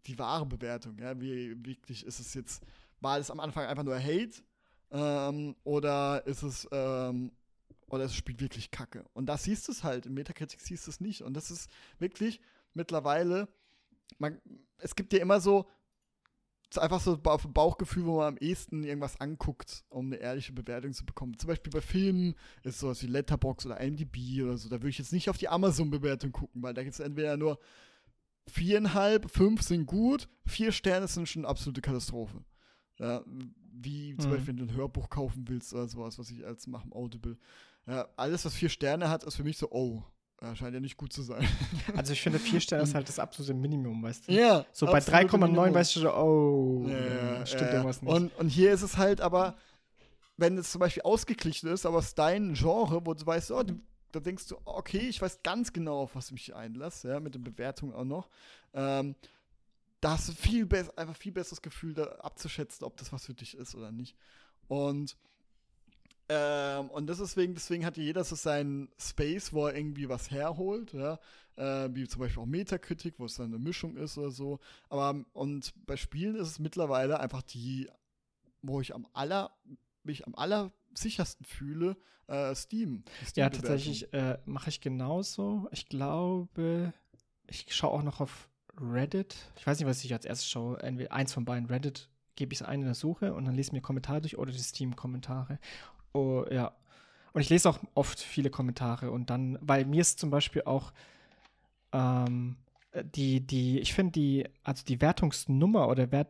die 0.06 0.18
wahre 0.18 0.46
Bewertung. 0.46 0.98
Ja? 0.98 1.18
Wie 1.20 1.64
wirklich 1.64 2.04
ist 2.04 2.20
es 2.20 2.34
jetzt, 2.34 2.62
war 3.00 3.18
es 3.18 3.30
am 3.30 3.40
Anfang 3.40 3.66
einfach 3.66 3.84
nur 3.84 3.98
Hate 3.98 4.42
ähm, 4.90 5.56
oder 5.64 6.26
ist 6.26 6.42
es 6.42 6.68
ähm, 6.72 7.32
oder 7.88 8.04
es 8.04 8.14
spielt 8.14 8.40
wirklich 8.40 8.70
Kacke. 8.70 9.04
Und 9.12 9.26
da 9.26 9.36
siehst 9.36 9.68
du 9.68 9.72
es 9.72 9.84
halt, 9.84 10.06
in 10.06 10.14
Metacritic 10.14 10.60
siehst 10.60 10.86
du 10.86 10.90
es 10.90 11.00
nicht. 11.00 11.22
Und 11.22 11.34
das 11.34 11.50
ist 11.50 11.70
wirklich 11.98 12.40
mittlerweile, 12.74 13.48
man, 14.18 14.40
es 14.78 14.94
gibt 14.94 15.12
ja 15.12 15.20
immer 15.20 15.40
so, 15.40 15.66
einfach 16.76 17.00
so 17.00 17.18
auf 17.24 17.42
dem 17.42 17.52
Bauchgefühl, 17.52 18.04
wo 18.04 18.16
man 18.16 18.34
am 18.34 18.36
ehesten 18.38 18.82
irgendwas 18.82 19.20
anguckt, 19.20 19.84
um 19.88 20.06
eine 20.06 20.16
ehrliche 20.16 20.52
Bewertung 20.52 20.92
zu 20.92 21.06
bekommen. 21.06 21.38
Zum 21.38 21.48
Beispiel 21.48 21.70
bei 21.70 21.80
Filmen 21.80 22.34
ist 22.64 22.80
sowas 22.80 23.02
wie 23.02 23.06
Letterbox 23.06 23.66
oder 23.66 23.80
IMDb 23.80 24.42
oder 24.42 24.58
so. 24.58 24.68
Da 24.68 24.76
würde 24.76 24.90
ich 24.90 24.98
jetzt 24.98 25.12
nicht 25.12 25.30
auf 25.30 25.38
die 25.38 25.48
Amazon-Bewertung 25.48 26.32
gucken, 26.32 26.62
weil 26.62 26.74
da 26.74 26.82
gibt 26.82 26.94
es 26.94 27.00
entweder 27.00 27.36
nur 27.36 27.58
viereinhalb, 28.48 29.30
fünf 29.30 29.62
sind 29.62 29.86
gut, 29.86 30.28
vier 30.44 30.72
Sterne 30.72 31.08
sind 31.08 31.28
schon 31.28 31.42
eine 31.42 31.48
absolute 31.48 31.80
Katastrophe. 31.80 32.44
Ja, 32.98 33.22
wie 33.72 34.16
zum 34.16 34.30
Mhm. 34.30 34.34
Beispiel, 34.34 34.48
wenn 34.58 34.66
du 34.66 34.72
ein 34.72 34.76
Hörbuch 34.76 35.08
kaufen 35.10 35.44
willst 35.48 35.72
oder 35.74 35.86
sowas, 35.88 36.18
was 36.18 36.30
ich 36.30 36.44
als 36.46 36.66
mache 36.66 36.86
im 36.86 36.92
Audible. 36.92 37.36
Ja, 37.86 38.08
alles, 38.16 38.44
was 38.44 38.54
vier 38.54 38.68
Sterne 38.68 39.08
hat, 39.10 39.22
ist 39.24 39.36
für 39.36 39.44
mich 39.44 39.58
so, 39.58 39.70
oh, 39.70 40.02
scheint 40.54 40.74
ja 40.74 40.80
nicht 40.80 40.96
gut 40.96 41.12
zu 41.12 41.22
sein. 41.22 41.46
Also 41.96 42.12
ich 42.12 42.20
finde, 42.22 42.38
vier 42.38 42.60
Sterne 42.60 42.82
ist 42.84 42.94
halt 42.94 43.08
das 43.08 43.18
absolute 43.18 43.54
Minimum, 43.54 44.02
weißt 44.02 44.28
du? 44.28 44.32
ja. 44.32 44.64
So 44.72 44.86
bei 44.86 44.98
absolute 44.98 45.28
3,9 45.28 45.38
Minimum. 45.40 45.74
weißt 45.74 45.96
du 45.96 46.00
schon, 46.00 46.10
oh, 46.10 46.86
Ja, 46.88 47.38
ja, 47.38 47.46
stimmt 47.46 47.62
ja, 47.62 47.72
irgendwas 47.74 48.02
nicht. 48.02 48.12
Und, 48.12 48.34
und 48.38 48.48
hier 48.48 48.72
ist 48.72 48.82
es 48.82 48.96
halt 48.96 49.20
aber, 49.20 49.56
wenn 50.36 50.58
es 50.58 50.70
zum 50.72 50.80
Beispiel 50.80 51.02
ausgeglichen 51.02 51.68
ist, 51.68 51.86
aber 51.86 51.98
es 51.98 52.06
ist 52.06 52.18
dein 52.18 52.54
Genre, 52.54 53.04
wo 53.06 53.14
du 53.14 53.24
weißt, 53.26 53.50
oh, 53.52 53.62
da 54.12 54.20
denkst 54.20 54.46
du, 54.48 54.56
okay, 54.64 55.08
ich 55.08 55.20
weiß 55.20 55.42
ganz 55.42 55.72
genau, 55.72 56.00
auf 56.00 56.14
was 56.16 56.26
ich 56.26 56.32
mich 56.32 56.54
einlasse, 56.54 57.08
ja, 57.08 57.20
mit 57.20 57.34
den 57.34 57.44
Bewertungen 57.44 57.92
auch 57.94 58.04
noch. 58.04 58.28
Ähm, 58.74 59.14
da 60.06 60.12
hast 60.12 60.28
du 60.28 60.32
viel 60.34 60.66
besser, 60.66 60.96
einfach 60.96 61.16
viel 61.16 61.32
besseres 61.32 61.60
Gefühl, 61.60 61.92
da 61.92 62.04
abzuschätzen, 62.04 62.86
ob 62.86 62.96
das 62.96 63.12
was 63.12 63.26
für 63.26 63.34
dich 63.34 63.56
ist 63.56 63.74
oder 63.74 63.90
nicht. 63.90 64.14
Und 64.68 65.16
ähm, 66.28 66.90
und 66.90 67.08
das 67.08 67.18
deswegen, 67.18 67.54
deswegen 67.54 67.84
hat 67.84 67.96
jeder 67.96 68.22
so 68.22 68.36
seinen 68.36 68.88
Space, 69.00 69.52
wo 69.52 69.66
er 69.66 69.74
irgendwie 69.74 70.08
was 70.08 70.30
herholt, 70.30 70.92
ja, 70.92 71.18
äh, 71.56 71.88
wie 71.92 72.06
zum 72.06 72.20
Beispiel 72.20 72.40
auch 72.40 72.46
Metakritik, 72.46 73.14
wo 73.18 73.24
es 73.24 73.34
dann 73.34 73.46
eine 73.46 73.58
Mischung 73.58 73.96
ist 73.96 74.16
oder 74.16 74.30
so. 74.30 74.60
Aber 74.88 75.24
und 75.32 75.74
bei 75.86 75.96
Spielen 75.96 76.36
ist 76.36 76.46
es 76.46 76.58
mittlerweile 76.60 77.18
einfach 77.18 77.42
die, 77.42 77.90
wo 78.62 78.80
ich 78.80 78.94
am 78.94 79.08
aller, 79.12 79.56
mich 80.04 80.24
am 80.24 80.36
allersichersten 80.36 81.44
fühle, 81.44 81.96
äh, 82.28 82.54
Steam. 82.54 83.02
die 83.34 83.40
ja, 83.40 83.50
tatsächlich 83.50 84.12
äh, 84.12 84.38
mache 84.44 84.70
ich 84.70 84.80
genauso. 84.80 85.68
Ich 85.72 85.88
glaube, 85.88 86.92
ich 87.48 87.74
schaue 87.74 87.90
auch 87.90 88.02
noch 88.04 88.20
auf 88.20 88.48
Reddit. 88.80 89.36
Ich 89.56 89.66
weiß 89.66 89.78
nicht, 89.78 89.88
was 89.88 90.04
ich 90.04 90.12
als 90.12 90.24
erstes 90.24 90.48
schaue. 90.48 90.80
Entweder 90.82 91.12
eins 91.12 91.32
von 91.32 91.44
beiden. 91.44 91.66
Reddit 91.66 92.08
gebe 92.36 92.52
ich 92.52 92.60
es 92.60 92.66
ein 92.66 92.80
in 92.80 92.86
der 92.86 92.94
Suche 92.94 93.34
und 93.34 93.44
dann 93.46 93.54
lese 93.54 93.68
ich 93.68 93.72
mir 93.72 93.80
Kommentare 93.80 94.20
durch 94.20 94.38
oder 94.38 94.52
die 94.52 94.58
Steam-Kommentare. 94.58 95.58
Oh, 96.12 96.44
ja. 96.50 96.72
Und 97.32 97.40
ich 97.40 97.50
lese 97.50 97.68
auch 97.68 97.78
oft 97.94 98.20
viele 98.20 98.50
Kommentare 98.50 99.10
und 99.10 99.28
dann, 99.30 99.58
weil 99.60 99.84
mir 99.84 100.00
ist 100.00 100.18
zum 100.18 100.30
Beispiel 100.30 100.62
auch 100.64 100.92
ähm, 101.92 102.56
die, 103.14 103.40
die, 103.40 103.78
ich 103.80 103.92
finde 103.92 104.12
die, 104.12 104.48
also 104.62 104.84
die 104.84 105.00
Wertungsnummer 105.00 105.88
oder 105.88 106.10
Wert, 106.12 106.28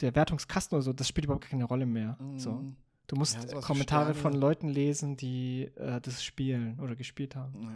der 0.00 0.14
Wertungskasten 0.14 0.76
oder 0.76 0.82
so, 0.82 0.92
das 0.92 1.08
spielt 1.08 1.24
überhaupt 1.24 1.48
keine 1.48 1.64
Rolle 1.64 1.86
mehr. 1.86 2.16
Mhm. 2.20 2.38
So. 2.38 2.64
Du 3.06 3.16
musst 3.16 3.52
Ja, 3.52 3.60
Kommentare 3.60 4.14
von 4.14 4.32
Leuten 4.32 4.68
lesen, 4.68 5.16
die 5.16 5.70
äh, 5.76 6.00
das 6.00 6.24
spielen 6.24 6.78
oder 6.80 6.96
gespielt 6.96 7.36
haben. 7.36 7.62
Ja. 7.62 7.68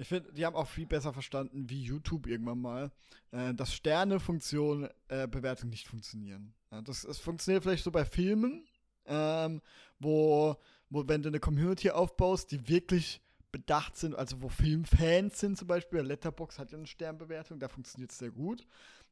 Ich 0.00 0.08
finde, 0.08 0.32
die 0.32 0.46
haben 0.46 0.56
auch 0.56 0.66
viel 0.66 0.86
besser 0.86 1.12
verstanden, 1.12 1.68
wie 1.68 1.82
YouTube 1.82 2.26
irgendwann 2.26 2.60
mal, 2.62 2.90
äh, 3.32 3.52
dass 3.52 3.74
Sterne-Funktion 3.74 4.88
äh, 5.08 5.28
nicht 5.64 5.86
funktionieren. 5.86 6.54
Ja, 6.70 6.80
das, 6.80 7.02
das 7.02 7.18
funktioniert 7.18 7.62
vielleicht 7.62 7.84
so 7.84 7.90
bei 7.90 8.06
Filmen, 8.06 8.64
ähm, 9.04 9.60
wo, 9.98 10.56
wo, 10.88 11.06
wenn 11.06 11.22
du 11.22 11.28
eine 11.28 11.38
Community 11.38 11.90
aufbaust, 11.90 12.50
die 12.50 12.66
wirklich 12.66 13.20
bedacht 13.52 13.94
sind, 13.98 14.14
also 14.14 14.40
wo 14.40 14.48
Filmfans 14.48 15.38
sind 15.38 15.58
zum 15.58 15.68
Beispiel, 15.68 16.00
Letterbox 16.00 16.58
hat 16.58 16.72
ja 16.72 16.78
eine 16.78 16.86
Sternbewertung, 16.86 17.58
da 17.58 17.68
funktioniert 17.68 18.10
es 18.10 18.18
sehr 18.18 18.30
gut. 18.30 18.66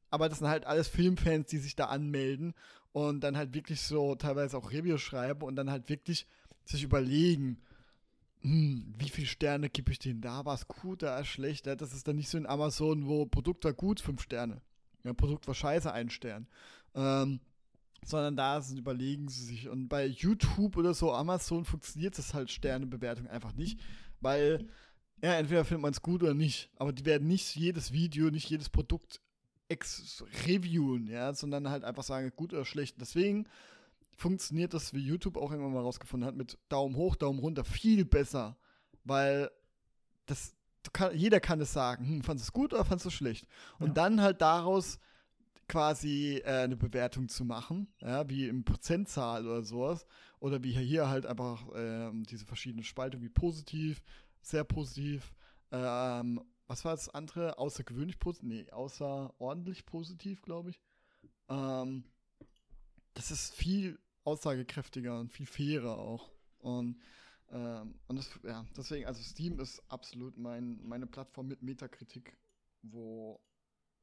Aber 0.08 0.30
das 0.30 0.38
sind 0.38 0.48
halt 0.48 0.64
alles 0.64 0.88
Filmfans, 0.88 1.48
die 1.48 1.58
sich 1.58 1.76
da 1.76 1.86
anmelden 1.86 2.54
und 2.92 3.20
dann 3.20 3.36
halt 3.36 3.52
wirklich 3.52 3.82
so 3.82 4.14
teilweise 4.14 4.56
auch 4.56 4.72
Reviews 4.72 5.02
schreiben 5.02 5.42
und 5.42 5.54
dann 5.56 5.70
halt 5.70 5.90
wirklich 5.90 6.26
sich 6.64 6.82
überlegen, 6.82 7.60
hm, 8.42 8.94
wie 8.98 9.08
viele 9.08 9.26
Sterne 9.26 9.68
gebe 9.68 9.90
ich 9.92 9.98
denen 9.98 10.20
da? 10.20 10.44
War 10.44 10.54
es 10.54 10.68
gut, 10.68 11.02
da 11.02 11.18
ist 11.18 11.28
schlecht? 11.28 11.66
Ja, 11.66 11.76
das 11.76 11.92
ist 11.92 12.06
dann 12.06 12.16
nicht 12.16 12.28
so 12.28 12.38
in 12.38 12.46
Amazon, 12.46 13.06
wo 13.06 13.26
Produkt 13.26 13.64
war 13.64 13.72
gut, 13.72 14.00
fünf 14.00 14.22
Sterne. 14.22 14.60
Ja, 15.04 15.12
Produkt 15.12 15.46
war 15.46 15.54
scheiße, 15.54 15.92
ein 15.92 16.10
Stern. 16.10 16.46
Ähm, 16.94 17.40
sondern 18.04 18.36
da 18.36 18.60
sind, 18.60 18.78
überlegen 18.78 19.28
sie 19.28 19.44
sich. 19.44 19.68
Und 19.68 19.88
bei 19.88 20.06
YouTube 20.06 20.76
oder 20.76 20.94
so, 20.94 21.12
Amazon 21.12 21.64
funktioniert 21.64 22.16
das 22.16 22.34
halt 22.34 22.50
Sternebewertung 22.50 23.26
einfach 23.26 23.54
nicht, 23.54 23.80
weil, 24.20 24.68
ja, 25.22 25.34
entweder 25.34 25.64
findet 25.64 25.82
man 25.82 25.92
es 25.92 26.02
gut 26.02 26.22
oder 26.22 26.34
nicht. 26.34 26.70
Aber 26.76 26.92
die 26.92 27.04
werden 27.04 27.28
nicht 27.28 27.56
jedes 27.56 27.92
Video, 27.92 28.30
nicht 28.30 28.48
jedes 28.48 28.68
Produkt 28.68 29.20
ex 29.68 30.24
reviewen, 30.46 31.08
ja, 31.08 31.34
sondern 31.34 31.68
halt 31.68 31.84
einfach 31.84 32.04
sagen, 32.04 32.32
gut 32.34 32.52
oder 32.52 32.64
schlecht. 32.64 33.00
Deswegen 33.00 33.46
funktioniert 34.18 34.74
das, 34.74 34.92
wie 34.94 34.98
YouTube 35.00 35.36
auch 35.36 35.52
irgendwann 35.52 35.72
mal 35.72 35.82
rausgefunden 35.82 36.26
hat, 36.26 36.34
mit 36.36 36.58
Daumen 36.68 36.96
hoch, 36.96 37.14
Daumen 37.14 37.38
runter 37.38 37.64
viel 37.64 38.04
besser, 38.04 38.58
weil 39.04 39.48
das 40.26 40.54
kann, 40.92 41.16
jeder 41.16 41.38
kann 41.38 41.60
es 41.60 41.72
sagen, 41.72 42.04
hm, 42.06 42.22
fandest 42.22 42.48
du 42.48 42.50
es 42.50 42.52
gut 42.52 42.72
oder 42.74 42.84
fandest 42.84 43.04
du 43.06 43.08
es 43.10 43.14
schlecht? 43.14 43.46
Und 43.78 43.88
Ja. 43.88 43.94
dann 43.94 44.20
halt 44.20 44.40
daraus 44.40 44.98
quasi 45.68 46.42
äh, 46.44 46.64
eine 46.64 46.76
Bewertung 46.76 47.28
zu 47.28 47.44
machen, 47.44 47.86
ja, 48.00 48.28
wie 48.28 48.48
im 48.48 48.64
Prozentzahl 48.64 49.46
oder 49.46 49.62
sowas, 49.62 50.04
oder 50.40 50.64
wie 50.64 50.72
hier 50.72 51.08
halt 51.08 51.24
einfach 51.24 51.66
ähm, 51.76 52.24
diese 52.24 52.44
verschiedenen 52.44 52.84
Spaltungen, 52.84 53.24
wie 53.24 53.28
positiv, 53.28 54.02
sehr 54.42 54.64
positiv, 54.64 55.32
ähm, 55.70 56.40
was 56.66 56.84
war 56.84 56.92
das 56.92 57.08
andere? 57.08 57.58
Außergewöhnlich 57.58 58.18
positiv? 58.18 58.48
Nee, 58.48 58.70
außerordentlich 58.70 59.86
positiv, 59.86 60.42
glaube 60.42 60.70
ich. 60.70 60.80
Ähm, 61.48 62.04
das 63.14 63.30
ist 63.30 63.54
viel 63.54 63.98
aussagekräftiger 64.28 65.18
und 65.18 65.32
viel 65.32 65.46
fairer 65.46 65.98
auch. 65.98 66.30
Und, 66.58 67.00
ähm, 67.50 67.94
und 68.06 68.16
das, 68.16 68.30
ja, 68.44 68.64
deswegen, 68.76 69.06
also 69.06 69.22
Steam 69.22 69.58
ist 69.60 69.82
absolut 69.88 70.36
mein, 70.36 70.80
meine 70.84 71.06
Plattform 71.06 71.48
mit 71.48 71.62
Metakritik, 71.62 72.36
wo 72.82 73.40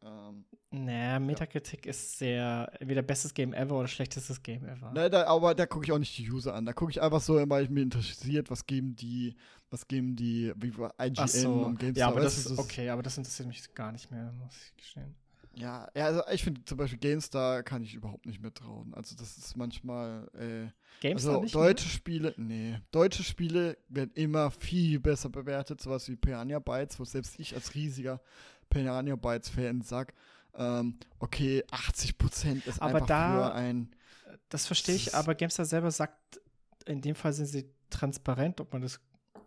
ähm, 0.01 0.45
Naja, 0.71 1.19
Metakritik 1.19 1.86
ist 1.86 2.17
sehr 2.17 2.71
entweder 2.80 3.01
bestes 3.01 3.34
Game 3.34 3.53
ever 3.53 3.78
oder 3.78 3.88
schlechtestes 3.88 4.41
Game 4.41 4.65
ever. 4.65 4.91
Ne, 4.91 5.09
da, 5.09 5.26
aber 5.26 5.55
da 5.55 5.65
gucke 5.65 5.86
ich 5.86 5.91
auch 5.91 5.99
nicht 5.99 6.17
die 6.17 6.30
User 6.30 6.53
an. 6.53 6.65
Da 6.65 6.73
gucke 6.73 6.91
ich 6.91 7.01
einfach 7.01 7.21
so, 7.21 7.41
weil 7.49 7.63
ich 7.63 7.69
mir 7.69 7.82
interessiert, 7.82 8.49
was 8.49 8.65
geben 8.65 8.95
die, 8.95 9.36
was 9.69 9.88
geben 9.88 10.15
die, 10.15 10.53
wie 10.57 10.67
IGN 10.67 11.28
so. 11.28 11.51
und 11.51 11.80
GameStar. 11.80 11.99
Ja, 11.99 12.07
aber 12.09 12.21
das 12.21 12.43
du, 12.43 12.53
ist 12.53 12.59
okay, 12.59 12.89
aber 12.89 13.03
das 13.03 13.17
interessiert 13.17 13.47
mich 13.47 13.73
gar 13.73 13.91
nicht 13.91 14.11
mehr, 14.11 14.32
muss 14.34 14.55
ich 14.55 14.76
gestehen. 14.78 15.15
Ja, 15.58 15.89
ja, 15.95 16.06
also 16.06 16.22
ich 16.32 16.43
finde 16.43 16.64
zum 16.66 16.78
Beispiel 16.78 16.99
GameStar 16.99 17.64
kann 17.64 17.82
ich 17.84 17.93
überhaupt 17.93 18.26
nicht 18.26 18.41
mehr 18.41 18.53
trauen. 18.53 18.93
Also 18.93 19.16
das 19.16 19.38
ist 19.38 19.56
manchmal, 19.56 20.28
äh, 20.34 20.70
GameStar 21.01 21.32
also 21.34 21.43
nicht 21.43 21.56
deutsche 21.56 21.88
Spiele, 21.88 22.34
nee, 22.38 22.78
deutsche 22.91 23.24
Spiele 23.24 23.78
werden 23.88 24.12
immer 24.16 24.51
viel 24.51 24.99
besser 24.99 25.30
bewertet, 25.30 25.82
sowas 25.82 26.10
wie 26.10 26.16
Piranha 26.18 26.60
Bytes, 26.60 26.99
wo 26.99 27.06
selbst 27.06 27.39
ich 27.39 27.56
als 27.56 27.74
riesiger 27.74 28.22
Piranha 28.70 29.16
Bytes 29.16 29.49
Fan 29.49 29.82
sag, 29.82 30.14
ähm, 30.56 30.97
okay, 31.20 31.64
80% 31.72 32.66
ist 32.66 32.82
Aber 32.82 32.93
einfach 32.93 33.08
da- 33.08 33.30
für 33.30 33.53
ein 33.53 33.78
mehr? 34.26 34.39
Das 34.49 34.68
verstehe 34.68 34.95
ich, 34.95 35.14
aber 35.16 35.36
GameStar 35.36 35.66
selber 35.66 35.91
sagt, 35.91 36.41
in 36.86 37.01
dem 37.01 37.16
Fall 37.16 37.32
sind 37.34 37.45
sie 37.45 37.70
transparent, 37.89 38.60
ob 38.60 38.74
man 38.74 38.82
das 38.82 38.99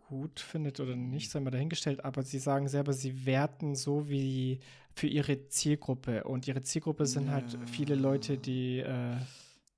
gut 0.08 0.40
findet 0.40 0.80
oder 0.80 0.96
nicht, 0.96 1.30
sei 1.30 1.40
mal 1.40 1.50
dahingestellt, 1.50 2.02
aber 2.04 2.22
sie 2.22 2.38
sagen 2.38 2.68
selber, 2.68 2.92
sie 2.94 3.26
werten 3.26 3.74
so 3.74 4.08
wie 4.08 4.60
für 4.98 5.06
ihre 5.06 5.48
Zielgruppe 5.48 6.24
und 6.24 6.46
ihre 6.48 6.62
Zielgruppe 6.62 7.06
sind 7.06 7.30
halt 7.30 7.52
Ja. 7.52 7.66
viele 7.66 7.94
Leute, 7.94 8.36
die 8.36 8.80
äh, 8.80 9.16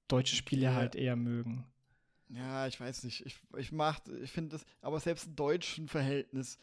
deutsche 0.09 0.35
Spiele 0.37 0.69
Okay. 0.69 0.77
halt 0.77 0.95
eher 0.97 1.17
mögen. 1.17 1.65
Ja, 2.31 2.67
ich 2.67 2.81
weiß 2.81 3.05
nicht. 3.05 3.27
Ich, 3.27 3.37
ich 3.59 3.73
mach, 3.73 4.01
ich 4.23 4.31
finde 4.31 4.51
das, 4.51 4.65
aber 4.81 5.01
selbst 5.01 5.27
im 5.27 5.37
deutschen 5.37 5.89
Verhältnis 5.89 6.59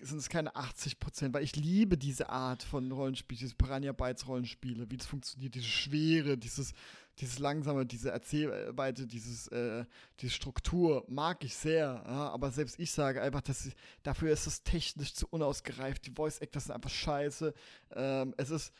sind 0.00 0.18
es 0.18 0.28
keine 0.28 0.54
80 0.56 0.98
Prozent, 0.98 1.34
weil 1.34 1.42
ich 1.44 1.56
liebe 1.56 1.96
diese 1.96 2.28
Art 2.28 2.62
von 2.62 2.90
Rollenspiel, 2.92 3.38
diese 3.38 3.54
Piranha 3.54 3.92
Bytes 3.92 4.26
Rollenspiele, 4.26 4.90
wie 4.90 4.96
das 4.96 5.06
funktioniert, 5.06 5.54
diese 5.54 5.66
Schwere, 5.66 6.36
dieses, 6.36 6.72
dieses 7.18 7.38
langsame, 7.38 7.86
diese 7.86 8.10
Erzählweite, 8.10 9.06
dieses, 9.06 9.48
äh, 9.48 9.84
diese 10.20 10.32
Struktur 10.32 11.04
mag 11.08 11.44
ich 11.44 11.54
sehr, 11.54 12.04
ja, 12.06 12.30
aber 12.30 12.50
selbst 12.50 12.78
ich 12.78 12.92
sage 12.92 13.22
einfach, 13.22 13.40
dass 13.40 13.66
ich, 13.66 13.74
dafür 14.02 14.32
ist 14.32 14.46
es 14.46 14.62
technisch 14.62 15.14
zu 15.14 15.26
unausgereift, 15.28 16.06
die 16.06 16.12
Voice 16.12 16.38
Actors 16.38 16.64
sind 16.64 16.74
einfach 16.74 16.90
scheiße, 16.90 17.54
ähm, 17.94 18.34
es 18.36 18.50
ist, 18.50 18.72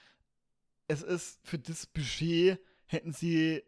es 0.88 1.02
ist 1.02 1.40
für 1.44 1.58
das 1.58 1.86
Budget 1.86 2.60
hätten 2.86 3.12
sie 3.12 3.62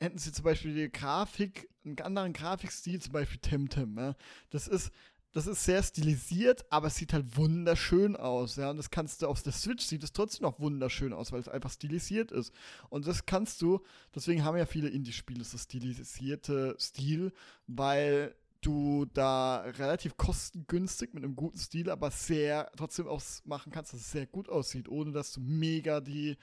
hätten 0.00 0.18
sie 0.18 0.32
zum 0.32 0.44
Beispiel 0.44 0.74
die 0.74 0.90
Grafik, 0.90 1.68
einen 1.84 2.00
anderen 2.00 2.32
Grafikstil, 2.32 3.00
zum 3.00 3.12
Beispiel 3.12 3.38
Temtem, 3.38 3.96
ja. 3.96 4.16
Das 4.48 4.66
ist, 4.66 4.90
das 5.32 5.46
ist 5.46 5.64
sehr 5.64 5.82
stilisiert, 5.82 6.64
aber 6.70 6.88
es 6.88 6.96
sieht 6.96 7.12
halt 7.12 7.36
wunderschön 7.36 8.16
aus, 8.16 8.56
ja. 8.56 8.70
Und 8.70 8.78
das 8.78 8.90
kannst 8.90 9.22
du 9.22 9.28
auf 9.28 9.42
der 9.42 9.52
Switch 9.52 9.84
sieht 9.84 10.02
es 10.02 10.12
trotzdem 10.12 10.42
noch 10.44 10.58
wunderschön 10.58 11.12
aus, 11.12 11.30
weil 11.30 11.40
es 11.40 11.48
einfach 11.48 11.70
stilisiert 11.70 12.32
ist. 12.32 12.52
Und 12.88 13.06
das 13.06 13.26
kannst 13.26 13.62
du, 13.62 13.80
deswegen 14.14 14.44
haben 14.44 14.56
ja 14.56 14.66
viele 14.66 14.88
Indie-Spiele 14.88 15.44
so 15.44 15.56
stilisierte 15.56 16.74
Stil, 16.78 17.32
weil 17.66 18.34
du 18.60 19.06
da 19.06 19.60
relativ 19.60 20.16
kostengünstig 20.16 21.14
mit 21.14 21.24
einem 21.24 21.36
guten 21.36 21.58
Stil, 21.58 21.90
aber 21.90 22.10
sehr 22.10 22.70
trotzdem 22.76 23.06
ausmachen 23.06 23.72
kannst, 23.72 23.92
dass 23.92 24.00
es 24.00 24.10
sehr 24.10 24.26
gut 24.26 24.48
aussieht, 24.48 24.88
ohne 24.88 25.12
dass 25.12 25.32
du 25.32 25.40
mega 25.40 26.00
die, 26.00 26.36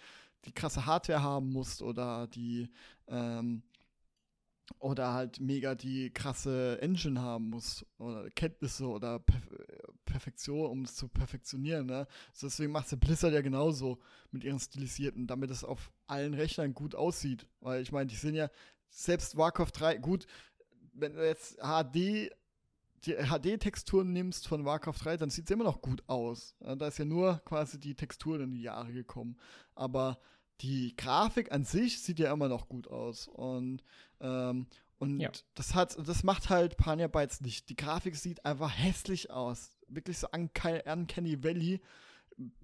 die 0.46 0.52
krasse 0.52 0.86
Hardware 0.86 1.22
haben 1.22 1.52
musst 1.52 1.82
oder 1.82 2.28
die 2.28 2.70
ähm, 3.08 3.62
oder 4.80 5.13
halt 5.13 5.39
mega 5.39 5.76
die 5.76 6.11
krasse 6.11 6.82
Engine 6.82 7.22
haben 7.22 7.49
musst 7.49 7.86
oder 7.97 8.30
Kenntnisse 8.32 8.88
oder 8.88 9.20
Perf 9.20 9.47
Perfektion, 10.05 10.72
um 10.72 10.82
es 10.84 10.95
zu 10.95 11.09
perfektionieren. 11.09 11.86
Ne? 11.86 12.07
Also 12.32 12.47
deswegen 12.47 12.72
macht 12.72 12.89
ja 12.91 12.97
Blizzard 12.97 13.34
ja 13.34 13.41
genauso 13.41 13.99
mit 14.32 14.43
ihren 14.43 14.59
stilisierten, 14.59 15.28
damit 15.28 15.51
es 15.51 15.65
auf 15.65 15.91
allen 16.07 16.34
Rechnern 16.34 16.74
gut 16.74 16.95
aussieht. 16.95 17.45
Weil 17.59 17.82
ich 17.82 17.91
meine, 17.91 18.07
die 18.07 18.15
sind 18.15 18.34
ja 18.34 18.49
selbst 18.89 19.36
Warcraft 19.36 19.72
3, 19.74 19.97
gut, 19.97 20.26
wenn 20.93 21.13
du 21.13 21.26
jetzt 21.26 21.57
HD 21.57 22.32
die 23.05 23.13
HD-Texturen 23.13 24.11
nimmst 24.11 24.47
von 24.47 24.65
Warcraft 24.65 25.03
3, 25.03 25.18
dann 25.18 25.30
sieht 25.30 25.45
es 25.45 25.51
immer 25.51 25.65
noch 25.65 25.82
gut 25.82 26.03
aus. 26.07 26.55
Da 26.59 26.88
ist 26.88 26.97
ja 26.97 27.05
nur 27.05 27.41
quasi 27.45 27.80
die 27.80 27.95
Texturen 27.95 28.41
in 28.41 28.51
die 28.55 28.63
Jahre 28.63 28.91
gekommen. 28.91 29.38
Aber 29.76 30.20
die 30.61 30.95
Grafik 30.95 31.51
an 31.51 31.63
sich 31.63 32.01
sieht 32.01 32.20
ja 32.20 32.34
immer 32.34 32.47
noch 32.47 32.68
gut 32.68 32.88
aus. 32.88 33.28
Und, 33.28 33.84
ähm, 34.22 34.68
und 34.99 35.20
Ja. 35.20 35.32
das 35.55 35.76
hat, 35.76 35.95
das 36.07 36.24
macht 36.24 36.49
halt 36.49 36.78
Pania 36.78 37.07
Bytes 37.07 37.41
nicht. 37.41 37.70
Die 37.70 37.76
Grafik 37.76 38.15
sieht 38.15 38.45
einfach 38.45 38.72
hässlich 38.76 39.30
aus. 39.30 39.76
Wirklich 39.88 40.18
so 40.18 40.28
Uncanny, 40.32 41.43
Valley. 41.43 41.82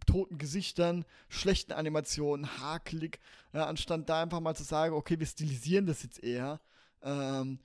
Toten 0.06 0.38
Gesichtern, 0.38 1.04
schlechten 1.30 1.72
Animationen, 1.72 2.60
hakelig. 2.60 3.20
Ja, 3.54 3.66
anstatt 3.66 4.08
da 4.08 4.22
einfach 4.22 4.40
mal 4.40 4.56
zu 4.56 4.64
sagen, 4.64 4.94
okay, 4.94 5.18
wir 5.20 5.26
stilisieren 5.26 5.88
das 5.88 6.04
jetzt 6.04 6.24
eher. 6.24 6.62
Ähm, 7.02 7.60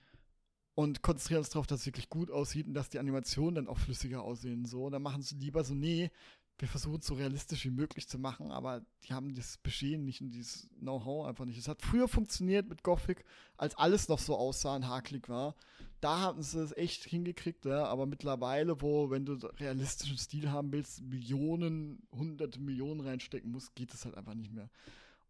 und 0.74 1.02
konzentrieren 1.02 1.40
uns 1.40 1.50
darauf, 1.50 1.66
dass 1.66 1.80
es 1.80 1.86
wirklich 1.86 2.08
gut 2.08 2.30
aussieht 2.30 2.66
und 2.66 2.74
dass 2.74 2.88
die 2.88 2.98
Animationen 3.00 3.56
dann 3.56 3.68
auch 3.68 3.78
flüssiger 3.78 4.22
aussehen. 4.22 4.64
So, 4.64 4.88
dann 4.90 5.02
machen 5.02 5.22
sie 5.22 5.34
lieber 5.34 5.64
so, 5.64 5.74
nee, 5.74 6.10
wir 6.58 6.68
versuchen 6.68 6.98
es 6.98 7.06
so 7.06 7.14
realistisch 7.14 7.64
wie 7.64 7.70
möglich 7.70 8.08
zu 8.08 8.18
machen, 8.18 8.50
aber 8.50 8.82
die 9.04 9.12
haben 9.12 9.34
das 9.34 9.58
Budget 9.58 10.00
nicht 10.00 10.20
und 10.20 10.30
dieses 10.30 10.68
Know-how 10.80 11.26
einfach 11.26 11.44
nicht. 11.44 11.58
Es 11.58 11.68
hat 11.68 11.82
früher 11.82 12.08
funktioniert 12.08 12.68
mit 12.68 12.82
Gothic, 12.82 13.24
als 13.56 13.76
alles 13.76 14.08
noch 14.08 14.18
so 14.18 14.36
aussah 14.36 14.74
und 14.74 14.88
hakelig 14.88 15.28
war. 15.28 15.54
Da 16.00 16.18
haben 16.18 16.42
sie 16.42 16.60
es 16.60 16.76
echt 16.76 17.04
hingekriegt, 17.04 17.64
ja, 17.64 17.84
aber 17.84 18.06
mittlerweile, 18.06 18.80
wo, 18.82 19.10
wenn 19.10 19.24
du 19.24 19.34
realistischen 19.58 20.18
Stil 20.18 20.50
haben 20.50 20.72
willst, 20.72 21.02
Millionen, 21.02 22.02
hunderte 22.12 22.60
Millionen 22.60 23.00
reinstecken 23.00 23.50
musst, 23.50 23.74
geht 23.76 23.94
es 23.94 24.04
halt 24.04 24.16
einfach 24.16 24.34
nicht 24.34 24.52
mehr. 24.52 24.68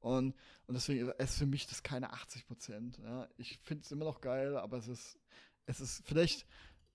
Und, 0.00 0.34
und 0.66 0.74
deswegen 0.74 1.08
ist 1.08 1.38
für 1.38 1.46
mich 1.46 1.66
das 1.66 1.82
keine 1.82 2.12
80 2.12 2.46
Prozent. 2.46 2.98
Ja. 3.02 3.28
Ich 3.36 3.58
finde 3.64 3.84
es 3.84 3.92
immer 3.92 4.04
noch 4.04 4.20
geil, 4.20 4.56
aber 4.56 4.78
es 4.78 4.88
ist, 4.88 5.18
es 5.66 5.80
ist 5.80 6.02
vielleicht 6.06 6.46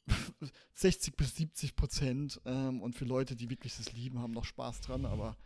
60 0.73 1.15
bis 1.15 1.35
70 1.35 1.75
Prozent. 1.75 2.41
Ähm, 2.45 2.81
und 2.81 2.95
für 2.95 3.05
Leute, 3.05 3.35
die 3.35 3.49
wirklich 3.49 3.75
das 3.77 3.93
lieben, 3.93 4.19
haben 4.19 4.33
noch 4.33 4.45
Spaß 4.45 4.81
dran, 4.81 5.05
aber 5.05 5.37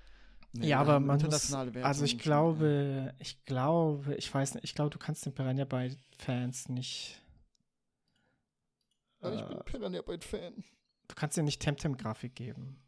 Nee, 0.53 0.69
ja, 0.69 0.79
aber 0.79 0.99
man 0.99 1.21
muss, 1.21 1.53
also 1.53 2.05
ich 2.05 2.17
glaube, 2.17 3.13
ich 3.19 3.43
glaube, 3.45 4.15
ich 4.15 4.33
weiß 4.33 4.55
nicht, 4.55 4.63
ich 4.63 4.75
glaube, 4.75 4.89
du 4.89 4.97
kannst 4.97 5.25
den 5.25 5.33
Piranha 5.33 5.65
Byte 5.65 5.97
Fans 6.17 6.69
nicht. 6.69 7.21
Aber 9.19 9.35
ich 9.35 9.41
äh, 9.41 9.47
bin 9.47 9.59
Piranha 9.65 10.01
Byte 10.01 10.23
Fan. 10.23 10.63
du 11.07 11.15
kannst 11.15 11.37
dir 11.37 11.43
nicht 11.43 11.61
Temtem-Grafik 11.61 12.33
geben. 12.33 12.79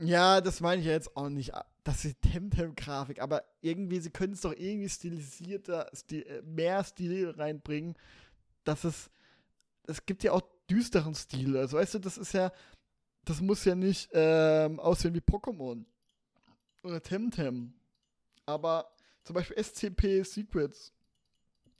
Ja, 0.00 0.40
das 0.40 0.60
meine 0.60 0.80
ich 0.80 0.86
ja 0.86 0.92
jetzt 0.92 1.16
auch 1.16 1.28
nicht. 1.28 1.52
Das 1.84 2.04
ist 2.04 2.20
Temtem-Grafik, 2.22 3.20
aber 3.20 3.44
irgendwie, 3.60 4.00
sie 4.00 4.10
können 4.10 4.32
es 4.32 4.40
doch 4.40 4.54
irgendwie 4.54 4.88
stilisierter, 4.88 5.90
stil, 5.94 6.22
äh, 6.22 6.42
mehr 6.42 6.82
Stil 6.84 7.30
reinbringen, 7.30 7.94
dass 8.64 8.84
es, 8.84 9.10
es 9.86 10.04
gibt 10.04 10.24
ja 10.24 10.32
auch 10.32 10.42
düsteren 10.70 11.14
Stil. 11.14 11.56
Also 11.56 11.76
weißt 11.76 11.94
du, 11.94 11.98
das 11.98 12.18
ist 12.18 12.32
ja, 12.32 12.52
das 13.24 13.40
muss 13.40 13.64
ja 13.64 13.74
nicht 13.74 14.10
ähm, 14.12 14.80
aussehen 14.80 15.14
wie 15.14 15.20
Pokémon 15.20 15.84
oder 16.82 17.02
Temtem. 17.02 17.74
Aber 18.46 18.94
zum 19.24 19.34
Beispiel 19.34 19.62
SCP 19.62 20.22
Secrets, 20.22 20.92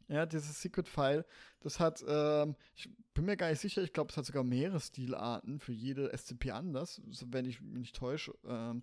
ja, 0.09 0.27
dieses 0.27 0.61
Secret-File, 0.61 1.25
das 1.61 1.81
hat, 1.81 2.05
ähm, 2.07 2.57
ich 2.75 2.91
bin 3.15 3.25
mir 3.25 3.37
gar 3.37 3.51
nicht 3.51 3.61
sicher, 3.61 3.83
ich 3.83 3.93
glaube, 3.93 4.11
es 4.11 4.17
hat 4.17 4.27
sogar 4.27 4.45
mehrere 4.45 4.81
Stilarten 4.81 5.61
für 5.61 5.73
jede 5.73 6.11
SCP 6.17 6.51
anders, 6.51 7.01
wenn 7.27 7.47
ich 7.47 7.61
mich 7.61 7.81
nicht 7.81 7.97
täusche. 7.97 8.35
Ähm, 8.47 8.83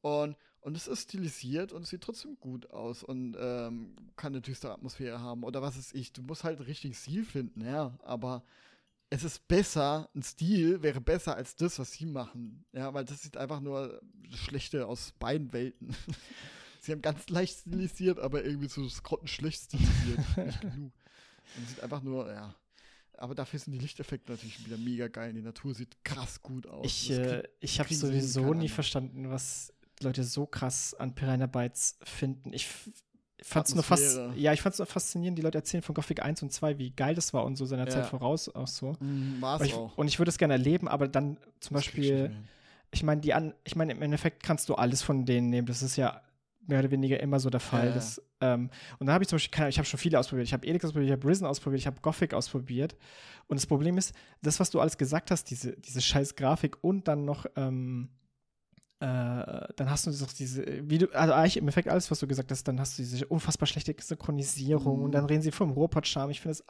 und, 0.00 0.36
und 0.60 0.76
es 0.76 0.88
ist 0.88 1.02
stilisiert 1.02 1.72
und 1.72 1.86
sieht 1.86 2.02
trotzdem 2.02 2.36
gut 2.40 2.70
aus 2.70 3.02
und 3.02 3.36
ähm, 3.38 3.94
kann 4.16 4.32
eine 4.32 4.40
düstere 4.40 4.72
Atmosphäre 4.72 5.20
haben 5.20 5.44
oder 5.44 5.62
was 5.62 5.76
ist 5.76 5.94
ich. 5.94 6.12
Du 6.12 6.22
musst 6.22 6.44
halt 6.44 6.66
richtig 6.66 6.96
Stil 6.96 7.24
finden, 7.24 7.64
ja, 7.64 7.96
aber 8.02 8.42
es 9.12 9.24
ist 9.24 9.46
besser, 9.46 10.08
ein 10.14 10.22
Stil 10.22 10.82
wäre 10.82 11.02
besser 11.02 11.36
als 11.36 11.54
das, 11.54 11.78
was 11.78 11.92
sie 11.92 12.06
machen. 12.06 12.64
Ja, 12.72 12.94
weil 12.94 13.04
das 13.04 13.20
sieht 13.20 13.36
einfach 13.36 13.60
nur 13.60 14.00
das 14.30 14.40
Schlechte 14.40 14.86
aus 14.86 15.12
beiden 15.18 15.52
Welten. 15.52 15.94
sie 16.80 16.92
haben 16.92 17.02
ganz 17.02 17.28
leicht 17.28 17.58
stilisiert, 17.60 18.18
aber 18.18 18.42
irgendwie 18.42 18.68
so 18.68 18.88
grottenschlecht 19.02 19.64
stilisiert. 19.64 20.36
Nicht 20.38 20.60
genug. 20.62 20.92
Und 21.58 21.68
sieht 21.68 21.80
einfach 21.80 22.02
nur, 22.02 22.32
ja. 22.32 22.54
Aber 23.18 23.34
dafür 23.34 23.58
sind 23.58 23.74
die 23.74 23.80
Lichteffekte 23.80 24.32
natürlich 24.32 24.64
wieder 24.64 24.78
mega 24.78 25.08
geil. 25.08 25.34
Die 25.34 25.42
Natur 25.42 25.74
sieht 25.74 26.02
krass 26.04 26.40
gut 26.40 26.66
aus. 26.66 26.86
Ich, 26.86 27.10
äh, 27.10 27.42
ich 27.60 27.80
habe 27.80 27.94
sowieso 27.94 28.54
nie 28.54 28.70
verstanden, 28.70 29.28
was 29.28 29.74
Leute 30.00 30.24
so 30.24 30.46
krass 30.46 30.94
an 30.94 31.14
Piranha 31.14 31.46
Bytes 31.46 31.98
finden. 32.02 32.54
Ich 32.54 32.66
f- 33.38 33.46
fand's 33.48 33.74
nur 33.74 33.82
fast, 33.84 34.20
ja, 34.36 34.52
ich 34.52 34.62
fand's 34.62 34.78
nur 34.78 34.86
faszinierend, 34.86 35.38
die 35.38 35.42
Leute 35.42 35.58
erzählen 35.58 35.82
von 35.82 35.94
Gothic 35.94 36.22
1 36.22 36.42
und 36.42 36.52
2, 36.52 36.78
wie 36.78 36.90
geil 36.90 37.14
das 37.14 37.32
war 37.34 37.44
und 37.44 37.56
so 37.56 37.64
seiner 37.66 37.84
Ja. 37.86 37.90
Zeit 37.90 38.06
voraus 38.06 38.48
auch 38.48 38.66
so. 38.68 38.94
Mhm, 39.00 39.34
Und 39.34 39.42
war's 39.42 39.62
ich, 39.62 39.74
auch. 39.74 39.96
und 39.98 40.08
ich 40.08 40.18
würde 40.18 40.30
es 40.30 40.38
gerne 40.38 40.54
erleben, 40.54 40.88
aber 40.88 41.08
dann 41.08 41.36
zum 41.60 41.74
Das 41.74 41.82
ich 41.82 41.92
Beispiel 41.92 42.34
ich 42.94 43.02
meine, 43.02 43.20
die 43.22 43.32
an, 43.32 43.54
ich 43.64 43.74
meine, 43.74 43.92
im 43.92 44.02
Endeffekt 44.02 44.42
kannst 44.42 44.68
du 44.68 44.74
alles 44.74 45.02
von 45.02 45.24
denen 45.24 45.48
nehmen. 45.48 45.66
Das 45.66 45.80
ist 45.82 45.96
ja 45.96 46.20
mehr 46.66 46.80
oder 46.80 46.90
weniger 46.90 47.18
immer 47.20 47.40
so 47.40 47.48
der 47.48 47.58
Fall. 47.58 47.86
Ja. 47.86 47.92
Das, 47.94 48.20
ähm, 48.42 48.68
und 48.98 49.06
da 49.06 49.14
habe 49.14 49.24
ich 49.24 49.28
zum 49.28 49.36
Beispiel, 49.36 49.50
keine, 49.50 49.70
ich 49.70 49.78
habe 49.78 49.86
schon 49.88 49.98
viele 49.98 50.18
ausprobiert. 50.18 50.46
Ich 50.46 50.52
habe 50.52 50.66
Elix 50.66 50.84
ausprobiert, 50.84 51.08
ich 51.08 51.12
habe 51.18 51.26
Risen 51.26 51.46
ausprobiert, 51.46 51.80
ich 51.80 51.86
habe 51.86 52.00
Gothic 52.02 52.34
ausprobiert. 52.34 52.94
Und 53.48 53.56
das 53.58 53.66
Problem 53.66 53.96
ist, 53.96 54.14
das, 54.42 54.60
was 54.60 54.68
du 54.70 54.78
alles 54.78 54.98
gesagt 54.98 55.30
hast, 55.30 55.44
diese, 55.50 55.72
diese 55.72 56.02
scheiß 56.02 56.36
Grafik 56.36 56.84
und 56.84 57.08
dann 57.08 57.24
noch, 57.24 57.46
ähm, 57.56 58.10
äh, 58.10 58.21
dann 59.06 59.90
hast 59.90 60.06
du 60.06 60.12
doch 60.12 60.32
diese, 60.32 60.64
wie 60.88 60.98
du, 60.98 61.06
also 61.12 61.32
eigentlich 61.34 61.56
im 61.56 61.64
Endeffekt 61.64 61.88
alles, 61.88 62.10
was 62.10 62.20
du 62.20 62.26
gesagt 62.28 62.50
hast, 62.52 62.64
dann 62.68 62.78
hast 62.78 62.98
du 62.98 63.02
diese 63.02 63.26
unfassbar 63.26 63.66
schlechte 63.66 63.94
Synchronisierung 63.98 64.98
Mhm. 64.98 65.04
und 65.04 65.12
dann 65.12 65.24
reden 65.26 65.42
sie 65.42 65.50
vom 65.50 65.70
Ruhrpott-Charme. 65.72 66.30
Ich 66.30 66.40
finde 66.40 66.52
es 66.52 66.64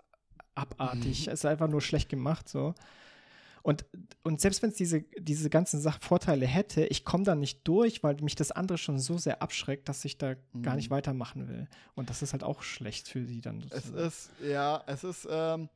abartig. 0.54 1.26
Mhm. 1.26 1.32
Es 1.32 1.40
ist 1.40 1.46
einfach 1.46 1.68
nur 1.68 1.80
schlecht 1.82 2.08
gemacht, 2.08 2.48
so. 2.48 2.74
Und, 3.64 3.84
und 4.24 4.40
selbst 4.40 4.60
wenn 4.62 4.70
es 4.70 4.76
diese, 4.76 5.02
diese 5.18 5.48
ganzen 5.48 5.80
Sach 5.80 6.00
Vorteile 6.02 6.46
hätte, 6.46 6.84
ich 6.86 7.04
komme 7.04 7.22
da 7.22 7.34
nicht 7.36 7.60
durch, 7.68 8.02
weil 8.02 8.16
mich 8.20 8.34
das 8.34 8.50
andere 8.50 8.76
schon 8.76 8.98
so 8.98 9.18
sehr 9.18 9.40
abschreckt, 9.40 9.88
dass 9.88 10.04
ich 10.04 10.18
da 10.18 10.34
gar 10.62 10.74
nicht 10.74 10.90
Mhm. 10.90 10.94
weitermachen 10.94 11.48
will. 11.48 11.68
Und 11.94 12.10
das 12.10 12.22
ist 12.22 12.32
halt 12.32 12.42
auch 12.42 12.62
schlecht 12.62 13.06
für 13.08 13.24
sie 13.24 13.40
dann. 13.40 13.58
Es 13.70 13.84
sozusagen. 13.84 14.06
ist, 14.08 14.30
ja, 14.44 14.82
es 14.86 15.04
ist, 15.04 15.28
ähm, 15.30 15.68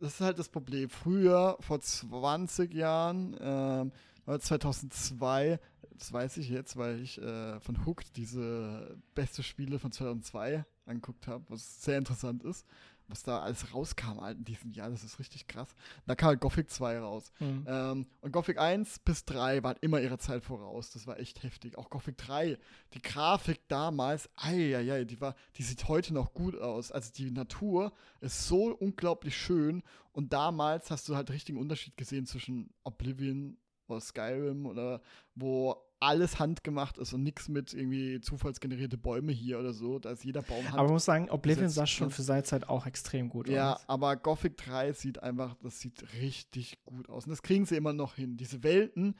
das 0.00 0.14
ist 0.14 0.20
halt 0.20 0.38
das 0.38 0.48
Problem. 0.50 0.90
Früher, 0.90 1.56
vor 1.60 1.80
20 1.80 2.74
Jahren, 2.74 3.36
ähm, 3.40 3.92
2002, 4.26 5.58
das 5.90 6.12
weiß 6.12 6.36
ich 6.38 6.48
jetzt, 6.48 6.76
weil 6.76 7.00
ich 7.00 7.20
äh, 7.20 7.60
von 7.60 7.84
Hooked 7.84 8.16
diese 8.16 8.96
beste 9.14 9.42
Spiele 9.42 9.78
von 9.78 9.92
2002 9.92 10.64
angeguckt 10.86 11.26
habe, 11.26 11.44
was 11.48 11.82
sehr 11.82 11.98
interessant 11.98 12.42
ist, 12.44 12.66
was 13.08 13.22
da 13.22 13.40
alles 13.40 13.74
rauskam 13.74 14.20
halt 14.20 14.38
in 14.38 14.44
diesem 14.44 14.72
Jahr, 14.72 14.90
das 14.90 15.04
ist 15.04 15.18
richtig 15.18 15.46
krass. 15.46 15.74
Da 16.06 16.14
kam 16.14 16.28
halt 16.28 16.40
Gothic 16.40 16.70
2 16.70 16.98
raus. 17.00 17.30
Mhm. 17.40 17.64
Ähm, 17.66 18.06
und 18.20 18.32
Gothic 18.32 18.58
1 18.58 19.00
bis 19.00 19.24
3 19.24 19.62
waren 19.62 19.76
immer 19.80 20.00
ihrer 20.00 20.18
Zeit 20.18 20.44
voraus. 20.44 20.90
Das 20.90 21.06
war 21.06 21.18
echt 21.18 21.42
heftig. 21.42 21.76
Auch 21.76 21.90
Gothic 21.90 22.16
3, 22.18 22.58
die 22.94 23.02
Grafik 23.02 23.68
damals, 23.68 24.30
eieiei, 24.36 25.04
die 25.04 25.20
war, 25.20 25.34
die 25.56 25.62
sieht 25.62 25.88
heute 25.88 26.14
noch 26.14 26.32
gut 26.32 26.56
aus. 26.56 26.90
Also 26.90 27.12
die 27.12 27.30
Natur 27.30 27.92
ist 28.20 28.46
so 28.46 28.74
unglaublich 28.74 29.36
schön. 29.36 29.82
Und 30.12 30.32
damals 30.32 30.90
hast 30.90 31.08
du 31.08 31.16
halt 31.16 31.30
richtigen 31.30 31.58
Unterschied 31.58 31.96
gesehen 31.96 32.26
zwischen 32.26 32.70
Oblivion 32.84 33.58
oder 33.92 34.00
Skyrim 34.00 34.66
oder 34.66 35.00
wo 35.34 35.76
alles 36.00 36.40
handgemacht 36.40 36.98
ist 36.98 37.12
und 37.12 37.22
nichts 37.22 37.48
mit 37.48 37.72
irgendwie 37.72 38.20
zufallsgenerierte 38.20 38.98
Bäume 38.98 39.30
hier 39.30 39.60
oder 39.60 39.72
so. 39.72 40.00
Da 40.00 40.10
ist 40.10 40.24
jeder 40.24 40.42
Baum 40.42 40.66
Aber 40.72 40.82
man 40.82 40.92
muss 40.94 41.04
sagen, 41.04 41.30
Oblivion 41.30 41.68
sah 41.68 41.86
schon 41.86 42.10
für 42.10 42.22
seine 42.22 42.42
Zeit 42.42 42.68
auch 42.68 42.86
extrem 42.86 43.28
gut 43.28 43.48
Ja, 43.48 43.74
aus. 43.74 43.84
aber 43.88 44.16
Gothic 44.16 44.56
3 44.56 44.92
sieht 44.94 45.22
einfach, 45.22 45.54
das 45.62 45.78
sieht 45.78 46.02
richtig 46.14 46.84
gut 46.84 47.08
aus. 47.08 47.24
Und 47.26 47.30
das 47.30 47.42
kriegen 47.42 47.66
sie 47.66 47.76
immer 47.76 47.92
noch 47.92 48.16
hin. 48.16 48.36
Diese 48.36 48.64
Welten, 48.64 49.14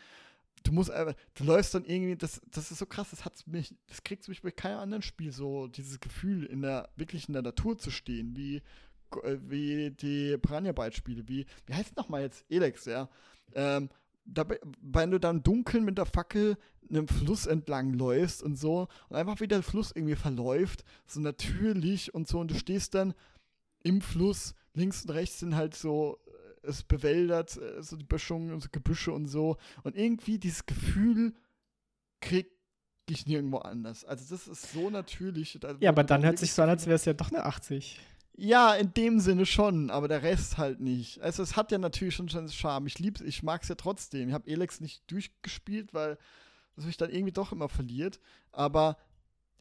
du 0.64 0.73
musst 0.73 0.91
einfach, 0.91 1.14
du 1.35 1.45
läufst 1.45 1.73
dann 1.75 1.85
irgendwie, 1.85 2.16
das, 2.16 2.41
das 2.51 2.73
ist 2.73 2.79
so 2.79 2.87
krass, 2.87 3.11
das 3.11 3.25
hat's 3.25 3.47
mich, 3.47 3.73
das 3.87 4.03
kriegst 4.03 4.29
mich 4.29 4.43
bei 4.43 4.51
keinem 4.51 4.81
anderen 4.81 5.03
Spiel 5.03 5.31
so, 5.31 5.68
dieses 5.68 6.01
Gefühl, 6.01 6.45
in 6.47 6.62
der, 6.62 6.89
wirklich 6.97 7.29
in 7.29 7.35
der 7.35 7.43
Natur 7.43 7.79
zu 7.79 7.93
stehen, 7.93 8.35
wie, 8.37 8.57
äh, 9.23 9.37
wie 9.47 9.93
die 9.93 10.37
Piranha 10.39 10.73
Bytes 10.73 10.97
Spiele, 10.97 11.29
wie, 11.29 11.47
wie 11.66 11.75
heißt 11.75 11.97
nochmal 11.97 12.23
jetzt? 12.23 12.45
Elex, 12.49 12.87
ja. 12.87 13.09
Ähm, 13.55 13.89
dabei, 14.25 14.59
wenn 14.81 15.11
du 15.11 15.18
dann 15.18 15.43
dunkel 15.43 15.81
mit 15.81 15.99
der 15.99 16.07
Fackel 16.07 16.57
einem 16.91 17.09
Fluss 17.09 17.47
entlang 17.47 17.95
läufst 17.95 18.43
und 18.43 18.57
so 18.57 18.89
und 19.09 19.16
einfach 19.16 19.41
wie 19.41 19.49
der 19.49 19.62
Fluss 19.62 19.93
irgendwie 19.95 20.16
verläuft, 20.16 20.85
so 21.07 21.20
natürlich 21.20 22.14
und 22.14 22.29
so 22.29 22.39
und 22.41 22.51
du 22.51 22.55
stehst 22.55 22.95
dann 22.95 23.14
im 23.83 24.01
Fluss, 24.01 24.55
links 24.75 25.03
und 25.05 25.11
rechts 25.11 25.41
sind 25.41 25.55
halt 25.57 25.75
so, 25.75 26.18
äh, 26.62 26.66
es 26.68 26.83
bewäldert, 26.83 27.57
äh, 27.57 27.83
so 27.83 27.97
die 27.97 28.05
Böschungen 28.05 28.53
und 28.53 28.61
so 28.62 28.68
Gebüsche 28.70 29.12
und 29.12 29.27
so 29.29 29.57
und 29.85 29.97
irgendwie 29.97 30.39
dieses 30.39 30.66
Gefühl 30.66 31.33
krieg 32.20 32.51
ich 33.09 33.27
nirgendwo 33.27 33.59
anders. 33.59 34.05
Also 34.05 34.25
das 34.35 34.47
ist 34.49 34.73
so 34.73 34.89
natürlich. 34.89 35.59
da- 35.61 35.77
Ja, 35.81 35.91
aber 35.91 36.05
dann 36.05 36.25
hört 36.25 36.39
sich 36.39 36.53
so 36.53 36.62
an, 36.62 36.68
als 36.70 36.87
wäre 36.87 36.97
es 36.97 37.05
ja 37.05 37.12
doch 37.14 37.31
eine 37.33 37.45
80. 37.45 38.01
ja, 38.35 38.74
in 38.74 38.95
dem 38.95 39.20
Sinne 39.20 39.47
schon, 39.47 39.91
aber 39.91 40.09
der 40.09 40.22
Rest 40.22 40.59
halt 40.59 40.80
nicht. 40.80 41.20
Also 41.20 41.43
es 41.43 41.57
hat 41.57 41.70
ja 41.70 41.78
natürlich 41.78 42.14
schon 42.14 42.28
seinen 42.28 42.49
Charme. 42.49 42.87
Ich 42.87 42.99
lieb's, 42.99 43.20
ich 43.20 43.43
mag's 43.43 43.68
ja 43.68 43.74
trotzdem. 43.74 44.28
Ich 44.28 44.35
habe 44.35 44.51
Elex 44.51 44.80
nicht 44.80 45.11
durchgespielt, 45.11 45.93
weil 45.93 46.18
das 46.74 46.87
mich 46.87 46.97
dann 46.97 47.11
irgendwie 47.11 47.33
doch 47.33 47.53
immer 47.53 47.68
verliert. 47.68 48.20
Aber 48.51 48.97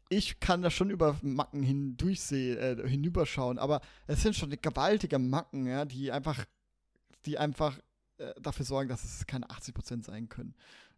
ich 0.09 0.39
kann 0.39 0.61
da 0.61 0.69
schon 0.69 0.89
über 0.89 1.17
Macken 1.21 1.63
hindurchsehen, 1.63 2.57
äh, 2.57 2.87
hinüberschauen. 2.87 3.59
Aber 3.59 3.81
es 4.07 4.21
sind 4.21 4.35
schon 4.35 4.49
gewaltige 4.49 5.19
Macken, 5.19 5.67
ja, 5.67 5.85
die 5.85 6.11
einfach, 6.11 6.45
die 7.25 7.37
einfach 7.37 7.77
äh, 8.17 8.33
dafür 8.41 8.65
sorgen, 8.65 8.89
dass 8.89 9.03
es 9.03 9.27
keine 9.27 9.47
80% 9.47 10.05
sein 10.05 10.29
können. 10.29 10.55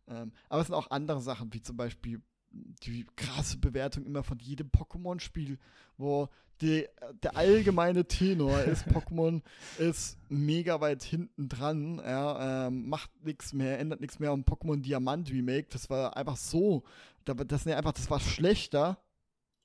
Ähm, 0.07 0.31
aber 0.49 0.61
es 0.61 0.67
sind 0.67 0.75
auch 0.75 0.91
andere 0.91 1.21
Sachen, 1.21 1.53
wie 1.53 1.61
zum 1.61 1.77
Beispiel 1.77 2.21
die 2.51 3.05
krasse 3.15 3.57
Bewertung 3.57 4.05
immer 4.05 4.23
von 4.23 4.37
jedem 4.39 4.69
Pokémon-Spiel, 4.69 5.57
wo 5.97 6.29
die, 6.61 6.87
der 7.23 7.35
allgemeine 7.35 8.05
Tenor 8.05 8.59
ist, 8.61 8.85
Pokémon 8.87 9.41
ist 9.77 10.17
mega 10.29 10.79
weit 10.81 11.03
hinten 11.03 11.49
dran, 11.49 11.97
ja, 12.03 12.67
ähm, 12.67 12.87
macht 12.87 13.09
nichts 13.23 13.53
mehr, 13.53 13.79
ändert 13.79 14.01
nichts 14.01 14.19
mehr. 14.19 14.31
Und 14.33 14.47
Pokémon 14.47 14.81
Diamant 14.81 15.29
Remake, 15.31 15.67
das 15.71 15.89
war 15.89 16.15
einfach 16.15 16.37
so, 16.37 16.83
da- 17.25 17.33
das, 17.33 17.65
nee, 17.65 17.73
einfach, 17.73 17.93
das 17.93 18.09
war 18.09 18.19
schlechter, 18.19 18.97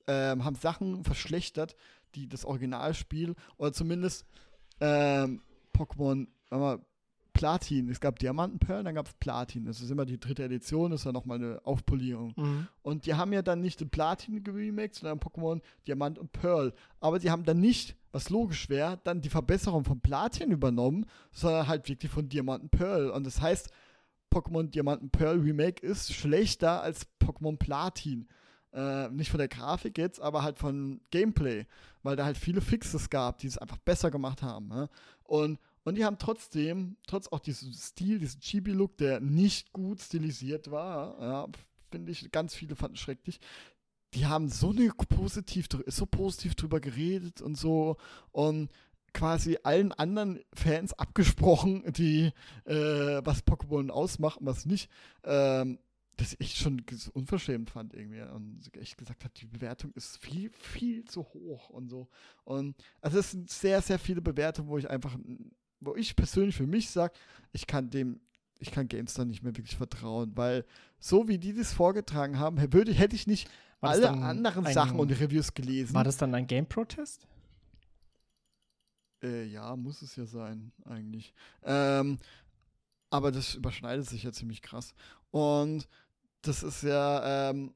ähm, 0.07 0.43
haben 0.43 0.55
Sachen 0.55 1.03
verschlechtert, 1.03 1.75
die 2.15 2.27
das 2.27 2.43
Originalspiel 2.45 3.35
oder 3.57 3.71
zumindest 3.71 4.25
ähm, 4.81 5.41
Pokémon, 5.75 6.27
mal, 6.49 6.79
Platin, 7.39 7.87
es 7.89 8.01
gab 8.01 8.19
Diamantenperlen, 8.19 8.83
dann 8.83 8.95
gab 8.95 9.07
es 9.07 9.13
Platin. 9.13 9.63
Das 9.63 9.79
ist 9.79 9.89
immer 9.89 10.05
die 10.05 10.19
dritte 10.19 10.43
Edition, 10.43 10.91
das 10.91 11.01
ist 11.01 11.05
ja 11.05 11.13
nochmal 11.13 11.37
eine 11.37 11.61
Aufpolierung. 11.63 12.33
Und 12.81 13.05
die 13.05 13.13
haben 13.13 13.31
ja 13.31 13.41
dann 13.41 13.61
nicht 13.61 13.79
den 13.79 13.89
Platin 13.89 14.43
geremaked, 14.43 14.95
sondern 14.95 15.19
Pokémon 15.19 15.61
Diamant 15.87 16.19
und 16.19 16.33
Pearl. 16.33 16.73
Aber 16.99 17.17
die 17.17 17.31
haben 17.31 17.45
dann 17.45 17.61
nicht, 17.61 17.95
was 18.11 18.29
logisch 18.29 18.67
wäre, 18.67 18.99
dann 19.05 19.21
die 19.21 19.29
Verbesserung 19.29 19.85
von 19.85 20.01
Platin 20.01 20.51
übernommen, 20.51 21.05
sondern 21.31 21.69
halt 21.69 21.87
wirklich 21.87 22.11
von 22.11 22.27
Diamant 22.27 22.63
und 22.63 22.71
Pearl. 22.71 23.09
Und 23.09 23.25
das 23.25 23.39
heißt, 23.39 23.69
Pokémon 24.29 24.69
Diamant 24.69 25.01
und 25.01 25.13
Pearl 25.13 25.39
Remake 25.39 25.81
ist 25.81 26.13
schlechter 26.13 26.81
als 26.81 27.07
Pokémon 27.21 27.55
Platin. 27.55 28.27
Äh, 28.73 29.07
nicht 29.11 29.31
von 29.31 29.37
der 29.37 29.47
Grafik 29.47 29.97
jetzt, 29.97 30.19
aber 30.19 30.43
halt 30.43 30.59
von 30.59 30.99
Gameplay, 31.09 31.65
weil 32.03 32.17
da 32.17 32.25
halt 32.25 32.37
viele 32.37 32.59
Fixes 32.59 33.09
gab, 33.09 33.37
die 33.37 33.47
es 33.47 33.57
einfach 33.57 33.77
besser 33.77 34.11
gemacht 34.11 34.43
haben. 34.43 34.67
Ne? 34.67 34.89
Und, 35.23 35.57
und 35.83 35.95
die 35.95 36.05
haben 36.05 36.17
trotzdem, 36.17 36.97
trotz 37.07 37.27
auch 37.27 37.39
diesem 37.39 37.73
Stil, 37.73 38.19
diesem 38.19 38.41
Chibi-Look, 38.41 38.97
der 38.97 39.19
nicht 39.19 39.71
gut 39.73 40.01
stilisiert 40.01 40.71
war, 40.71 41.21
ja, 41.21 41.47
finde 41.91 42.11
ich, 42.11 42.31
ganz 42.31 42.53
viele 42.53 42.75
fanden 42.75 42.97
schrecklich. 42.97 43.39
Die 44.13 44.25
haben 44.25 44.49
so 44.49 44.71
eine 44.71 44.89
positiv, 44.89 45.67
so 45.87 46.05
positiv 46.05 46.55
drüber 46.55 46.79
geredet 46.79 47.41
und 47.41 47.55
so 47.55 47.97
und 48.31 48.71
quasi 49.13 49.57
allen 49.63 49.91
anderen 49.91 50.39
Fans 50.53 50.93
abgesprochen, 50.93 51.83
die 51.93 52.31
äh, 52.65 53.21
was 53.23 53.45
Pokémon 53.45 53.89
ausmacht 53.89 54.39
und 54.39 54.47
was 54.47 54.65
nicht. 54.65 54.89
Ähm, 55.23 55.79
das 56.19 56.35
ich 56.39 56.55
schon 56.55 56.83
unverschämt 57.13 57.69
fand 57.69 57.93
irgendwie 57.93 58.21
und 58.21 58.59
echt 58.77 58.97
gesagt 58.97 59.23
habe, 59.23 59.33
die 59.35 59.45
Bewertung 59.45 59.93
ist 59.93 60.17
viel, 60.17 60.51
viel 60.51 61.05
zu 61.05 61.23
hoch 61.23 61.69
und 61.69 61.89
so. 61.89 62.09
Und 62.43 62.75
also 62.99 63.19
es 63.19 63.31
sind 63.31 63.49
sehr, 63.49 63.81
sehr 63.81 63.99
viele 63.99 64.21
Bewertungen, 64.21 64.67
wo 64.69 64.77
ich 64.77 64.89
einfach, 64.89 65.17
wo 65.79 65.95
ich 65.95 66.15
persönlich 66.15 66.55
für 66.55 66.67
mich 66.67 66.89
sage, 66.89 67.13
ich 67.51 67.67
kann 67.67 67.89
dem, 67.89 68.19
ich 68.59 68.71
kann 68.71 68.87
GameStar 68.87 69.25
nicht 69.25 69.43
mehr 69.43 69.55
wirklich 69.55 69.77
vertrauen, 69.77 70.31
weil 70.35 70.65
so 70.99 71.27
wie 71.27 71.37
die 71.37 71.53
das 71.53 71.73
vorgetragen 71.73 72.39
haben, 72.39 72.73
würde, 72.73 72.91
hätte 72.93 73.15
ich 73.15 73.27
nicht 73.27 73.49
alle 73.81 74.09
anderen 74.09 74.65
ein, 74.65 74.73
Sachen 74.73 74.99
und 74.99 75.11
Reviews 75.11 75.53
gelesen. 75.53 75.93
War 75.93 76.03
das 76.03 76.17
dann 76.17 76.35
ein 76.35 76.47
Game-Protest? 76.47 77.25
Äh, 79.23 79.45
ja, 79.45 79.75
muss 79.75 80.01
es 80.01 80.15
ja 80.15 80.25
sein, 80.25 80.71
eigentlich. 80.85 81.33
Ähm, 81.63 82.19
aber 83.09 83.31
das 83.31 83.55
überschneidet 83.55 84.07
sich 84.07 84.23
ja 84.23 84.31
ziemlich 84.31 84.61
krass. 84.61 84.93
Und 85.31 85.87
das 86.41 86.63
ist 86.63 86.83
ja, 86.83 87.49
ähm, 87.49 87.73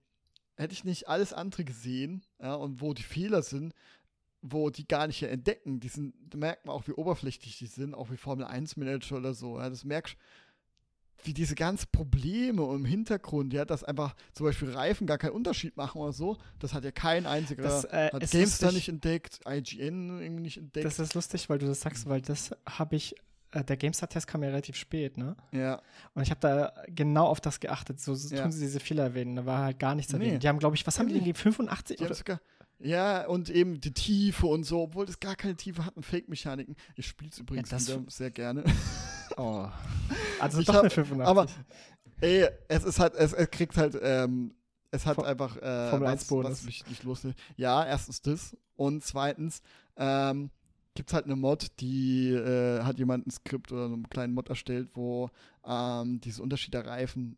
hätte 0.55 0.73
ich 0.73 0.83
nicht 0.83 1.07
alles 1.07 1.33
andere 1.33 1.63
gesehen, 1.63 2.23
ja, 2.39 2.53
und 2.55 2.81
wo 2.81 2.93
die 2.93 3.03
Fehler 3.03 3.41
sind, 3.41 3.73
wo 4.43 4.69
die 4.69 4.87
gar 4.87 5.07
nicht 5.07 5.23
entdecken, 5.23 5.79
die 5.79 5.87
sind, 5.87 6.13
da 6.29 6.37
merkt 6.37 6.65
man 6.65 6.75
auch, 6.75 6.85
wie 6.87 6.91
oberflächlich 6.91 7.57
die 7.57 7.65
sind, 7.65 7.95
auch 7.95 8.11
wie 8.11 8.17
Formel 8.17 8.45
1 8.45 8.77
Manager 8.77 9.17
oder 9.17 9.33
so. 9.33 9.57
Ja, 9.57 9.69
das 9.69 9.85
merkst 9.85 10.17
wie 11.25 11.33
diese 11.33 11.55
ganzen 11.55 11.87
Probleme 11.89 12.63
im 12.73 12.83
Hintergrund, 12.83 13.53
ja, 13.53 13.63
dass 13.63 13.85
einfach 13.85 14.13
zum 14.33 14.45
Beispiel 14.45 14.71
Reifen 14.71 15.07
gar 15.07 15.17
keinen 15.17 15.31
Unterschied 15.31 15.77
machen 15.77 16.01
oder 16.01 16.11
so, 16.11 16.37
das 16.59 16.73
hat 16.73 16.83
ja 16.83 16.91
kein 16.91 17.25
einziger, 17.25 17.63
das, 17.63 17.85
äh, 17.85 18.09
hat 18.11 18.29
GameStar 18.29 18.73
nicht 18.73 18.89
entdeckt, 18.89 19.39
IGN 19.47 20.21
irgendwie 20.21 20.41
nicht 20.41 20.57
entdeckt. 20.57 20.85
Das 20.85 20.99
ist 20.99 21.13
lustig, 21.13 21.49
weil 21.49 21.59
du 21.59 21.65
das 21.65 21.79
sagst, 21.79 22.09
weil 22.09 22.21
das 22.21 22.51
habe 22.67 22.97
ich 22.97 23.15
äh, 23.51 23.63
der 23.63 23.77
GameStar-Test 23.77 24.27
kam 24.27 24.43
ja 24.43 24.49
relativ 24.49 24.75
spät, 24.75 25.17
ne? 25.17 25.35
Ja. 25.51 25.81
Und 26.13 26.23
ich 26.23 26.31
habe 26.31 26.39
da 26.41 26.73
genau 26.87 27.27
auf 27.27 27.39
das 27.39 27.59
geachtet. 27.59 27.99
So, 27.99 28.15
so 28.15 28.35
ja. 28.35 28.41
tun 28.41 28.51
sie 28.51 28.61
diese 28.61 28.79
Fehler 28.79 29.03
erwähnen. 29.03 29.35
Da 29.35 29.45
war 29.45 29.59
halt 29.59 29.79
gar 29.79 29.95
nichts 29.95 30.11
erwähnt. 30.11 30.33
Nee. 30.33 30.39
Die 30.39 30.47
haben, 30.47 30.59
glaube 30.59 30.75
ich, 30.75 30.85
was 30.87 30.97
haben 30.97 31.07
die 31.07 31.13
denn 31.13 31.21
gegeben? 31.21 31.37
85? 31.37 31.97
Die 31.97 32.03
oder? 32.03 32.15
Sogar, 32.15 32.41
ja, 32.79 33.25
und 33.27 33.49
eben 33.49 33.79
die 33.79 33.93
Tiefe 33.93 34.47
und 34.47 34.63
so, 34.63 34.81
obwohl 34.81 35.05
das 35.05 35.19
gar 35.19 35.35
keine 35.35 35.55
Tiefe 35.55 35.85
hatten, 35.85 36.03
Fake-Mechaniken. 36.03 36.75
Ich 36.95 37.07
spiele 37.07 37.31
es 37.31 37.39
übrigens 37.39 37.71
ja, 37.71 37.79
wieder 37.79 38.03
sehr 38.09 38.31
gerne. 38.31 38.63
Oh. 39.35 39.67
Also 40.39 40.59
ich 40.59 40.67
doch 40.67 40.75
hab, 40.75 40.81
eine 40.81 40.91
85. 40.91 41.27
Aber, 41.27 41.47
ey, 42.21 42.47
es 42.67 42.83
ist 42.83 42.99
halt, 42.99 43.15
es, 43.15 43.33
es 43.33 43.49
kriegt 43.49 43.75
halt, 43.77 43.97
ähm, 43.99 44.53
es 44.91 45.07
hat 45.07 45.15
Vor 45.15 45.25
einfach 45.25 45.57
äh, 45.57 45.89
Formel 45.89 46.07
1 46.09 46.29
was, 46.29 46.43
was 46.43 46.63
mich 46.65 46.85
nicht 46.87 47.03
lustig. 47.03 47.33
Ja, 47.55 47.83
erstens 47.83 48.21
das. 48.21 48.55
Und 48.75 49.03
zweitens, 49.03 49.63
ähm, 49.97 50.51
gibt 50.95 51.09
es 51.09 51.13
halt 51.13 51.25
eine 51.25 51.35
Mod, 51.35 51.79
die 51.79 52.29
äh, 52.29 52.83
hat 52.83 52.99
jemand 52.99 53.25
ein 53.25 53.31
Skript 53.31 53.71
oder 53.71 53.85
einen 53.85 54.07
kleinen 54.09 54.33
Mod 54.33 54.49
erstellt, 54.49 54.89
wo 54.93 55.29
ähm, 55.65 56.21
diese 56.21 56.43
Unterschied 56.43 56.73
der 56.73 56.85
Reifen 56.85 57.37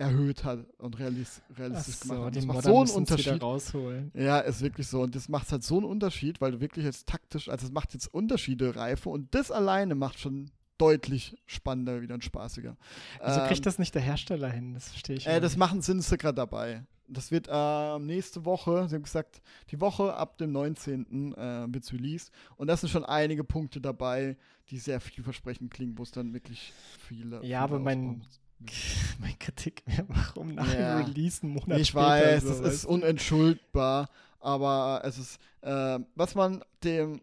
erhöht 0.00 0.44
hat 0.44 0.66
und 0.78 0.98
realis 0.98 1.42
realistisch 1.56 1.96
so, 1.96 2.08
gemacht 2.08 2.26
hat. 2.26 2.36
Das 2.36 2.46
macht 2.46 2.62
so 2.64 2.80
einen 2.80 2.90
Unterschied. 2.90 3.42
Rausholen. 3.42 4.10
Ja, 4.14 4.38
ist 4.40 4.62
wirklich 4.62 4.86
so. 4.86 5.02
Und 5.02 5.14
das 5.14 5.28
macht 5.28 5.52
halt 5.52 5.62
so 5.62 5.76
einen 5.76 5.84
Unterschied, 5.84 6.40
weil 6.40 6.52
du 6.52 6.60
wirklich 6.60 6.86
jetzt 6.86 7.06
taktisch, 7.06 7.48
also 7.48 7.66
es 7.66 7.72
macht 7.72 7.92
jetzt 7.92 8.12
Unterschiede 8.12 8.74
Reife 8.74 9.10
und 9.10 9.34
das 9.34 9.50
alleine 9.50 9.94
macht 9.94 10.18
schon 10.18 10.50
deutlich 10.78 11.36
spannender 11.44 12.00
wieder 12.00 12.14
und 12.14 12.24
spaßiger. 12.24 12.76
Wieso 13.22 13.40
ähm, 13.40 13.46
kriegt 13.46 13.66
das 13.66 13.78
nicht 13.78 13.94
der 13.94 14.00
Hersteller 14.00 14.48
hin? 14.48 14.72
Das 14.72 14.88
verstehe 14.88 15.16
ich. 15.16 15.26
Äh, 15.26 15.40
das 15.40 15.58
machen 15.58 15.82
sind 15.82 16.02
sie 16.02 16.16
gerade 16.16 16.36
dabei. 16.36 16.84
Das 17.06 17.30
wird 17.30 17.48
äh, 17.50 17.98
nächste 17.98 18.44
Woche, 18.46 18.88
sie 18.88 18.94
haben 18.94 19.02
gesagt, 19.02 19.42
die 19.70 19.80
Woche 19.80 20.14
ab 20.14 20.38
dem 20.38 20.52
19. 20.52 21.34
Äh, 21.34 21.66
wird 21.72 21.84
es 21.84 21.92
released. 21.92 22.32
Und 22.56 22.68
da 22.68 22.76
sind 22.76 22.88
schon 22.88 23.04
einige 23.04 23.44
Punkte 23.44 23.80
dabei, 23.80 24.38
die 24.70 24.78
sehr 24.78 25.00
vielversprechend 25.00 25.70
klingen, 25.70 25.98
wo 25.98 26.04
es 26.04 26.12
dann 26.12 26.32
wirklich 26.32 26.72
viele. 27.00 27.44
Ja, 27.44 27.62
aber 27.62 27.78
mein, 27.80 28.22
mein 29.18 29.38
Kritik 29.38 29.82
wäre, 29.86 30.06
warum 30.08 30.54
nach 30.54 30.72
ja. 30.72 30.98
dem 30.98 31.06
Release 31.06 31.42
einen 31.42 31.54
Monat 31.54 31.78
Ich 31.78 31.94
weiß, 31.94 32.44
es 32.44 32.60
ist 32.60 32.84
unentschuldbar, 32.84 34.08
aber 34.38 35.02
es 35.04 35.18
ist, 35.18 35.38
äh, 35.62 35.98
was 36.14 36.34
man 36.34 36.62
dem, 36.84 37.20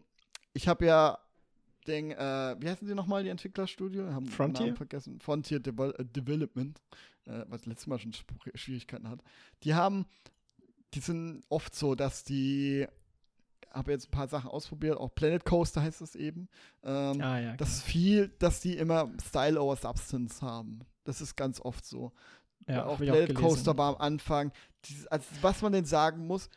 ich 0.52 0.68
habe 0.68 0.86
ja 0.86 1.18
den, 1.86 2.10
äh, 2.10 2.56
wie 2.58 2.68
heißen 2.68 2.86
sie 2.86 2.94
nochmal, 2.94 3.24
die 3.24 3.30
Entwicklerstudio? 3.30 4.12
Haben 4.12 4.26
Frontier? 4.26 4.66
Namen 4.66 4.76
vergessen. 4.76 5.20
Frontier 5.20 5.58
Devel 5.58 5.94
äh, 5.98 6.04
Development 6.04 6.78
äh, 7.28 7.44
was 7.48 7.66
letztes 7.66 7.86
Mal 7.86 7.98
schon 7.98 8.12
Schwierigkeiten 8.54 9.08
hat, 9.08 9.22
die 9.62 9.74
haben, 9.74 10.06
die 10.94 11.00
sind 11.00 11.44
oft 11.48 11.74
so, 11.74 11.94
dass 11.94 12.24
die, 12.24 12.86
habe 13.70 13.92
jetzt 13.92 14.08
ein 14.08 14.10
paar 14.10 14.28
Sachen 14.28 14.50
ausprobiert, 14.50 14.96
auch 14.96 15.14
Planet 15.14 15.44
Coaster 15.44 15.82
heißt 15.82 16.00
es 16.00 16.16
eben, 16.16 16.48
ähm, 16.82 17.20
ah, 17.20 17.38
ja, 17.38 17.56
dass 17.56 17.82
viel, 17.82 18.28
dass 18.38 18.60
die 18.60 18.76
immer 18.76 19.10
Style 19.22 19.60
over 19.60 19.76
Substance 19.76 20.42
haben. 20.42 20.80
Das 21.08 21.22
ist 21.22 21.36
ganz 21.36 21.58
oft 21.58 21.86
so. 21.86 22.12
Ja, 22.66 22.84
auch 22.84 22.98
Planet 22.98 23.34
Coaster 23.34 23.78
war 23.78 23.94
am 23.94 24.00
Anfang, 24.02 24.52
dieses, 24.84 25.06
also 25.06 25.24
was 25.40 25.62
man 25.62 25.72
denn 25.72 25.86
sagen 25.86 26.26
muss, 26.26 26.50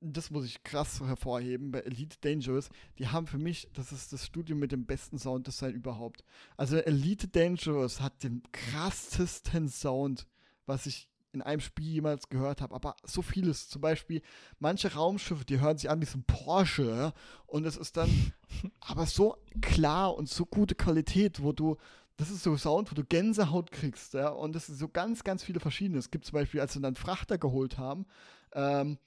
das 0.00 0.30
muss 0.30 0.44
ich 0.44 0.62
krass 0.62 1.00
hervorheben, 1.00 1.72
bei 1.72 1.80
Elite 1.80 2.16
Dangerous, 2.20 2.68
die 2.98 3.08
haben 3.08 3.26
für 3.26 3.38
mich, 3.38 3.68
das 3.72 3.90
ist 3.90 4.12
das 4.12 4.24
Studio 4.24 4.54
mit 4.54 4.70
dem 4.70 4.86
besten 4.86 5.18
Sounddesign 5.18 5.74
überhaupt. 5.74 6.22
Also 6.56 6.76
Elite 6.76 7.26
Dangerous 7.26 8.00
hat 8.00 8.22
den 8.22 8.44
krassesten 8.52 9.68
Sound, 9.68 10.28
was 10.64 10.86
ich 10.86 11.08
in 11.32 11.42
einem 11.42 11.60
Spiel 11.60 11.86
jemals 11.86 12.28
gehört 12.28 12.60
habe, 12.60 12.74
aber 12.74 12.96
so 13.04 13.22
vieles, 13.22 13.68
zum 13.68 13.82
Beispiel 13.82 14.22
manche 14.58 14.94
Raumschiffe, 14.94 15.44
die 15.44 15.60
hören 15.60 15.76
sich 15.76 15.90
an 15.90 16.00
wie 16.00 16.06
so 16.06 16.18
ein 16.18 16.24
Porsche 16.24 17.12
und 17.46 17.66
es 17.66 17.76
ist 17.76 17.96
dann 17.96 18.32
aber 18.80 19.06
so 19.06 19.36
klar 19.60 20.14
und 20.14 20.28
so 20.28 20.46
gute 20.46 20.74
Qualität, 20.74 21.42
wo 21.42 21.52
du, 21.52 21.76
das 22.16 22.30
ist 22.30 22.42
so 22.42 22.56
Sound, 22.56 22.90
wo 22.90 22.94
du 22.94 23.04
Gänsehaut 23.04 23.70
kriegst, 23.70 24.14
ja, 24.14 24.28
und 24.28 24.56
es 24.56 24.68
ist 24.68 24.78
so 24.78 24.88
ganz, 24.88 25.22
ganz 25.22 25.44
viele 25.44 25.60
verschiedene. 25.60 25.98
Es 25.98 26.10
gibt 26.10 26.24
zum 26.24 26.32
Beispiel, 26.32 26.60
als 26.60 26.74
wir 26.74 26.82
dann 26.82 26.96
Frachter 26.96 27.38
geholt 27.38 27.78
haben, 27.78 28.06
ähm, 28.52 28.98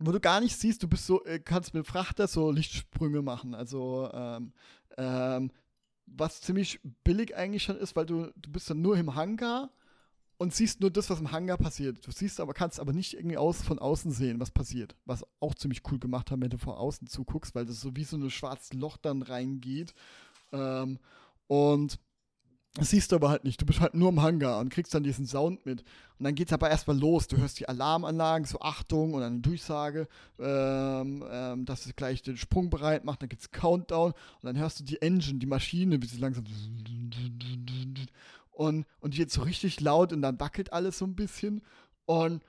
wo 0.00 0.12
du 0.12 0.20
gar 0.20 0.40
nicht 0.40 0.56
siehst, 0.56 0.82
du 0.82 0.88
bist 0.88 1.06
so, 1.06 1.24
äh, 1.24 1.38
kannst 1.38 1.74
mit 1.74 1.86
Frachter 1.86 2.26
so 2.26 2.50
Lichtsprünge 2.50 3.22
machen. 3.22 3.54
Also, 3.54 4.10
ähm, 4.12 4.52
ähm, 4.96 5.52
was 6.06 6.40
ziemlich 6.40 6.80
billig 7.04 7.36
eigentlich 7.36 7.62
schon 7.62 7.76
ist, 7.76 7.94
weil 7.96 8.06
du, 8.06 8.32
du 8.36 8.50
bist 8.50 8.68
dann 8.68 8.80
nur 8.80 8.96
im 8.96 9.14
Hangar 9.14 9.70
und 10.40 10.54
siehst 10.54 10.80
nur 10.80 10.90
das, 10.90 11.10
was 11.10 11.20
im 11.20 11.32
Hangar 11.32 11.58
passiert. 11.58 12.06
Du 12.06 12.10
siehst 12.10 12.40
aber, 12.40 12.54
kannst 12.54 12.80
aber 12.80 12.94
nicht 12.94 13.12
irgendwie 13.12 13.36
aus, 13.36 13.60
von 13.60 13.78
außen 13.78 14.10
sehen, 14.10 14.40
was 14.40 14.50
passiert. 14.50 14.96
Was 15.04 15.22
auch 15.38 15.54
ziemlich 15.54 15.82
cool 15.90 15.98
gemacht 15.98 16.30
haben, 16.30 16.40
wenn 16.40 16.48
du 16.48 16.56
von 16.56 16.72
außen 16.72 17.08
zuguckst, 17.08 17.54
weil 17.54 17.66
das 17.66 17.82
so 17.82 17.94
wie 17.94 18.04
so 18.04 18.16
ein 18.16 18.30
schwarzes 18.30 18.72
Loch 18.72 18.96
dann 18.96 19.20
reingeht. 19.20 19.92
Ähm, 20.50 20.98
und 21.46 21.98
das 22.72 22.88
siehst 22.88 23.12
du 23.12 23.16
aber 23.16 23.28
halt 23.28 23.44
nicht. 23.44 23.60
Du 23.60 23.66
bist 23.66 23.80
halt 23.80 23.92
nur 23.92 24.08
im 24.08 24.22
Hangar 24.22 24.60
und 24.60 24.70
kriegst 24.70 24.94
dann 24.94 25.02
diesen 25.02 25.26
Sound 25.26 25.66
mit. 25.66 25.82
Und 26.18 26.24
dann 26.24 26.34
geht's 26.34 26.54
aber 26.54 26.70
erstmal 26.70 26.98
los. 26.98 27.26
Du 27.26 27.36
hörst 27.36 27.60
die 27.60 27.68
Alarmanlagen, 27.68 28.46
so 28.46 28.60
Achtung 28.60 29.12
und 29.12 29.22
eine 29.22 29.40
Durchsage, 29.40 30.08
ähm, 30.38 31.22
ähm, 31.30 31.64
dass 31.66 31.84
es 31.84 31.94
gleich 31.96 32.22
den 32.22 32.38
Sprung 32.38 32.70
bereit 32.70 33.04
macht. 33.04 33.20
Dann 33.20 33.28
gibt's 33.28 33.50
Countdown 33.50 34.12
und 34.12 34.44
dann 34.44 34.56
hörst 34.56 34.80
du 34.80 34.84
die 34.84 35.02
Engine, 35.02 35.38
die 35.38 35.46
Maschine, 35.46 36.00
wie 36.00 36.06
sie 36.06 36.16
langsam 36.16 36.44
und, 38.60 38.84
und 39.00 39.16
jetzt 39.16 39.32
so 39.32 39.40
richtig 39.40 39.80
laut 39.80 40.12
und 40.12 40.20
dann 40.20 40.38
wackelt 40.38 40.70
alles 40.74 40.98
so 40.98 41.06
ein 41.06 41.16
bisschen. 41.16 41.62
Und, 42.04 42.44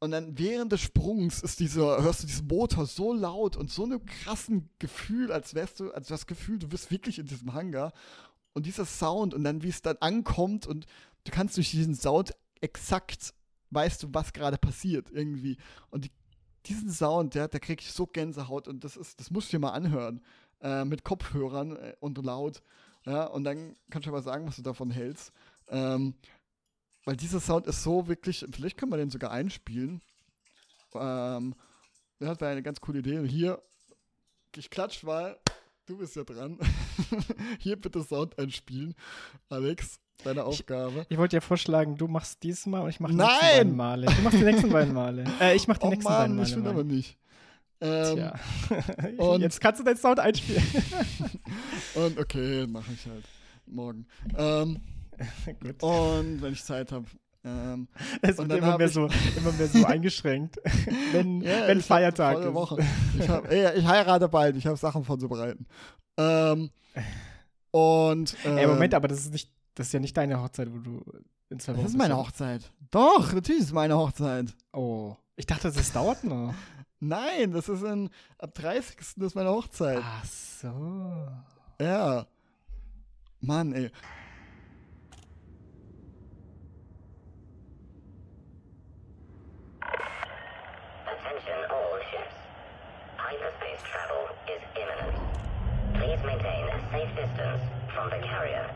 und 0.00 0.10
dann 0.10 0.38
während 0.38 0.72
des 0.72 0.80
Sprungs 0.80 1.42
ist 1.42 1.60
dieser, 1.60 2.02
hörst 2.02 2.22
du 2.22 2.26
diesen 2.26 2.46
Motor 2.46 2.86
so 2.86 3.12
laut 3.12 3.58
und 3.58 3.70
so 3.70 3.84
einem 3.84 4.02
krassen 4.06 4.70
Gefühl, 4.78 5.30
als 5.30 5.54
wärst 5.54 5.80
du, 5.80 5.92
als 5.92 6.08
das 6.08 6.26
Gefühl, 6.26 6.58
du 6.58 6.68
bist 6.68 6.90
wirklich 6.90 7.18
in 7.18 7.26
diesem 7.26 7.52
Hangar 7.52 7.92
und 8.54 8.64
dieser 8.64 8.86
Sound 8.86 9.34
und 9.34 9.44
dann, 9.44 9.62
wie 9.62 9.68
es 9.68 9.82
dann 9.82 9.98
ankommt 10.00 10.66
und 10.66 10.86
du 11.24 11.30
kannst 11.30 11.58
durch 11.58 11.70
diesen 11.70 11.96
Sound 11.96 12.34
exakt 12.62 13.34
weißt 13.68 14.04
du, 14.04 14.08
was 14.12 14.32
gerade 14.32 14.56
passiert 14.56 15.10
irgendwie. 15.10 15.58
Und 15.90 16.06
die, 16.06 16.12
diesen 16.64 16.90
Sound, 16.90 17.34
der, 17.34 17.48
der 17.48 17.60
krieg 17.60 17.82
ich 17.82 17.92
so 17.92 18.06
Gänsehaut 18.06 18.68
und 18.68 18.84
das 18.84 18.96
ist, 18.96 19.20
das 19.20 19.30
musst 19.30 19.48
du 19.48 19.58
dir 19.58 19.60
mal 19.60 19.72
anhören. 19.72 20.22
Äh, 20.62 20.86
mit 20.86 21.04
Kopfhörern 21.04 21.76
äh, 21.76 21.94
und 22.00 22.16
laut. 22.24 22.62
Ja, 23.04 23.24
und 23.24 23.44
dann 23.44 23.76
kannst 23.90 24.06
du 24.06 24.10
aber 24.10 24.22
sagen, 24.22 24.46
was 24.46 24.56
du 24.56 24.62
davon 24.62 24.90
hältst. 24.90 25.32
Ähm, 25.68 26.14
weil 27.04 27.16
dieser 27.16 27.40
Sound 27.40 27.66
ist 27.66 27.82
so 27.82 28.06
wirklich, 28.06 28.46
vielleicht 28.52 28.76
können 28.76 28.92
wir 28.92 28.96
den 28.96 29.10
sogar 29.10 29.32
einspielen. 29.32 30.00
Ähm, 30.94 31.54
das 32.20 32.40
wäre 32.40 32.52
eine 32.52 32.62
ganz 32.62 32.80
coole 32.80 33.00
Idee. 33.00 33.26
Hier, 33.26 33.60
ich 34.54 34.70
klatsch 34.70 35.02
mal 35.02 35.36
Du 35.86 35.98
bist 35.98 36.14
ja 36.14 36.22
dran. 36.22 36.58
Hier 37.58 37.76
bitte 37.76 38.04
Sound 38.04 38.38
einspielen. 38.38 38.94
Alex, 39.48 39.98
deine 40.22 40.44
Aufgabe. 40.44 41.00
Ich, 41.00 41.10
ich 41.10 41.18
wollte 41.18 41.36
dir 41.36 41.40
vorschlagen, 41.40 41.96
du 41.96 42.06
machst 42.06 42.42
dieses 42.44 42.66
Mal 42.66 42.82
und 42.82 42.90
ich 42.90 43.00
mache 43.00 43.12
die 43.12 43.18
nächsten 43.18 43.40
beiden 43.40 43.76
Male. 43.76 44.06
Du 44.06 44.22
machst 44.22 44.38
die 44.38 44.44
nächsten 44.44 44.70
beiden 44.70 44.94
Male. 44.94 45.24
Äh, 45.40 45.56
ich 45.56 45.66
mach 45.66 45.78
die 45.78 45.86
oh 45.86 45.90
nächsten 45.90 46.04
Mann, 46.04 46.18
beiden 46.18 46.36
Male. 46.36 46.48
Ich 46.48 46.56
will 46.56 46.66
aber 46.68 46.84
nicht. 46.84 47.18
Ähm, 47.82 48.16
Tja. 48.16 48.34
und 49.18 49.40
Jetzt 49.40 49.60
kannst 49.60 49.80
du 49.80 49.84
deinen 49.84 49.96
Sound 49.96 50.20
einspielen. 50.20 50.62
und 51.94 52.18
okay, 52.18 52.66
mache 52.68 52.92
ich 52.92 53.06
halt 53.06 53.24
morgen. 53.66 54.06
Ähm, 54.36 54.80
Gut. 55.60 55.82
Und 55.82 56.42
wenn 56.42 56.52
ich 56.52 56.64
Zeit 56.64 56.92
habe. 56.92 57.06
Ähm, 57.44 57.88
Es 58.20 58.38
wird 58.38 58.52
immer 58.52 58.78
mehr, 58.78 58.88
so, 58.88 59.08
immer 59.36 59.50
mehr 59.52 59.66
so 59.66 59.84
eingeschränkt, 59.84 60.58
wenn, 61.10 61.40
Ja, 61.40 61.66
wenn 61.66 61.80
Feiertag 61.80 62.38
ist. 62.38 62.54
Woche. 62.54 62.78
Ich, 63.18 63.28
hab, 63.28 63.50
ey, 63.50 63.76
ich 63.78 63.84
heirate 63.84 64.28
bald, 64.28 64.56
ich 64.56 64.64
habe 64.64 64.76
Sachen 64.76 65.04
vorzubereiten. 65.04 65.66
Ähm, 66.16 66.70
und 67.72 68.36
ähm, 68.44 68.58
Ey, 68.58 68.66
Moment, 68.68 68.94
aber 68.94 69.08
das 69.08 69.20
ist 69.20 69.32
nicht, 69.32 69.50
das 69.74 69.88
ist 69.88 69.92
ja 69.92 69.98
nicht 69.98 70.16
deine 70.16 70.40
Hochzeit, 70.40 70.72
wo 70.72 70.78
du 70.78 71.02
in 71.50 71.58
zwei 71.58 71.72
Wochen 71.72 71.82
das 71.82 71.92
ist 71.92 71.98
meine? 71.98 72.16
Hochzeit. 72.16 72.70
Doch, 72.92 73.32
natürlich 73.32 73.62
ist 73.62 73.66
es 73.68 73.72
meine 73.72 73.96
Hochzeit. 73.96 74.54
Oh. 74.72 75.16
Ich 75.34 75.46
dachte, 75.46 75.72
das 75.72 75.92
dauert 75.92 76.22
noch. 76.24 76.54
Nein, 77.04 77.50
das 77.50 77.68
ist 77.68 77.82
in, 77.82 78.10
ab 78.38 78.54
30. 78.54 78.96
ist 79.16 79.34
meine 79.34 79.50
Hochzeit. 79.50 80.00
Ach 80.00 80.24
so. 80.24 81.26
Ja. 81.80 82.26
Mann, 83.40 83.72
ey. 83.72 83.90
Attention 91.10 91.58
all 91.70 91.98
ships. 92.12 92.36
Hyperspace 93.16 93.82
travel 93.82 94.28
is 94.46 94.62
imminent. 94.78 95.18
Please 95.94 96.22
maintain 96.24 96.68
a 96.68 96.78
safe 96.92 97.10
distance 97.16 97.62
from 97.92 98.10
the 98.10 98.24
carrier. 98.24 98.70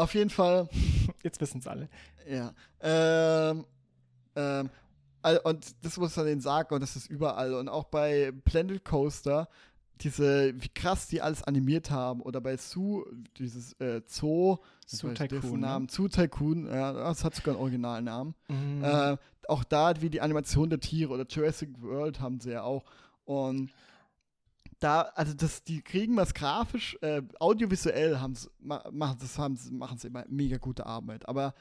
Auf 0.00 0.14
jeden 0.14 0.30
Fall, 0.30 0.68
Jetzt 1.22 1.40
wissen 1.40 1.58
es 1.58 1.66
alle. 1.66 1.88
ja. 2.28 2.52
Ähm, 2.80 3.66
ähm, 4.34 4.70
und 5.44 5.84
das 5.84 5.98
muss 5.98 6.16
man 6.16 6.24
denen 6.26 6.40
sagen, 6.40 6.74
und 6.74 6.80
das 6.80 6.96
ist 6.96 7.10
überall. 7.10 7.52
Und 7.52 7.68
auch 7.68 7.84
bei 7.84 8.32
Planet 8.44 8.82
Coaster, 8.82 9.48
diese, 10.00 10.54
wie 10.58 10.70
krass 10.70 11.08
die 11.08 11.20
alles 11.20 11.42
animiert 11.42 11.90
haben. 11.90 12.22
Oder 12.22 12.40
bei 12.40 12.56
Zoo, 12.56 13.04
dieses 13.36 13.74
äh, 13.74 14.00
Zoo, 14.06 14.56
Zoo 14.86 15.12
Tycoon, 15.12 15.60
ne? 15.60 15.66
Namen, 15.66 15.88
Zoo 15.90 16.08
Tycoon, 16.08 16.66
ja, 16.66 16.92
das 16.94 17.22
hat 17.22 17.34
sogar 17.34 17.54
einen 17.54 17.62
Originalnamen. 17.62 18.34
Mhm. 18.48 18.82
Äh, 18.82 19.16
auch 19.48 19.64
da, 19.64 20.00
wie 20.00 20.08
die 20.08 20.22
Animation 20.22 20.70
der 20.70 20.80
Tiere 20.80 21.12
oder 21.12 21.26
Jurassic 21.28 21.82
World 21.82 22.20
haben 22.20 22.40
sie 22.40 22.52
ja 22.52 22.62
auch. 22.62 22.84
Und 23.26 23.70
da, 24.80 25.02
also 25.14 25.34
das, 25.34 25.62
die 25.62 25.82
kriegen 25.82 26.16
was 26.16 26.34
grafisch, 26.34 26.96
äh, 27.02 27.22
audiovisuell 27.38 28.18
haben 28.18 28.34
sie, 28.34 28.48
ma, 28.58 28.82
machen 28.90 29.18
sie, 29.56 29.72
machen 29.72 29.98
sie 29.98 30.08
immer 30.08 30.24
mega 30.28 30.56
gute 30.56 30.86
Arbeit. 30.86 31.28
Aber 31.28 31.54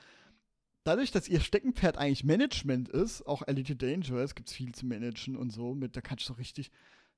dadurch, 0.84 1.12
dass 1.12 1.28
ihr 1.28 1.42
Steckenpferd 1.42 1.98
eigentlich 1.98 2.24
Management 2.24 2.90
ist, 2.90 3.28
auch 3.28 3.44
Elite 3.46 3.76
Dangerous, 3.76 4.36
gibt 4.36 4.50
es 4.50 4.56
viel 4.56 4.74
zu 4.74 4.86
managen 4.86 5.36
und 5.36 5.52
so, 5.52 5.76
mit, 5.76 5.96
da 5.98 6.02
kannst 6.02 6.28
du 6.30 6.34
richtig, 6.34 6.72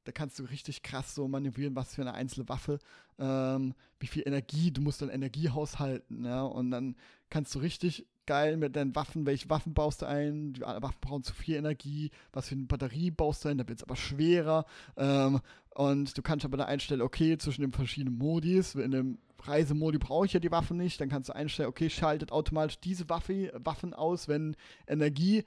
da 0.04 0.12
kannst 0.12 0.40
du 0.40 0.44
richtig 0.44 0.82
krass 0.82 1.14
so 1.14 1.28
manövrieren, 1.28 1.76
was 1.76 1.94
für 1.94 2.02
eine 2.02 2.16
einzelne 2.16 2.50
Waffe, 2.50 2.80
ähm, 3.20 3.76
wie 4.00 4.08
viel 4.08 4.24
Energie, 4.26 4.72
du 4.72 4.82
musst 4.82 5.02
dann 5.04 5.10
Energie 5.10 5.50
haushalten, 5.50 6.26
ja, 6.26 6.42
und 6.42 6.72
dann 6.72 6.96
kannst 7.30 7.54
du 7.54 7.60
richtig 7.60 8.08
geil 8.26 8.58
mit 8.58 8.76
deinen 8.76 8.96
Waffen, 8.96 9.26
welche 9.26 9.50
Waffen 9.50 9.74
baust 9.74 10.02
du 10.02 10.08
ein, 10.08 10.54
die 10.54 10.62
Waffen 10.62 11.00
brauchen 11.02 11.24
zu 11.24 11.34
viel 11.34 11.56
Energie, 11.56 12.12
was 12.34 12.48
für 12.48 12.56
eine 12.56 12.66
Batterie 12.66 13.12
baust 13.12 13.44
du 13.44 13.50
ein, 13.50 13.58
da 13.58 13.68
wird 13.68 13.80
es 13.80 13.84
aber 13.84 13.96
schwerer, 13.96 14.66
ähm, 14.98 15.40
und 15.74 16.18
du 16.18 16.22
kannst 16.22 16.46
aber 16.46 16.58
da 16.58 16.66
einstellen, 16.66 17.02
okay, 17.02 17.38
zwischen 17.38 17.62
den 17.62 17.72
verschiedenen 17.72 18.18
Modis, 18.18 18.76
in 18.76 18.92
dem 18.92 19.18
Reisemodi 19.44 19.98
brauche 19.98 20.26
ich 20.26 20.34
ja 20.34 20.40
die 20.40 20.52
Waffen 20.52 20.78
nicht, 20.78 21.00
dann 21.00 21.10
kannst 21.10 21.30
du 21.30 21.36
einstellen, 21.36 21.70
okay, 21.70 21.90
schaltet 21.90 22.32
automatisch 22.32 22.80
diese 22.80 23.10
Waffe, 23.10 23.52
Waffen 23.64 23.94
aus, 23.94 24.28
wenn 24.28 24.56
Energie 24.88 25.46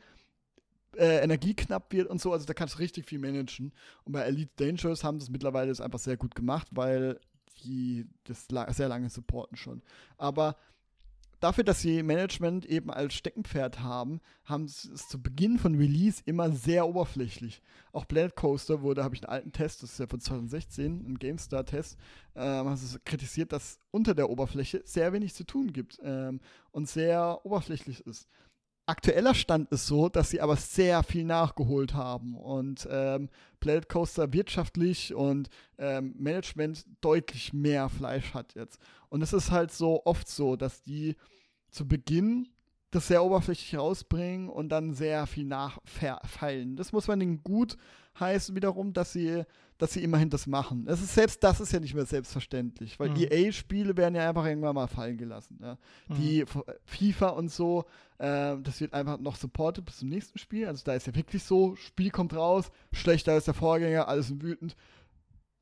äh, 0.97 1.23
Energie 1.23 1.55
knapp 1.55 1.93
wird 1.93 2.09
und 2.09 2.21
so, 2.21 2.33
also 2.33 2.47
da 2.47 2.55
kannst 2.55 2.77
du 2.77 2.79
richtig 2.79 3.07
viel 3.07 3.19
managen. 3.19 3.73
Und 4.05 4.13
bei 4.13 4.21
Elite 4.21 4.53
Dangerous 4.57 5.05
haben 5.05 5.19
sie 5.19 5.25
es 5.25 5.31
mittlerweile 5.31 5.71
einfach 5.83 5.99
sehr 5.99 6.17
gut 6.17 6.35
gemacht, 6.35 6.69
weil 6.71 7.19
die 7.65 8.07
das 8.25 8.47
sehr 8.77 8.89
lange 8.89 9.11
supporten 9.11 9.57
schon. 9.57 9.83
Aber 10.19 10.57
dafür, 11.41 11.65
dass 11.65 11.81
sie 11.81 12.03
Management 12.03 12.67
eben 12.67 12.91
als 12.91 13.15
Steckenpferd 13.15 13.81
haben, 13.81 14.21
haben 14.45 14.69
sie 14.69 14.93
es 14.93 15.09
zu 15.09 15.23
Beginn 15.23 15.59
von 15.59 15.75
Release 15.75 16.23
immer 16.25 16.51
sehr 16.51 16.87
oberflächlich. 16.87 17.63
Auch 17.93 18.07
Planet 18.07 18.35
Coaster 18.37 18.83
wurde, 18.83 19.05
habe 19.05 19.15
ich 19.15 19.23
einen 19.23 19.33
alten 19.33 19.53
Test, 19.53 19.83
das 19.83 19.93
ist 19.93 19.99
ja 19.99 20.07
von 20.07 20.21
2016, 20.21 21.05
ein 21.07 21.19
GameStar-Test, 21.19 21.99
ähm, 22.37 22.77
sie 22.77 22.99
kritisiert, 23.05 23.53
dass 23.53 23.79
unter 23.91 24.15
der 24.15 24.31
Oberfläche 24.31 24.83
sehr 24.85 25.13
wenig 25.13 25.35
zu 25.35 25.45
tun 25.45 25.73
gibt 25.73 26.01
ähm, 26.03 26.41
und 26.73 26.89
sehr 26.89 27.41
oberflächlich 27.45 28.07
ist. 28.07 28.29
Aktueller 28.87 29.35
Stand 29.35 29.71
ist 29.71 29.87
so, 29.87 30.11
dass 30.11 30.31
sie 30.31 30.43
aber 30.43 30.57
sehr 30.57 31.03
viel 31.03 31.25
nachgeholt 31.25 31.95
haben 31.95 32.37
und 32.37 32.87
ähm, 32.91 33.31
Planet 33.61 33.89
Coaster 33.89 34.33
wirtschaftlich 34.33 35.15
und 35.15 35.49
ähm, 35.79 36.15
Management 36.19 36.85
deutlich 37.01 37.55
mehr 37.55 37.89
Fleisch 37.89 38.35
hat 38.35 38.55
jetzt. 38.55 38.79
Und 39.09 39.23
es 39.23 39.33
ist 39.33 39.51
halt 39.51 39.73
so 39.73 40.05
oft 40.05 40.29
so, 40.29 40.57
dass 40.57 40.83
die 40.83 41.17
zu 41.71 41.89
Beginn 41.89 42.49
das 42.91 43.09
sehr 43.09 43.25
oberflächlich 43.25 43.77
rausbringen 43.79 44.49
und 44.49 44.69
dann 44.69 44.93
sehr 44.93 45.27
viel 45.27 45.47
nachfeilen. 45.47 46.77
Das 46.77 46.93
muss 46.93 47.09
man 47.09 47.21
ihnen 47.21 47.43
gut 47.43 47.77
heißen 48.19 48.55
wiederum, 48.55 48.93
dass 48.93 49.13
sie, 49.13 49.43
dass 49.79 49.93
sie 49.93 50.03
immerhin 50.05 50.31
das 50.31 50.47
machen. 50.47 50.87
Es 50.89 51.03
ist 51.03 51.15
selbst 51.15 51.43
das 51.43 51.61
ist 51.61 51.73
ja 51.73 51.81
nicht 51.81 51.95
mehr 51.95 52.07
selbstverständlich, 52.07 52.99
weil 53.01 53.11
Mhm. 53.11 53.17
EA-Spiele 53.31 53.97
werden 53.97 54.15
ja 54.15 54.29
einfach 54.29 54.45
irgendwann 54.47 54.75
mal 54.75 54.87
fallen 54.87 55.17
gelassen. 55.17 55.59
Ja. 55.61 55.79
Mhm. 56.09 56.15
Die 56.15 56.45
FIFA 56.85 57.29
und 57.31 57.51
so, 57.51 57.85
äh, 58.19 58.57
das 58.63 58.81
wird 58.81 58.93
einfach 58.95 59.19
noch 59.19 59.37
supported 59.37 59.85
bis 59.85 59.99
zum 59.99 60.09
nächsten 60.09 60.39
Spiel. 60.39 60.67
Also 60.67 60.83
da 60.85 60.95
ist 60.95 61.07
ja 61.07 61.15
wirklich 61.15 61.43
so, 61.43 61.75
Spiel 61.77 62.11
kommt 62.11 62.35
raus, 62.35 62.71
schlechter 62.93 63.33
als 63.33 63.47
der 63.47 63.55
Vorgänger, 63.55 64.07
alles 64.09 64.41
wütend. 64.41 64.77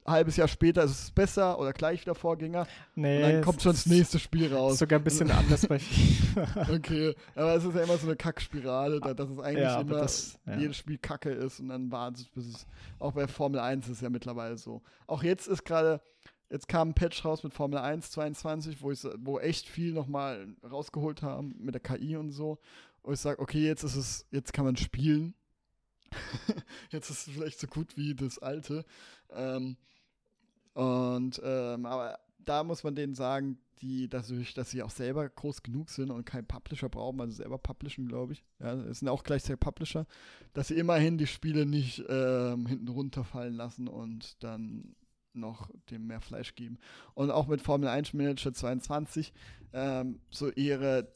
Ein 0.04 0.12
halbes 0.14 0.36
Jahr 0.36 0.48
später 0.48 0.82
ist 0.84 0.90
es 0.90 1.10
besser 1.10 1.58
oder 1.58 1.72
gleich 1.72 2.00
wieder 2.02 2.14
Vorgänger. 2.14 2.66
Nee, 2.94 3.16
und 3.16 3.22
dann 3.22 3.42
kommt 3.42 3.62
schon 3.62 3.72
das 3.72 3.86
nächste 3.86 4.18
Spiel 4.18 4.52
raus. 4.52 4.78
Sogar 4.78 4.98
ein 4.98 5.04
bisschen 5.04 5.30
anders 5.30 5.66
bei 5.66 5.78
FIFA. 5.80 6.66
Okay, 6.74 7.14
aber 7.34 7.54
es 7.54 7.64
ist 7.64 7.74
ja 7.74 7.82
immer 7.82 7.96
so 7.96 8.06
eine 8.06 8.16
Kackspirale, 8.16 9.00
da, 9.00 9.14
dass 9.14 9.30
es 9.30 9.38
eigentlich 9.38 9.62
Ja, 9.62 9.80
immer 9.80 9.98
das- 10.00 10.38
ja. 10.46 10.56
jedes 10.58 10.76
Spiel 10.76 10.98
Kacke 10.98 11.30
ist 11.30 11.60
und 11.60 11.68
dann 11.68 11.90
wartet 11.92 12.22
es, 12.26 12.28
bis 12.30 12.46
es. 12.46 12.66
Auch 12.98 13.12
bei 13.12 13.28
Formel 13.28 13.60
1 13.60 13.86
ist 13.86 13.92
es 13.96 14.00
ja 14.00 14.10
mittlerweile 14.10 14.56
so. 14.56 14.82
Auch 15.06 15.22
jetzt 15.22 15.46
ist 15.46 15.64
gerade, 15.64 16.00
jetzt 16.50 16.66
kam 16.68 16.88
ein 16.90 16.94
Patch 16.94 17.24
raus 17.24 17.44
mit 17.44 17.54
Formel 17.54 17.78
1 17.78 18.10
22, 18.10 18.82
wo, 18.82 18.90
ich, 18.90 19.06
wo 19.18 19.38
echt 19.38 19.68
viel 19.68 19.92
nochmal 19.92 20.48
rausgeholt 20.68 21.22
haben 21.22 21.54
mit 21.60 21.74
der 21.74 21.80
KI 21.80 22.16
und 22.16 22.30
so. 22.32 22.58
Und 23.02 23.14
ich 23.14 23.20
sage, 23.20 23.40
okay, 23.40 23.64
jetzt 23.66 23.84
ist 23.84 23.94
es, 23.96 24.26
jetzt 24.32 24.52
kann 24.52 24.64
man 24.64 24.76
spielen. 24.76 25.34
jetzt 26.90 27.08
ist 27.10 27.26
es 27.28 27.34
vielleicht 27.34 27.58
so 27.58 27.66
gut 27.66 27.96
wie 27.96 28.14
das 28.14 28.38
alte. 28.38 28.84
Ähm, 29.30 29.76
und 30.74 31.40
ähm, 31.44 31.86
aber 31.86 32.18
da 32.38 32.64
muss 32.64 32.82
man 32.84 32.94
denen 32.94 33.14
sagen, 33.14 33.58
die 33.80 34.08
dadurch, 34.08 34.54
dass 34.54 34.70
sie 34.70 34.82
auch 34.82 34.90
selber 34.90 35.28
groß 35.28 35.62
genug 35.62 35.90
sind 35.90 36.10
und 36.10 36.24
keinen 36.24 36.46
Publisher 36.46 36.88
brauchen, 36.88 37.20
also 37.20 37.34
selber 37.34 37.58
publishen, 37.58 38.06
glaube 38.06 38.34
ich. 38.34 38.44
Ja, 38.60 38.74
es 38.74 39.00
sind 39.00 39.08
auch 39.08 39.24
gleichzeitig 39.24 39.60
Publisher, 39.60 40.06
dass 40.54 40.68
sie 40.68 40.76
immerhin 40.78 41.18
die 41.18 41.26
Spiele 41.26 41.66
nicht 41.66 42.04
ähm, 42.08 42.66
hinten 42.66 42.88
runterfallen 42.88 43.54
lassen 43.54 43.88
und 43.88 44.42
dann 44.42 44.94
noch 45.34 45.68
dem 45.90 46.06
mehr 46.06 46.20
Fleisch 46.20 46.54
geben. 46.54 46.78
Und 47.14 47.30
auch 47.30 47.48
mit 47.48 47.60
Formel 47.60 47.88
1 47.88 48.12
Manager 48.12 48.52
22, 48.52 49.32
ähm, 49.72 50.20
so 50.30 50.50
ihre 50.52 51.12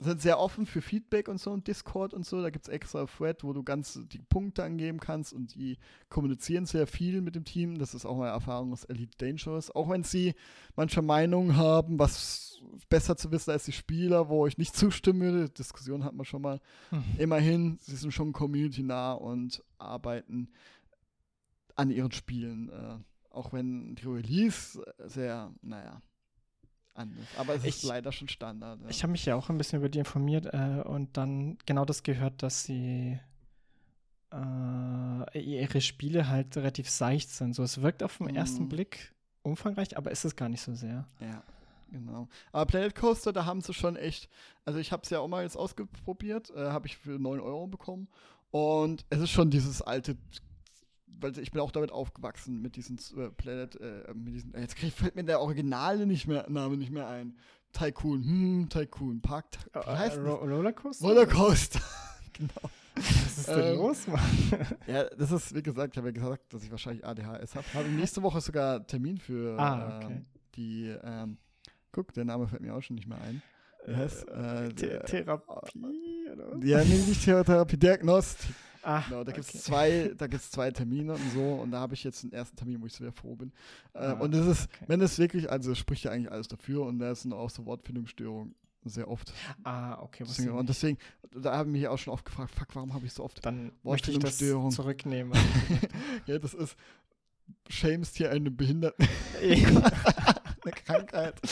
sind 0.00 0.22
sehr 0.22 0.38
offen 0.38 0.66
für 0.66 0.80
Feedback 0.80 1.28
und 1.28 1.40
so 1.40 1.50
und 1.50 1.66
Discord 1.66 2.14
und 2.14 2.24
so. 2.24 2.40
Da 2.40 2.50
gibt 2.50 2.66
es 2.66 2.72
extra 2.72 3.06
Thread, 3.06 3.42
wo 3.42 3.52
du 3.52 3.64
ganz 3.64 4.00
die 4.12 4.20
Punkte 4.20 4.62
angeben 4.62 5.00
kannst 5.00 5.32
und 5.32 5.54
die 5.56 5.76
kommunizieren 6.08 6.66
sehr 6.66 6.86
viel 6.86 7.20
mit 7.20 7.34
dem 7.34 7.44
Team. 7.44 7.78
Das 7.78 7.94
ist 7.94 8.06
auch 8.06 8.16
meine 8.16 8.30
Erfahrung 8.30 8.72
aus 8.72 8.84
Elite 8.84 9.16
Dangerous. 9.18 9.70
Auch 9.74 9.88
wenn 9.90 10.04
sie 10.04 10.34
manche 10.76 11.02
Meinungen 11.02 11.56
haben, 11.56 11.98
was 11.98 12.60
besser 12.88 13.16
zu 13.16 13.32
wissen 13.32 13.50
als 13.50 13.64
die 13.64 13.72
Spieler, 13.72 14.28
wo 14.28 14.46
ich 14.46 14.58
nicht 14.58 14.76
zustimmen 14.76 15.20
würde. 15.20 15.50
Diskussion 15.50 16.04
hat 16.04 16.14
man 16.14 16.26
schon 16.26 16.42
mal. 16.42 16.60
Hm. 16.90 17.02
Immerhin, 17.18 17.78
sie 17.80 17.96
sind 17.96 18.12
schon 18.12 18.32
community-nah 18.32 19.14
und 19.14 19.64
arbeiten 19.78 20.48
an 21.74 21.90
ihren 21.90 22.12
Spielen. 22.12 22.68
Äh, 22.68 22.98
auch 23.30 23.52
wenn 23.52 23.94
die 23.96 24.06
Release 24.06 24.80
sehr, 25.06 25.52
naja, 25.62 26.02
anders. 26.94 27.26
Aber 27.36 27.54
es 27.54 27.64
ist 27.64 27.82
Ich- 27.82 27.88
leider 27.88 28.12
schon 28.12 28.28
Standard. 28.28 28.80
Ja. 28.82 28.88
Ich 28.88 29.02
habe 29.02 29.12
mich 29.12 29.24
ja 29.24 29.34
auch 29.36 29.48
ein 29.50 29.58
bisschen 29.58 29.78
über 29.78 29.88
die 29.88 29.98
informiert 30.00 30.46
äh, 30.46 30.82
und 30.84 31.16
dann 31.16 31.58
genau 31.66 31.84
das 31.84 32.02
gehört, 32.02 32.42
dass 32.42 32.64
sie 32.64 33.18
äh, 34.32 35.38
ihre 35.38 35.80
Spiele 35.80 36.28
halt 36.28 36.56
relativ 36.56 36.90
seicht 36.90 37.30
sind. 37.30 37.54
So, 37.54 37.62
es 37.62 37.80
wirkt 37.80 38.02
auf 38.02 38.18
den 38.18 38.34
ersten 38.36 38.64
Mhm. 38.64 38.68
Blick 38.68 39.14
umfangreich, 39.42 39.96
aber 39.96 40.10
ist 40.10 40.24
es 40.24 40.36
gar 40.36 40.48
nicht 40.48 40.60
so 40.60 40.74
sehr. 40.74 41.06
Ja, 41.20 41.42
genau. 41.90 42.28
Aber 42.52 42.66
Planet 42.66 42.94
Coaster, 42.94 43.32
da 43.32 43.44
haben 43.46 43.60
sie 43.62 43.72
schon 43.72 43.96
echt, 43.96 44.28
also 44.64 44.78
ich 44.78 44.92
habe 44.92 45.02
es 45.04 45.10
ja 45.10 45.20
auch 45.20 45.28
mal 45.28 45.42
jetzt 45.44 45.56
ausprobiert, 45.56 46.50
äh, 46.50 46.70
habe 46.70 46.86
ich 46.86 46.96
für 46.96 47.18
9 47.18 47.40
Euro 47.40 47.66
bekommen. 47.66 48.08
Und 48.50 49.04
es 49.10 49.20
ist 49.20 49.30
schon 49.30 49.50
dieses 49.50 49.82
alte, 49.82 50.16
weil 51.20 51.36
ich 51.38 51.50
bin 51.50 51.60
auch 51.60 51.70
damit 51.70 51.90
aufgewachsen, 51.92 52.60
mit 52.62 52.76
diesen 52.76 52.98
äh, 53.16 53.28
Planet, 53.30 53.76
äh, 53.80 54.12
mit 54.14 54.34
diesen, 54.34 54.52
jetzt 54.58 54.76
krieg, 54.76 54.92
fällt 54.92 55.16
mir 55.16 55.24
der 55.24 55.40
originale 55.40 56.06
nicht 56.06 56.26
mehr, 56.26 56.48
Name 56.48 56.76
nicht 56.76 56.90
mehr 56.92 57.08
ein. 57.08 57.36
Tycoon, 57.72 58.24
hm, 58.24 58.68
Tycoon, 58.70 59.20
Park, 59.20 59.46
wie 59.74 59.78
heißt 59.80 60.16
Äh, 60.16 60.22
das? 60.22 60.26
Ro 60.26 60.34
Rollercoaster? 60.36 61.06
Rollercoaster. 61.06 61.80
genau. 62.32 62.70
Was 62.94 63.38
ist 63.38 63.48
denn 63.48 63.58
Ähm, 63.72 63.76
los, 63.76 64.06
Mann? 64.08 64.20
Ja, 64.86 65.04
das 65.04 65.30
ist, 65.30 65.54
wie 65.54 65.62
gesagt, 65.62 65.92
ich 65.94 65.98
habe 65.98 66.08
ja 66.08 66.12
gesagt, 66.12 66.52
dass 66.54 66.62
ich 66.64 66.70
wahrscheinlich 66.70 67.04
ADHS 67.04 67.54
habe. 67.54 67.66
Habe 67.74 67.88
nächste 67.90 68.22
Woche 68.22 68.40
sogar 68.40 68.84
Termin 68.86 69.18
für 69.18 69.58
Ah, 69.58 69.98
okay. 69.98 70.12
ähm, 70.14 70.26
die, 70.56 70.94
ähm, 71.04 71.36
guck, 71.92 72.12
der 72.14 72.24
Name 72.24 72.48
fällt 72.48 72.62
mir 72.62 72.74
auch 72.74 72.80
schon 72.82 72.96
nicht 72.96 73.06
mehr 73.06 73.20
ein. 73.20 73.42
Heißt, 73.86 74.28
äh, 74.28 74.68
der- 74.70 75.04
Therapie, 75.04 75.52
oder 76.32 76.52
was? 76.52 76.64
Ja, 76.64 76.82
nee, 76.84 76.96
nicht 77.06 77.24
Therapie, 77.24 77.76
Diagnostik. 77.76 78.54
Ah, 78.88 79.02
Genau, 79.06 79.22
da 79.22 79.32
gibt 79.32 79.44
es 79.46 79.50
okay. 79.54 79.58
zwei, 79.58 80.14
da 80.16 80.26
gibt's 80.26 80.50
zwei 80.50 80.70
Termine 80.70 81.12
und 81.12 81.32
so 81.34 81.42
und 81.56 81.70
da 81.72 81.80
habe 81.80 81.92
ich 81.92 82.02
jetzt 82.04 82.22
den 82.22 82.32
ersten 82.32 82.56
Termin, 82.56 82.80
wo 82.80 82.86
ich 82.86 82.94
sehr 82.94 83.12
froh 83.12 83.36
bin. 83.36 83.52
Äh, 83.92 83.98
Ah, 83.98 84.12
und 84.14 84.32
das 84.32 84.46
ist, 84.46 84.64
okay. 84.64 84.84
wenn 84.86 85.00
es 85.02 85.18
wirklich, 85.18 85.50
also 85.50 85.74
spricht 85.74 86.04
ja 86.04 86.10
eigentlich 86.10 86.32
alles 86.32 86.48
dafür 86.48 86.86
und 86.86 86.98
da 86.98 87.14
sind 87.14 87.34
auch 87.34 87.50
so 87.50 87.66
Wortfindungsstörungen 87.66 88.54
sehr 88.84 89.10
oft. 89.10 89.34
Ah, 89.62 89.98
okay. 90.00 90.24
Deswegen, 90.26 90.52
und 90.52 90.68
deswegen, 90.70 90.96
da 91.32 91.58
haben 91.58 91.70
mich 91.72 91.86
auch 91.86 91.98
schon 91.98 92.14
oft 92.14 92.24
gefragt, 92.24 92.54
fuck, 92.54 92.68
warum 92.74 92.94
habe 92.94 93.04
ich 93.04 93.12
so 93.12 93.24
oft 93.24 93.44
Dann 93.44 93.72
möchte 93.82 94.10
ich 94.10 94.18
das 94.20 94.38
zurücknehmen. 94.38 95.34
ja, 96.26 96.38
das 96.38 96.54
ist, 96.54 96.74
schämst 97.68 98.16
hier 98.16 98.30
einen 98.30 98.56
Behinderten, 98.56 99.06
eine 99.42 100.72
Krankheit. 100.84 101.40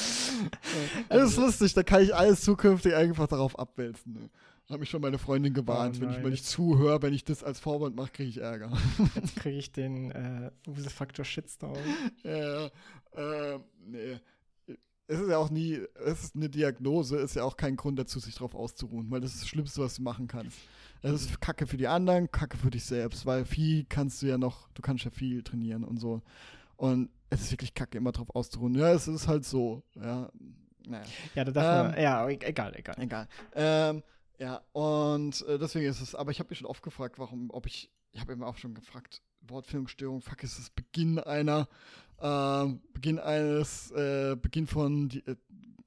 Das 1.09 1.31
ist 1.31 1.37
lustig, 1.39 1.73
da 1.73 1.83
kann 1.83 2.03
ich 2.03 2.15
alles 2.15 2.43
zukünftig 2.43 2.95
einfach 2.95 3.27
darauf 3.27 3.59
abwälzen. 3.59 4.29
Habe 4.69 4.81
mich 4.81 4.91
schon 4.91 5.01
meine 5.01 5.19
Freundin 5.19 5.55
gewarnt, 5.55 5.97
Oh 5.99 6.01
wenn 6.03 6.11
ich 6.11 6.21
mal 6.23 6.31
nicht 6.31 6.45
zuhöre, 6.45 7.01
wenn 7.03 7.15
ich 7.15 7.23
das 7.25 7.45
als 7.45 7.61
Vorwand 7.61 7.95
mache, 7.95 8.11
kriege 8.11 8.29
ich 8.29 8.39
Ärger. 8.39 8.73
Jetzt 9.15 9.37
kriege 9.37 9.59
ich 9.59 9.71
den 9.71 10.11
äh, 10.11 10.51
Faktor 10.89 11.25
Shitstorm. 11.25 11.77
ja, 12.25 12.67
äh, 12.67 13.61
nee. 13.87 14.19
Es 15.09 15.21
ist 15.21 15.31
ja 15.31 15.39
auch 15.39 15.51
nie, 15.51 15.81
es 16.05 16.25
ist 16.25 16.35
eine 16.35 16.49
Diagnose, 16.49 17.19
ist 17.19 17.37
ja 17.37 17.45
auch 17.45 17.57
kein 17.57 17.77
Grund 17.77 17.97
dazu, 17.97 18.19
sich 18.19 18.35
darauf 18.35 18.57
auszuruhen, 18.57 19.09
weil 19.09 19.21
das 19.21 19.35
ist 19.35 19.43
das 19.43 19.49
Schlimmste, 19.49 19.81
was 19.83 19.95
du 19.97 20.03
machen 20.03 20.27
kannst. 20.27 20.59
Es 21.01 21.13
ist 21.13 21.41
Kacke 21.41 21.69
für 21.69 21.77
die 21.77 21.87
anderen, 21.87 22.29
Kacke 22.33 22.57
für 22.57 22.71
dich 22.71 22.85
selbst, 22.85 23.25
weil 23.25 23.45
viel 23.45 23.85
kannst 23.89 24.21
du 24.23 24.27
ja 24.27 24.37
noch, 24.37 24.69
du 24.73 24.83
kannst 24.83 25.05
ja 25.05 25.13
viel 25.13 25.45
trainieren 25.45 25.85
und 25.85 25.99
so. 25.99 26.23
Und 26.77 27.11
es 27.31 27.41
ist 27.43 27.53
wirklich 27.53 27.73
Kacke, 27.75 27.99
immer 27.99 28.11
drauf 28.11 28.35
auszuruhen. 28.35 28.75
Ja, 28.75 28.93
es 28.93 29.07
ist 29.07 29.29
halt 29.29 29.45
so, 29.45 29.85
ja. 29.95 30.29
Naja. 30.89 31.05
Ja, 31.37 31.45
da 31.45 31.53
darf 31.53 31.85
man. 31.87 31.95
Ähm, 31.97 32.03
Ja, 32.03 32.29
e- 32.29 32.39
egal, 32.43 32.75
egal. 32.77 32.97
Egal. 32.99 33.29
Ähm, 33.55 34.03
ja, 34.39 34.63
und 34.73 35.43
äh, 35.47 35.59
deswegen 35.59 35.87
ist 35.87 36.01
es, 36.01 36.15
aber 36.15 36.31
ich 36.31 36.39
habe 36.39 36.51
mich 36.51 36.59
schon 36.59 36.67
oft 36.67 36.83
gefragt, 36.83 37.19
warum, 37.19 37.51
ob 37.51 37.67
ich, 37.67 37.91
ich 38.13 38.21
habe 38.21 38.33
immer 38.33 38.47
auch 38.47 38.57
schon 38.57 38.75
gefragt, 38.75 39.23
Wortfindungsstörung, 39.43 40.21
fuck, 40.21 40.43
ist 40.43 40.59
das 40.59 40.71
Beginn 40.71 41.19
einer, 41.19 41.69
ähm, 42.21 42.81
Beginn 42.93 43.19
eines, 43.19 43.91
äh, 43.93 44.37
Beginn 44.41 44.67
von, 44.67 45.09
die, 45.09 45.27
äh, 45.27 45.37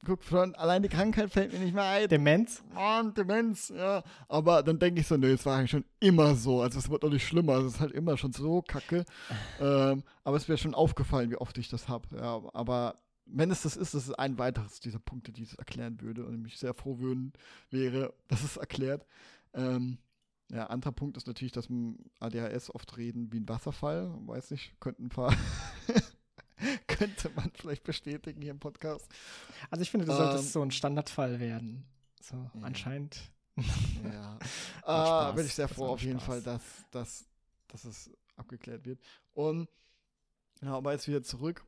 guck, 0.06 0.24
von, 0.24 0.56
allein 0.56 0.84
die 0.84 0.90
Krankheit 0.90 1.32
fällt 1.32 1.54
mir 1.54 1.60
nicht 1.60 1.74
mehr 1.74 1.84
ein. 1.84 2.08
Demenz? 2.08 2.64
Mann, 2.74 3.14
Demenz, 3.14 3.70
ja. 3.76 4.04
Aber 4.28 4.64
dann 4.64 4.80
denke 4.80 5.02
ich 5.02 5.08
so, 5.08 5.18
nö, 5.18 5.34
es 5.34 5.46
war 5.46 5.58
eigentlich 5.58 5.72
schon 5.72 5.86
immer 6.00 6.36
so. 6.36 6.62
Also 6.62 6.80
es 6.80 6.90
wird 6.90 7.04
doch 7.04 7.10
nicht 7.10 7.28
schlimmer. 7.28 7.58
Es 7.58 7.74
ist 7.74 7.80
halt 7.80 7.92
immer 7.92 8.18
schon 8.18 8.34
so 8.34 8.62
kacke. 8.62 9.06
ähm, 9.60 10.04
aber 10.24 10.38
es 10.38 10.48
wäre 10.48 10.58
schon 10.58 10.76
aufgefallen, 10.76 11.30
wie 11.32 11.38
oft 11.38 11.58
ich 11.58 11.70
das 11.70 11.88
habe. 11.88 12.08
Ja, 12.16 12.42
aber 12.54 12.96
wenn 13.32 13.52
es 13.52 13.62
das 13.64 13.76
ist, 13.78 13.94
das 13.94 14.04
ist 14.08 14.14
ein 14.20 14.38
weiteres 14.38 14.80
dieser 14.80 15.00
Punkte, 15.00 15.32
die 15.32 15.44
es 15.44 15.54
erklären 15.56 16.00
würde 16.02 16.26
und 16.26 16.34
ich 16.36 16.40
mich 16.42 16.58
sehr 16.58 16.74
froh 16.74 17.00
würden, 17.00 17.34
wäre, 17.70 18.14
dass 18.28 18.44
es 18.44 18.58
erklärt. 18.58 19.06
Ähm, 19.54 19.98
ja, 20.52 20.66
anderer 20.68 20.92
Punkt 20.94 21.16
ist 21.18 21.28
natürlich, 21.28 21.52
dass 21.52 21.70
man 21.70 21.98
ADHS 22.20 22.74
oft 22.74 22.98
reden 22.98 23.32
wie 23.32 23.40
ein 23.40 23.48
Wasserfall. 23.50 24.12
Weiß 24.26 24.52
nicht, 24.52 24.74
könnten 24.80 25.06
ein 25.06 25.10
paar 25.10 25.36
könnte 26.88 27.30
man 27.36 27.52
vielleicht 27.54 27.84
bestätigen 27.84 28.42
hier 28.42 28.52
im 28.52 28.60
Podcast. 28.60 29.08
Also 29.70 29.82
ich 29.82 29.92
finde, 29.92 30.06
solltest 30.08 30.46
Ähm, 30.46 30.52
so 30.52 30.62
ein 30.62 30.72
Standardfall 30.72 31.40
werden. 31.40 31.86
So, 32.22 32.36
Ja. 32.36 32.62
anscheinend. 32.64 33.32
Ja. 34.04 34.40
Spaß. 34.84 35.36
bin 35.36 35.46
ich 35.46 35.54
sehr 35.54 35.68
Das 35.68 35.78
froh 35.78 35.88
auf 35.88 36.02
jeden 36.02 36.20
Spaß. 36.20 36.26
Fall, 36.28 36.42
dass, 36.42 36.62
dass, 36.92 37.26
dass 37.68 37.86
es 37.86 38.10
abgeklärt 38.36 38.86
wird. 38.86 39.00
Und 39.34 39.70
ja, 40.62 40.74
aber 40.76 40.92
jetzt 40.94 41.08
wieder 41.08 41.24
zurück. 41.24 41.64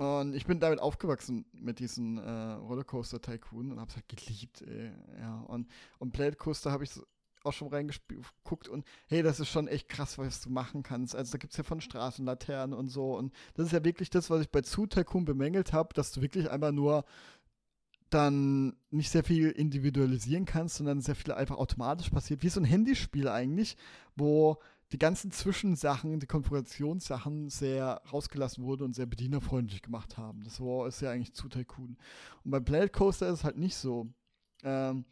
Und 0.00 0.34
ich 0.34 0.46
bin 0.46 0.60
damit 0.60 0.80
aufgewachsen 0.80 1.44
mit 1.52 1.78
diesen 1.78 2.16
äh, 2.16 2.52
Rollercoaster 2.52 3.20
Tycoon 3.20 3.70
und 3.70 3.78
hab's 3.78 3.96
halt 3.96 4.08
geliebt, 4.08 4.62
ey. 4.62 4.92
Ja, 5.20 5.40
und, 5.40 5.68
und 5.98 6.12
Planet 6.12 6.38
Coaster 6.38 6.72
habe 6.72 6.84
ich 6.84 6.92
auch 7.44 7.52
schon 7.52 7.68
reingeguckt 7.68 8.66
und 8.68 8.86
hey, 9.08 9.22
das 9.22 9.40
ist 9.40 9.50
schon 9.50 9.68
echt 9.68 9.90
krass, 9.90 10.16
was 10.16 10.40
du 10.40 10.48
machen 10.48 10.82
kannst. 10.82 11.14
Also 11.14 11.32
da 11.32 11.38
gibt's 11.38 11.58
ja 11.58 11.64
von 11.64 11.82
Straßenlaternen 11.82 12.78
und 12.78 12.88
so 12.88 13.14
und 13.14 13.34
das 13.52 13.66
ist 13.66 13.72
ja 13.72 13.84
wirklich 13.84 14.08
das, 14.08 14.30
was 14.30 14.40
ich 14.40 14.50
bei 14.50 14.62
Zoo 14.62 14.86
Tycoon 14.86 15.26
bemängelt 15.26 15.74
habe, 15.74 15.92
dass 15.92 16.12
du 16.12 16.22
wirklich 16.22 16.50
einfach 16.50 16.72
nur 16.72 17.04
dann 18.08 18.78
nicht 18.88 19.10
sehr 19.10 19.22
viel 19.22 19.50
individualisieren 19.50 20.46
kannst, 20.46 20.76
sondern 20.76 21.02
sehr 21.02 21.14
viel 21.14 21.32
einfach 21.32 21.58
automatisch 21.58 22.08
passiert, 22.08 22.42
wie 22.42 22.48
so 22.48 22.58
ein 22.60 22.64
Handyspiel 22.64 23.28
eigentlich, 23.28 23.76
wo 24.16 24.62
die 24.92 24.98
ganzen 24.98 25.30
Zwischensachen, 25.30 26.18
die 26.18 26.26
Konfigurationssachen 26.26 27.48
sehr 27.48 28.02
rausgelassen 28.12 28.64
wurden 28.64 28.84
und 28.84 28.94
sehr 28.94 29.06
bedienerfreundlich 29.06 29.82
gemacht 29.82 30.18
haben. 30.18 30.42
Das 30.42 30.60
war, 30.60 30.88
ist 30.88 31.00
ja 31.00 31.10
eigentlich 31.10 31.34
zu 31.34 31.48
Tycoon. 31.48 31.96
Und 32.44 32.50
bei 32.50 32.60
Planet 32.60 32.92
Coaster 32.92 33.28
ist 33.28 33.40
es 33.40 33.44
halt 33.44 33.56
nicht 33.56 33.76
so. 33.76 34.12
Ähm, 34.64 35.04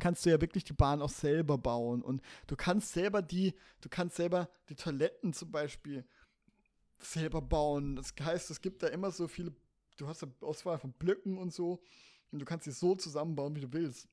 kannst 0.00 0.26
du 0.26 0.30
ja 0.30 0.40
wirklich 0.40 0.64
die 0.64 0.72
Bahn 0.72 1.02
auch 1.02 1.10
selber 1.10 1.56
bauen 1.56 2.02
und 2.02 2.20
du 2.48 2.56
kannst 2.56 2.92
selber 2.92 3.22
die, 3.22 3.54
du 3.80 3.88
kannst 3.88 4.16
selber 4.16 4.50
die 4.68 4.74
Toiletten 4.74 5.32
zum 5.32 5.52
Beispiel 5.52 6.04
selber 6.98 7.40
bauen. 7.40 7.96
Das 7.96 8.12
heißt, 8.20 8.50
es 8.50 8.60
gibt 8.60 8.82
da 8.82 8.88
immer 8.88 9.10
so 9.10 9.28
viele, 9.28 9.54
du 9.96 10.08
hast 10.08 10.22
eine 10.22 10.32
Auswahl 10.40 10.78
von 10.78 10.92
Blöcken 10.92 11.38
und 11.38 11.52
so 11.52 11.80
und 12.32 12.40
du 12.40 12.44
kannst 12.44 12.64
sie 12.64 12.72
so 12.72 12.94
zusammenbauen, 12.94 13.54
wie 13.54 13.60
du 13.60 13.72
willst. 13.72 14.08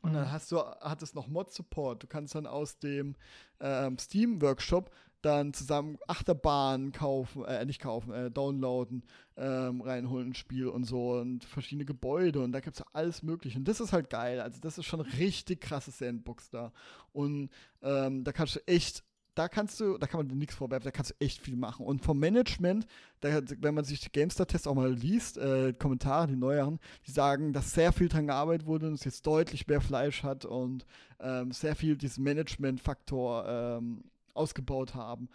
Und 0.00 0.14
dann 0.14 0.30
hast 0.30 0.52
du, 0.52 0.58
hat 0.58 1.14
noch 1.14 1.28
Mod-Support. 1.28 2.02
Du 2.02 2.06
kannst 2.06 2.34
dann 2.34 2.46
aus 2.46 2.78
dem 2.78 3.16
ähm, 3.60 3.98
Steam-Workshop 3.98 4.90
dann 5.22 5.52
zusammen 5.52 5.98
Achterbahnen 6.06 6.92
kaufen, 6.92 7.44
äh, 7.44 7.64
nicht 7.64 7.80
kaufen, 7.80 8.12
äh, 8.12 8.30
downloaden, 8.30 9.04
ähm, 9.36 9.80
reinholen 9.80 10.28
ins 10.28 10.38
Spiel 10.38 10.68
und 10.68 10.84
so 10.84 11.12
und 11.14 11.44
verschiedene 11.44 11.84
Gebäude 11.84 12.40
und 12.40 12.52
da 12.52 12.60
gibt 12.60 12.76
es 12.76 12.84
alles 12.92 13.22
mögliche. 13.22 13.58
Und 13.58 13.66
das 13.66 13.80
ist 13.80 13.92
halt 13.92 14.10
geil. 14.10 14.40
Also 14.40 14.60
das 14.60 14.78
ist 14.78 14.86
schon 14.86 15.00
richtig 15.00 15.60
krasses 15.60 15.98
Sandbox 15.98 16.50
da. 16.50 16.72
Und 17.12 17.50
ähm, 17.82 18.22
da 18.22 18.32
kannst 18.32 18.56
du 18.56 18.66
echt 18.66 19.02
da 19.38 19.48
kannst 19.48 19.78
du, 19.78 19.98
da 19.98 20.08
kann 20.08 20.18
man 20.18 20.28
dir 20.28 20.34
nichts 20.34 20.56
vorwerfen, 20.56 20.84
da 20.84 20.90
kannst 20.90 21.12
du 21.12 21.14
echt 21.20 21.40
viel 21.40 21.56
machen. 21.56 21.86
Und 21.86 22.02
vom 22.04 22.18
Management, 22.18 22.86
da, 23.20 23.40
wenn 23.60 23.74
man 23.74 23.84
sich 23.84 24.00
die 24.00 24.10
GameStar-Tests 24.10 24.66
auch 24.66 24.74
mal 24.74 24.92
liest, 24.92 25.38
äh, 25.38 25.72
Kommentare, 25.72 26.26
die 26.26 26.34
neueren, 26.36 26.80
die 27.06 27.12
sagen, 27.12 27.52
dass 27.52 27.72
sehr 27.72 27.92
viel 27.92 28.08
dran 28.08 28.26
gearbeitet 28.26 28.66
wurde 28.66 28.88
und 28.88 28.94
es 28.94 29.04
jetzt 29.04 29.24
deutlich 29.26 29.68
mehr 29.68 29.80
Fleisch 29.80 30.24
hat 30.24 30.44
und 30.44 30.86
ähm, 31.20 31.52
sehr 31.52 31.76
viel 31.76 31.96
diesen 31.96 32.24
Management-Faktor 32.24 33.46
ähm, 33.46 34.02
ausgebaut 34.34 34.96
haben. 34.96 35.28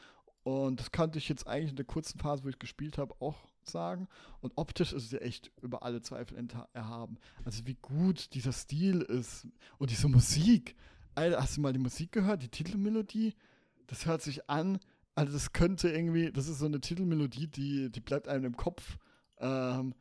Und 0.44 0.82
das 0.82 0.92
kannte 0.92 1.18
ich 1.18 1.30
jetzt 1.30 1.48
eigentlich 1.48 1.70
in 1.70 1.78
der 1.78 1.86
kurzen 1.86 2.20
Phase, 2.20 2.44
wo 2.44 2.50
ich 2.50 2.60
gespielt 2.60 2.98
habe, 2.98 3.16
auch 3.22 3.38
sagen. 3.64 4.10
Und 4.42 4.52
optisch 4.58 4.92
ist 4.92 5.06
es 5.06 5.12
ja 5.12 5.20
echt 5.20 5.50
über 5.62 5.84
alle 5.84 6.02
Zweifel 6.02 6.46
erhaben. 6.74 7.18
Also 7.46 7.66
wie 7.66 7.78
gut 7.82 8.34
dieser 8.34 8.52
Stil 8.52 9.02
ist 9.02 9.48
und 9.78 9.92
diese 9.92 10.10
Musik. 10.10 10.76
Alter, 11.16 11.42
hast 11.42 11.56
du 11.56 11.62
mal 11.62 11.72
die 11.72 11.80
Musik 11.80 12.12
gehört, 12.12 12.44
die 12.44 12.50
Titelmelodie? 12.50 13.34
Das 13.88 14.06
hört 14.06 14.22
sich 14.22 14.50
an, 14.50 14.80
also 15.16 15.34
das 15.34 15.54
könnte 15.54 15.90
irgendwie, 15.90 16.32
das 16.32 16.48
ist 16.48 16.60
so 16.60 16.66
eine 16.66 16.82
Titelmelodie, 16.82 17.48
die, 17.48 17.92
die 17.92 18.02
bleibt 18.02 18.28
einem 18.28 18.46
im 18.46 18.58
Kopf 18.58 18.98
ähm, 19.40 19.94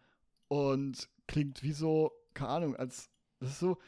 und 0.48 1.08
klingt 1.26 1.62
wie 1.62 1.72
so, 1.72 2.12
keine 2.34 2.50
Ahnung, 2.50 2.76
als, 2.76 3.10
das 3.40 3.50
ist 3.50 3.58
so, 3.60 3.78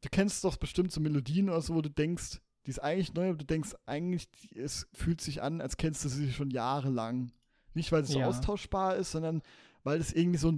du 0.00 0.08
kennst 0.10 0.44
doch 0.44 0.56
bestimmt 0.56 0.92
so 0.92 1.00
Melodien 1.00 1.48
oder 1.48 1.60
so, 1.60 1.74
wo 1.74 1.82
du 1.82 1.90
denkst, 1.90 2.40
die 2.66 2.70
ist 2.70 2.82
eigentlich 2.82 3.12
neu, 3.14 3.30
aber 3.30 3.38
du 3.38 3.44
denkst 3.44 3.74
eigentlich, 3.86 4.28
es 4.54 4.86
fühlt 4.92 5.20
sich 5.20 5.42
an, 5.42 5.60
als 5.60 5.76
kennst 5.76 6.04
du 6.04 6.08
sie 6.08 6.32
schon 6.32 6.50
jahrelang. 6.50 7.32
Nicht, 7.74 7.90
weil 7.90 8.02
es 8.02 8.10
so 8.10 8.20
ja. 8.20 8.26
austauschbar 8.26 8.96
ist, 8.96 9.12
sondern 9.12 9.42
weil 9.82 10.00
es 10.00 10.12
irgendwie 10.12 10.38
so, 10.38 10.52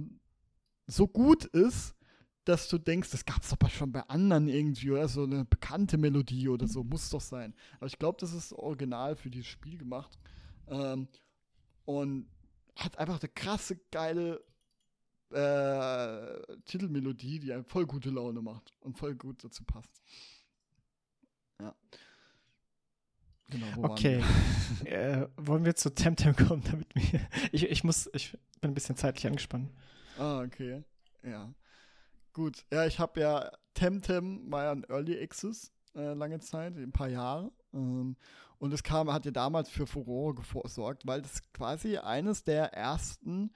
so 0.85 1.07
gut 1.07 1.45
ist, 1.45 1.95
dass 2.45 2.67
du 2.67 2.77
denkst, 2.77 3.09
das 3.11 3.25
gab 3.25 3.41
es 3.41 3.49
doch 3.49 3.69
schon 3.69 3.91
bei 3.91 4.01
anderen 4.03 4.47
irgendwie, 4.47 4.91
oder 4.91 5.07
so 5.07 5.23
eine 5.23 5.45
bekannte 5.45 5.97
Melodie 5.97 6.47
oder 6.47 6.67
so, 6.67 6.83
muss 6.83 7.09
doch 7.09 7.21
sein. 7.21 7.53
Aber 7.77 7.87
ich 7.87 7.97
glaube, 7.97 8.17
das 8.19 8.33
ist 8.33 8.53
original 8.53 9.15
für 9.15 9.29
dieses 9.29 9.47
Spiel 9.47 9.77
gemacht. 9.77 10.17
Ähm, 10.67 11.07
und 11.85 12.27
hat 12.75 12.97
einfach 12.97 13.19
eine 13.19 13.29
krasse, 13.29 13.77
geile 13.91 14.43
äh, 15.31 16.57
Titelmelodie, 16.65 17.39
die 17.39 17.51
einem 17.51 17.65
voll 17.65 17.85
gute 17.85 18.09
Laune 18.09 18.41
macht 18.41 18.73
und 18.79 18.97
voll 18.97 19.15
gut 19.15 19.43
dazu 19.43 19.63
passt. 19.63 20.01
Ja. 21.59 21.75
Genau, 23.49 23.67
wo 23.75 23.83
okay. 23.85 24.23
Wir? 24.81 24.91
äh, 24.91 25.29
wollen 25.37 25.65
wir 25.65 25.75
zu 25.75 25.93
Temtem 25.93 26.35
kommen, 26.35 26.63
damit 26.63 26.93
wir. 26.95 27.21
Ich, 27.51 27.63
ich 27.69 27.83
muss, 27.83 28.09
ich 28.13 28.31
bin 28.61 28.71
ein 28.71 28.73
bisschen 28.73 28.97
zeitlich 28.97 29.27
angespannt. 29.27 29.71
Ah, 30.17 30.41
okay. 30.41 30.83
Ja. 31.23 31.53
Gut, 32.35 32.65
ja, 32.69 32.85
ich 32.85 32.99
habe 32.99 33.21
ja 33.21 33.49
Temtem 33.75 34.51
war 34.51 34.65
ja 34.65 34.71
ein 34.73 34.83
Early 34.89 35.17
Access 35.23 35.71
äh, 35.95 36.13
lange 36.13 36.41
Zeit, 36.41 36.75
ein 36.75 36.91
paar 36.91 37.07
Jahre. 37.07 37.49
Ähm, 37.73 38.17
und 38.57 38.73
es 38.73 38.83
kam, 38.83 39.09
hat 39.09 39.23
ja 39.23 39.31
damals 39.31 39.69
für 39.69 39.87
Furore 39.87 40.35
gesorgt, 40.35 41.07
weil 41.07 41.21
das 41.21 41.41
quasi 41.53 41.95
eines 41.95 42.43
der 42.43 42.73
ersten 42.73 43.53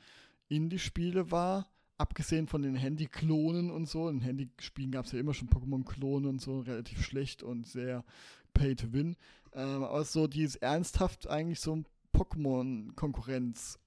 Indie-Spiele 0.47 1.29
war, 1.29 1.67
abgesehen 1.97 2.47
von 2.47 2.61
den 2.61 2.75
Handy-Klonen 2.75 3.69
und 3.69 3.89
so. 3.89 4.07
In 4.07 4.21
Handyspielen 4.21 4.91
gab 4.91 5.03
es 5.03 5.11
ja 5.11 5.19
immer 5.19 5.33
schon 5.33 5.49
Pokémon-Klone 5.49 6.29
und 6.29 6.39
so, 6.39 6.61
relativ 6.61 7.03
schlecht 7.03 7.43
und 7.43 7.67
sehr 7.67 8.05
Pay 8.53 8.77
to 8.77 8.93
Win. 8.93 9.17
Ähm, 9.51 9.83
aber 9.83 10.05
so, 10.05 10.25
die 10.25 10.43
es 10.43 10.55
ernsthaft 10.55 11.27
eigentlich 11.27 11.59
so 11.59 11.75
ein 11.75 11.85
Pokémon-Konkurrenz 12.13 13.77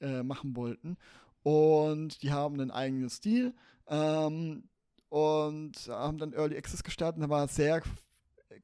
äh, 0.00 0.22
machen 0.22 0.54
wollten. 0.54 0.98
Und 1.42 2.22
die 2.22 2.30
haben 2.30 2.60
einen 2.60 2.70
eigenen 2.70 3.10
Stil 3.10 3.52
ähm, 3.88 4.68
und 5.08 5.72
haben 5.88 6.18
dann 6.18 6.32
Early 6.32 6.56
Access 6.56 6.82
gestartet 6.82 7.16
und 7.16 7.28
da 7.28 7.34
war 7.34 7.48
sehr 7.48 7.82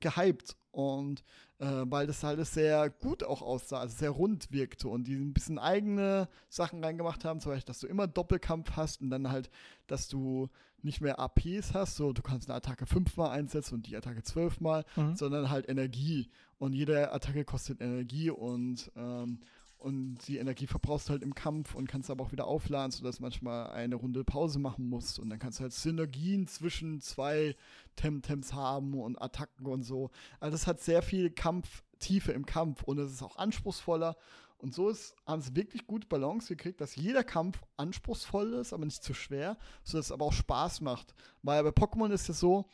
gehypt 0.01 0.57
und 0.71 1.23
äh, 1.59 1.85
weil 1.85 2.07
das 2.07 2.25
halt 2.25 2.45
sehr 2.47 2.91
gut 2.91 3.23
auch 3.23 3.41
aussah, 3.41 3.81
also 3.81 3.97
sehr 3.97 4.11
rund 4.11 4.51
wirkte 4.51 4.89
und 4.89 5.05
die 5.05 5.15
ein 5.15 5.33
bisschen 5.33 5.59
eigene 5.59 6.29
Sachen 6.49 6.83
reingemacht 6.83 7.25
haben, 7.25 7.41
zum 7.41 7.53
Beispiel, 7.53 7.69
dass 7.69 7.81
du 7.81 7.87
immer 7.87 8.09
Doppelkampf 8.09 8.73
hast 8.73 9.01
und 9.01 9.11
dann 9.11 9.31
halt, 9.31 9.51
dass 9.87 10.09
du 10.09 10.49
nicht 10.83 11.01
mehr 11.01 11.21
APs 11.21 11.75
hast, 11.75 11.97
so 11.97 12.13
du 12.13 12.23
kannst 12.23 12.49
eine 12.49 12.57
Attacke 12.57 12.87
fünfmal 12.87 13.31
einsetzen 13.31 13.75
und 13.75 13.87
die 13.87 13.97
Attacke 13.97 14.23
zwölfmal, 14.25 14.85
mhm. 14.97 15.15
sondern 15.15 15.51
halt 15.51 15.69
Energie 15.69 16.29
und 16.59 16.73
jede 16.73 17.13
Attacke 17.13 17.45
kostet 17.45 17.81
Energie 17.81 18.31
und 18.31 18.91
ähm, 18.97 19.39
und 19.83 20.19
die 20.29 20.39
Energie 20.39 20.67
verbrauchst 20.67 21.11
halt 21.11 21.23
im 21.23 21.35
Kampf 21.35 21.75
und 21.75 21.89
kannst 21.89 22.11
aber 22.11 22.25
auch 22.25 22.33
wieder 22.33 22.47
aufladen, 22.47 22.93
sodass 22.93 23.21
manchmal 23.21 23.71
eine 23.71 23.97
Runde 23.97 24.25
Pause 24.25 24.59
machen 24.59 24.89
musst. 24.89 25.19
Und 25.19 25.31
dann 25.31 25.39
kannst 25.39 25.59
du 25.59 25.63
halt 25.63 25.73
Synergien 25.73 26.47
zwischen 26.47 27.01
zwei 27.01 27.57
Temtems 27.97 28.53
haben 28.53 28.95
und 28.95 29.21
Attacken 29.21 29.67
und 29.67 29.83
so. 29.83 30.11
Also 30.41 30.53
das 30.53 30.67
hat 30.67 30.81
sehr 30.81 31.03
viel 31.03 31.31
Kampftiefe 31.31 32.33
im 32.33 32.47
Kampf 32.47 32.83
und 32.85 32.99
es 32.99 33.13
ist 33.13 33.23
auch 33.23 33.37
anspruchsvoller. 33.37 34.17
Und 34.59 34.73
so 34.73 34.89
ist, 34.89 35.17
haben 35.27 35.43
sie 35.43 35.57
wirklich 35.57 35.89
gute 35.89 36.07
Balance 36.07 36.55
gekriegt, 36.55 36.81
dass 36.81 36.95
jeder 36.95 37.25
Kampf 37.25 37.61
anspruchsvoll 37.77 38.53
ist, 38.55 38.73
aber 38.73 38.85
nicht 38.85 39.03
zu 39.03 39.13
schwer, 39.13 39.59
sodass 39.83 40.07
es 40.07 40.13
aber 40.13 40.27
auch 40.27 40.33
Spaß 40.33 40.83
macht. 40.83 41.15
Weil 41.43 41.65
bei 41.65 41.71
Pokémon 41.71 42.13
ist 42.13 42.29
es 42.29 42.39
so, 42.39 42.67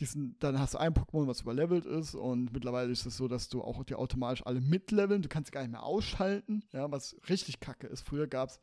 diesen, 0.00 0.36
dann 0.40 0.58
hast 0.58 0.74
du 0.74 0.78
ein 0.78 0.92
Pokémon, 0.92 1.26
was 1.26 1.42
überlevelt 1.42 1.86
ist 1.86 2.14
und 2.14 2.52
mittlerweile 2.52 2.90
ist 2.90 3.06
es 3.06 3.16
so, 3.16 3.28
dass 3.28 3.48
du 3.48 3.62
auch 3.62 3.82
die 3.84 3.94
automatisch 3.94 4.44
alle 4.44 4.60
mitleveln, 4.60 5.22
du 5.22 5.28
kannst 5.28 5.48
sie 5.48 5.52
gar 5.52 5.62
nicht 5.62 5.70
mehr 5.70 5.82
ausschalten, 5.82 6.64
ja, 6.72 6.90
was 6.90 7.16
richtig 7.28 7.60
kacke 7.60 7.86
ist. 7.86 8.02
Früher 8.02 8.26
gab 8.26 8.50
es, 8.50 8.60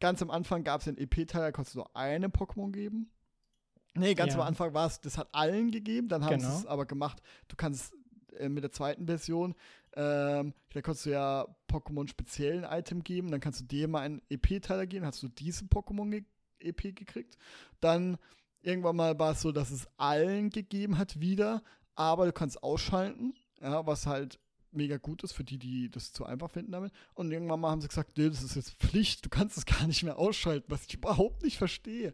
ganz 0.00 0.22
am 0.22 0.30
Anfang 0.30 0.64
gab 0.64 0.80
es 0.80 0.86
den 0.86 0.98
EP-Teil, 0.98 1.42
da 1.42 1.52
konntest 1.52 1.74
du 1.74 1.80
nur 1.80 1.96
einem 1.96 2.30
Pokémon 2.30 2.72
geben. 2.72 3.10
Nee, 3.94 4.14
ganz 4.14 4.34
ja. 4.34 4.40
am 4.40 4.46
Anfang 4.46 4.74
war 4.74 4.86
es, 4.86 5.00
das 5.00 5.18
hat 5.18 5.28
allen 5.32 5.70
gegeben, 5.70 6.08
dann 6.08 6.24
haben 6.24 6.38
genau. 6.38 6.50
sie 6.50 6.56
es 6.60 6.66
aber 6.66 6.86
gemacht, 6.86 7.22
du 7.48 7.56
kannst 7.56 7.94
äh, 8.38 8.48
mit 8.48 8.64
der 8.64 8.72
zweiten 8.72 9.06
Version, 9.06 9.54
ähm, 9.94 10.52
da 10.72 10.82
konntest 10.82 11.06
du 11.06 11.10
ja 11.10 11.46
Pokémon 11.68 12.08
speziellen 12.08 12.64
Item 12.64 13.02
geben, 13.02 13.30
dann 13.30 13.40
kannst 13.40 13.60
du 13.60 13.64
dir 13.64 13.88
mal 13.88 14.00
einen 14.00 14.22
EP-Teiler 14.28 14.86
geben, 14.86 15.06
hast 15.06 15.22
du 15.22 15.28
diese 15.28 15.64
Pokémon 15.64 16.10
ge 16.10 16.24
EP 16.58 16.96
gekriegt. 16.96 17.36
Dann 17.80 18.16
Irgendwann 18.66 18.96
mal 18.96 19.16
war 19.16 19.30
es 19.30 19.42
so, 19.42 19.52
dass 19.52 19.70
es 19.70 19.86
allen 19.96 20.50
gegeben 20.50 20.98
hat 20.98 21.20
wieder, 21.20 21.62
aber 21.94 22.26
du 22.26 22.32
kannst 22.32 22.64
ausschalten, 22.64 23.32
ja, 23.60 23.86
was 23.86 24.06
halt 24.06 24.40
mega 24.72 24.96
gut 24.96 25.22
ist 25.22 25.34
für 25.34 25.44
die, 25.44 25.56
die 25.56 25.88
das 25.88 26.12
zu 26.12 26.26
einfach 26.26 26.50
finden 26.50 26.72
damit. 26.72 26.92
Und 27.14 27.30
irgendwann 27.30 27.60
mal 27.60 27.70
haben 27.70 27.80
sie 27.80 27.86
gesagt, 27.86 28.18
nee, 28.18 28.28
das 28.28 28.42
ist 28.42 28.56
jetzt 28.56 28.72
Pflicht, 28.72 29.24
du 29.24 29.28
kannst 29.28 29.56
es 29.56 29.66
gar 29.66 29.86
nicht 29.86 30.02
mehr 30.02 30.18
ausschalten, 30.18 30.66
was 30.68 30.84
ich 30.88 30.94
überhaupt 30.94 31.44
nicht 31.44 31.58
verstehe. 31.58 32.12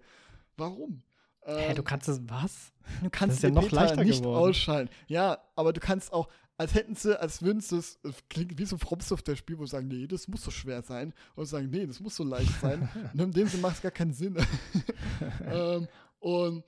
Warum? 0.58 1.02
Hä, 1.40 1.70
ähm, 1.70 1.74
du 1.74 1.82
kannst 1.82 2.06
es 2.10 2.20
was? 2.28 2.74
Du 3.02 3.08
kannst 3.08 3.38
es 3.38 3.42
ja 3.42 3.50
noch 3.50 3.70
leichter 3.70 4.04
nicht 4.04 4.20
geworden. 4.20 4.50
ausschalten. 4.50 4.94
Ja, 5.06 5.38
aber 5.56 5.72
du 5.72 5.80
kannst 5.80 6.12
auch, 6.12 6.28
als 6.58 6.74
hätten 6.74 6.96
sie, 6.96 7.18
als 7.18 7.40
würden 7.40 7.60
sie 7.60 7.78
es, 7.78 7.98
klingt 8.28 8.58
wie 8.58 8.66
so 8.66 8.76
ein 8.76 8.78
From-Software-Spiel, 8.78 9.58
wo 9.58 9.64
sie 9.64 9.70
sagen, 9.70 9.88
nee, 9.88 10.06
das 10.06 10.28
muss 10.28 10.44
so 10.44 10.50
schwer 10.50 10.82
sein. 10.82 11.14
Und 11.34 11.46
sagen, 11.46 11.70
nee, 11.70 11.86
das 11.86 11.98
muss 11.98 12.14
so 12.14 12.24
leicht 12.24 12.60
sein. 12.60 12.90
und 13.14 13.20
in 13.20 13.32
dem 13.32 13.48
Sinne 13.48 13.62
macht 13.62 13.76
es 13.76 13.82
gar 13.82 13.90
keinen 13.90 14.12
Sinn. 14.12 14.36
ähm, 15.46 15.88
und, 16.22 16.62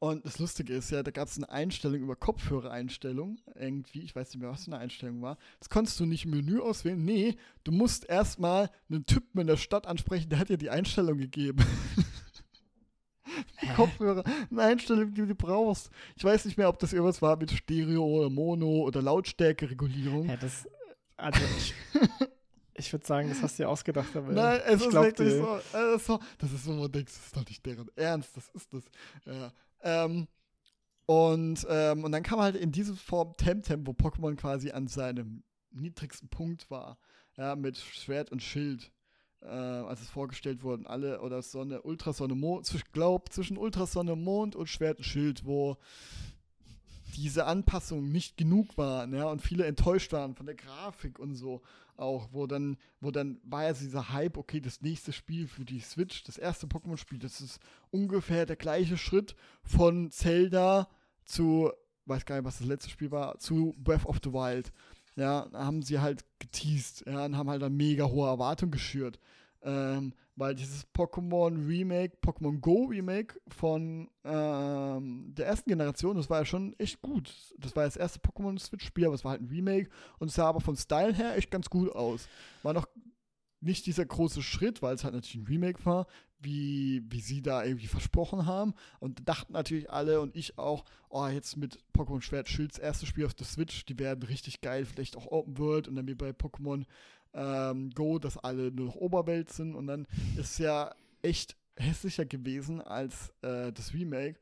und 0.00 0.26
das 0.26 0.38
Lustige 0.38 0.74
ist 0.74 0.90
ja, 0.90 1.02
da 1.02 1.10
gab 1.10 1.28
es 1.28 1.38
eine 1.38 1.48
Einstellung 1.48 2.02
über 2.02 2.14
Kopfhörereinstellung, 2.14 3.38
irgendwie, 3.54 4.02
ich 4.02 4.14
weiß 4.14 4.28
nicht 4.28 4.42
mehr, 4.42 4.50
was 4.50 4.64
für 4.64 4.72
eine 4.72 4.80
Einstellung 4.80 5.22
war. 5.22 5.38
Das 5.58 5.70
konntest 5.70 5.98
du 5.98 6.04
nicht 6.04 6.26
im 6.26 6.32
Menü 6.32 6.60
auswählen. 6.60 7.02
Nee, 7.02 7.36
du 7.64 7.72
musst 7.72 8.04
erstmal 8.04 8.70
einen 8.90 9.06
Typen 9.06 9.40
in 9.40 9.46
der 9.46 9.56
Stadt 9.56 9.86
ansprechen, 9.86 10.28
der 10.28 10.40
hat 10.40 10.50
dir 10.50 10.58
die 10.58 10.68
Einstellung 10.68 11.16
gegeben. 11.16 11.64
Kopfhörer, 13.76 14.24
eine 14.50 14.62
Einstellung, 14.62 15.14
die 15.14 15.26
du 15.26 15.34
brauchst. 15.34 15.90
Ich 16.16 16.24
weiß 16.24 16.44
nicht 16.44 16.58
mehr, 16.58 16.68
ob 16.68 16.78
das 16.78 16.92
irgendwas 16.92 17.22
war 17.22 17.36
mit 17.36 17.50
Stereo 17.50 18.04
oder 18.04 18.28
Mono 18.28 18.82
oder 18.82 19.00
Lautstärkeregulierung. 19.00 20.28
Ja, 20.28 20.36
das, 20.36 20.68
also 21.16 21.40
ich, 22.74 22.92
würde 22.92 23.06
sagen, 23.06 23.28
das 23.28 23.42
hast 23.42 23.58
du 23.58 23.62
dir 23.62 23.68
ausgedacht. 23.68 24.14
Aber 24.16 24.32
Nein, 24.32 24.60
es 24.66 24.80
ist 24.80 24.92
wirklich 24.92 25.34
so, 25.34 25.56
äh, 25.76 25.98
so, 25.98 26.20
Das 26.38 26.52
ist 26.52 26.64
so, 26.64 26.76
wo 26.76 26.82
du 26.82 26.88
denkst, 26.88 27.12
das 27.12 27.26
ist 27.26 27.36
doch 27.36 27.46
nicht 27.46 27.64
deren 27.64 27.88
Ernst, 27.96 28.36
das 28.36 28.48
ist 28.50 28.72
das. 28.72 28.84
Ja. 29.24 29.52
Ähm, 29.82 30.28
und, 31.06 31.66
ähm, 31.68 32.04
und 32.04 32.12
dann 32.12 32.22
kam 32.22 32.40
halt 32.40 32.56
in 32.56 32.72
diese 32.72 32.96
Form 32.96 33.36
Temtem, 33.36 33.86
wo 33.86 33.92
Pokémon 33.92 34.36
quasi 34.36 34.70
an 34.70 34.86
seinem 34.86 35.42
niedrigsten 35.70 36.28
Punkt 36.28 36.70
war. 36.70 36.98
Ja, 37.36 37.56
mit 37.56 37.76
Schwert 37.76 38.30
und 38.30 38.42
Schild. 38.42 38.90
Äh, 39.42 39.48
als 39.48 40.00
es 40.00 40.08
vorgestellt 40.08 40.62
wurden, 40.62 40.86
alle 40.86 41.20
oder 41.20 41.42
Sonne, 41.42 41.82
Ultrasonne, 41.82 42.34
Mond, 42.34 42.72
ich 42.74 42.92
glaube 42.92 43.28
zwischen 43.28 43.58
Ultrasonne, 43.58 44.16
Mond 44.16 44.56
und 44.56 44.70
Schwert 44.70 44.96
und 44.96 45.04
Schild, 45.04 45.44
wo 45.44 45.76
diese 47.14 47.44
Anpassungen 47.44 48.10
nicht 48.10 48.38
genug 48.38 48.78
waren, 48.78 49.12
ja, 49.12 49.26
und 49.26 49.42
viele 49.42 49.66
enttäuscht 49.66 50.12
waren 50.12 50.34
von 50.34 50.46
der 50.46 50.54
Grafik 50.54 51.18
und 51.18 51.34
so 51.34 51.60
auch, 51.96 52.28
wo 52.32 52.46
dann, 52.46 52.76
wo 53.00 53.10
dann 53.10 53.40
war 53.44 53.64
ja 53.64 53.72
dieser 53.72 54.10
Hype, 54.10 54.36
okay, 54.36 54.60
das 54.60 54.82
nächste 54.82 55.12
Spiel 55.12 55.46
für 55.48 55.64
die 55.64 55.80
Switch, 55.80 56.22
das 56.24 56.38
erste 56.38 56.66
Pokémon-Spiel, 56.66 57.18
das 57.18 57.40
ist 57.40 57.60
ungefähr 57.90 58.46
der 58.46 58.56
gleiche 58.56 58.96
Schritt 58.96 59.34
von 59.62 60.10
Zelda 60.10 60.88
zu, 61.24 61.70
weiß 62.06 62.24
gar 62.26 62.36
nicht, 62.36 62.44
was 62.44 62.58
das 62.58 62.66
letzte 62.66 62.90
Spiel 62.90 63.10
war, 63.10 63.38
zu 63.38 63.74
Breath 63.78 64.06
of 64.06 64.20
the 64.22 64.32
Wild. 64.32 64.72
ja, 65.16 65.48
haben 65.52 65.82
sie 65.82 66.00
halt 66.00 66.24
geteased, 66.38 67.04
ja, 67.06 67.24
und 67.24 67.36
haben 67.36 67.48
halt 67.48 67.62
dann 67.62 67.76
mega 67.76 68.04
hohe 68.06 68.28
Erwartungen 68.28 68.72
geschürt. 68.72 69.18
Ähm, 69.62 70.12
weil 70.36 70.54
dieses 70.54 70.86
Pokémon 70.92 71.66
Remake, 71.66 72.16
Pokémon 72.20 72.58
Go 72.58 72.86
Remake 72.86 73.40
von 73.48 74.10
ähm, 74.24 75.32
der 75.34 75.46
ersten 75.46 75.70
Generation, 75.70 76.16
das 76.16 76.28
war 76.28 76.40
ja 76.40 76.44
schon 76.44 76.74
echt 76.78 77.00
gut. 77.02 77.32
Das 77.58 77.76
war 77.76 77.84
das 77.84 77.96
erste 77.96 78.18
Pokémon 78.18 78.58
Switch-Spiel, 78.58 79.06
aber 79.06 79.14
es 79.14 79.24
war 79.24 79.32
halt 79.32 79.42
ein 79.42 79.48
Remake 79.48 79.90
und 80.18 80.28
es 80.28 80.34
sah 80.34 80.46
aber 80.46 80.60
vom 80.60 80.76
Style 80.76 81.14
her 81.14 81.36
echt 81.36 81.50
ganz 81.50 81.70
gut 81.70 81.94
aus. 81.94 82.28
War 82.62 82.72
noch 82.72 82.88
nicht 83.60 83.86
dieser 83.86 84.04
große 84.04 84.42
Schritt, 84.42 84.82
weil 84.82 84.94
es 84.94 85.04
halt 85.04 85.14
natürlich 85.14 85.36
ein 85.36 85.46
Remake 85.46 85.84
war, 85.86 86.06
wie, 86.38 87.02
wie 87.08 87.20
sie 87.20 87.40
da 87.40 87.64
irgendwie 87.64 87.86
versprochen 87.86 88.44
haben. 88.46 88.74
Und 89.00 89.26
dachten 89.28 89.54
natürlich 89.54 89.90
alle 89.90 90.20
und 90.20 90.36
ich 90.36 90.58
auch, 90.58 90.84
oh, 91.08 91.26
jetzt 91.26 91.56
mit 91.56 91.78
Pokémon 91.96 92.20
Schwert 92.20 92.48
Schilds 92.48 92.78
erstes 92.78 93.08
Spiel 93.08 93.24
auf 93.24 93.34
der 93.34 93.46
Switch, 93.46 93.86
die 93.86 93.98
werden 93.98 94.22
richtig 94.24 94.60
geil, 94.60 94.84
vielleicht 94.84 95.16
auch 95.16 95.26
Open 95.26 95.58
World 95.58 95.88
und 95.88 95.96
dann 95.96 96.06
wie 96.06 96.14
bei 96.14 96.30
Pokémon 96.30 96.84
ähm, 97.34 97.90
Go, 97.90 98.18
dass 98.18 98.38
alle 98.38 98.70
nur 98.70 98.86
noch 98.86 98.96
Oberwelt 98.96 99.52
sind. 99.52 99.74
Und 99.74 99.86
dann 99.86 100.06
ist 100.36 100.52
es 100.52 100.58
ja 100.58 100.94
echt 101.22 101.56
hässlicher 101.76 102.24
gewesen 102.24 102.80
als 102.80 103.32
äh, 103.42 103.72
das 103.72 103.92
Remake. 103.92 104.38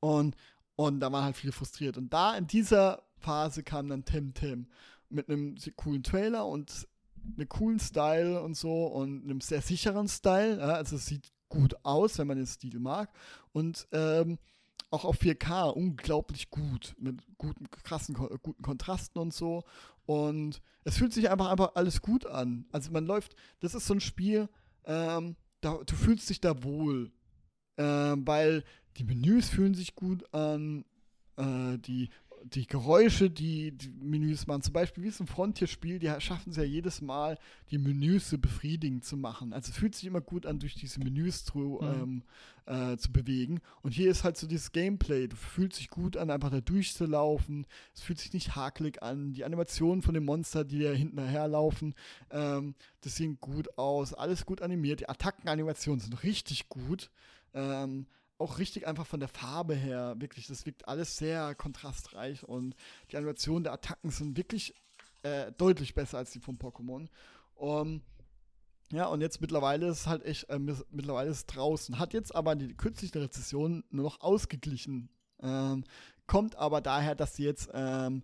Und, 0.00 0.36
und 0.76 1.00
da 1.00 1.12
waren 1.12 1.24
halt 1.24 1.36
viele 1.36 1.52
frustriert. 1.52 1.96
Und 1.96 2.12
da 2.12 2.36
in 2.36 2.46
dieser 2.46 3.02
Phase 3.18 3.62
kam 3.62 3.88
dann 3.88 4.04
Temtem 4.04 4.68
mit 5.08 5.28
einem 5.28 5.56
coolen 5.76 6.02
Trailer 6.02 6.46
und 6.46 6.86
einem 7.36 7.48
coolen 7.48 7.78
Style 7.78 8.40
und 8.42 8.56
so 8.56 8.86
und 8.86 9.24
einem 9.24 9.40
sehr 9.40 9.62
sicheren 9.62 10.08
Style. 10.08 10.58
Ja, 10.58 10.74
also 10.74 10.96
es 10.96 11.06
sieht 11.06 11.32
gut 11.48 11.74
aus, 11.82 12.18
wenn 12.18 12.26
man 12.26 12.36
den 12.36 12.46
Stil 12.46 12.78
mag. 12.78 13.10
Und 13.52 13.86
ähm, 13.92 14.38
auch 14.90 15.04
auf 15.04 15.20
4K 15.20 15.70
unglaublich 15.70 16.50
gut, 16.50 16.94
mit 16.98 17.20
guten, 17.38 17.68
krassen, 17.70 18.14
guten 18.14 18.62
Kontrasten 18.62 19.20
und 19.20 19.34
so. 19.34 19.64
Und 20.06 20.62
es 20.84 20.98
fühlt 20.98 21.12
sich 21.12 21.30
einfach, 21.30 21.50
einfach 21.50 21.72
alles 21.74 22.00
gut 22.00 22.26
an. 22.26 22.66
Also 22.72 22.92
man 22.92 23.06
läuft, 23.06 23.34
das 23.60 23.74
ist 23.74 23.86
so 23.86 23.94
ein 23.94 24.00
Spiel, 24.00 24.48
ähm, 24.84 25.36
da, 25.60 25.78
du 25.84 25.94
fühlst 25.94 26.30
dich 26.30 26.40
da 26.40 26.62
wohl. 26.62 27.12
Ähm, 27.76 28.26
weil 28.26 28.64
die 28.96 29.04
Menüs 29.04 29.48
fühlen 29.50 29.74
sich 29.74 29.94
gut 29.94 30.32
an, 30.32 30.84
äh, 31.36 31.76
die 31.78 32.08
die 32.54 32.66
Geräusche, 32.66 33.30
die 33.30 33.72
die 33.72 33.88
Menüs 33.88 34.46
machen, 34.46 34.62
zum 34.62 34.72
Beispiel 34.72 35.04
wie 35.04 35.08
es 35.08 35.20
ein 35.20 35.26
Frontier-Spiel, 35.26 35.98
die 35.98 36.12
schaffen 36.20 36.50
es 36.50 36.56
ja 36.56 36.62
jedes 36.62 37.00
Mal, 37.00 37.38
die 37.70 37.78
Menüs 37.78 38.30
so 38.30 38.38
befriedigend 38.38 39.04
zu 39.04 39.16
machen. 39.16 39.52
Also 39.52 39.70
es 39.70 39.76
fühlt 39.76 39.94
sich 39.94 40.04
immer 40.04 40.20
gut 40.20 40.46
an, 40.46 40.58
durch 40.58 40.74
diese 40.74 41.00
Menüs 41.00 41.44
zu, 41.44 41.80
mhm. 41.82 42.22
ähm, 42.66 42.92
äh, 42.92 42.96
zu 42.96 43.12
bewegen. 43.12 43.60
Und 43.82 43.92
hier 43.92 44.10
ist 44.10 44.24
halt 44.24 44.36
so 44.36 44.46
dieses 44.46 44.72
Gameplay. 44.72 45.28
Du 45.28 45.36
fühlst 45.36 45.78
dich 45.78 45.90
gut 45.90 46.16
an, 46.16 46.30
einfach 46.30 46.50
da 46.50 46.60
durchzulaufen. 46.60 47.66
Es 47.94 48.02
fühlt 48.02 48.18
sich 48.18 48.32
nicht 48.32 48.54
hakelig 48.54 49.02
an. 49.02 49.32
Die 49.32 49.44
Animationen 49.44 50.02
von 50.02 50.14
den 50.14 50.24
Monster, 50.24 50.64
die 50.64 50.80
da 50.80 50.90
hinterher 50.90 51.48
laufen, 51.48 51.94
ähm, 52.30 52.74
das 53.00 53.16
sieht 53.16 53.40
gut 53.40 53.76
aus. 53.78 54.14
Alles 54.14 54.46
gut 54.46 54.62
animiert. 54.62 55.00
Die 55.00 55.08
Attackenanimationen 55.08 56.00
sind 56.00 56.22
richtig 56.22 56.68
gut. 56.68 57.10
Ähm, 57.54 58.06
auch 58.38 58.58
richtig 58.58 58.86
einfach 58.86 59.06
von 59.06 59.20
der 59.20 59.28
Farbe 59.28 59.74
her, 59.74 60.14
wirklich, 60.18 60.46
das 60.46 60.66
wirkt 60.66 60.88
alles 60.88 61.16
sehr 61.16 61.54
kontrastreich 61.54 62.44
und 62.44 62.74
die 63.10 63.16
Animationen 63.16 63.64
der 63.64 63.72
Attacken 63.72 64.10
sind 64.10 64.36
wirklich 64.36 64.74
äh, 65.22 65.52
deutlich 65.52 65.94
besser 65.94 66.18
als 66.18 66.30
die 66.30 66.40
von 66.40 66.58
Pokémon. 66.58 67.08
Um, 67.54 68.02
ja, 68.92 69.06
und 69.06 69.20
jetzt 69.20 69.40
mittlerweile 69.40 69.88
ist 69.88 70.00
es 70.00 70.06
halt 70.06 70.24
echt, 70.24 70.48
äh, 70.50 70.58
mittlerweile 70.58 71.30
ist 71.30 71.38
es 71.38 71.46
draußen. 71.46 71.98
Hat 71.98 72.12
jetzt 72.12 72.34
aber 72.34 72.54
die 72.54 72.74
künstliche 72.74 73.20
Rezession 73.20 73.82
nur 73.90 74.04
noch 74.04 74.20
ausgeglichen. 74.20 75.08
Ähm, 75.40 75.84
kommt 76.26 76.56
aber 76.56 76.80
daher, 76.80 77.14
dass 77.14 77.34
sie 77.36 77.44
jetzt, 77.44 77.70
ähm, 77.72 78.22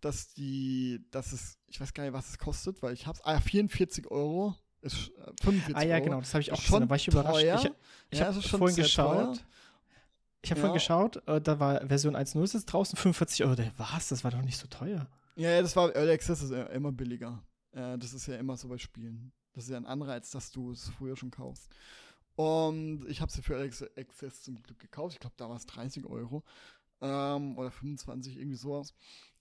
dass 0.00 0.32
die, 0.32 1.04
dass 1.10 1.32
es, 1.32 1.58
ich 1.66 1.80
weiß 1.80 1.92
gar 1.92 2.04
nicht, 2.04 2.12
was 2.12 2.30
es 2.30 2.38
kostet, 2.38 2.82
weil 2.82 2.94
ich 2.94 3.06
hab's, 3.06 3.20
ah, 3.22 3.40
44 3.40 4.10
Euro 4.10 4.54
ist 4.82 5.12
45 5.42 5.68
äh, 5.68 5.74
Ah 5.78 5.82
ja, 5.82 5.98
genau, 6.00 6.20
das 6.20 6.32
habe 6.34 6.42
ich 6.42 6.52
auch 6.52 6.60
schon. 6.60 6.82
Da 6.82 6.88
war 6.90 6.96
ich 6.96 7.08
überrascht. 7.08 7.40
Teuer. 7.40 7.56
Ich, 7.60 7.70
ich 8.10 8.18
Ja, 8.20 8.26
habe 8.26 8.40
vorhin 8.42 8.76
geschaut. 8.76 9.16
teuer. 9.16 9.38
Ich 10.42 10.50
habe 10.50 10.60
Ja. 10.60 10.66
vorhin 10.66 10.74
geschaut, 10.74 11.22
äh, 11.28 11.40
da 11.40 11.58
war 11.58 11.86
Version 11.86 12.14
1.0 12.14 12.44
ist 12.44 12.54
jetzt 12.54 12.66
draußen 12.66 12.96
45 12.96 13.44
Euro. 13.44 13.54
Der- 13.56 13.72
Was? 13.76 14.08
Das 14.08 14.22
war 14.24 14.30
doch 14.30 14.42
nicht 14.42 14.56
so 14.56 14.66
teuer. 14.68 15.08
Ja, 15.36 15.50
ja, 15.50 15.62
das 15.62 15.74
war 15.76 15.94
Early 15.94 16.12
Access 16.12 16.42
ist 16.42 16.50
ja 16.52 16.64
immer 16.66 16.92
billiger. 16.92 17.42
Äh, 17.72 17.98
das 17.98 18.12
ist 18.14 18.26
ja 18.26 18.36
immer 18.36 18.56
so 18.56 18.68
bei 18.68 18.78
Spielen. 18.78 19.32
Das 19.52 19.64
ist 19.64 19.70
ja 19.70 19.76
ein 19.76 19.86
Anreiz, 19.86 20.30
dass 20.30 20.50
du 20.52 20.70
es 20.72 20.88
früher 20.90 21.16
schon 21.16 21.30
kaufst. 21.32 21.68
Und 22.36 23.04
ich 23.08 23.20
habe 23.20 23.32
sie 23.32 23.42
für 23.42 23.54
Early 23.54 23.70
Access 23.96 24.42
zum 24.42 24.62
Glück 24.62 24.78
gekauft. 24.78 25.14
Ich 25.14 25.20
glaube, 25.20 25.34
da 25.36 25.48
war 25.48 25.56
es 25.56 25.66
30 25.66 26.06
Euro. 26.06 26.44
Ähm, 27.00 27.56
oder 27.58 27.70
25, 27.70 28.36
irgendwie 28.36 28.56
sowas. 28.56 28.94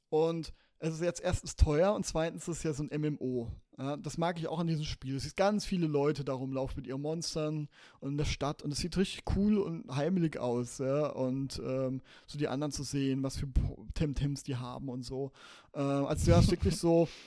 Und 0.10 0.54
es 0.80 0.94
ist 0.96 1.02
jetzt 1.02 1.22
erstens 1.22 1.56
teuer 1.56 1.94
und 1.94 2.06
zweitens 2.06 2.48
ist 2.48 2.58
es 2.58 2.64
ja 2.64 2.74
so 2.74 2.84
ein 2.84 2.90
MMO. 3.02 3.52
Ja, 3.80 3.96
das 3.96 4.18
mag 4.18 4.40
ich 4.40 4.48
auch 4.48 4.60
an 4.60 4.66
diesem 4.68 4.86
Spiel. 4.86 5.16
Es 5.16 5.24
sind 5.24 5.38
ganz 5.38 5.64
viele 5.66 5.86
Leute 5.86 6.24
da 6.24 6.34
rumlaufen 6.34 6.78
mit 6.78 6.88
ihren 6.88 7.02
Monstern 7.02 7.68
und 8.00 8.12
in 8.14 8.18
der 8.18 8.26
Stadt 8.26 8.64
und 8.64 8.72
es 8.72 8.80
sieht 8.80 8.98
richtig 8.98 9.24
cool 9.36 9.60
und 9.60 9.96
heimelig 9.96 10.40
aus. 10.40 10.80
Ja? 10.80 11.08
Und 11.08 11.62
ähm, 11.64 12.02
so 12.26 12.40
die 12.40 12.48
anderen 12.48 12.72
zu 12.72 12.82
sehen, 12.84 13.22
was 13.22 13.38
für 13.38 13.48
Temtems 13.94 14.42
die 14.44 14.56
haben 14.56 14.90
und 14.90 15.04
so. 15.04 15.32
Ähm, 15.76 16.06
also 16.08 16.32
du 16.32 16.36
hast 16.38 16.50
wirklich 16.50 16.76
so 16.78 17.08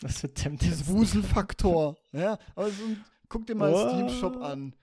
Das 0.00 0.22
wird 0.22 0.34
Temtem. 0.34 0.68
dieses 0.68 0.88
Wuselfaktor. 0.88 1.96
ja, 2.12 2.38
aber 2.54 2.68
so, 2.68 2.82
guck 3.28 3.46
dir 3.46 3.54
mal 3.54 3.70
What? 3.72 3.92
den 3.92 4.08
Steam-Shop 4.08 4.42
an. 4.42 4.74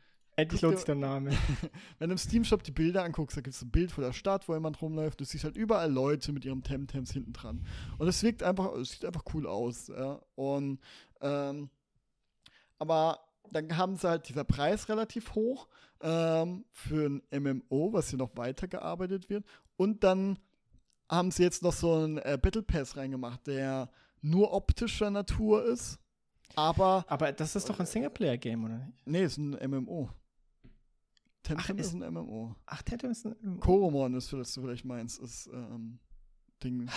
Endlich 0.41 0.61
lohnt 0.61 0.77
sich 0.77 0.85
der 0.85 0.95
Name. 0.95 1.29
Wenn 1.99 2.09
du 2.09 2.13
im 2.13 2.17
Steam-Shop 2.17 2.63
die 2.63 2.71
Bilder 2.71 3.03
anguckst, 3.03 3.37
da 3.37 3.41
gibt 3.41 3.55
es 3.55 3.61
ein 3.61 3.69
Bild 3.69 3.91
von 3.91 4.03
der 4.03 4.11
Stadt, 4.11 4.49
wo 4.49 4.53
jemand 4.55 4.81
rumläuft. 4.81 5.19
Du 5.19 5.25
siehst 5.25 5.43
halt 5.43 5.55
überall 5.55 5.91
Leute 5.91 6.31
mit 6.31 6.45
ihrem 6.45 6.63
Temtems 6.63 7.11
hinten 7.11 7.33
dran. 7.33 7.65
Und 7.99 8.07
es 8.07 8.23
wirkt 8.23 8.41
einfach, 8.41 8.73
es 8.75 8.93
sieht 8.93 9.05
einfach 9.05 9.23
cool 9.35 9.45
aus. 9.45 9.89
Ja? 9.89 10.19
Und, 10.33 10.79
ähm, 11.21 11.69
aber 12.79 13.19
dann 13.51 13.77
haben 13.77 13.97
sie 13.97 14.09
halt 14.09 14.29
dieser 14.29 14.43
Preis 14.43 14.89
relativ 14.89 15.35
hoch 15.35 15.67
ähm, 16.01 16.65
für 16.71 17.07
ein 17.07 17.21
MMO, 17.31 17.93
was 17.93 18.09
hier 18.09 18.17
noch 18.17 18.35
weitergearbeitet 18.35 19.29
wird. 19.29 19.45
Und 19.77 20.03
dann 20.03 20.39
haben 21.07 21.29
sie 21.29 21.43
jetzt 21.43 21.61
noch 21.61 21.73
so 21.73 21.93
einen 21.93 22.17
äh, 22.17 22.39
Battle 22.41 22.63
Pass 22.63 22.97
reingemacht, 22.97 23.45
der 23.45 23.91
nur 24.21 24.53
optischer 24.53 25.11
Natur 25.11 25.65
ist. 25.65 25.99
Aber, 26.55 27.05
Aber 27.07 27.31
das 27.31 27.55
ist 27.55 27.69
doch 27.69 27.79
ein 27.79 27.85
Singleplayer-Game, 27.85 28.65
oder 28.65 28.77
nicht? 28.77 29.07
nee, 29.07 29.23
ist 29.23 29.37
ein 29.37 29.51
MMO. 29.69 30.09
Temtem 31.57 31.77
ist- 31.77 31.87
ist 31.87 31.93
ein 32.01 32.13
MMO. 32.13 32.55
Ach, 32.65 32.81
Temtem 32.81 33.11
ist 33.11 33.25
ein. 33.25 33.59
Koromon 33.59 34.13
ist, 34.15 34.31
was 34.33 34.53
du 34.53 34.61
vielleicht 34.61 34.85
meinst, 34.85 35.19
ist 35.19 35.47
ähm, 35.53 35.99
Ding. 36.63 36.87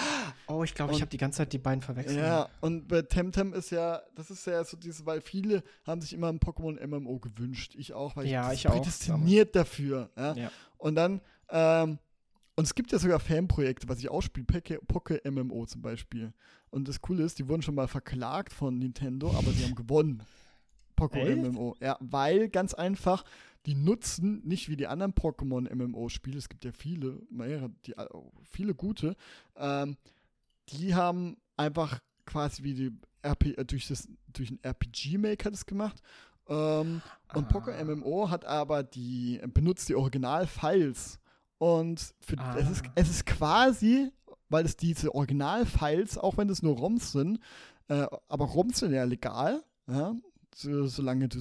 Oh, 0.47 0.63
ich 0.63 0.75
glaube, 0.75 0.93
ich 0.93 1.01
habe 1.01 1.09
die 1.11 1.17
ganze 1.17 1.39
Zeit 1.39 1.53
die 1.55 1.59
beiden 1.59 1.81
verwechselt. 1.81 2.19
Ja, 2.19 2.49
und 2.61 2.87
bei 2.87 3.01
Temtem 3.03 3.55
ist 3.55 3.71
ja, 3.71 4.03
das 4.15 4.31
ist 4.31 4.47
ja 4.47 4.63
so 4.65 4.77
dieses, 4.77 5.07
weil 5.07 5.21
viele 5.23 5.63
haben 5.87 6.01
sich 6.03 6.13
immer 6.13 6.29
ein 6.29 6.39
Pokémon 6.39 6.85
MMO 6.87 7.19
gewünscht. 7.19 7.75
Ich 7.77 7.95
auch, 7.95 8.15
weil 8.15 8.27
Ja, 8.27 8.53
ich, 8.53 8.59
ich 8.59 8.63
das 8.65 8.73
auch, 8.73 8.77
prädestiniert 8.77 9.57
dafür. 9.57 10.11
Ja? 10.19 10.35
Ja. 10.35 10.51
Und 10.77 10.97
dann, 10.97 11.21
ähm, 11.49 11.99
und 12.57 12.65
es 12.65 12.75
gibt 12.75 12.93
ja 12.93 12.99
sogar 12.99 13.19
Fanprojekte, 13.21 13.89
was 13.89 13.99
ich 14.01 14.11
auch 14.11 14.21
spiele, 14.21 14.45
Poke 14.87 15.21
MMO 15.25 15.65
zum 15.67 15.81
Beispiel. 15.81 16.35
Und 16.71 16.87
das 16.87 17.01
Coole 17.01 17.25
ist, 17.25 17.39
die 17.39 17.49
wurden 17.49 17.63
schon 17.63 17.75
mal 17.75 17.89
verklagt 17.89 18.53
von 18.53 18.79
Nintendo, 18.79 19.31
aber 19.31 19.51
sie 19.53 19.65
haben 19.65 19.75
gewonnen. 19.75 20.23
Echt? 21.01 21.37
MMO. 21.43 21.75
Ja, 21.81 21.97
weil 22.01 22.49
ganz 22.49 22.73
einfach, 22.75 23.25
die 23.67 23.75
nutzen 23.75 24.43
nicht 24.45 24.69
wie 24.69 24.77
die 24.77 24.87
anderen 24.87 25.13
Pokémon 25.15 25.73
MMO-Spiele, 25.75 26.39
es 26.39 26.49
gibt 26.49 26.65
ja 26.65 26.73
viele, 26.73 27.21
mehrere, 27.31 27.71
die, 27.87 27.93
äh, 27.93 28.07
viele 28.51 28.75
gute, 28.75 29.17
ähm, 29.57 29.97
die 30.71 30.95
haben 30.95 31.37
einfach 31.57 32.01
quasi 32.27 32.63
wie 32.63 32.75
die 32.75 32.93
RP, 33.25 33.57
äh, 33.59 33.65
durch, 33.65 33.89
das, 33.89 34.09
durch 34.33 34.51
einen 34.51 34.63
RPG-Maker 34.63 35.51
das 35.51 35.67
gemacht. 35.67 36.01
Ähm, 36.49 37.01
und 37.35 37.49
Poco 37.49 37.71
Ah. 37.71 37.83
MMO 37.85 38.29
hat 38.31 38.45
aber 38.45 38.83
die, 38.83 39.41
benutzt 39.53 39.89
die 39.89 39.95
Original-Files. 39.95 41.19
Und 41.59 42.15
für, 42.21 42.37
es, 42.59 42.69
ist, 42.71 42.85
Ah. 42.85 42.93
es 42.97 43.09
ist 43.09 43.25
quasi, 43.27 44.11
weil 44.51 44.67
es 44.67 44.77
diese 44.77 45.15
Original-Files, 45.15 46.19
auch 46.19 46.37
wenn 46.37 46.51
es 46.51 46.63
nur 46.63 46.77
ROMs 46.77 47.13
sind, 47.13 47.39
äh, 47.89 48.07
aber 48.29 48.45
ROMs 48.47 48.81
sind 48.81 48.93
ja 48.93 49.05
legal, 49.05 49.63
ja, 49.87 50.15
solange 50.55 51.29
du 51.29 51.39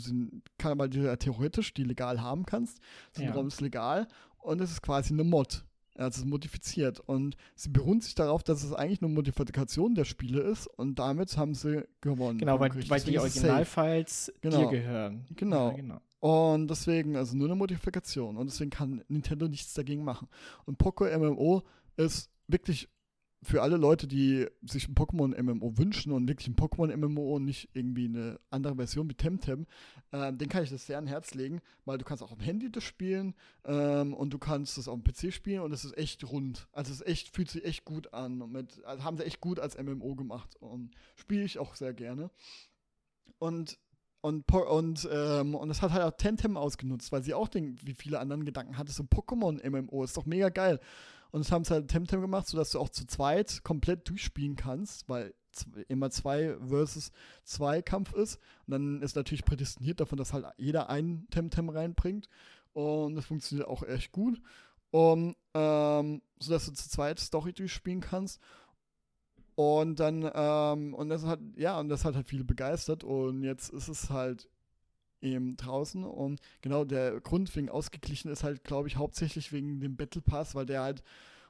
weil 0.64 0.90
du 0.90 0.99
ja 0.99 1.15
theoretisch 1.15 1.73
die 1.73 1.84
legal 1.84 2.22
haben 2.22 2.45
kannst, 2.45 2.80
sind 3.14 3.26
Ja. 3.26 3.34
ROMs 3.34 3.61
legal 3.61 4.07
und 4.40 4.61
es 4.61 4.72
ist 4.72 4.81
quasi 4.81 5.14
eine 5.14 5.23
Mod. 5.23 5.65
Also 5.95 6.07
es 6.07 6.18
ist 6.18 6.26
modifiziert 6.26 6.99
und 7.02 7.38
sie 7.56 7.69
beruhen 7.69 8.02
sich 8.02 8.15
darauf, 8.15 8.41
dass 8.44 8.64
es 8.64 8.73
eigentlich 8.73 9.02
nur 9.02 9.11
Modifikation 9.11 9.94
der 9.94 10.06
Spiele 10.06 10.41
ist 10.41 10.65
und 10.65 10.98
damit 10.98 11.38
haben 11.38 11.53
sie 11.53 11.88
gewonnen. 12.02 12.40
Genau, 12.40 12.60
weil, 12.60 12.72
weil 12.90 13.02
die. 13.02 13.19
Originalfiles 13.19 14.34
Genau. 14.41 14.57
dir 14.57 14.69
gehören. 14.80 15.26
Genau. 15.35 15.69
Ja, 15.69 15.76
genau. 15.76 16.02
Und 16.19 16.68
deswegen, 16.69 17.15
also 17.15 17.35
nur 17.35 17.48
eine 17.48 17.56
Modifikation. 17.56 18.38
Und 18.38 18.49
deswegen 18.49 18.72
kann 18.72 19.03
Nintendo 19.07 19.48
nichts 19.48 19.73
dagegen 19.73 20.03
machen. 20.03 20.27
Und 20.65 20.77
Poco 20.77 21.06
MMO 21.06 21.61
ist 21.98 22.31
wirklich 22.48 22.90
für 23.44 23.61
alle 23.61 23.78
Leute, 23.78 24.07
die 24.07 24.48
sich 24.61 24.88
ein 24.88 24.95
Pokémon-MMO 24.95 25.78
wünschen 25.78 26.11
und 26.11 26.28
wirklich 26.28 26.48
ein 26.48 26.56
Pokémon-MMO 26.56 27.36
und 27.36 27.45
nicht 27.45 27.70
irgendwie 27.74 28.06
eine 28.06 28.40
andere 28.49 28.76
Version 28.76 29.10
wie 29.10 29.15
Temtem, 29.15 29.68
äh, 30.11 30.34
den 30.34 30.49
kann 30.49 30.64
ich 30.64 30.70
das 30.70 30.86
sehr 30.86 30.98
an 30.98 31.07
Herz 31.07 31.34
legen, 31.34 31.61
weil 31.86 31.98
du 31.98 32.06
kannst 32.06 32.24
auch 32.24 32.32
am 32.32 32.40
Handy 32.40 32.72
das 32.72 32.84
spielen 32.84 33.36
ähm, 33.65 34.14
und 34.14 34.34
du 34.34 34.40
kannst 34.40 34.78
das 34.78 34.88
auf 34.88 34.99
dem 34.99 35.03
PC 35.03 35.34
spielen 35.34 35.61
und 35.61 35.72
es 35.74 35.86
ist 35.86 35.98
echt 35.98 36.24
rund. 36.30 36.68
Also 36.72 36.91
es 36.91 37.02
echt, 37.02 37.36
fühlt 37.36 37.49
sich 37.49 37.65
echt 37.65 37.86
gut 37.86 38.14
an. 38.14 38.41
Und 38.41 38.52
mit, 38.52 38.84
also 38.86 39.03
haben 39.03 39.18
sie 39.18 39.26
echt 39.26 39.41
gut 39.41 39.60
als 39.60 39.78
MMO 39.78 40.15
gemacht 40.15 40.56
und 40.60 40.91
spiele 41.15 41.44
ich 41.44 41.60
auch 41.60 41.76
sehr 41.76 41.94
gerne. 41.94 42.32
Und 43.40 43.78
und, 44.26 44.49
und, 44.49 45.10
ähm, 45.11 45.53
und 45.53 45.68
das 45.68 45.82
hat 45.82 45.91
halt 45.91 46.03
auch 46.03 46.15
Temtem 46.15 46.56
ausgenutzt, 46.56 47.11
weil 47.11 47.24
sie 47.24 47.34
auch 47.34 47.49
den, 47.49 47.76
wie 47.84 47.94
viele 47.94 48.20
anderen 48.20 48.45
Gedanken 48.45 48.78
hatte, 48.78 48.94
so 48.94 49.03
Pokémon-MMO 49.03 50.02
ist 50.06 50.15
doch 50.15 50.26
mega 50.26 50.48
geil. 50.48 50.80
Und 51.34 51.43
das 51.43 51.51
haben 51.51 51.64
sie 51.64 51.73
halt 51.73 51.88
Temtem 51.88 52.22
gemacht, 52.22 52.47
sodass 52.47 52.69
du 52.69 52.80
auch 52.80 52.89
zu 52.89 53.07
zweit 53.07 53.64
komplett 53.64 54.07
durchspielen 54.07 54.55
kannst, 54.55 55.10
weil 55.10 55.34
immer 55.88 56.11
zwei 56.11 56.55
versus 56.60 57.11
zwei 57.43 57.81
Kampf 57.81 58.14
ist. 58.14 58.35
Und 58.68 58.72
dann 58.72 59.01
ist 59.01 59.15
natürlich 59.15 59.43
prädestiniert 59.43 59.99
davon, 59.99 60.19
dass 60.19 60.31
halt 60.31 60.45
jeder 60.57 60.91
einen 60.91 61.27
Temtem 61.31 61.69
reinbringt. 61.69 62.30
Und 62.73 63.15
das 63.15 63.26
funktioniert 63.26 63.68
auch 63.68 63.81
echt 63.81 64.11
gut. 64.11 64.39
Und, 64.91 65.35
ähm, 65.55 66.22
sodass 66.39 66.68
du 66.68 66.73
zu 66.73 66.88
zweit 66.88 67.19
Story 67.19 67.51
durchspielen 67.51 68.01
kannst. 68.01 68.39
Und 69.55 69.99
dann, 69.99 70.30
ähm, 70.35 70.93
und 70.93 71.10
das 71.10 71.26
hat, 71.26 71.39
ja, 71.55 71.80
und 71.80 71.89
das 71.89 72.05
hat 72.05 72.14
halt 72.14 72.27
viele 72.27 72.43
begeistert. 72.43 73.03
Und 73.03 73.41
jetzt 73.41 73.73
ist 73.73 73.88
es 73.88 74.11
halt 74.11 74.47
eben 75.24 75.58
draußen. 75.58 76.04
Und 76.04 76.40
genau 76.62 76.86
der 76.86 77.20
Grund 77.22 77.56
wegen 77.56 77.70
ausgeglichen 77.70 78.32
ist 78.32 78.44
halt, 78.44 78.64
glaube 78.64 78.88
ich, 78.88 78.98
hauptsächlich 78.98 79.52
wegen 79.52 79.80
dem 79.80 79.95
Battle 79.95 80.22
Pass, 80.22 80.56
weil 80.56 80.66
der 80.66 80.84
halt 80.84 81.04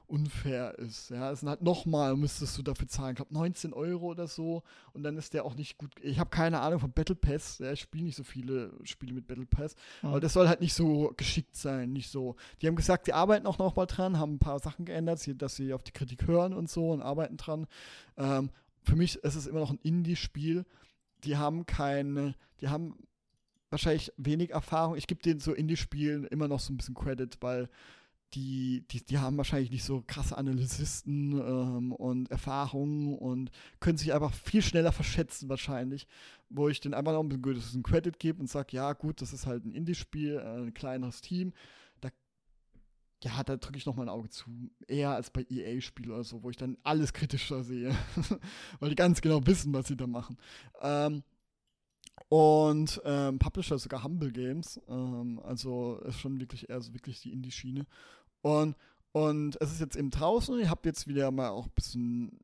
unfair 0.06 0.78
ist. 0.78 1.10
Ja, 1.10 1.30
es 1.30 1.40
sind 1.40 1.48
halt 1.48 1.62
nochmal, 1.62 2.14
müsstest 2.14 2.58
du 2.58 2.62
dafür 2.62 2.88
zahlen, 2.88 3.12
ich 3.12 3.16
glaube 3.16 3.32
19 3.32 3.72
Euro 3.72 4.06
oder 4.06 4.28
so. 4.28 4.62
Und 4.92 5.02
dann 5.02 5.16
ist 5.16 5.32
der 5.32 5.44
auch 5.44 5.54
nicht 5.54 5.78
gut. 5.78 5.92
Ich 6.02 6.18
habe 6.18 6.30
keine 6.30 6.60
Ahnung 6.60 6.80
von 6.80 6.92
Battle 6.92 7.14
Pass. 7.14 7.58
Ja, 7.58 7.72
ich 7.72 7.80
spiele 7.80 8.04
nicht 8.04 8.16
so 8.16 8.22
viele 8.22 8.72
Spiele 8.84 9.14
mit 9.14 9.26
Battle 9.26 9.46
Pass. 9.46 9.76
Mhm. 10.02 10.10
Aber 10.10 10.20
das 10.20 10.34
soll 10.34 10.48
halt 10.48 10.60
nicht 10.60 10.74
so 10.74 11.12
geschickt 11.16 11.56
sein. 11.56 11.92
Nicht 11.92 12.10
so. 12.10 12.36
Die 12.60 12.66
haben 12.66 12.76
gesagt, 12.76 13.06
die 13.06 13.14
arbeiten 13.14 13.46
auch 13.46 13.58
noch 13.58 13.76
mal 13.76 13.86
dran, 13.86 14.18
haben 14.18 14.34
ein 14.34 14.38
paar 14.38 14.58
Sachen 14.58 14.84
geändert, 14.84 15.26
dass 15.40 15.56
sie 15.56 15.72
auf 15.72 15.82
die 15.82 15.92
Kritik 15.92 16.26
hören 16.26 16.52
und 16.52 16.68
so 16.68 16.90
und 16.90 17.02
arbeiten 17.02 17.36
dran. 17.36 17.66
Ähm, 18.18 18.50
für 18.82 18.96
mich 18.96 19.16
ist 19.16 19.34
es 19.34 19.46
immer 19.46 19.60
noch 19.60 19.70
ein 19.70 19.80
Indie-Spiel. 19.82 20.66
Die 21.24 21.38
haben 21.38 21.64
keine, 21.64 22.34
die 22.60 22.68
haben 22.68 22.94
wahrscheinlich 23.74 24.12
wenig 24.16 24.50
Erfahrung. 24.50 24.96
Ich 24.96 25.06
gebe 25.06 25.20
denen 25.20 25.40
so 25.40 25.52
Indie-Spielen 25.52 26.24
immer 26.24 26.48
noch 26.48 26.60
so 26.60 26.72
ein 26.72 26.76
bisschen 26.76 26.94
Credit, 26.94 27.36
weil 27.40 27.68
die, 28.34 28.84
die, 28.90 29.04
die 29.04 29.18
haben 29.18 29.36
wahrscheinlich 29.36 29.70
nicht 29.70 29.84
so 29.84 30.02
krasse 30.06 30.36
Analysisten 30.36 31.32
ähm, 31.32 31.92
und 31.92 32.30
Erfahrungen 32.30 33.16
und 33.16 33.50
können 33.80 33.98
sich 33.98 34.12
einfach 34.12 34.32
viel 34.32 34.62
schneller 34.62 34.92
verschätzen 34.92 35.48
wahrscheinlich, 35.48 36.06
wo 36.48 36.68
ich 36.68 36.80
denen 36.80 36.94
einfach 36.94 37.12
noch 37.12 37.22
ein 37.22 37.28
bisschen 37.28 37.82
Credit 37.82 38.18
gebe 38.18 38.40
und 38.40 38.48
sage, 38.48 38.76
ja 38.76 38.92
gut, 38.92 39.20
das 39.20 39.32
ist 39.32 39.46
halt 39.46 39.64
ein 39.64 39.72
Indie-Spiel, 39.72 40.36
äh, 40.36 40.62
ein 40.62 40.74
kleineres 40.74 41.20
Team, 41.20 41.52
da 42.00 42.10
ja, 43.22 43.42
da 43.42 43.56
drücke 43.56 43.78
ich 43.78 43.86
noch 43.86 43.96
mal 43.96 44.02
ein 44.02 44.08
Auge 44.08 44.28
zu. 44.28 44.50
Eher 44.86 45.10
als 45.10 45.30
bei 45.30 45.46
EA-Spielen 45.48 46.10
oder 46.10 46.24
so, 46.24 46.42
wo 46.42 46.50
ich 46.50 46.56
dann 46.56 46.76
alles 46.82 47.12
kritischer 47.12 47.62
sehe. 47.62 47.94
Weil 48.80 48.90
die 48.90 48.96
ganz 48.96 49.20
genau 49.20 49.46
wissen, 49.46 49.72
was 49.72 49.88
sie 49.88 49.96
da 49.96 50.06
machen. 50.06 50.36
Ähm, 50.82 51.22
und 52.28 53.00
ähm, 53.04 53.38
Publisher 53.38 53.78
sogar 53.78 54.02
Humble 54.02 54.32
Games. 54.32 54.80
Ähm, 54.88 55.40
also 55.44 56.00
ist 56.06 56.20
schon 56.20 56.40
wirklich 56.40 56.68
eher 56.68 56.80
so 56.80 56.92
wirklich 56.94 57.20
die 57.20 57.32
Indie-Schiene. 57.32 57.86
Und, 58.42 58.76
und 59.12 59.56
es 59.60 59.72
ist 59.72 59.80
jetzt 59.80 59.96
eben 59.96 60.10
draußen. 60.10 60.58
Ich 60.60 60.68
habe 60.68 60.88
jetzt 60.88 61.06
wieder 61.06 61.30
mal 61.30 61.50
auch 61.50 61.66
ein 61.66 61.72
bisschen 61.74 62.40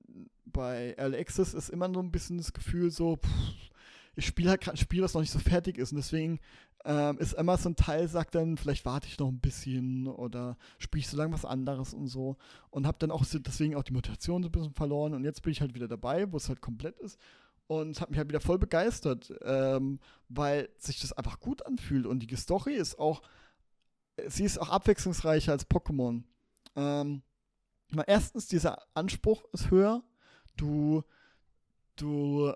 bei 0.52 0.94
Early 0.96 1.18
Access 1.18 1.54
ist 1.54 1.68
immer 1.70 1.92
so 1.92 2.00
ein 2.00 2.10
bisschen 2.10 2.38
das 2.38 2.52
Gefühl 2.52 2.90
so, 2.90 3.16
pff, 3.16 3.70
ich 4.16 4.26
spiele 4.26 4.50
halt 4.50 4.60
gerade 4.60 4.76
ein 4.76 4.80
Spiel, 4.80 5.02
was 5.02 5.14
noch 5.14 5.20
nicht 5.20 5.30
so 5.32 5.38
fertig 5.38 5.78
ist. 5.78 5.92
Und 5.92 5.98
deswegen 5.98 6.40
ähm, 6.84 7.18
ist 7.18 7.34
immer 7.34 7.56
so 7.56 7.68
ein 7.68 7.76
Teil, 7.76 8.08
sagt 8.08 8.34
dann, 8.34 8.56
vielleicht 8.56 8.84
warte 8.84 9.06
ich 9.06 9.18
noch 9.18 9.28
ein 9.28 9.40
bisschen 9.40 10.08
oder 10.08 10.56
spiele 10.78 11.00
ich 11.00 11.08
so 11.08 11.16
lange 11.16 11.32
was 11.32 11.44
anderes 11.44 11.94
und 11.94 12.08
so. 12.08 12.36
Und 12.70 12.86
habe 12.86 12.98
dann 12.98 13.10
auch 13.10 13.24
deswegen 13.24 13.76
auch 13.76 13.84
die 13.84 13.92
Motivation 13.92 14.42
so 14.42 14.48
ein 14.48 14.52
bisschen 14.52 14.74
verloren. 14.74 15.14
Und 15.14 15.24
jetzt 15.24 15.42
bin 15.42 15.52
ich 15.52 15.60
halt 15.60 15.74
wieder 15.74 15.88
dabei, 15.88 16.30
wo 16.32 16.36
es 16.36 16.48
halt 16.48 16.60
komplett 16.60 16.98
ist 16.98 17.18
und 17.70 18.00
hat 18.00 18.10
mich 18.10 18.18
halt 18.18 18.28
wieder 18.28 18.40
voll 18.40 18.58
begeistert, 18.58 19.32
ähm, 19.42 20.00
weil 20.28 20.68
sich 20.78 21.00
das 21.00 21.12
einfach 21.12 21.38
gut 21.38 21.64
anfühlt. 21.64 22.04
Und 22.04 22.28
die 22.28 22.34
Story 22.34 22.74
ist 22.74 22.98
auch, 22.98 23.22
sie 24.26 24.42
ist 24.42 24.58
auch 24.58 24.70
abwechslungsreicher 24.70 25.52
als 25.52 25.70
Pokémon. 25.70 26.24
Ähm, 26.74 27.22
erstens, 28.08 28.48
dieser 28.48 28.82
Anspruch 28.94 29.44
ist 29.52 29.70
höher, 29.70 30.02
du, 30.56 31.04
du 31.94 32.52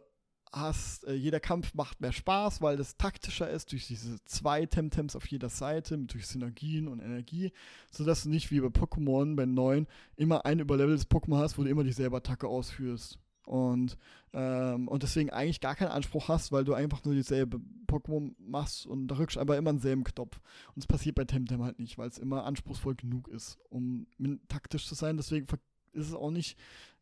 hast, 0.51 1.05
äh, 1.05 1.13
jeder 1.13 1.39
Kampf 1.39 1.75
macht 1.75 2.01
mehr 2.01 2.13
Spaß, 2.13 2.61
weil 2.61 2.77
das 2.77 2.97
taktischer 2.97 3.49
ist, 3.49 3.71
durch 3.71 3.87
diese 3.87 4.17
zwei 4.25 4.67
Temtems 4.67 5.15
auf 5.15 5.29
jeder 5.29 5.49
Seite, 5.49 5.97
durch 5.97 6.27
Synergien 6.27 6.89
und 6.89 6.99
Energie, 6.99 7.53
sodass 7.93 8.25
du 8.25 8.31
nicht 8.31 8.51
wie 8.51 8.59
bei 8.59 8.67
Pokémon, 8.67 9.37
bei 9.37 9.47
neuen, 9.47 9.87
immer 10.17 10.45
ein 10.45 10.59
überleveltes 10.59 11.09
Pokémon 11.09 11.39
hast, 11.39 11.57
wo 11.57 11.63
du 11.63 11.71
immer 11.71 11.85
dieselbe 11.85 12.17
Attacke 12.17 12.49
ausführst 12.49 13.21
und, 13.45 13.97
ähm, 14.33 14.89
und 14.89 15.03
deswegen 15.03 15.31
eigentlich 15.31 15.61
gar 15.61 15.75
keinen 15.75 15.91
Anspruch 15.91 16.29
hast, 16.29 16.53
weil 16.53 16.65
du 16.65 16.75
einfach 16.75 17.05
nur 17.05 17.15
dieselbe 17.15 17.61
Pokémon 17.87 18.35
machst 18.39 18.87
und 18.87 19.09
da 19.09 19.17
rückst 19.17 19.39
aber 19.39 19.57
immer 19.57 19.73
denselben 19.73 20.05
Knopf. 20.05 20.41
Und 20.75 20.83
es 20.83 20.87
passiert 20.87 21.15
bei 21.15 21.25
Temtem 21.25 21.63
halt 21.63 21.79
nicht, 21.79 21.99
weil 21.99 22.09
es 22.09 22.19
immer 22.19 22.45
anspruchsvoll 22.45 22.95
genug 22.95 23.29
ist, 23.29 23.59
um 23.69 24.07
taktisch 24.49 24.87
zu 24.87 24.95
sein. 24.95 25.17
Deswegen 25.17 25.47
ist 25.93 26.09
es 26.09 26.15
auch 26.15 26.31
nicht 26.31 26.59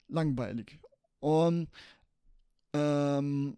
langweilig. 0.09 0.79
Und 1.21 1.69
ähm, 2.73 3.57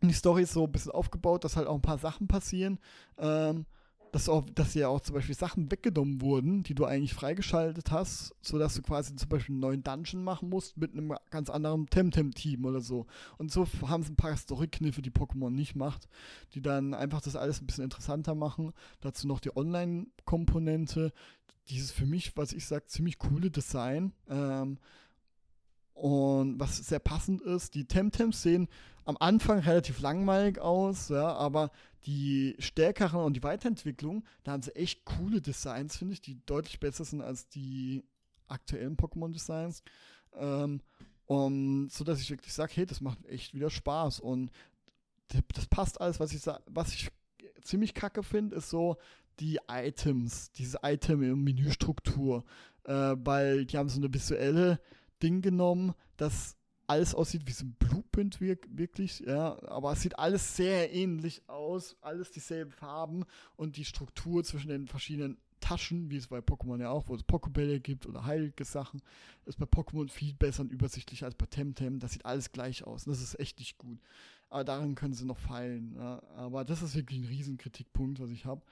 die 0.00 0.12
Story 0.12 0.42
ist 0.42 0.52
so 0.52 0.64
ein 0.64 0.72
bisschen 0.72 0.92
aufgebaut, 0.92 1.44
dass 1.44 1.56
halt 1.56 1.66
auch 1.66 1.74
ein 1.74 1.82
paar 1.82 1.98
Sachen 1.98 2.28
passieren. 2.28 2.78
Ähm, 3.18 3.66
dass, 4.12 4.28
auch, 4.28 4.44
dass 4.54 4.74
ja 4.74 4.88
auch 4.88 5.00
zum 5.00 5.14
Beispiel 5.14 5.34
Sachen 5.34 5.70
weggenommen 5.70 6.20
wurden, 6.20 6.62
die 6.62 6.74
du 6.74 6.84
eigentlich 6.84 7.14
freigeschaltet 7.14 7.90
hast, 7.90 8.34
sodass 8.40 8.74
du 8.74 8.82
quasi 8.82 9.14
zum 9.16 9.28
Beispiel 9.28 9.54
einen 9.54 9.60
neuen 9.60 9.82
Dungeon 9.82 10.22
machen 10.22 10.48
musst 10.48 10.76
mit 10.76 10.92
einem 10.92 11.14
ganz 11.30 11.50
anderen 11.50 11.86
Temtem-Team 11.86 12.64
oder 12.64 12.80
so. 12.80 13.06
Und 13.36 13.50
so 13.50 13.66
haben 13.86 14.02
sie 14.02 14.12
ein 14.12 14.16
paar 14.16 14.36
Story-Kniffe, 14.36 15.02
die 15.02 15.10
Pokémon 15.10 15.50
nicht 15.50 15.74
macht, 15.74 16.08
die 16.54 16.62
dann 16.62 16.94
einfach 16.94 17.20
das 17.20 17.36
alles 17.36 17.60
ein 17.60 17.66
bisschen 17.66 17.84
interessanter 17.84 18.34
machen. 18.34 18.72
Dazu 19.00 19.26
noch 19.26 19.40
die 19.40 19.56
Online-Komponente, 19.56 21.12
dieses 21.68 21.90
für 21.90 22.06
mich, 22.06 22.36
was 22.36 22.52
ich 22.52 22.66
sage, 22.66 22.86
ziemlich 22.86 23.18
coole 23.18 23.50
Design. 23.50 24.12
Ähm, 24.28 24.78
und 25.98 26.60
was 26.60 26.76
sehr 26.76 27.00
passend 27.00 27.42
ist, 27.42 27.74
die 27.74 27.86
Temtems 27.86 28.42
sehen 28.42 28.68
am 29.04 29.16
Anfang 29.18 29.58
relativ 29.58 30.00
langweilig 30.00 30.60
aus, 30.60 31.08
ja, 31.08 31.32
aber 31.32 31.70
die 32.04 32.54
stärkeren 32.58 33.22
und 33.22 33.34
die 33.34 33.42
Weiterentwicklung, 33.42 34.24
da 34.44 34.52
haben 34.52 34.62
sie 34.62 34.76
echt 34.76 35.04
coole 35.04 35.40
Designs, 35.40 35.96
finde 35.96 36.14
ich, 36.14 36.20
die 36.20 36.40
deutlich 36.46 36.78
besser 36.78 37.04
sind 37.04 37.20
als 37.20 37.48
die 37.48 38.04
aktuellen 38.46 38.96
Pokémon-Designs. 38.96 39.82
Ähm, 40.34 40.82
um, 41.26 41.88
so 41.90 42.04
dass 42.04 42.20
ich 42.20 42.30
wirklich 42.30 42.54
sage, 42.54 42.72
hey, 42.76 42.86
das 42.86 43.00
macht 43.00 43.26
echt 43.26 43.52
wieder 43.52 43.68
Spaß 43.68 44.20
und 44.20 44.50
das 45.28 45.66
passt 45.66 46.00
alles, 46.00 46.20
was 46.20 46.32
ich 46.32 46.42
was 46.66 46.94
ich 46.94 47.10
ziemlich 47.62 47.92
kacke 47.92 48.22
finde, 48.22 48.56
ist 48.56 48.70
so 48.70 48.96
die 49.40 49.58
Items, 49.68 50.52
diese 50.52 50.78
Item-Menüstruktur, 50.82 52.44
äh, 52.84 52.92
weil 52.92 53.66
die 53.66 53.76
haben 53.76 53.88
so 53.88 53.98
eine 53.98 54.12
visuelle 54.12 54.80
Ding 55.22 55.42
genommen, 55.42 55.94
das 56.16 56.56
alles 56.86 57.14
aussieht 57.14 57.42
wie 57.46 57.52
so 57.52 57.66
ein 57.66 57.76
Blueprint 57.78 58.40
wirklich, 58.40 59.20
ja, 59.20 59.62
aber 59.68 59.92
es 59.92 60.00
sieht 60.00 60.18
alles 60.18 60.56
sehr 60.56 60.92
ähnlich 60.92 61.46
aus, 61.48 61.96
alles 62.00 62.30
dieselben 62.30 62.72
Farben 62.72 63.24
und 63.56 63.76
die 63.76 63.84
Struktur 63.84 64.42
zwischen 64.42 64.68
den 64.68 64.88
verschiedenen 64.88 65.38
Taschen, 65.60 66.10
wie 66.10 66.16
es 66.16 66.28
bei 66.28 66.38
Pokémon 66.38 66.80
ja 66.80 66.90
auch, 66.90 67.08
wo 67.08 67.14
es 67.14 67.26
Pokébälle 67.26 67.80
gibt 67.80 68.06
oder 68.06 68.24
heilige 68.24 68.64
Sachen, 68.64 69.02
ist 69.44 69.58
bei 69.58 69.66
Pokémon 69.66 70.08
viel 70.08 70.32
besser 70.34 70.62
und 70.62 70.72
übersichtlicher 70.72 71.26
als 71.26 71.34
bei 71.34 71.46
Temtem. 71.46 71.98
Das 71.98 72.12
sieht 72.12 72.24
alles 72.24 72.52
gleich 72.52 72.84
aus 72.84 73.06
und 73.06 73.12
das 73.12 73.22
ist 73.22 73.38
echt 73.38 73.58
nicht 73.58 73.76
gut. 73.76 73.98
Aber 74.48 74.64
daran 74.64 74.94
können 74.94 75.14
sie 75.14 75.26
noch 75.26 75.38
feilen. 75.38 75.94
Ja. 75.96 76.22
Aber 76.36 76.64
das 76.64 76.82
ist 76.82 76.94
wirklich 76.94 77.18
ein 77.18 77.26
Riesenkritikpunkt, 77.26 78.20
was 78.20 78.30
ich 78.30 78.46
habe. 78.46 78.62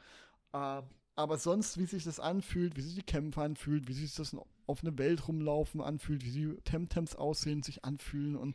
Äh, 0.52 0.82
aber 1.16 1.38
sonst, 1.38 1.78
wie 1.78 1.86
sich 1.86 2.05
das 2.05 2.20
anfühlt, 2.20 2.76
wie 2.76 2.82
sich 2.82 2.94
die 2.94 3.02
Kämpfe 3.02 3.43
anfühlt, 3.43 3.88
wie 3.88 3.94
sich 3.94 4.14
das 4.14 4.36
auf 4.66 4.82
eine 4.82 4.97
Welt 4.98 5.26
rumlaufen 5.26 5.80
anfühlt, 5.80 6.24
wie 6.24 6.30
die 6.30 6.56
Temtems 6.64 7.16
aussehen, 7.16 7.62
sich 7.62 7.84
anfühlen 7.84 8.36
und 8.36 8.55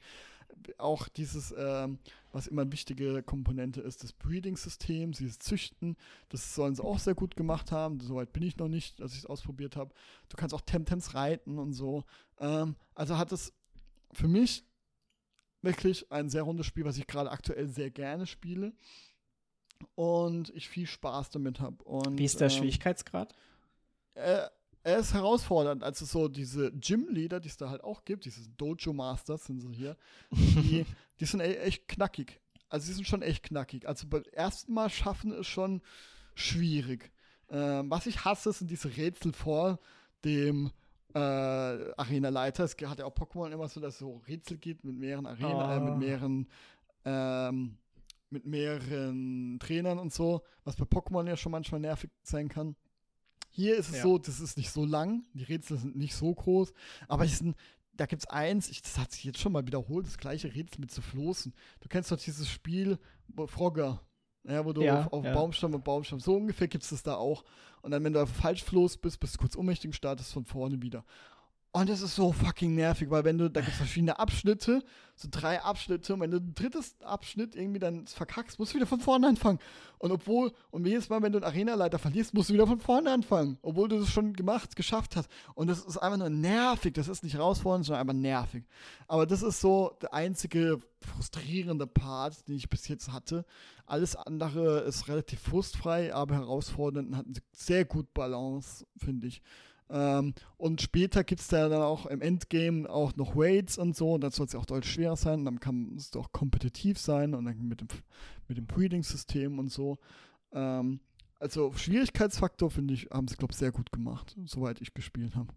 auch 0.78 1.08
dieses, 1.08 1.54
ähm, 1.58 1.98
was 2.32 2.48
immer 2.48 2.62
eine 2.62 2.72
wichtige 2.72 3.24
Komponente 3.24 3.82
ist, 3.82 4.04
das 4.04 4.14
Breeding-System, 4.14 5.12
dieses 5.12 5.40
Züchten, 5.40 5.98
das 6.30 6.54
sollen 6.54 6.76
sie 6.76 6.84
auch 6.84 7.00
sehr 7.00 7.16
gut 7.16 7.36
gemacht 7.36 7.72
haben. 7.72 8.00
Soweit 8.00 8.32
bin 8.32 8.44
ich 8.44 8.58
noch 8.58 8.68
nicht, 8.68 9.02
als 9.02 9.14
ich 9.14 9.20
es 9.20 9.26
ausprobiert 9.26 9.76
habe. 9.76 9.94
Du 10.30 10.38
kannst 10.38 10.54
auch 10.54 10.62
Temtems 10.62 11.16
reiten 11.16 11.58
und 11.58 11.74
so. 11.74 12.04
Ähm, 12.40 12.76
also 12.94 13.18
hat 13.18 13.32
es 13.32 13.54
für 14.14 14.28
mich 14.28 14.66
wirklich 15.62 16.12
ein 16.12 16.30
sehr 16.30 16.44
rundes 16.44 16.66
Spiel, 16.66 16.86
was 16.86 16.98
ich 16.98 17.08
gerade 17.08 17.32
aktuell 17.32 17.68
sehr 17.68 17.90
gerne 17.90 18.28
spiele 18.28 18.74
und 19.96 20.50
ich 20.56 20.70
viel 20.70 20.88
Spaß 20.88 21.30
damit 21.32 21.60
habe. 21.60 21.78
Wie 22.18 22.26
ist 22.26 22.40
der 22.40 22.50
ähm, 22.50 22.58
Schwierigkeitsgrad? 22.58 23.34
Äh, 24.16 24.48
er 24.84 24.98
ist 24.98 25.14
herausfordernd. 25.14 25.84
Also 25.84 26.06
so 26.06 26.28
diese 26.28 26.72
Gym-Leader, 26.72 27.40
die 27.40 27.50
es 27.50 27.58
da 27.58 27.70
halt 27.70 27.84
auch 27.84 28.04
gibt, 28.04 28.26
diese 28.26 28.50
Dojo-Masters 28.50 29.46
sind 29.46 29.60
sie 29.60 29.74
hier, 29.74 29.98
die, 30.32 30.86
die 31.20 31.26
sind 31.26 31.42
e 31.42 31.56
echt 31.58 31.88
knackig. 31.88 32.40
Also 32.70 32.88
die 32.88 32.94
sind 32.94 33.08
schon 33.08 33.22
echt 33.22 33.44
knackig. 33.44 33.88
Also 33.88 34.08
beim 34.08 34.24
ersten 34.32 34.74
Mal 34.74 34.90
schaffen 34.90 35.34
ist 35.34 35.48
schon 35.48 35.82
schwierig. 36.36 37.12
Ähm, 37.50 37.90
was 37.92 38.08
ich 38.08 38.24
hasse, 38.26 38.54
sind 38.54 38.72
diese 38.72 38.96
Rätsel 38.96 39.34
vor 39.34 39.80
dem 40.24 40.72
äh, 41.14 41.20
Arena-Leiter. 41.20 42.64
Es 42.64 42.76
hat 42.86 43.00
ja 43.00 43.06
auch 43.06 43.14
Pokémon 43.14 43.52
immer 43.52 43.68
so, 43.68 43.80
dass 43.82 43.96
es 43.96 44.00
so 44.00 44.22
Rätsel 44.28 44.58
gibt 44.58 44.84
mit 44.86 44.96
mehreren 44.96 45.26
Arena, 45.26 45.76
äh, 45.76 45.80
mit 45.80 45.94
Ah. 45.94 45.98
mehreren 45.98 46.48
ähm, 47.04 47.78
mit 48.32 48.46
mehreren 48.46 49.60
Trainern 49.60 50.00
und 50.00 50.14
so, 50.14 50.42
was 50.64 50.76
bei 50.76 50.86
Pokémon 50.86 51.28
ja 51.28 51.38
schon 51.38 51.52
manchmal 51.52 51.82
nervig 51.82 52.10
sein 52.24 52.50
kann. 52.50 52.76
Hier 53.50 53.76
ist 53.76 53.90
es 53.90 53.98
Ja. 53.98 54.04
so, 54.04 54.18
das 54.18 54.40
ist 54.40 54.58
nicht 54.58 54.72
so 54.72 54.86
lang, 54.86 55.26
die 55.34 55.44
Rätsel 55.44 55.78
sind 55.78 55.98
nicht 55.98 56.16
so 56.16 56.34
groß, 56.34 56.74
aber 57.10 57.28
sind, 57.28 57.58
da 57.94 58.06
gibt 58.06 58.22
es 58.24 58.30
eins, 58.30 58.70
ich, 58.70 58.82
das 58.82 58.98
hat 58.98 59.12
sich 59.12 59.26
jetzt 59.26 59.40
schon 59.40 59.52
mal 59.52 59.68
wiederholt, 59.68 60.06
das 60.08 60.18
gleiche 60.18 60.54
Rätsel 60.56 60.80
mit 60.80 60.92
zu 60.92 61.02
Floßen. 61.02 61.54
Du 61.82 61.90
kennst 61.90 62.12
doch 62.12 62.18
dieses 62.18 62.50
Spiel 62.50 62.98
Frogger, 63.48 64.02
ja, 64.46 64.64
wo 64.66 64.72
du 64.74 64.82
Ja, 64.84 65.02
auf, 65.06 65.14
auf 65.14 65.26
ja. 65.26 65.34
Baumstamm 65.34 65.76
und 65.76 65.84
Baumstamm, 65.84 66.20
so 66.22 66.36
ungefähr 66.36 66.68
gibt 66.70 66.84
es 66.86 66.92
das 66.92 67.04
da 67.04 67.16
auch. 67.16 67.44
Und 67.82 67.92
dann, 67.92 68.04
wenn 68.04 68.14
du 68.14 68.22
auf 68.22 68.30
falsch 68.30 68.64
Floß 68.64 68.98
bist, 68.98 69.20
bist 69.20 69.36
du 69.36 69.40
kurz 69.40 69.56
ohnmächtig 69.58 69.90
und 69.90 69.94
startest 69.94 70.32
von 70.32 70.46
vorne 70.46 70.82
wieder. 70.82 71.04
Und 71.74 71.90
das 71.90 72.02
ist 72.02 72.16
so 72.16 72.34
fucking 72.34 72.76
nervig, 72.76 73.10
weil 73.10 73.24
wenn 73.24 73.38
du, 73.38 73.50
da 73.50 73.62
gibt 73.62 73.72
es 73.72 73.78
verschiedene 73.78 74.20
Abschnitte, 74.20 74.84
so 75.16 75.30
drei 75.32 75.62
Abschnitte, 75.62 76.14
und 76.14 76.20
wenn 76.20 76.32
du 76.32 76.38
ein 76.38 76.54
drittes 76.54 77.00
Abschnitt 77.02 77.56
irgendwie 77.56 77.80
dann 77.80 78.08
verkackst, 78.08 78.60
musst 78.60 78.74
du 78.74 78.76
wieder 78.76 78.88
von 78.88 79.00
vorne 79.00 79.28
anfangen. 79.28 79.60
Und 79.98 80.12
obwohl, 80.12 80.52
und 80.72 80.86
jedes 80.86 81.08
Mal, 81.08 81.22
wenn 81.22 81.32
du 81.32 81.38
einen 81.38 81.46
Arenaleiter 81.46 81.98
verlierst, 81.98 82.34
musst 82.34 82.50
du 82.50 82.56
wieder 82.56 82.68
von 82.68 82.82
vorne 82.82 83.10
anfangen, 83.10 83.58
obwohl 83.62 83.88
du 83.88 84.00
das 84.00 84.10
schon 84.10 84.34
gemacht, 84.34 84.76
geschafft 84.76 85.16
hast. 85.16 85.30
Und 85.56 85.68
das 85.68 85.80
ist 85.86 85.98
einfach 85.98 86.18
nur 86.18 86.30
nervig, 86.30 86.94
das 86.94 87.08
ist 87.08 87.24
nicht 87.24 87.36
herausfordernd, 87.36 87.86
sondern 87.86 88.02
einfach 88.02 88.20
nervig. 88.20 88.66
Aber 89.08 89.26
das 89.26 89.42
ist 89.42 89.62
so 89.62 89.98
der 90.02 90.14
einzige 90.14 90.78
frustrierende 91.00 91.88
Part, 91.88 92.50
den 92.50 92.56
ich 92.56 92.70
bis 92.70 92.90
jetzt 92.90 93.14
hatte. 93.14 93.46
Alles 93.86 94.18
andere 94.18 94.80
ist 94.82 95.08
relativ 95.08 95.40
frustfrei, 95.40 96.14
aber 96.14 96.36
herausfordernd 96.36 97.10
und 97.10 97.18
hat 97.18 97.28
eine 97.28 97.36
sehr 97.54 97.86
gut 97.86 98.14
Balance, 98.14 98.86
finde 98.98 99.28
ich. 99.28 99.42
Ähm, 99.92 100.34
und 100.58 100.82
später 100.82 101.24
gibt 101.24 101.42
es 101.42 101.50
da 101.50 101.68
dann 101.68 101.82
auch 101.82 102.06
im 102.06 102.22
Endgame 102.22 102.90
auch 102.90 103.16
noch 103.18 103.36
Raids 103.36 103.78
und 103.78 103.96
so. 103.96 104.14
Und 104.14 104.22
dann 104.22 104.32
soll 104.32 104.46
es 104.46 104.54
ja 104.54 104.60
auch 104.60 104.66
deutlich 104.66 104.94
schwerer 104.94 105.18
sein. 105.18 105.44
Dann 105.46 105.60
kann 105.60 105.94
es 105.98 106.16
auch 106.16 106.32
kompetitiv 106.32 106.98
sein 106.98 107.34
und 107.34 107.46
dann 107.46 107.68
mit 107.68 107.82
dem, 107.82 107.88
mit 108.48 108.58
dem 108.58 108.66
Breeding-System 108.66 109.60
und 109.60 109.70
so. 109.70 110.00
Ähm, 110.54 111.02
also 111.40 111.74
Schwierigkeitsfaktor, 111.74 112.72
finde 112.72 112.94
ich, 112.94 113.10
haben 113.12 113.28
sie, 113.28 113.36
glaube 113.36 113.52
ich, 113.52 113.58
sehr 113.58 113.72
gut 113.72 113.92
gemacht, 113.92 114.36
soweit 114.46 114.80
ich 114.80 114.94
gespielt 114.94 115.36
habe. 115.36 115.54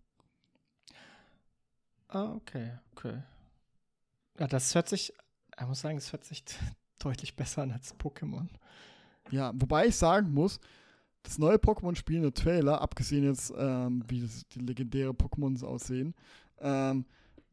Ah, 2.08 2.32
okay, 2.32 2.78
okay. 2.92 3.22
Ja, 4.38 4.46
das 4.46 4.74
hört 4.74 4.88
sich, 4.88 5.12
ich 5.60 5.66
muss 5.66 5.80
sagen, 5.80 5.98
es 5.98 6.12
hört 6.12 6.24
sich 6.24 6.42
deutlich 6.98 7.36
besser 7.36 7.62
an 7.62 7.72
als 7.72 7.94
Pokémon. 7.96 8.48
Ja, 9.30 9.52
wobei 9.54 9.86
ich 9.86 9.96
sagen 9.96 10.32
muss, 10.32 10.58
das 11.24 11.38
neue 11.38 11.56
Pokémon-Spiel, 11.56 12.20
der 12.20 12.32
Trailer, 12.34 12.80
abgesehen 12.80 13.24
jetzt, 13.24 13.52
ähm, 13.58 14.04
wie 14.08 14.20
das, 14.20 14.46
die 14.54 14.60
legendäre 14.60 15.10
Pokémons 15.10 15.64
aussehen, 15.64 16.14
ähm, 16.60 17.04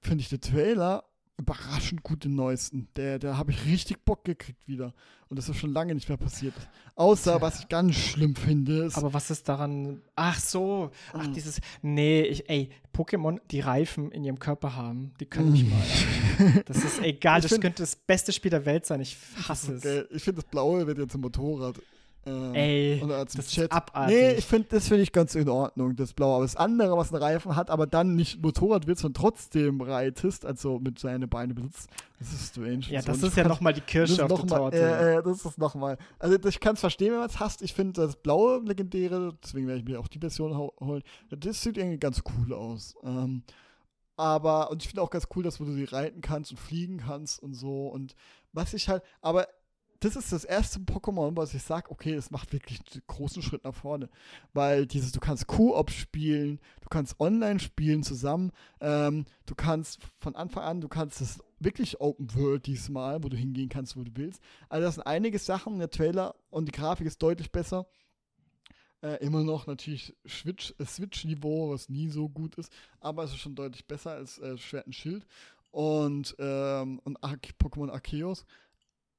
finde 0.02 0.22
ich 0.22 0.30
der 0.30 0.39
Trailer 0.41 1.03
überraschend 1.38 2.03
gut 2.03 2.23
den 2.23 2.35
neuesten. 2.35 2.88
Der, 2.95 3.18
der 3.18 3.35
habe 3.38 3.52
ich 3.52 3.65
richtig 3.65 4.06
Bock 4.06 4.23
gekriegt 4.26 4.68
wieder. 4.68 4.93
Und 5.27 5.38
das 5.39 5.49
ist 5.49 5.57
schon 5.57 5.73
lange 5.73 5.95
nicht 5.95 6.07
mehr 6.07 6.18
passiert. 6.18 6.53
Außer, 6.95 7.41
was 7.41 7.61
ich 7.61 7.69
ganz 7.69 7.95
schlimm 7.95 8.35
finde, 8.35 8.84
ist. 8.84 8.95
Aber 8.98 9.11
was 9.14 9.31
ist 9.31 9.49
daran? 9.49 10.02
Ach 10.15 10.39
so, 10.39 10.91
ach 11.14 11.26
Mm. 11.27 11.34
dieses, 11.34 11.60
nee, 11.81 12.22
ich, 12.23 12.48
ey, 12.48 12.69
Pokémon, 12.93 13.39
die 13.49 13.61
Reifen 13.61 14.11
in 14.11 14.23
ihrem 14.23 14.38
Körper 14.38 14.76
haben, 14.76 15.14
die 15.19 15.26
können 15.26 15.53
nicht 15.53 15.65
Mm. 15.65 15.69
mal. 15.69 15.81
Das 16.65 16.84
ist 16.84 17.02
egal, 17.02 17.39
Ich 17.39 17.43
das 17.43 17.52
find- 17.53 17.64
könnte 17.64 17.81
das 17.84 17.95
beste 17.95 18.34
Spiel 18.34 18.52
der 18.52 18.65
Welt 18.65 18.85
sein. 18.85 18.99
Ich 19.02 19.18
hasse 19.48 19.73
es. 19.76 19.85
Okay, 19.85 20.03
ich 20.11 20.22
finde, 20.23 20.41
das 20.41 20.49
Blaue 20.52 20.85
wird 20.85 20.98
jetzt 20.99 21.15
ein 21.15 21.22
Motorrad. 21.22 21.80
Ähm, 22.23 22.53
Ey, 22.53 23.02
oder 23.03 23.26
zum 23.26 23.38
das 23.39 23.48
ist 23.48 23.53
Chat. 23.53 23.72
abartig. 23.72 24.15
Nee, 24.15 24.31
ich 24.34 24.45
finde, 24.45 24.68
das 24.69 24.88
finde 24.88 25.02
ich 25.03 25.11
ganz 25.11 25.34
in 25.34 25.49
Ordnung, 25.49 25.95
das 25.95 26.14
Blaue. 26.14 26.35
Aber 26.35 26.43
das 26.45 26.56
andere, 26.56 26.95
was 26.95 27.11
einen 27.11 27.23
Reifen 27.23 27.56
hat, 27.56 27.72
aber 27.72 27.88
dann 27.88 28.15
nicht 28.15 28.41
Motorrad 28.43 28.85
wird, 28.85 28.99
sondern 28.99 29.22
trotzdem 29.22 29.81
reitest, 29.81 30.45
also 30.45 30.77
mit 30.80 30.99
seine 30.99 31.27
Beine 31.27 31.56
besitzt, 31.56 31.89
das 32.19 32.31
ist 32.31 32.49
strange. 32.49 32.81
Ja, 32.89 33.02
So, 33.02 33.07
das 33.07 33.23
und 33.23 33.30
ist 33.30 33.38
ja 33.38 33.48
nochmal 33.48 33.73
die 33.73 33.80
das 33.80 33.89
Kirsche 33.89 34.14
ist 34.14 34.22
auf 34.22 34.41
der 34.45 34.48
Torte. 34.57 34.77
äh, 34.77 35.15
äh, 35.18 35.23
das 35.23 35.45
ist 35.45 35.57
nochmal. 35.57 35.98
Also 36.19 36.38
ich 36.48 36.60
kann 36.60 36.76
es 36.76 36.80
verstehen, 36.80 37.11
wenn 37.11 37.19
man 37.19 37.30
es 37.30 37.39
hasst. 37.39 37.64
Ich 37.64 37.73
finde 37.73 38.02
das 38.02 38.15
blaue 38.15 38.61
legendäre, 38.64 39.35
deswegen 39.43 39.65
werde 39.68 39.80
ich 39.80 39.85
mir 39.85 39.99
auch 39.99 40.07
die 40.07 40.19
Version 40.19 40.56
holen. 40.56 41.02
Das 41.31 41.61
sieht 41.64 41.77
irgendwie 41.77 41.98
ganz 41.98 42.22
cool 42.38 42.53
aus. 42.53 42.95
Ähm, 43.03 43.41
aber, 44.15 44.69
und 44.69 44.84
ich 44.84 44.89
finde 44.89 45.02
auch 45.02 45.10
ganz 45.10 45.27
cool, 45.35 45.41
dass 45.41 45.57
du 45.57 45.65
sie 45.65 45.85
reiten 45.85 46.22
kannst 46.22 46.52
und 46.52 46.57
fliegen 46.60 46.98
kannst 46.98 47.41
und 47.41 47.56
so. 47.56 47.88
Und 47.88 48.14
was 48.53 48.76
ich 48.76 48.88
halt, 48.89 49.02
aber 49.22 49.48
das 50.02 50.15
ist 50.15 50.32
das 50.32 50.44
erste 50.44 50.80
Pokémon, 50.80 51.38
was 51.38 51.53
ich 51.53 51.61
sage, 51.61 51.91
okay, 51.91 52.14
es 52.15 52.32
macht 52.32 52.52
wirklich 52.53 52.80
einen 52.80 53.03
großen 53.06 53.44
Schritt 53.44 53.64
nach 53.64 53.76
vorne. 53.76 54.10
Weil 54.52 54.88
dieses, 54.88 55.11
du 55.11 55.19
kannst 55.19 55.45
Koop 55.45 55.91
spielen, 55.91 56.60
du 56.82 56.90
kannst 56.90 57.19
online 57.19 57.60
spielen 57.60 58.02
zusammen, 58.02 58.52
ähm, 58.80 59.26
du 59.45 59.53
kannst 59.53 59.99
von 60.19 60.36
Anfang 60.36 60.64
an, 60.64 60.82
du 60.82 60.88
kannst 60.88 61.22
es 61.22 61.40
wirklich 61.60 62.02
Open 62.02 62.34
World 62.34 62.65
diesmal, 62.65 63.23
wo 63.23 63.30
du 63.30 63.38
hingehen 63.38 63.69
kannst, 63.69 63.95
wo 63.95 64.03
du 64.03 64.11
willst. 64.15 64.41
Also 64.69 64.86
das 64.86 64.95
sind 64.95 65.06
einige 65.06 65.38
Sachen, 65.38 65.78
der 65.78 65.91
Trailer 65.91 66.34
und 66.49 66.65
die 66.68 66.72
Grafik 66.72 67.06
ist 67.06 67.22
deutlich 67.22 67.52
besser. 67.52 67.86
Äh, 69.03 69.23
immer 69.23 69.44
noch 69.44 69.68
natürlich 69.68 70.15
Switch- 70.28 70.73
äh, 70.80 70.86
Switch-Niveau, 70.86 71.69
was 71.72 71.90
nie 71.90 72.10
so 72.10 72.28
gut 72.28 72.56
ist, 72.56 72.72
aber 72.99 73.23
es 73.23 73.32
ist 73.32 73.40
schon 73.40 73.56
deutlich 73.56 73.86
besser 73.86 74.14
als 74.14 74.40
äh, 74.40 74.57
Schwert 74.57 74.88
und 74.88 74.94
Schild 74.95 75.28
und, 75.69 76.36
ähm, 76.40 76.99
und 77.03 77.19
Pokémon 77.19 77.91
Arceus. 77.91 78.45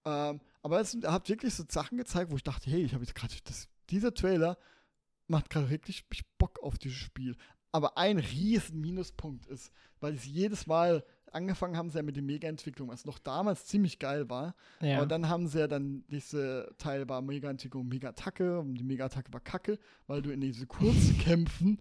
Ähm, 0.05 0.41
aber 0.63 0.81
es 0.81 0.95
er 0.95 1.13
hat 1.13 1.29
wirklich 1.29 1.55
so 1.55 1.65
Sachen 1.69 1.99
gezeigt, 1.99 2.31
wo 2.31 2.37
ich 2.37 2.43
dachte, 2.43 2.71
hey, 2.71 2.83
ich 2.85 2.95
habe 2.95 3.05
jetzt 3.05 3.15
gerade 3.15 3.35
dieser 3.91 4.15
Trailer 4.15 4.59
macht 5.29 5.51
gerade 5.51 5.71
wirklich 5.71 6.05
mich 6.11 6.23
Bock 6.39 6.61
auf 6.63 6.79
dieses 6.79 6.99
Spiel. 6.99 7.37
Aber 7.73 7.97
ein 7.97 8.19
riesen 8.19 8.81
Minuspunkt 8.81 9.47
ist, 9.47 9.73
weil 10.01 10.15
es 10.15 10.27
jedes 10.27 10.67
Mal 10.67 11.05
angefangen 11.33 11.77
haben 11.77 11.91
sie 11.91 11.97
ja 11.97 12.03
mit 12.03 12.17
der 12.17 12.23
Mega-Entwicklung, 12.23 12.89
was 12.89 13.07
noch 13.07 13.19
damals 13.19 13.65
ziemlich 13.65 13.99
geil 13.99 14.29
war. 14.29 14.55
ja. 14.81 14.99
Aber 14.99 15.07
dann 15.07 15.29
haben 15.29 15.47
sie 15.49 15.61
ja 15.61 15.67
dann, 15.67 16.05
diese 16.09 16.71
Teil 16.77 17.09
war 17.09 17.23
Mega-Entwicklung, 17.23 17.89
Mega-Attacke 17.89 18.59
und 18.61 18.75
die 18.75 18.85
Mega-Attacke 18.85 19.33
war 19.33 19.41
kacke, 19.41 19.79
weil 20.07 20.21
du 20.21 20.31
in 20.31 20.43
diese 20.43 20.67
kurzen 20.67 21.19
Kämpfen, 21.19 21.81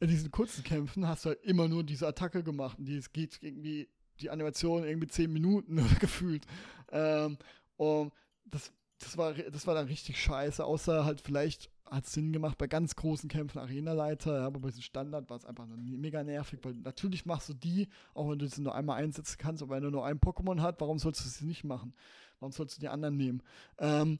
in 0.00 0.08
diesen 0.08 0.30
kurzen 0.30 0.64
Kämpfen 0.64 1.06
hast 1.06 1.24
du 1.24 1.30
halt 1.30 1.42
immer 1.42 1.68
nur 1.68 1.84
diese 1.84 2.06
Attacke 2.06 2.42
gemacht 2.42 2.78
und 2.78 2.86
die 2.86 2.96
es 2.96 3.12
geht 3.12 3.38
irgendwie, 3.42 3.88
die 4.20 4.30
Animation 4.30 4.84
irgendwie 4.84 5.08
10 5.08 5.32
Minuten 5.32 5.76
gefühlt. 6.00 6.46
Ähm, 6.90 7.38
und 7.76 8.12
das, 8.44 8.72
das, 8.98 9.16
war, 9.16 9.34
das 9.34 9.66
war 9.66 9.74
dann 9.74 9.86
richtig 9.86 10.20
scheiße, 10.20 10.64
außer 10.64 11.04
halt 11.04 11.20
vielleicht 11.20 11.70
hat 11.90 12.04
es 12.04 12.12
Sinn 12.12 12.32
gemacht 12.32 12.58
bei 12.58 12.66
ganz 12.66 12.96
großen 12.96 13.28
Kämpfen 13.28 13.58
Arenaleiter, 13.58 14.42
aber 14.42 14.58
bei 14.58 14.68
diesem 14.68 14.82
Standard 14.82 15.30
war 15.30 15.36
es 15.36 15.44
einfach 15.44 15.66
mega 15.66 16.24
nervig, 16.24 16.58
weil 16.62 16.74
natürlich 16.74 17.26
machst 17.26 17.48
du 17.48 17.54
die, 17.54 17.88
auch 18.12 18.28
wenn 18.28 18.38
du 18.38 18.48
sie 18.48 18.62
nur 18.62 18.74
einmal 18.74 19.02
einsetzen 19.02 19.36
kannst, 19.38 19.62
aber 19.62 19.76
wenn 19.76 19.84
du 19.84 19.90
nur 19.90 20.04
ein 20.04 20.18
Pokémon 20.18 20.60
hat, 20.60 20.80
warum 20.80 20.98
sollst 20.98 21.24
du 21.24 21.28
sie 21.28 21.46
nicht 21.46 21.64
machen? 21.64 21.94
Warum 22.40 22.52
sollst 22.52 22.76
du 22.76 22.80
die 22.80 22.88
anderen 22.88 23.16
nehmen? 23.16 23.42
Ähm, 23.78 24.18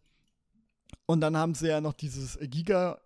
und 1.06 1.20
dann 1.20 1.36
haben 1.36 1.54
sie 1.54 1.68
ja 1.68 1.80
noch 1.80 1.92
dieses 1.92 2.38
Giga 2.40 2.98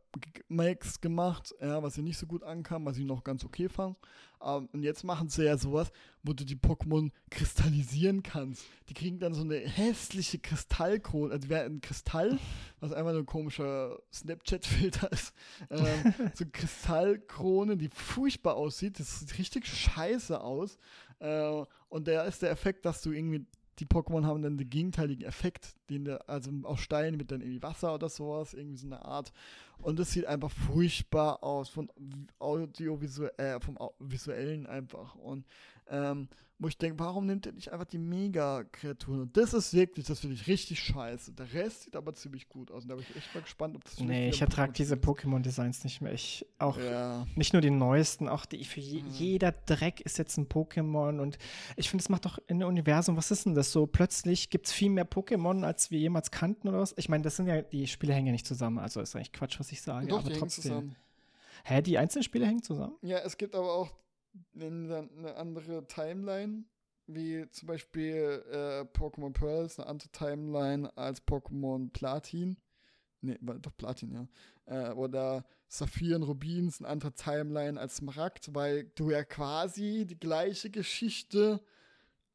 Max 0.48 1.00
gemacht, 1.00 1.54
ja, 1.60 1.82
was 1.82 1.94
sie 1.94 2.02
nicht 2.02 2.18
so 2.18 2.26
gut 2.26 2.42
ankam, 2.42 2.84
was 2.84 2.98
ich 2.98 3.04
noch 3.04 3.22
ganz 3.22 3.44
okay 3.44 3.68
fand. 3.68 3.96
Ähm, 4.42 4.68
und 4.72 4.82
jetzt 4.82 5.04
machen 5.04 5.28
sie 5.28 5.44
ja 5.44 5.56
sowas, 5.56 5.92
wo 6.22 6.32
du 6.32 6.44
die 6.44 6.56
Pokémon 6.56 7.10
kristallisieren 7.30 8.22
kannst. 8.22 8.64
Die 8.88 8.94
kriegen 8.94 9.20
dann 9.20 9.34
so 9.34 9.42
eine 9.42 9.58
hässliche 9.58 10.38
Kristallkrone, 10.38 11.32
also 11.32 11.48
wäre 11.48 11.64
ein 11.64 11.80
Kristall, 11.80 12.38
was 12.80 12.92
einfach 12.92 13.12
nur 13.12 13.20
ein 13.20 13.26
komischer 13.26 13.98
Snapchat-Filter 14.12 15.12
ist. 15.12 15.32
Ähm, 15.70 16.14
so 16.34 16.44
eine 16.44 16.50
Kristallkrone, 16.50 17.76
die 17.76 17.88
furchtbar 17.88 18.56
aussieht. 18.56 18.98
Das 18.98 19.20
sieht 19.20 19.38
richtig 19.38 19.66
scheiße 19.66 20.40
aus. 20.40 20.78
Äh, 21.20 21.64
und 21.88 22.06
der 22.06 22.24
ist 22.24 22.42
der 22.42 22.50
Effekt, 22.50 22.84
dass 22.84 23.02
du 23.02 23.12
irgendwie 23.12 23.46
die 23.80 23.86
Pokémon 23.86 24.26
haben 24.26 24.42
dann 24.42 24.58
den 24.58 24.68
gegenteiligen 24.68 25.24
Effekt, 25.24 25.74
den 25.88 26.04
der, 26.04 26.28
also 26.28 26.50
aus 26.64 26.80
Stein 26.80 27.16
mit 27.16 27.30
dann 27.30 27.40
irgendwie 27.40 27.62
Wasser 27.62 27.94
oder 27.94 28.08
sowas, 28.08 28.52
irgendwie 28.52 28.76
so 28.76 28.86
eine 28.86 29.04
Art. 29.04 29.32
Und 29.78 29.98
das 29.98 30.12
sieht 30.12 30.26
einfach 30.26 30.50
furchtbar 30.50 31.42
aus, 31.42 31.70
von 31.70 31.90
audiovisuell, 32.38 33.32
äh, 33.38 33.58
vom 33.60 33.78
visuellen 33.98 34.66
einfach. 34.66 35.14
Und 35.14 35.46
ähm, 35.88 36.28
wo 36.62 36.68
ich 36.68 36.76
denke, 36.78 36.98
warum 36.98 37.24
nimmt 37.26 37.46
er 37.46 37.52
nicht 37.52 37.72
einfach 37.72 37.86
die 37.86 37.98
Mega-Kreaturen? 37.98 39.22
Und 39.22 39.36
das 39.36 39.54
ist 39.54 39.72
wirklich, 39.72 40.06
das 40.06 40.20
finde 40.20 40.36
ich 40.36 40.46
richtig 40.46 40.78
scheiße. 40.80 41.32
Der 41.32 41.52
Rest 41.52 41.84
sieht 41.84 41.96
aber 41.96 42.14
ziemlich 42.14 42.48
gut 42.48 42.70
aus. 42.70 42.82
Und 42.82 42.90
da 42.90 42.94
bin 42.96 43.04
ich 43.08 43.16
echt 43.16 43.34
mal 43.34 43.40
gespannt, 43.40 43.76
ob 43.76 43.84
das 43.84 43.98
nee, 44.00 44.28
ich 44.28 44.40
ertrage 44.40 44.72
diese. 44.72 44.96
Pokémon-Designs 44.96 45.82
nicht 45.84 46.00
mehr. 46.00 46.12
Ich 46.12 46.46
auch 46.58 46.76
Ja. 46.78 47.26
nicht 47.34 47.52
nur 47.54 47.62
die 47.62 47.70
neuesten, 47.70 48.28
auch 48.28 48.44
die 48.44 48.64
für 48.64 48.80
je, 48.80 49.02
Mhm. 49.02 49.08
jeder 49.10 49.52
Dreck 49.52 50.00
ist 50.02 50.18
jetzt 50.18 50.36
ein 50.36 50.46
Pokémon 50.48 51.18
und 51.20 51.38
ich 51.76 51.88
finde, 51.88 52.02
es 52.02 52.08
macht 52.10 52.26
doch 52.26 52.38
in 52.46 52.58
dem 52.60 52.68
Universum, 52.68 53.16
was 53.16 53.30
ist 53.30 53.46
denn 53.46 53.54
das 53.54 53.72
so? 53.72 53.86
Plötzlich 53.86 54.50
gibt 54.50 54.66
es 54.66 54.72
viel 54.72 54.90
mehr 54.90 55.08
Pokémon, 55.08 55.64
als 55.64 55.90
wir 55.90 55.98
jemals 55.98 56.30
kannten 56.30 56.68
oder 56.68 56.80
was? 56.80 56.92
Ich 56.98 57.08
meine, 57.08 57.22
das 57.24 57.36
sind 57.36 57.46
ja, 57.46 57.62
die 57.62 57.86
Spiele 57.86 58.12
hängen 58.12 58.26
ja 58.26 58.32
nicht 58.32 58.46
zusammen, 58.46 58.78
also 58.78 59.00
ist 59.00 59.16
eigentlich 59.16 59.32
Quatsch, 59.32 59.58
was 59.58 59.72
ich 59.72 59.80
sage, 59.80 60.08
Doch, 60.08 60.18
aber 60.20 60.32
trotzdem. 60.34 60.62
zusammen. 60.62 60.96
Hä, 61.64 61.80
die 61.82 61.96
einzelnen 61.98 62.22
Spiele 62.24 62.46
hängen 62.46 62.62
zusammen? 62.62 62.94
Ja, 63.02 63.18
es 63.18 63.36
gibt 63.36 63.54
aber 63.54 63.72
auch 63.72 63.90
eine, 64.54 65.08
eine 65.16 65.36
andere 65.36 65.86
Timeline, 65.86 66.64
wie 67.06 67.48
zum 67.50 67.68
Beispiel 67.68 68.44
äh, 68.50 68.80
Pokémon 68.98 69.32
Pearls, 69.32 69.78
eine 69.78 69.88
andere 69.88 70.08
Timeline 70.10 70.96
als 70.96 71.26
Pokémon 71.26 71.90
Platin. 71.92 72.56
Nee, 73.22 73.38
doch 73.40 73.76
Platin, 73.76 74.12
ja. 74.12 74.90
Äh, 74.90 74.94
oder 74.94 75.44
Saphir 75.68 76.16
und 76.16 76.22
Rubins, 76.22 76.80
eine 76.80 76.88
andere 76.88 77.12
Timeline 77.12 77.78
als 77.78 77.96
Smaragd, 77.96 78.54
weil 78.54 78.84
du 78.94 79.10
ja 79.10 79.24
quasi 79.24 80.06
die 80.08 80.18
gleiche 80.18 80.70
Geschichte 80.70 81.60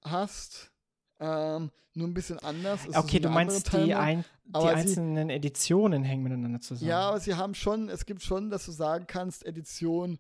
hast, 0.03 0.72
ähm, 1.19 1.72
nur 1.93 2.07
ein 2.07 2.13
bisschen 2.13 2.39
anders. 2.39 2.85
Es 2.88 2.95
okay, 2.95 3.19
du 3.19 3.30
meinst, 3.30 3.72
die, 3.73 3.93
ein, 3.95 4.23
die 4.45 4.53
aber 4.53 4.69
sie- 4.69 4.76
einzelnen 4.76 5.30
Editionen 5.30 6.03
hängen 6.03 6.23
miteinander 6.23 6.59
zusammen. 6.59 6.89
Ja, 6.89 7.09
aber 7.09 7.19
sie 7.19 7.35
haben 7.35 7.55
schon, 7.55 7.89
es 7.89 8.05
gibt 8.05 8.22
schon, 8.22 8.49
dass 8.49 8.65
du 8.65 8.72
sagen 8.72 9.05
kannst, 9.07 9.45
Edition 9.45 10.19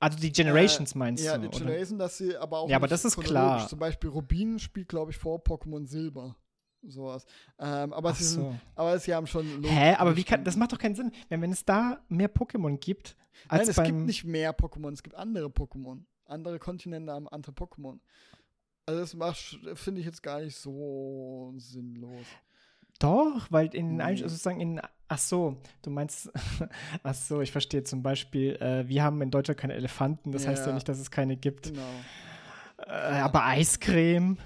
Also 0.00 0.18
die 0.18 0.30
Generations 0.32 0.94
Äh, 0.94 0.98
meinst 0.98 1.24
ja, 1.24 1.36
du? 1.36 1.42
die 1.42 1.48
oder? 1.48 1.58
Generation, 1.58 1.98
dass 1.98 2.18
sie 2.18 2.36
aber 2.36 2.60
auch. 2.60 2.68
Ja, 2.68 2.76
aber 2.76 2.86
das 2.88 3.04
ist 3.04 3.16
klar. 3.18 3.66
Zum 3.68 3.78
Beispiel 3.78 4.10
Rubin 4.10 4.58
spielt, 4.58 4.88
glaube 4.88 5.10
ich, 5.10 5.16
vor 5.18 5.38
Pokémon 5.42 5.86
Silber. 5.86 6.36
Sowas. 6.82 7.24
Ähm, 7.58 7.92
aber, 7.92 8.10
Ach 8.10 8.14
sie 8.16 8.24
sind, 8.24 8.42
so. 8.42 8.54
aber 8.76 8.98
sie 9.00 9.12
haben 9.12 9.26
schon. 9.26 9.64
Hä, 9.64 9.94
aber 9.94 10.14
wie 10.16 10.22
kann, 10.22 10.44
das 10.44 10.56
macht 10.56 10.72
doch 10.72 10.78
keinen 10.78 10.94
Sinn. 10.94 11.10
Wenn, 11.28 11.42
wenn 11.42 11.50
es 11.50 11.64
da 11.64 12.00
mehr 12.08 12.32
Pokémon 12.32 12.78
gibt, 12.78 13.16
als 13.48 13.62
Nein, 13.62 13.70
es 13.70 13.76
beim. 13.76 13.86
gibt 13.86 13.98
nicht 14.06 14.24
mehr 14.24 14.56
Pokémon, 14.56 14.92
es 14.92 15.02
gibt 15.02 15.16
andere 15.16 15.46
Pokémon. 15.48 16.04
Andere 16.26 16.58
Kontinente 16.60 17.10
haben 17.10 17.28
andere 17.28 17.52
Pokémon. 17.52 17.98
Also, 18.86 19.00
das 19.00 19.14
macht, 19.14 19.58
finde 19.74 20.00
ich 20.00 20.06
jetzt 20.06 20.22
gar 20.22 20.40
nicht 20.40 20.56
so 20.56 21.52
sinnlos. 21.56 22.26
Doch, 22.98 23.46
weil 23.50 23.74
in 23.74 23.96
Nee. 23.96 24.02
ein, 24.02 24.16
sozusagen 24.16 24.60
in. 24.60 24.80
Ach 25.08 25.18
so, 25.18 25.56
du 25.82 25.90
meinst. 25.90 26.30
ach 27.02 27.14
so, 27.14 27.40
ich 27.40 27.52
verstehe 27.52 27.82
zum 27.84 28.02
Beispiel, 28.02 28.56
äh, 28.56 28.86
wir 28.88 29.02
haben 29.02 29.22
in 29.22 29.30
Deutschland 29.30 29.58
keine 29.60 29.74
Elefanten, 29.74 30.32
das 30.32 30.46
heißt 30.46 30.62
ja 30.62 30.68
Ja. 30.68 30.74
nicht, 30.74 30.88
dass 30.88 30.98
es 30.98 31.10
keine 31.10 31.36
gibt. 31.36 31.68
Genau. 31.72 31.82
Äh, 32.86 32.90
aber 33.20 33.44
Eiscreme. 33.44 34.36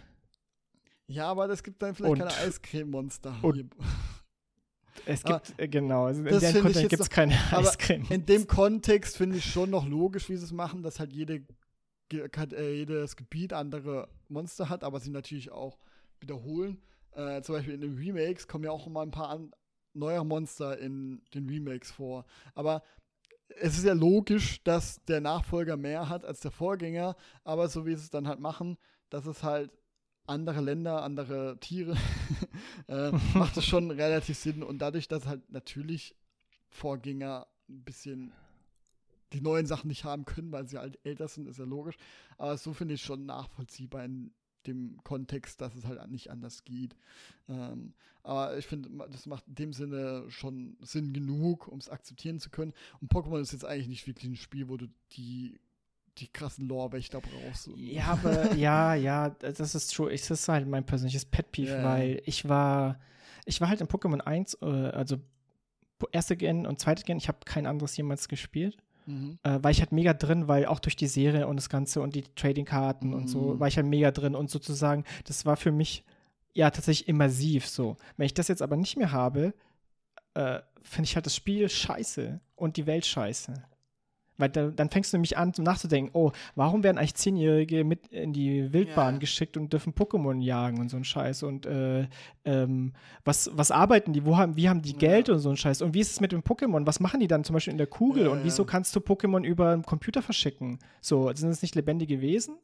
Ja, 1.07 1.29
aber 1.31 1.49
es 1.51 1.63
gibt 1.63 1.83
dann 1.83 1.95
vielleicht 1.95 2.13
Und- 2.13 2.19
keine 2.19 2.35
Eiscreme-Monster. 2.49 3.35
Es 5.05 5.25
Aber 5.25 5.41
gibt, 5.41 5.59
äh, 5.61 5.69
genau, 5.69 6.09
in 6.09 6.25
dem 6.25 6.33
jetzt 6.41 6.89
gibt 6.89 7.01
es 7.01 7.11
keine 7.11 7.37
aber 7.51 7.69
Eiscreme. 7.69 8.07
In 8.11 8.25
dem 8.27 8.47
Kontext 8.47 9.17
finde 9.17 9.39
ich 9.39 9.45
schon 9.45 9.71
noch 9.71 9.87
logisch, 9.87 10.29
wie 10.29 10.37
sie 10.37 10.45
es 10.45 10.53
machen, 10.53 10.83
dass 10.83 11.01
halt 11.01 11.13
jede, 11.13 11.43
äh, 12.13 12.73
jedes 12.77 13.17
Gebiet 13.17 13.53
andere 13.53 14.09
Monster 14.29 14.69
hat, 14.69 14.85
aber 14.85 15.01
sie 15.01 15.11
natürlich 15.11 15.51
auch 15.51 15.79
wiederholen. 16.21 16.81
Äh, 17.15 17.43
zum 17.43 17.55
Beispiel 17.55 17.75
in 17.75 17.81
den 17.81 17.97
Remakes 17.97 18.49
kommen 18.49 18.65
ja 18.65 18.71
auch 18.71 18.87
mal 18.87 19.03
ein 19.03 19.11
paar 19.11 19.29
an, 19.29 19.53
neue 19.95 20.25
Monster 20.25 20.79
in 20.79 21.23
den 21.35 21.49
Remakes 21.49 21.91
vor. 21.91 22.25
Aber 22.55 22.83
es 23.61 23.77
ist 23.77 23.85
ja 23.85 23.93
logisch, 23.93 24.63
dass 24.65 25.05
der 25.05 25.21
Nachfolger 25.21 25.77
mehr 25.77 26.09
hat 26.09 26.25
als 26.25 26.41
der 26.41 26.51
Vorgänger, 26.51 27.17
aber 27.45 27.69
so 27.69 27.87
wie 27.87 27.95
sie 27.95 28.05
es 28.05 28.11
dann 28.11 28.29
halt 28.29 28.41
machen, 28.41 28.79
dass 29.11 29.27
es 29.27 29.43
halt 29.43 29.71
andere 30.27 30.61
Länder, 30.61 31.03
andere 31.03 31.59
Tiere, 31.61 31.97
äh, 32.89 33.11
macht 33.35 33.57
es 33.57 33.67
schon 33.67 33.91
relativ 33.91 34.39
Sinn. 34.39 34.63
Und 34.63 34.79
dadurch, 34.79 35.09
dass 35.09 35.27
halt 35.27 35.51
natürlich 35.51 36.17
Vorgänger 36.69 37.47
ein 37.69 37.85
bisschen 37.85 38.33
die 39.33 39.41
neuen 39.41 39.67
Sachen 39.67 39.89
nicht 39.89 40.05
haben 40.05 40.25
können, 40.25 40.53
weil 40.53 40.67
sie 40.69 40.79
halt 40.79 40.99
älter 41.05 41.29
sind, 41.29 41.49
ist 41.49 41.59
ja 41.59 41.65
logisch. 41.65 41.97
Aber 42.37 42.57
so 42.57 42.73
finde 42.73 42.95
ich 42.95 43.03
schon 43.03 43.27
nachvollziehbar 43.27 44.05
in 44.05 44.33
dem 44.67 44.99
Kontext, 45.05 45.61
dass 45.61 45.75
es 45.75 45.85
halt 45.85 46.09
nicht 46.11 46.31
anders 46.31 46.65
geht. 46.65 46.95
Ähm, 47.49 47.95
aber 48.23 48.57
ich 48.57 48.67
finde, 48.67 48.89
das 49.11 49.27
macht 49.27 49.47
in 49.49 49.55
dem 49.57 49.73
Sinne 49.73 50.25
schon 50.29 50.77
Sinn 50.81 51.13
genug, 51.13 51.67
um 51.69 51.79
es 51.79 51.89
akzeptieren 51.89 52.39
zu 52.39 52.51
können. 52.51 52.73
Und 53.01 53.13
Pokémon 53.13 53.41
ist 53.41 53.53
jetzt 53.53 53.65
eigentlich 53.65 53.89
nicht 53.89 54.07
wirklich 54.07 54.31
ein 54.31 54.37
Spiel, 54.37 54.69
wo 54.69 54.77
du 54.77 54.87
die, 55.13 55.59
die 56.19 56.29
krassen 56.29 56.69
Lore-Wächter 56.69 57.21
brauchst. 57.21 57.71
Ja, 57.77 58.05
aber 58.09 58.55
ja, 58.55 58.95
ja, 58.95 59.31
das 59.31 59.75
ist 59.75 59.95
true. 59.95 60.13
Ich- 60.13 60.21
Das 60.29 60.41
ist 60.41 60.49
halt 60.49 60.69
mein 60.69 60.87
persönliches 60.87 61.25
Pet-Peeve, 61.25 61.71
Ja. 61.73 61.85
weil 61.85 62.23
ich 62.27 62.49
war, 62.49 63.01
ich 63.45 63.61
war 63.61 63.69
halt 63.69 63.81
in 63.81 63.89
Pokémon 63.89 64.21
1, 64.21 64.55
äh, 64.63 64.67
also 64.67 65.17
erste 66.13 66.37
Gen 66.37 66.67
und 66.67 66.81
zweite 66.81 67.03
Gen, 67.05 67.17
ich 67.19 67.29
habe 67.29 67.39
kein 67.45 67.67
anderes 67.67 67.97
jemals 67.97 68.29
gespielt. 68.29 68.77
Mhm. 69.07 69.39
Äh, 69.43 69.59
war 69.63 69.71
ich 69.71 69.81
halt 69.81 69.93
mega 69.93 70.13
drin, 70.15 70.49
weil 70.49 70.67
auch 70.67 70.79
durch 70.81 70.97
die 70.97 71.07
Serie 71.07 71.47
und 71.47 71.57
das 71.57 71.69
Ganze 71.69 72.01
und 72.01 72.15
die 72.15 72.23
Trading-Karten 72.23 73.15
und 73.15 73.29
so 73.29 73.55
Mhm. 73.55 73.61
war 73.61 73.69
ich 73.69 73.77
halt 73.77 73.87
mega 73.87 74.11
drin 74.11 74.35
und 74.35 74.51
sozusagen, 74.51 75.05
das 75.25 75.45
war 75.47 75.57
für 75.57 75.73
mich 75.73 76.05
ja 76.55 76.71
tatsächlich 76.71 77.09
immersiv 77.09 77.67
so. 77.67 77.97
Wenn 78.17 78.27
ich 78.27 78.35
das 78.35 78.49
jetzt 78.49 78.63
aber 78.63 78.77
nicht 78.77 78.97
mehr 78.97 79.11
habe, 79.13 79.55
äh, 80.35 80.61
finde 80.83 81.05
ich 81.09 81.15
halt 81.15 81.27
das 81.27 81.35
Spiel 81.37 81.69
scheiße 81.69 82.41
und 82.57 82.77
die 82.77 82.87
Welt 82.87 83.07
scheiße. 83.07 83.55
Weil 84.39 84.49
da, 84.49 84.69
dann 84.71 84.89
fängst 84.89 85.13
du 85.13 85.17
nämlich 85.19 85.37
an, 85.37 85.53
nachzudenken, 85.59 86.11
oh, 86.15 86.33
warum 86.55 86.83
werden 86.83 86.97
eigentlich 86.99 87.15
Zehnjährige 87.15 87.85
mit 87.85 88.07
in 88.09 88.33
die 88.33 88.73
Wildbahn 88.73 89.15
Ja. 89.15 89.19
geschickt 89.21 89.57
und 89.59 89.73
dürfen 89.73 89.93
Pokémon 89.95 90.41
jagen 90.41 90.81
und 90.81 90.89
so 90.89 90.97
ein 90.97 91.05
Scheiß 91.05 91.43
und 91.43 91.67
äh, 91.67 92.09
ähm, 92.45 92.95
was, 93.25 93.51
was 93.53 93.71
arbeiten 93.71 94.13
die, 94.15 94.25
wo 94.25 94.39
haben, 94.39 94.57
wie 94.57 94.69
haben 94.69 94.81
die 94.83 94.93
Ja. 94.93 94.99
Geld 94.99 95.29
und 95.29 95.39
so 95.39 95.51
ein 95.51 95.57
Scheiß 95.59 95.83
und 95.83 95.93
wie 95.95 96.01
ist 96.01 96.13
es 96.13 96.21
mit 96.21 96.33
dem 96.33 96.41
Pokémon, 96.43 96.87
was 96.87 96.99
machen 96.99 97.21
die 97.21 97.29
dann 97.29 97.45
zum 97.45 97.55
Beispiel 97.55 97.73
in 97.73 97.79
der 97.79 97.87
Kugel 97.87 98.25
Ja, 98.25 98.31
und 98.31 98.39
ja. 98.39 98.45
wieso 98.45 98.65
kannst 98.65 98.97
du 98.97 99.01
Pokémon 99.01 99.45
über 99.45 99.71
einen 99.71 99.83
Computer 99.85 100.23
verschicken? 100.23 100.79
So, 101.03 101.31
sind 101.35 101.51
es 101.51 101.61
nicht 101.63 101.75
lebendige 101.75 102.21
Wesen? 102.23 102.57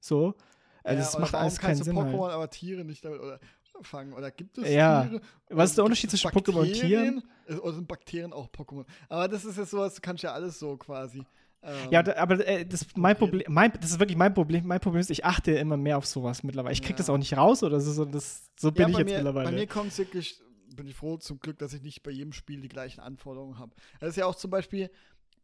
So, 0.00 0.34
also 0.82 0.96
Ja, 0.98 1.04
das 1.04 1.14
oder 1.14 1.20
macht 1.20 1.34
alles 1.34 1.58
keinen 1.58 1.82
Sinn. 1.82 1.94
Pokémon, 1.96 2.22
Halt. 2.22 2.32
aber 2.32 2.48
Tiere 2.50 2.84
nicht 2.84 3.04
damit 3.04 3.20
oder 3.20 3.38
fangen? 3.82 4.12
Oder 4.12 4.30
gibt 4.30 4.58
es 4.58 4.68
Ja. 4.70 5.04
Tiere? 5.04 5.20
Was 5.48 5.70
ist 5.70 5.76
der 5.78 5.84
Unterschied 5.84 6.10
zwischen 6.10 6.30
Pokémon 6.30 6.60
und 6.60 6.72
Tieren? 6.72 7.22
Oder 7.62 7.72
sind 7.74 7.88
Bakterien 7.88 8.32
auch 8.32 8.48
Pokémon? 8.48 8.84
Aber 9.08 9.28
das 9.28 9.44
ist 9.44 9.56
jetzt 9.56 9.70
sowas, 9.70 9.94
du 9.94 10.00
kannst 10.00 10.22
ja 10.22 10.32
alles 10.32 10.58
so 10.58 10.76
quasi. 10.76 11.24
Ähm, 11.62 11.88
Ja, 11.90 12.02
da, 12.02 12.14
aber 12.16 12.46
äh, 12.46 12.64
das, 12.64 12.86
mein. 12.96 13.16
Problem, 13.16 13.42
mein, 13.48 13.72
das 13.80 13.90
ist 13.90 13.98
wirklich 13.98 14.16
mein 14.16 14.32
Problem. 14.32 14.66
Mein 14.66 14.80
Problem 14.80 15.00
ist, 15.00 15.10
ich 15.10 15.24
achte 15.24 15.52
immer 15.52 15.76
mehr 15.76 15.98
auf 15.98 16.06
sowas 16.06 16.42
mittlerweile. 16.42 16.72
Ich 16.72 16.80
krieg 16.82 16.92
Ja. 16.92 16.96
das 16.96 17.10
auch 17.10 17.18
nicht 17.18 17.36
raus 17.36 17.62
oder 17.62 17.80
so. 17.80 17.92
so 17.92 18.04
das, 18.04 18.50
so 18.58 18.70
bin 18.72 18.82
ja, 18.82 18.88
ich 18.88 18.98
jetzt 18.98 19.06
mir, 19.08 19.14
mittlerweile. 19.16 19.50
Bei 19.50 19.54
mir 19.54 19.66
kommt 19.66 19.88
es 19.92 19.98
wirklich, 19.98 20.40
bin 20.74 20.86
ich 20.86 20.94
froh 20.94 21.16
zum 21.18 21.38
Glück, 21.40 21.58
dass 21.58 21.72
ich 21.74 21.82
nicht 21.82 22.02
bei 22.02 22.10
jedem 22.12 22.32
Spiel 22.32 22.60
die 22.60 22.68
gleichen 22.68 23.00
Anforderungen 23.00 23.58
habe. 23.58 23.72
Das 23.98 24.10
ist 24.10 24.16
ja 24.16 24.26
auch 24.26 24.36
zum 24.36 24.50
Beispiel, 24.50 24.90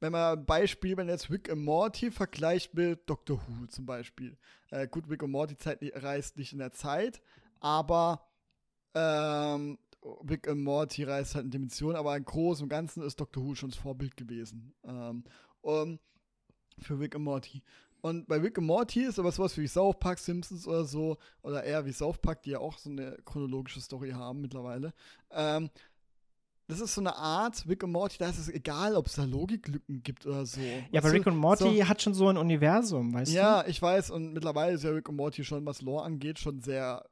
wenn 0.00 0.12
man 0.12 0.38
ein 0.38 0.46
Beispiel, 0.46 0.96
wenn 0.96 1.08
jetzt 1.08 1.30
Rick 1.30 1.50
and 1.50 1.62
Morty 1.62 2.10
vergleicht 2.10 2.72
mit 2.74 3.08
Doctor 3.08 3.38
Who 3.46 3.66
zum 3.66 3.84
Beispiel. 3.86 4.36
Äh, 4.70 4.88
gut, 4.88 5.08
Rick 5.10 5.22
and 5.22 5.32
Morty 5.32 5.56
Zeit, 5.56 5.80
reist 5.96 6.36
nicht 6.38 6.52
in 6.52 6.58
der 6.60 6.72
Zeit, 6.72 7.20
aber 7.60 8.26
ähm, 8.94 9.78
Rick 10.28 10.48
and 10.48 10.62
Morty 10.62 11.04
reist 11.04 11.34
halt 11.34 11.46
in 11.46 11.50
Dimensionen, 11.50 11.96
aber 11.96 12.16
im 12.16 12.24
Großen 12.24 12.64
und 12.64 12.68
Ganzen 12.68 13.02
ist 13.02 13.20
Doctor 13.20 13.44
Who 13.44 13.54
schon 13.54 13.70
das 13.70 13.78
Vorbild 13.78 14.16
gewesen. 14.16 14.74
Ähm, 14.84 15.24
um, 15.62 15.98
für 16.78 16.98
Rick 16.98 17.14
and 17.14 17.24
Morty. 17.24 17.62
Und 18.02 18.28
bei 18.28 18.36
Rick 18.36 18.58
and 18.58 18.66
Morty 18.66 19.04
ist 19.04 19.18
aber 19.18 19.32
sowas 19.32 19.56
wie 19.58 19.66
South 19.66 19.98
Park, 19.98 20.18
Simpsons 20.18 20.66
oder 20.66 20.84
so, 20.84 21.16
oder 21.42 21.64
eher 21.64 21.84
wie 21.86 21.92
South 21.92 22.18
Park, 22.18 22.42
die 22.42 22.50
ja 22.50 22.60
auch 22.60 22.78
so 22.78 22.90
eine 22.90 23.16
chronologische 23.24 23.80
Story 23.80 24.10
haben 24.10 24.40
mittlerweile. 24.40 24.92
Ähm, 25.30 25.70
das 26.68 26.80
ist 26.80 26.94
so 26.94 27.00
eine 27.00 27.16
Art, 27.16 27.64
Rick 27.68 27.84
und 27.84 27.92
Morty, 27.92 28.18
da 28.18 28.28
ist 28.28 28.38
es 28.38 28.48
egal, 28.48 28.96
ob 28.96 29.06
es 29.06 29.14
da 29.14 29.24
Logiklücken 29.24 30.02
gibt 30.02 30.26
oder 30.26 30.46
so. 30.46 30.60
ja, 30.60 31.00
aber 31.00 31.12
Rick 31.12 31.24
du, 31.24 31.30
und 31.30 31.36
Morty 31.36 31.78
so, 31.78 31.88
hat 31.88 32.02
schon 32.02 32.14
so 32.14 32.28
ein 32.28 32.36
Universum, 32.36 33.14
weißt 33.14 33.32
Ja, 33.32 33.64
ich 33.66 33.80
weiß, 33.80 34.10
und 34.10 34.32
mittlerweile 34.32 34.74
ist 34.74 34.82
ja 34.84 34.90
Rick 34.90 35.08
und 35.08 35.16
Morty 35.16 35.44
schon, 35.44 35.64
was 35.64 35.82
Lore 35.82 36.04
angeht, 36.04 36.38
schon 36.38 36.60
sehr 36.60 37.04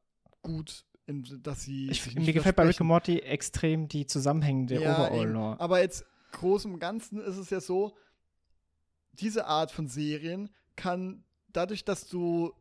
gut, 0.44 0.84
in, 1.06 1.24
dass 1.42 1.62
sie. 1.62 1.90
Ich, 1.90 2.02
sich 2.02 2.14
mir 2.14 2.32
gefällt 2.32 2.56
bei 2.56 2.64
Rick 2.64 2.80
und 2.80 2.86
Morty 2.86 3.18
extrem 3.18 3.88
die 3.88 4.06
zusammenhängende 4.06 4.76
Ja, 4.76 4.80
eben. 4.80 4.92
Overall-Lore. 4.92 5.60
Aber 5.60 5.80
jetzt 5.80 6.04
groß 6.32 6.66
im 6.66 6.78
Ganzen 6.78 7.20
ist 7.20 7.36
es 7.36 7.50
ja 7.50 7.60
so, 7.60 7.96
diese 9.12 9.46
Art 9.46 9.70
von 9.70 9.88
Serien 9.88 10.50
kann 10.76 11.24
dadurch, 11.52 11.84
dass 11.84 12.08
du, 12.08 12.52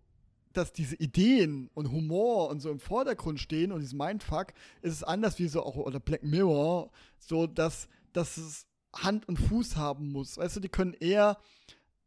dass 0.54 0.72
diese 0.74 0.96
Ideen 0.96 1.70
und 1.74 1.92
Humor 1.92 2.50
und 2.50 2.60
so 2.60 2.70
im 2.70 2.80
Vordergrund 2.80 3.40
stehen 3.40 3.72
und 3.72 3.80
dieses 3.80 3.94
Mindfuck, 3.94 4.54
ist 4.82 4.94
es 4.94 5.04
anders 5.04 5.40
wie 5.40 5.48
so 5.48 5.64
auch, 5.64 5.76
oder 5.76 6.00
Black 6.00 6.24
Mirror, 6.24 6.92
so 7.20 7.48
dass, 7.48 7.88
dass 8.14 8.38
es 8.38 8.68
Hand 8.94 9.28
und 9.28 9.38
Fuß 9.38 9.76
haben 9.76 10.12
muss. 10.12 10.38
Weißt 10.38 10.56
du, 10.56 10.60
die 10.60 10.70
können 10.70 10.94
eher 10.94 11.38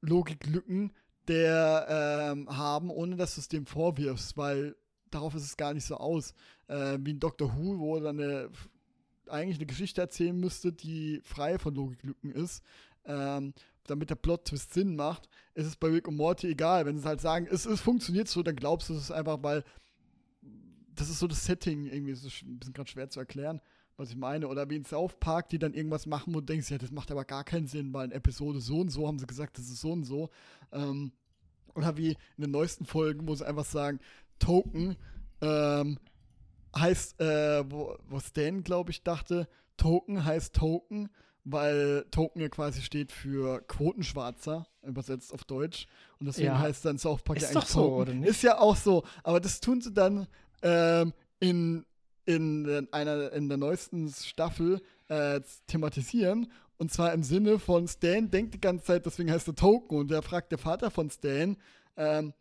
Logiklücken 0.01 0.93
der 1.27 2.33
ähm, 2.33 2.57
haben, 2.57 2.91
ohne 2.91 3.17
dass 3.17 3.35
du 3.35 3.41
es 3.41 3.49
dem 3.49 3.67
vorwirfst, 3.67 4.37
weil 4.37 4.77
darauf 5.11 5.35
ist 5.35 5.45
es 5.45 5.57
gar 5.57 5.75
nicht 5.75 5.85
so 5.85 5.97
aus. 5.97 6.35
Äh, 6.69 6.99
wie 7.01 7.13
in 7.13 7.21
Doctor 7.21 7.57
Who, 7.57 7.79
wo 7.79 8.01
dann 8.01 8.21
eine, 8.21 8.51
eigentlich 9.29 9.59
eine 9.59 9.67
Geschichte 9.67 10.01
erzählen 10.01 10.39
müsste, 10.39 10.73
die 10.73 11.21
frei 11.25 11.59
von 11.59 11.75
Logiklücken 11.75 12.31
ist, 12.31 12.63
ähm, 13.05 13.55
damit 13.85 14.11
der 14.11 14.17
Plot-Twist 14.17 14.75
Sinn 14.75 14.97
macht, 14.97 15.29
ist 15.55 15.67
es 15.67 15.77
bei 15.77 15.89
Rick 15.89 16.09
und 16.09 16.17
Morty 16.17 16.49
egal. 16.49 16.87
Wenn 16.87 16.99
sie 16.99 17.07
halt 17.07 17.21
sagen, 17.21 17.47
es, 17.51 17.67
es 17.67 17.81
funktioniert 17.81 18.29
so, 18.29 18.43
dann 18.43 18.57
glaubst 18.57 18.89
du 18.89 18.95
es 18.95 19.11
einfach, 19.11 19.39
weil 19.43 19.65
das 20.95 21.09
ist 21.09 21.19
so 21.19 21.27
das 21.27 21.45
Setting 21.45 21.87
irgendwie, 21.87 22.13
das 22.13 22.25
ist 22.25 22.43
ein 22.43 22.59
bisschen 22.59 22.75
gerade 22.75 22.91
schwer 22.91 23.09
zu 23.09 23.21
erklären, 23.21 23.61
was 23.97 24.11
ich 24.11 24.17
meine. 24.17 24.49
Oder 24.49 24.69
wie 24.71 24.77
in 24.77 24.85
South 24.85 25.19
Park, 25.21 25.51
die 25.51 25.59
dann 25.59 25.75
irgendwas 25.75 26.07
machen, 26.07 26.33
du 26.33 26.41
denkst, 26.41 26.71
ja, 26.71 26.79
das 26.79 26.91
macht 26.91 27.11
aber 27.11 27.25
gar 27.25 27.45
keinen 27.45 27.67
Sinn, 27.67 27.93
weil 27.93 28.07
in 28.07 28.13
Episode 28.13 28.61
so 28.61 28.81
und 28.81 28.91
so 28.91 29.07
haben 29.07 29.19
sie 29.19 29.27
gesagt, 29.27 29.59
das 29.59 29.67
ist 29.67 29.81
so 29.81 29.93
und 29.93 30.05
so. 30.05 30.31
Ähm, 30.73 31.13
oder 31.75 31.97
wie 31.97 32.11
in 32.11 32.43
den 32.43 32.51
neuesten 32.51 32.87
Folgen, 32.87 33.29
wo 33.29 33.35
sie 33.35 33.47
einfach 33.47 33.67
sagen, 33.67 34.01
Token 34.39 34.97
ähm, 35.41 35.99
heißt, 36.77 37.21
äh, 37.21 37.65
wo, 37.71 37.97
wo 38.09 38.21
Stan, 38.21 38.63
glaube 38.63 38.91
ich, 38.91 39.03
dachte, 39.03 39.49
Token 39.77 40.25
heißt 40.25 40.55
Token, 40.55 41.09
weil 41.45 42.05
Token 42.11 42.41
ja 42.41 42.49
quasi 42.49 42.83
steht 42.83 43.13
für 43.13 43.61
Quotenschwarzer, 43.69 44.67
übersetzt 44.83 45.33
auf 45.33 45.45
Deutsch. 45.45 45.87
Und 46.19 46.27
deswegen 46.27 46.49
Ja. 46.49 46.59
heißt 46.59 46.85
dann 46.85 46.99
South 46.99 47.23
Park 47.23 47.39
Ist 47.39 47.45
ja 47.45 47.49
doch 47.55 47.61
eigentlich 47.63 47.71
so, 47.71 47.81
Token. 47.83 48.01
oder 48.03 48.15
nicht? 48.15 48.29
Ist 48.29 48.43
ja 48.43 48.59
auch 48.59 48.77
so. 48.77 49.05
Aber 49.23 49.41
das 49.41 49.61
tun 49.61 49.81
sie 49.81 49.93
dann 49.93 50.27
ähm, 50.63 51.13
in, 51.39 51.85
in 52.25 52.89
einer 52.93 53.33
in 53.33 53.49
der 53.49 53.59
neuesten 53.59 54.09
Staffel 54.11 54.81
äh, 55.09 55.41
thematisieren. 55.67 56.51
Und 56.79 56.93
zwar 56.93 57.13
im 57.15 57.23
Sinne 57.23 57.59
von 57.59 57.87
Stan 57.89 58.31
denkt 58.31 58.53
die 58.55 58.61
ganze 58.61 58.85
Zeit, 58.85 59.07
deswegen 59.07 59.31
heißt 59.31 59.47
er 59.49 59.55
Token. 59.55 59.99
Und 59.99 60.11
der 60.11 60.23
fragt 60.23 60.51
der 60.53 60.59
Vater 60.59 60.91
von 60.91 61.11
Stan, 61.11 61.57
ähm, 61.97 62.33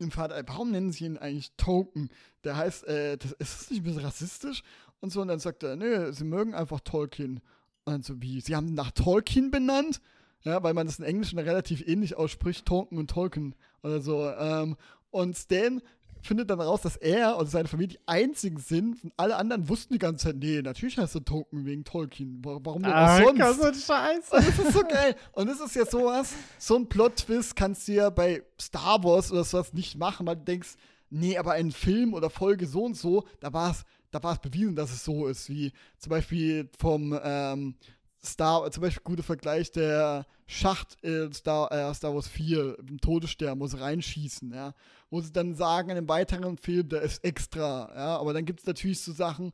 im 0.00 0.10
Vater, 0.10 0.42
warum 0.46 0.70
nennen 0.70 0.92
sie 0.92 1.04
ihn 1.04 1.18
eigentlich 1.18 1.52
Token? 1.56 2.10
Der 2.44 2.56
heißt, 2.56 2.86
äh, 2.86 3.16
das, 3.16 3.32
ist 3.32 3.60
das 3.60 3.70
nicht 3.70 3.80
ein 3.80 3.84
bisschen 3.84 4.04
rassistisch? 4.04 4.62
Und 5.00 5.12
so, 5.12 5.20
und 5.20 5.28
dann 5.28 5.38
sagt 5.38 5.62
er, 5.62 5.76
nö, 5.76 6.12
sie 6.12 6.24
mögen 6.24 6.54
einfach 6.54 6.80
Tolkien. 6.80 7.40
Und 7.84 8.04
so, 8.04 8.20
wie, 8.20 8.40
sie 8.40 8.54
haben 8.56 8.68
ihn 8.68 8.74
nach 8.74 8.90
Tolkien 8.90 9.50
benannt? 9.50 10.00
Ja, 10.42 10.62
weil 10.62 10.74
man 10.74 10.86
das 10.86 10.98
in 10.98 11.04
Englischen 11.04 11.38
relativ 11.38 11.86
ähnlich 11.86 12.16
ausspricht, 12.16 12.66
Tolkien 12.66 12.98
und 12.98 13.10
Tolkien 13.10 13.54
oder 13.82 14.00
so. 14.00 14.28
Ähm, 14.30 14.76
und 15.10 15.36
Stan 15.36 15.82
findet 16.22 16.50
dann 16.50 16.60
raus, 16.60 16.82
dass 16.82 16.96
er 16.96 17.36
und 17.36 17.50
seine 17.50 17.68
Familie 17.68 17.96
die 17.98 18.00
einzigen 18.08 18.58
sind. 18.58 19.02
Und 19.04 19.12
alle 19.16 19.36
anderen 19.36 19.68
wussten 19.68 19.92
die 19.94 19.98
ganze 19.98 20.26
Zeit, 20.26 20.36
nee, 20.36 20.60
natürlich 20.62 20.98
heißt 20.98 21.14
er 21.14 21.24
Tolkien 21.24 21.64
wegen 21.64 21.84
Tolkien. 21.84 22.44
Wa- 22.44 22.58
Warum 22.62 22.82
denn 22.82 22.92
Ah, 22.92 23.16
sonst? 23.22 23.58
so 23.58 23.64
ein 23.64 23.74
Scheiß. 23.74 24.30
Und 24.32 24.46
das 24.48 24.58
ist 24.58 24.72
so 24.72 24.80
geil. 24.82 25.16
Und 25.32 25.48
das 25.48 25.60
ist 25.60 25.74
ja 25.76 25.86
sowas, 25.86 26.32
so 26.58 26.76
ein 26.76 26.88
Plot-Twist 26.88 27.56
kannst 27.56 27.88
du 27.88 27.92
ja 27.92 28.10
bei 28.10 28.42
Star 28.60 29.02
Wars 29.04 29.32
oder 29.32 29.44
sowas 29.44 29.72
nicht 29.72 29.96
machen, 29.96 30.26
weil 30.26 30.36
du 30.36 30.44
denkst, 30.44 30.74
nee, 31.10 31.36
aber 31.38 31.52
ein 31.52 31.72
Film 31.72 32.14
oder 32.14 32.30
Folge 32.30 32.66
so 32.66 32.84
und 32.84 32.96
so, 32.96 33.24
da 33.40 33.52
war 33.52 33.70
es 33.72 33.84
da 34.12 34.20
war 34.24 34.32
es 34.32 34.40
bewiesen, 34.40 34.74
dass 34.74 34.90
es 34.90 35.04
so 35.04 35.28
ist, 35.28 35.48
wie 35.48 35.70
zum 35.98 36.10
Beispiel 36.10 36.68
vom 36.80 37.16
ähm, 37.22 37.76
Star, 38.24 38.68
zum 38.72 38.82
Beispiel 38.82 39.02
guter 39.04 39.22
Vergleich, 39.22 39.70
der 39.70 40.26
Schacht 40.46 40.96
in 41.02 41.32
Star, 41.32 41.70
äh, 41.70 41.94
Star 41.94 42.12
Wars 42.12 42.26
4, 42.26 42.76
im 42.88 43.00
Todesstern, 43.00 43.64
sie 43.68 43.78
reinschießen, 43.80 44.52
ja. 44.52 44.74
Wo 45.10 45.20
sie 45.20 45.32
dann 45.32 45.54
sagen, 45.54 45.90
in 45.90 45.96
einem 45.96 46.08
weiteren 46.08 46.56
Film, 46.56 46.88
der 46.88 47.02
ist 47.02 47.24
extra, 47.24 47.90
ja. 47.94 48.18
Aber 48.18 48.32
dann 48.32 48.44
gibt 48.44 48.60
es 48.60 48.66
natürlich 48.66 49.00
so 49.00 49.12
Sachen, 49.12 49.52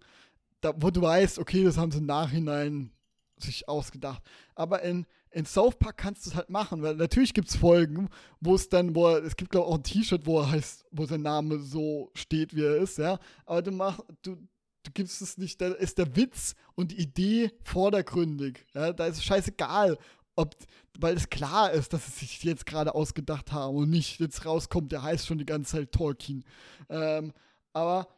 da, 0.61 0.73
wo 0.77 0.91
du 0.91 1.03
weißt, 1.03 1.39
okay, 1.39 1.65
das 1.65 1.77
haben 1.79 1.91
sie 1.91 1.99
im 1.99 2.07
Nachhinein 2.07 2.91
sich 3.39 3.69
ausgedacht. 3.69 4.23
Aber 4.55 4.83
in, 4.83 5.07
in 5.31 5.45
South 5.45 5.79
Park 5.79 5.99
kannst 5.99 6.25
du 6.27 6.31
es 6.31 6.37
halt 6.37 6.51
machen, 6.51 6.83
weil 6.83 6.97
natürlich 6.97 7.35
gibt 7.35 7.49
es 7.49 7.57
Folgen, 7.57 8.09
wo 8.41 8.55
es 8.55 8.69
dann, 8.69 8.95
wo 8.95 9.09
er, 9.09 9.25
es 9.25 9.37
gibt 9.37 9.51
glaube 9.51 9.67
ich 9.67 9.73
auch 9.73 9.77
ein 9.77 9.83
T-Shirt, 9.83 10.27
wo 10.27 10.41
er 10.41 10.51
heißt, 10.51 10.85
wo 10.91 11.05
sein 11.05 11.23
Name 11.23 11.59
so 11.59 12.11
steht, 12.15 12.55
wie 12.55 12.65
er 12.65 12.77
ist, 12.77 12.99
ja. 12.99 13.19
Aber 13.45 13.63
du 13.63 13.71
machst, 13.73 14.03
du, 14.23 14.37
du 14.83 14.91
gibst 14.93 15.21
es 15.21 15.37
nicht, 15.37 15.61
da 15.61 15.69
ist 15.69 15.99
der 15.99 16.17
Witz 16.17 16.55
und 16.75 16.93
die 16.93 17.01
Idee 17.01 17.51
vordergründig. 17.63 18.65
Ja, 18.75 18.93
da 18.93 19.07
ist 19.07 19.19
es 19.19 19.25
scheißegal, 19.25 19.99
ob, 20.37 20.55
weil 20.99 21.17
es 21.17 21.29
klar 21.29 21.73
ist, 21.73 21.93
dass 21.93 22.07
es 22.07 22.21
sich 22.21 22.43
jetzt 22.45 22.67
gerade 22.67 22.95
ausgedacht 22.95 23.53
haben 23.53 23.75
und 23.75 23.91
nicht 23.91 24.21
jetzt 24.21 24.45
rauskommt, 24.45 24.93
der 24.93 25.03
heißt 25.03 25.27
schon 25.27 25.39
die 25.39 25.47
ganze 25.47 25.73
Zeit 25.79 25.93
Tolkien. 25.93 26.45
Ähm, 26.89 27.33
aber 27.73 28.09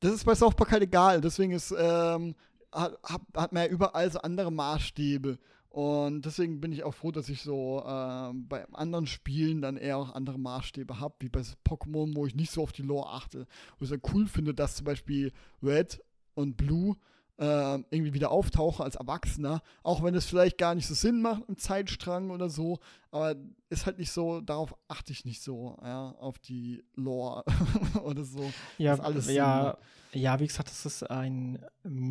das 0.00 0.12
ist 0.12 0.24
bei 0.24 0.34
Park 0.34 0.72
halt 0.72 0.82
egal. 0.82 1.20
Deswegen 1.20 1.52
ist, 1.52 1.74
ähm, 1.76 2.34
hat, 2.72 2.98
hat, 3.34 3.52
man 3.52 3.64
ja 3.64 3.68
überall 3.68 4.10
so 4.10 4.20
andere 4.20 4.52
Maßstäbe. 4.52 5.38
Und 5.68 6.26
deswegen 6.26 6.60
bin 6.60 6.72
ich 6.72 6.82
auch 6.82 6.94
froh, 6.94 7.12
dass 7.12 7.28
ich 7.28 7.42
so 7.42 7.84
ähm, 7.86 8.48
bei 8.48 8.66
anderen 8.72 9.06
Spielen 9.06 9.62
dann 9.62 9.76
eher 9.76 9.98
auch 9.98 10.14
andere 10.14 10.38
Maßstäbe 10.38 10.98
habe, 10.98 11.14
wie 11.20 11.28
bei 11.28 11.42
Pokémon, 11.66 12.16
wo 12.16 12.26
ich 12.26 12.34
nicht 12.34 12.50
so 12.50 12.62
auf 12.62 12.72
die 12.72 12.82
Lore 12.82 13.10
achte. 13.10 13.46
Wo 13.78 13.84
ich 13.84 13.90
es 13.90 13.96
ja 13.96 14.10
cool 14.12 14.26
finde, 14.26 14.52
dass 14.52 14.76
zum 14.76 14.84
Beispiel 14.84 15.32
Red 15.62 16.02
und 16.34 16.56
Blue 16.56 16.96
ähm, 17.42 17.86
irgendwie 17.90 18.12
wieder 18.12 18.30
auftauchen 18.30 18.84
als 18.84 18.96
Erwachsener, 18.96 19.62
auch 19.82 20.02
wenn 20.02 20.14
es 20.14 20.26
vielleicht 20.26 20.58
gar 20.58 20.74
nicht 20.74 20.86
so 20.86 20.94
Sinn 20.94 21.22
macht 21.22 21.42
im 21.48 21.56
Zeitstrang 21.56 22.30
oder 22.30 22.50
so, 22.50 22.78
aber 23.10 23.34
ist 23.70 23.86
halt 23.86 23.98
nicht 23.98 24.12
so, 24.12 24.40
darauf 24.42 24.74
achte 24.88 25.10
ich 25.12 25.24
nicht 25.24 25.42
so, 25.42 25.76
ja, 25.82 26.10
auf 26.18 26.38
die 26.38 26.84
Lore 26.96 27.44
oder 28.04 28.24
so. 28.24 28.52
Ja, 28.78 28.94
alles 29.00 29.32
ja, 29.32 29.78
ja, 30.12 30.38
wie 30.38 30.46
gesagt, 30.46 30.68
das 30.68 30.84
ist 30.86 31.10
ein 31.10 31.64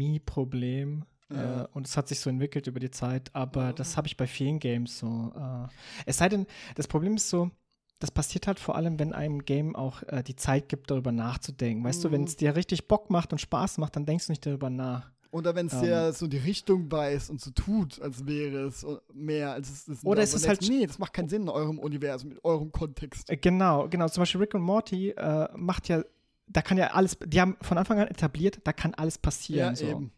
Mi-Problem. 0.09 1.05
Ja. 1.31 1.63
Äh, 1.63 1.67
und 1.73 1.85
es 1.87 1.95
hat 1.95 2.07
sich 2.07 2.19
so 2.19 2.29
entwickelt 2.29 2.65
über 2.65 2.79
die 2.79 2.89
Zeit, 2.89 3.29
aber 3.35 3.65
Ja. 3.65 3.73
das 3.73 3.97
habe 3.97 4.07
ich 4.07 4.17
bei 4.17 4.25
vielen 4.25 4.59
Games 4.59 4.97
so. 4.97 5.31
Äh, 5.35 5.67
es 6.07 6.17
sei 6.17 6.27
denn, 6.29 6.47
das 6.75 6.87
Problem 6.87 7.15
ist 7.15 7.29
so, 7.29 7.51
das 7.99 8.09
passiert 8.09 8.47
halt 8.47 8.59
vor 8.59 8.75
allem, 8.75 8.97
wenn 8.97 9.13
einem 9.13 9.45
Game 9.45 9.75
auch 9.75 10.01
äh, 10.03 10.23
die 10.23 10.35
Zeit 10.35 10.69
gibt, 10.69 10.89
darüber 10.89 11.11
nachzudenken. 11.11 11.83
Weißt 11.83 12.03
du, 12.03 12.11
wenn 12.11 12.21
Mhm. 12.21 12.27
es 12.27 12.35
dir 12.37 12.55
richtig 12.55 12.87
Bock 12.87 13.09
macht 13.11 13.31
und 13.31 13.39
Spaß 13.39 13.77
macht, 13.77 13.95
dann 13.95 14.05
denkst 14.07 14.25
du 14.27 14.31
nicht 14.31 14.45
darüber 14.45 14.69
nach. 14.71 15.11
Oder 15.31 15.53
wenn 15.55 15.67
es 15.67 15.73
Ähm. 15.73 15.81
dir 15.83 16.13
so 16.13 16.25
die 16.27 16.37
Richtung 16.37 16.91
weiß 16.91 17.29
und 17.29 17.39
so 17.39 17.51
tut, 17.51 18.01
als 18.01 18.25
wäre 18.25 18.61
es 18.65 18.85
mehr, 19.13 19.51
als 19.53 19.69
es 19.69 19.87
ist. 19.87 20.03
Oder 20.05 20.23
es 20.23 20.33
ist 20.33 20.47
halt- 20.47 20.61
Nee, 20.67 20.85
das 20.87 20.97
macht 20.97 21.13
keinen 21.13 21.29
Sinn 21.29 21.43
in 21.43 21.49
eurem 21.49 21.77
Universum, 21.77 22.31
in 22.31 22.39
eurem 22.43 22.71
Kontext. 22.71 23.29
Äh, 23.29 23.37
genau, 23.37 23.87
genau. 23.89 24.07
Zum 24.09 24.21
Beispiel 24.21 24.41
Rick 24.41 24.55
und 24.55 24.61
Morty 24.61 25.09
äh, 25.11 25.47
macht 25.55 25.87
ja, 25.87 26.03
da 26.47 26.61
kann 26.63 26.77
ja 26.79 26.87
alles, 26.93 27.17
die 27.25 27.39
haben 27.39 27.57
von 27.61 27.77
Anfang 27.77 27.99
an 27.99 28.07
etabliert, 28.07 28.59
da 28.63 28.73
kann 28.73 28.93
alles 28.95 29.17
passieren. 29.19 29.75
so. 29.75 29.85
eben. 29.85 30.11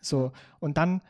So, 0.00 0.32
und 0.60 0.76
dann 0.78 1.00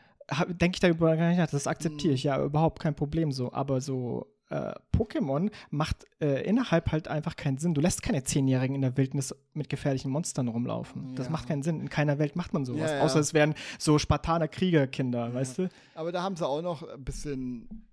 denke 0.49 0.75
ich 0.75 0.79
darüber 0.79 1.15
gar 1.17 1.29
nicht 1.29 1.37
nach, 1.37 1.49
das 1.49 1.67
akzeptiere 1.67 2.11
Mhm. 2.11 2.15
ich, 2.15 2.23
ja, 2.23 2.43
überhaupt 2.43 2.79
kein 2.81 2.95
Problem 2.95 3.31
so. 3.31 3.51
Aber 3.53 3.81
so 3.81 4.27
äh, 4.49 4.73
Pokémon 4.95 5.51
macht 5.69 6.05
äh, 6.21 6.41
innerhalb 6.43 6.91
halt 6.91 7.07
einfach 7.07 7.35
keinen 7.35 7.57
Sinn. 7.57 7.73
Du 7.73 7.81
lässt 7.81 8.01
keine 8.01 8.23
Zehnjährigen 8.23 8.75
in 8.75 8.81
der 8.81 8.95
Wildnis 8.97 9.35
mit 9.53 9.69
gefährlichen 9.69 10.09
Monstern 10.11 10.47
rumlaufen. 10.47 11.15
Das 11.15 11.25
Ja. 11.27 11.31
macht 11.31 11.47
keinen 11.47 11.63
Sinn. 11.63 11.81
In 11.81 11.89
keiner 11.89 12.17
Welt 12.19 12.35
macht 12.35 12.53
man 12.53 12.63
sowas. 12.65 12.89
Ja, 12.91 12.97
ja. 12.97 13.03
Außer 13.03 13.19
es 13.19 13.33
wären 13.33 13.55
so 13.77 13.99
Spartaner 13.99 14.47
Kriegerkinder, 14.47 15.33
weißt 15.33 15.57
du? 15.59 15.69
Aber 15.95 16.11
da 16.11 16.23
haben 16.23 16.35
sie 16.35 16.47
auch 16.47 16.61
noch 16.61 16.83
ein 16.87 17.03
bisschen, 17.03 17.87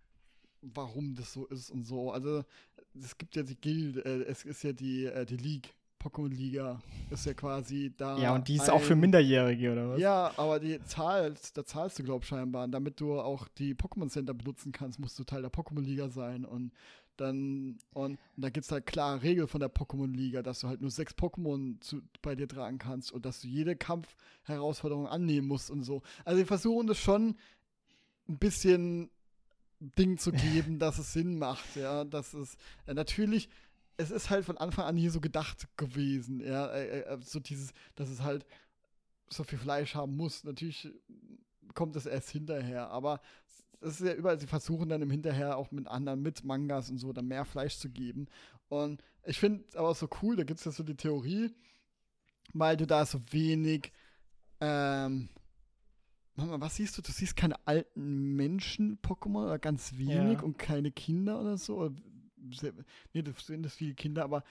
warum 0.62 1.14
das 1.14 1.32
so 1.32 1.46
ist 1.46 1.70
und 1.70 1.84
so. 1.84 2.10
Also, 2.12 2.44
es 3.02 3.18
gibt 3.18 3.34
ja 3.36 3.42
die 3.42 3.60
Guild, 3.60 4.04
äh, 4.06 4.22
es 4.24 4.44
ist 4.44 4.62
ja 4.62 4.72
die, 4.72 5.06
äh, 5.06 5.24
die 5.26 5.36
League, 5.36 5.74
Pokémon-Liga, 6.04 6.80
ist 7.10 7.26
ja 7.26 7.34
quasi 7.34 7.92
da. 7.96 8.18
Ja, 8.18 8.34
und 8.34 8.46
die 8.48 8.56
ist 8.56 8.68
auch 8.70 8.80
für 8.80 8.92
ein- 8.94 9.00
Minderjährige, 9.00 9.72
oder 9.72 9.90
was? 9.90 10.00
Ja, 10.00 10.32
aber 10.36 10.60
die 10.60 10.82
zahlst, 10.84 11.56
da 11.56 11.64
zahlst 11.64 11.98
du, 11.98 12.02
glaub 12.04 12.22
ich, 12.22 12.28
scheinbar. 12.28 12.64
Und 12.64 12.72
damit 12.72 13.00
du 13.00 13.18
auch 13.20 13.48
die 13.48 13.74
Pokémon 13.74 14.08
Center 14.10 14.34
benutzen 14.34 14.72
kannst, 14.72 14.98
musst 15.00 15.18
du 15.18 15.24
Teil 15.24 15.42
der 15.42 15.52
Pokémon-Liga 15.52 16.08
sein. 16.10 16.44
Und 16.44 16.72
dann, 17.16 17.78
und, 17.92 18.18
und 18.34 18.42
da 18.42 18.50
gibt 18.50 18.66
es 18.66 18.72
halt 18.72 18.86
klare 18.86 19.22
Regeln 19.22 19.46
von 19.46 19.60
der 19.60 19.72
Pokémon-Liga, 19.72 20.42
dass 20.42 20.60
du 20.60 20.68
halt 20.68 20.80
nur 20.80 20.90
sechs 20.90 21.14
Pokémon 21.14 21.80
zu, 21.80 22.02
bei 22.22 22.34
dir 22.34 22.48
tragen 22.48 22.78
kannst 22.78 23.12
und 23.12 23.24
dass 23.24 23.40
du 23.40 23.46
jede 23.46 23.76
Kampfherausforderung 23.76 25.06
annehmen 25.06 25.46
musst 25.48 25.70
und 25.70 25.84
so. 25.84 26.02
Also 26.24 26.40
die 26.40 26.46
versuchen 26.46 26.86
das 26.88 26.98
schon 26.98 27.36
ein 28.28 28.38
bisschen 28.38 29.10
Ding 29.98 30.18
zu 30.18 30.32
geben, 30.32 30.78
dass 30.78 30.98
es 30.98 31.12
Sinn 31.12 31.38
macht, 31.38 31.76
ja. 31.76 32.04
Dass 32.04 32.34
es 32.34 32.56
äh, 32.86 32.94
natürlich, 32.94 33.48
es 33.96 34.10
ist 34.10 34.30
halt 34.30 34.44
von 34.44 34.58
Anfang 34.58 34.86
an 34.86 34.94
nie 34.96 35.08
so 35.08 35.20
gedacht 35.20 35.68
gewesen, 35.76 36.40
ja. 36.40 36.68
Äh, 36.68 37.00
äh, 37.00 37.18
so 37.22 37.40
dieses, 37.40 37.72
dass 37.94 38.08
es 38.08 38.22
halt 38.22 38.44
so 39.28 39.44
viel 39.44 39.58
Fleisch 39.58 39.94
haben 39.94 40.16
muss. 40.16 40.44
Natürlich 40.44 40.88
kommt 41.74 41.96
es 41.96 42.06
erst 42.06 42.30
hinterher, 42.30 42.90
aber 42.90 43.20
es 43.80 44.00
ist 44.00 44.06
ja 44.06 44.14
überall, 44.14 44.40
sie 44.40 44.46
versuchen 44.46 44.88
dann 44.88 45.02
im 45.02 45.10
Hinterher 45.10 45.56
auch 45.56 45.70
mit 45.70 45.86
anderen, 45.88 46.22
mit 46.22 46.44
Mangas 46.44 46.90
und 46.90 46.98
so, 46.98 47.12
dann 47.12 47.26
mehr 47.26 47.44
Fleisch 47.44 47.76
zu 47.76 47.90
geben. 47.90 48.26
Und 48.68 49.02
ich 49.24 49.38
finde 49.38 49.64
aber 49.78 49.90
auch 49.90 49.96
so 49.96 50.08
cool, 50.22 50.36
da 50.36 50.44
gibt 50.44 50.58
es 50.60 50.64
ja 50.64 50.72
so 50.72 50.82
die 50.82 50.96
Theorie, 50.96 51.50
weil 52.52 52.76
du 52.76 52.86
da 52.86 53.04
so 53.04 53.20
wenig, 53.30 53.92
ähm, 54.60 55.28
mal, 56.36 56.60
was 56.60 56.76
siehst 56.76 56.96
du? 56.96 57.02
Du 57.02 57.12
siehst 57.12 57.36
keine 57.36 57.56
alten 57.66 58.34
Menschen-Pokémon 58.36 59.44
oder 59.46 59.58
ganz 59.58 59.96
wenig 59.96 60.38
Ja. 60.38 60.42
und 60.42 60.58
keine 60.58 60.90
Kinder 60.90 61.40
oder 61.40 61.56
so. 61.58 61.76
Oder 61.76 61.94
sehr, 62.52 62.72
nee, 63.12 63.22
das 63.22 63.46
sind 63.46 63.62
das 63.64 63.74
viele 63.74 63.94
Kinder, 63.94 64.24
aber 64.24 64.42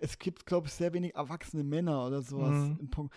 es 0.00 0.18
gibt, 0.18 0.46
glaube 0.46 0.66
ich, 0.66 0.72
sehr 0.74 0.92
wenig 0.92 1.14
erwachsene 1.14 1.64
Männer 1.64 2.06
oder 2.06 2.22
sowas 2.22 2.52
Mhm. 2.52 3.10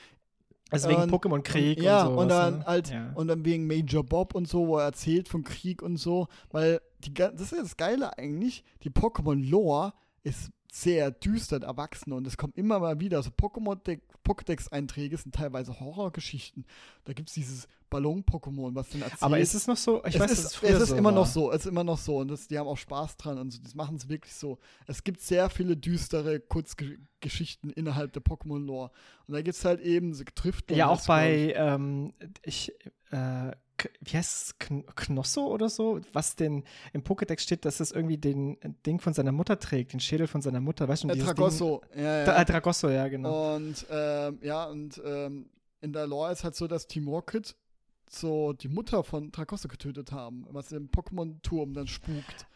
Also 0.72 0.88
wegen 0.90 1.02
Und- 1.02 1.12
Pokémon-Krieg 1.12 1.78
und, 1.80 1.84
ja, 1.84 2.06
so. 2.06 2.12
und 2.20 2.30
dann 2.30 2.60
ne? 2.60 2.66
halt, 2.66 2.92
ja. 2.92 3.12
und 3.16 3.28
dann 3.28 3.44
wegen 3.44 3.66
Major 3.66 4.04
Bob 4.04 4.36
und 4.36 4.48
so, 4.48 4.68
wo 4.68 4.78
er 4.78 4.86
erzählt 4.86 5.28
von 5.28 5.44
Krieg 5.44 5.82
und 5.82 5.98
so, 5.98 6.28
weil 6.52 6.80
die, 7.00 7.14
das 7.14 7.42
ist 7.42 7.52
ja 7.54 7.62
das 7.64 7.76
Geile 7.76 8.16
eigentlich, 8.18 8.64
die 8.84 8.92
Pokémon-Lore 8.92 9.94
ist 10.22 10.52
sehr 10.72 11.12
düster 11.12 11.58
und 11.58 11.64
erwachsen 11.64 12.14
und 12.14 12.28
es 12.28 12.38
kommt 12.38 12.58
immer 12.58 12.80
mal 12.80 13.00
wieder, 13.00 13.18
also 13.18 13.32
Pokémon- 13.32 13.80
Pokédex-Einträge 14.24 15.18
sind 15.18 15.34
teilweise 15.34 15.80
Horrorgeschichten. 15.80 16.66
Da 17.06 17.14
gibt 17.14 17.30
es 17.30 17.34
dieses 17.34 17.68
Ballon-Pokémon, 17.90 18.76
was 18.76 18.90
dann 18.90 19.02
erzählt. 19.02 19.24
Aber 19.24 19.40
ist 19.40 19.56
es 19.56 19.66
noch 19.66 19.78
so? 19.78 20.04
Ich 20.06 20.14
es 20.14 20.22
weiß, 20.22 20.32
ist, 20.32 20.64
es 20.64 20.82
ist 20.82 20.90
so 20.90 20.96
immer 20.96 21.10
war. 21.10 21.16
noch 21.22 21.26
so, 21.26 21.52
es 21.52 21.62
ist 21.62 21.66
immer 21.66 21.84
noch 21.84 21.98
so 21.98 22.18
und 22.18 22.28
das, 22.28 22.48
die 22.48 22.60
haben 22.60 22.68
auch 22.68 22.78
Spaß 22.78 23.18
dran 23.18 23.40
und 23.40 23.52
so, 23.52 23.60
das 23.64 23.74
machen 23.74 23.96
es 23.96 24.08
wirklich 24.08 24.36
so. 24.36 24.60
Es 24.86 25.04
gibt 25.04 25.22
sehr 25.22 25.50
viele 25.50 25.76
düstere 25.76 26.40
Kurzgeschichten 26.40 27.72
innerhalb 27.72 28.14
der 28.14 28.22
Pokémon-Lore 28.22 28.92
und 29.28 29.34
da 29.34 29.42
gibt 29.42 29.58
es 29.58 29.66
halt 29.66 29.82
eben, 29.82 30.14
so 30.14 30.24
trifft 30.36 30.70
Ja, 30.72 30.90
auch 30.90 31.04
bei, 31.08 31.54
ähm, 31.56 32.14
ich, 32.44 32.72
äh, 33.10 33.52
wie 34.02 34.18
heißt 34.18 34.44
es, 34.44 34.60
Kn 34.60 34.84
Knosso 34.96 35.46
oder 35.48 35.70
so, 35.70 36.00
was 36.14 36.36
denn 36.36 36.64
im 36.94 37.04
Pokédex 37.04 37.42
steht, 37.42 37.66
dass 37.66 37.80
es 37.80 37.92
irgendwie 37.92 38.18
den 38.18 38.58
Ding 38.86 39.00
von 39.00 39.14
seiner 39.14 39.32
Mutter 39.32 39.60
trägt, 39.60 39.94
den 39.94 40.00
Schädel 40.00 40.28
von 40.28 40.42
seiner 40.42 40.60
Mutter, 40.60 40.88
weißt 40.88 41.04
du? 41.04 41.08
äh. 41.10 41.80
Ja, 41.96 42.00
Ding, 42.00 42.00
ja. 42.02 42.26
Tra- 42.26 42.42
äh, 42.42 42.46
Tragosso, 42.46 42.90
ja, 42.90 43.08
genau. 43.08 43.56
Und 43.56 43.86
ähm, 43.90 44.40
ja, 44.42 44.66
und 44.66 45.02
ähm, 45.06 45.50
in 45.82 45.94
der 45.94 46.08
Lore 46.08 46.32
ist 46.32 46.44
halt 46.44 46.56
so, 46.56 46.68
dass 46.68 46.88
Team 46.88 47.08
Rocket 47.08 47.56
so 48.10 48.54
die 48.54 48.70
Mutter 48.70 49.04
von 49.04 49.32
Tracosta 49.32 49.68
getötet 49.68 50.12
haben, 50.12 50.48
was 50.50 50.72
im 50.72 50.90
Pokémon-Turm 50.90 51.74
dann 51.74 51.88
spukt. 51.88 52.48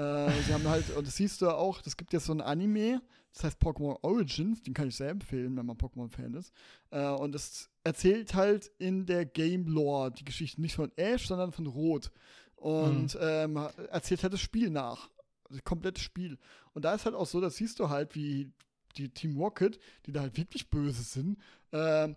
Äh, 0.00 0.42
sie 0.42 0.54
haben 0.54 0.66
halt, 0.68 0.88
und 0.96 1.06
das 1.06 1.16
siehst 1.16 1.42
du 1.42 1.50
auch, 1.50 1.82
das 1.82 1.96
gibt 1.96 2.12
jetzt 2.12 2.26
so 2.26 2.32
ein 2.32 2.40
Anime, 2.40 3.02
das 3.34 3.44
heißt 3.44 3.60
Pokémon 3.60 3.98
Origins, 4.02 4.62
den 4.62 4.72
kann 4.74 4.88
ich 4.88 4.96
sehr 4.96 5.10
empfehlen, 5.10 5.56
wenn 5.56 5.66
man 5.66 5.76
Pokémon-Fan 5.76 6.34
ist. 6.34 6.52
Äh, 6.90 7.06
und 7.10 7.34
es 7.34 7.68
erzählt 7.84 8.34
halt 8.34 8.70
in 8.78 9.04
der 9.06 9.26
Game-Lore 9.26 10.12
die 10.12 10.24
Geschichte 10.24 10.60
nicht 10.60 10.74
von 10.76 10.90
Ash, 10.96 11.26
sondern 11.26 11.52
von 11.52 11.66
Rot. 11.66 12.10
Und 12.56 13.14
Mhm. 13.14 13.20
ähm, 13.20 13.56
erzählt 13.90 14.22
halt 14.22 14.32
das 14.32 14.40
Spiel 14.40 14.70
nach. 14.70 15.10
Das 15.48 15.62
komplette 15.64 16.00
Spiel. 16.00 16.38
Und 16.74 16.84
da 16.84 16.94
ist 16.94 17.04
halt 17.04 17.14
auch 17.14 17.26
so, 17.26 17.40
das 17.40 17.56
siehst 17.56 17.78
du 17.80 17.88
halt, 17.88 18.14
wie 18.14 18.52
die 18.96 19.08
Team 19.08 19.36
Rocket, 19.36 19.78
die 20.06 20.12
da 20.12 20.20
halt 20.20 20.36
wirklich 20.36 20.68
böse 20.70 21.02
sind, 21.02 21.38
ähm, 21.72 22.16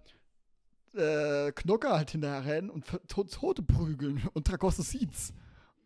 äh, 0.95 1.51
Knocker 1.51 1.97
halt 1.97 2.11
hinterher 2.11 2.45
rennen 2.45 2.69
und 2.69 2.85
Tote 3.07 3.63
prügeln 3.63 4.21
und 4.33 4.45
Tragosse 4.47 4.83
sieht's. 4.83 5.33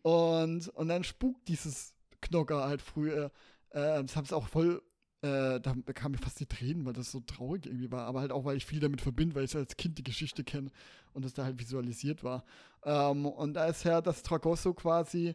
Und, 0.02 0.68
und 0.68 0.88
dann 0.88 1.04
spukt 1.04 1.48
dieses 1.48 1.94
Knocker 2.20 2.66
halt 2.66 2.82
früher. 2.82 3.30
Äh, 3.70 4.02
das 4.02 4.16
haben 4.16 4.26
sie 4.26 4.36
auch 4.36 4.48
voll. 4.48 4.82
Äh, 5.20 5.60
da 5.60 5.74
kamen 5.94 6.12
mir 6.12 6.18
fast 6.18 6.38
die 6.38 6.46
Tränen, 6.46 6.84
weil 6.86 6.92
das 6.92 7.10
so 7.10 7.20
traurig 7.20 7.66
irgendwie 7.66 7.90
war. 7.90 8.06
Aber 8.06 8.20
halt 8.20 8.32
auch, 8.32 8.44
weil 8.44 8.56
ich 8.56 8.66
viel 8.66 8.80
damit 8.80 9.00
verbinde, 9.00 9.34
weil 9.34 9.44
ich 9.44 9.56
als 9.56 9.76
Kind 9.76 9.98
die 9.98 10.04
Geschichte 10.04 10.44
kenne 10.44 10.70
und 11.12 11.24
das 11.24 11.34
da 11.34 11.44
halt 11.44 11.58
visualisiert 11.58 12.22
war. 12.22 12.44
Ähm, 12.84 13.26
und 13.26 13.54
da 13.54 13.66
ist 13.66 13.84
ja, 13.84 14.00
dass 14.00 14.22
Tragosso 14.22 14.74
quasi 14.74 15.34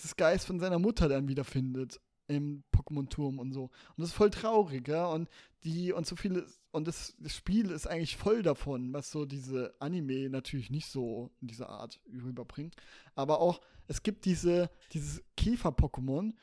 das 0.00 0.16
Geist 0.16 0.46
von 0.46 0.60
seiner 0.60 0.78
Mutter 0.78 1.08
dann 1.08 1.28
wiederfindet 1.28 2.00
im 2.30 2.62
Pokémon-Turm 2.72 3.38
und 3.38 3.52
so. 3.52 3.64
Und 3.64 3.98
das 3.98 4.08
ist 4.08 4.14
voll 4.14 4.30
traurig, 4.30 4.88
ja. 4.88 5.06
Und 5.06 5.28
die, 5.64 5.92
und 5.92 6.06
so 6.06 6.16
viele, 6.16 6.46
und 6.70 6.86
das, 6.86 7.14
das 7.18 7.34
Spiel 7.34 7.70
ist 7.70 7.86
eigentlich 7.86 8.16
voll 8.16 8.42
davon, 8.42 8.92
was 8.92 9.10
so 9.10 9.24
diese 9.24 9.74
Anime 9.80 10.30
natürlich 10.30 10.70
nicht 10.70 10.86
so 10.86 11.30
in 11.40 11.48
dieser 11.48 11.68
Art 11.68 12.00
rüberbringt. 12.06 12.76
Aber 13.14 13.40
auch, 13.40 13.60
es 13.88 14.02
gibt 14.02 14.24
diese, 14.24 14.70
dieses 14.92 15.22
Käfer-Pokémon, 15.36 16.34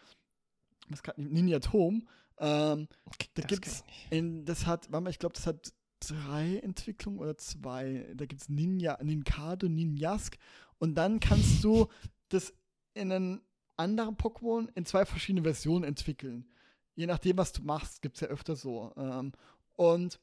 was 0.90 1.04
gerade 1.04 1.22
Ninja 1.22 1.60
Tom, 1.60 2.08
ähm, 2.40 2.88
da 3.34 3.42
Das 3.42 3.48
gibt's 3.48 3.84
in, 4.10 4.46
das 4.46 4.66
hat, 4.66 4.92
warte 4.92 5.04
mal, 5.04 5.10
ich 5.10 5.20
glaube, 5.20 5.34
das 5.34 5.48
hat 5.48 5.74
drei 6.00 6.58
Entwicklungen 6.58 7.20
oder 7.20 7.38
zwei. 7.38 8.08
Da 8.16 8.26
gibt 8.26 8.42
es 8.42 8.50
Ninja, 8.50 9.00
Ninkado, 9.02 9.68
Ninjask. 9.68 10.38
Und 10.78 10.96
dann 10.96 11.20
kannst 11.20 11.64
du 11.64 11.88
das 12.30 12.54
in 12.94 13.12
einen 13.12 13.42
anderen 13.78 14.18
Pokémon 14.18 14.68
in 14.76 14.86
zwei 14.86 15.06
verschiedene 15.06 15.44
Versionen 15.44 15.84
entwickeln. 15.84 16.46
Je 16.96 17.06
nachdem, 17.06 17.38
was 17.38 17.54
du 17.54 17.62
machst, 17.62 18.02
gibt 18.02 18.16
es 18.16 18.22
ja 18.22 18.28
öfter 18.28 18.56
so. 18.56 18.92
Ähm, 18.98 19.32
und, 19.76 20.20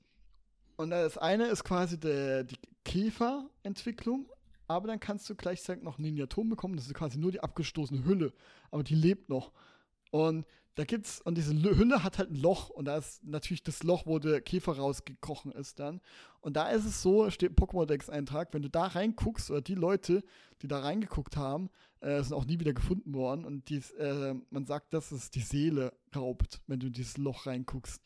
und 0.76 0.90
das 0.90 1.16
eine 1.18 1.47
ist 1.47 1.64
quasi 1.64 1.98
der, 1.98 2.44
die 2.44 2.59
Käfer-Entwicklung, 2.85 4.28
aber 4.66 4.89
dann 4.89 5.01
kannst 5.01 5.28
du 5.31 5.35
gleichzeitig 5.35 5.85
noch 5.85 5.98
Ninja 5.98 6.26
Tom 6.26 6.48
bekommen. 6.48 6.76
Das 6.76 6.86
ist 6.86 6.94
quasi 6.94 7.18
nur 7.18 7.32
die 7.32 7.40
abgestoßene 7.40 8.05
Hülle, 8.05 8.32
aber 8.70 8.82
die 8.82 8.94
lebt 8.97 9.28
noch. 9.28 9.52
Und 10.14 10.46
da 10.76 10.84
gibt's, 10.84 11.20
und 11.22 11.36
diese 11.36 11.52
Hülle 11.52 12.04
hat 12.04 12.18
halt 12.18 12.30
ein 12.30 12.36
Loch 12.36 12.70
und 12.70 12.84
da 12.84 12.98
ist 12.98 13.24
natürlich 13.24 13.64
das 13.64 13.82
Loch, 13.82 14.06
wo 14.06 14.20
der 14.20 14.40
Käfer 14.40 14.76
rausgekrochen 14.76 15.50
ist 15.50 15.80
dann. 15.80 16.00
Und 16.40 16.54
da 16.54 16.68
ist 16.68 16.84
es 16.84 17.02
so, 17.02 17.30
steht 17.30 17.50
im 17.50 17.56
Pokémon-Dex-Eintrag, 17.56 18.54
wenn 18.54 18.62
du 18.62 18.70
da 18.70 18.86
reinguckst, 18.86 19.50
oder 19.50 19.60
die 19.60 19.74
Leute, 19.74 20.22
die 20.62 20.68
da 20.68 20.78
reingeguckt 20.78 21.36
haben, 21.36 21.68
äh, 21.98 22.22
sind 22.22 22.32
auch 22.32 22.44
nie 22.44 22.60
wieder 22.60 22.72
gefunden 22.74 23.12
worden. 23.12 23.44
Und 23.44 23.68
dies, 23.68 23.90
äh, 23.90 24.36
man 24.50 24.66
sagt, 24.66 24.94
dass 24.94 25.10
es 25.10 25.30
die 25.30 25.40
Seele 25.40 25.92
raubt, 26.14 26.60
wenn 26.68 26.78
du 26.78 26.86
in 26.86 26.92
dieses 26.92 27.16
Loch 27.16 27.46
reinguckst. 27.46 28.00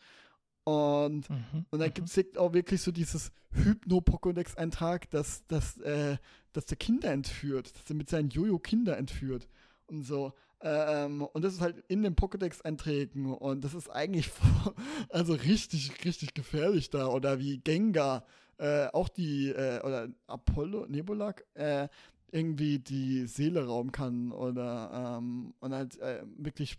Und 0.64 1.28
Mhm. 1.28 1.66
und 1.68 1.78
dann 1.78 1.90
mhm. 1.90 1.94
gibt 1.94 2.08
es 2.08 2.36
auch 2.38 2.54
wirklich 2.54 2.80
so 2.80 2.90
dieses 2.90 3.32
Hypno-Pokédex-Eintrag, 3.52 5.10
dass, 5.10 5.46
dass, 5.46 5.76
äh, 5.80 6.16
dass 6.54 6.64
der 6.64 6.78
Kinder 6.78 7.10
entführt, 7.10 7.76
dass 7.76 7.90
er 7.90 7.96
mit 7.96 8.08
seinen 8.08 8.30
Jojo 8.30 8.58
Kinder 8.58 8.96
entführt 8.96 9.46
und 9.88 10.04
so. 10.04 10.32
Ähm, 10.60 11.22
und 11.22 11.44
das 11.44 11.54
ist 11.54 11.60
halt 11.60 11.84
in 11.88 12.02
den 12.02 12.16
Pokédex-Einträgen 12.16 13.32
und 13.32 13.64
das 13.64 13.74
ist 13.74 13.88
eigentlich 13.88 14.30
also 15.10 15.34
richtig, 15.34 16.04
richtig 16.04 16.34
gefährlich 16.34 16.90
da. 16.90 17.06
Oder 17.08 17.38
wie 17.38 17.58
Gengar, 17.58 18.24
äh, 18.58 18.88
auch 18.88 19.08
die, 19.08 19.50
äh, 19.50 19.80
oder 19.82 20.08
Apollo, 20.26 20.86
Nebulak, 20.88 21.44
äh, 21.54 21.88
irgendwie 22.30 22.78
die 22.78 23.26
Seele 23.26 23.66
rauben 23.66 23.92
kann 23.92 24.32
oder 24.32 25.18
ähm, 25.18 25.54
und 25.60 25.72
halt 25.72 25.98
äh, 26.00 26.22
wirklich 26.36 26.78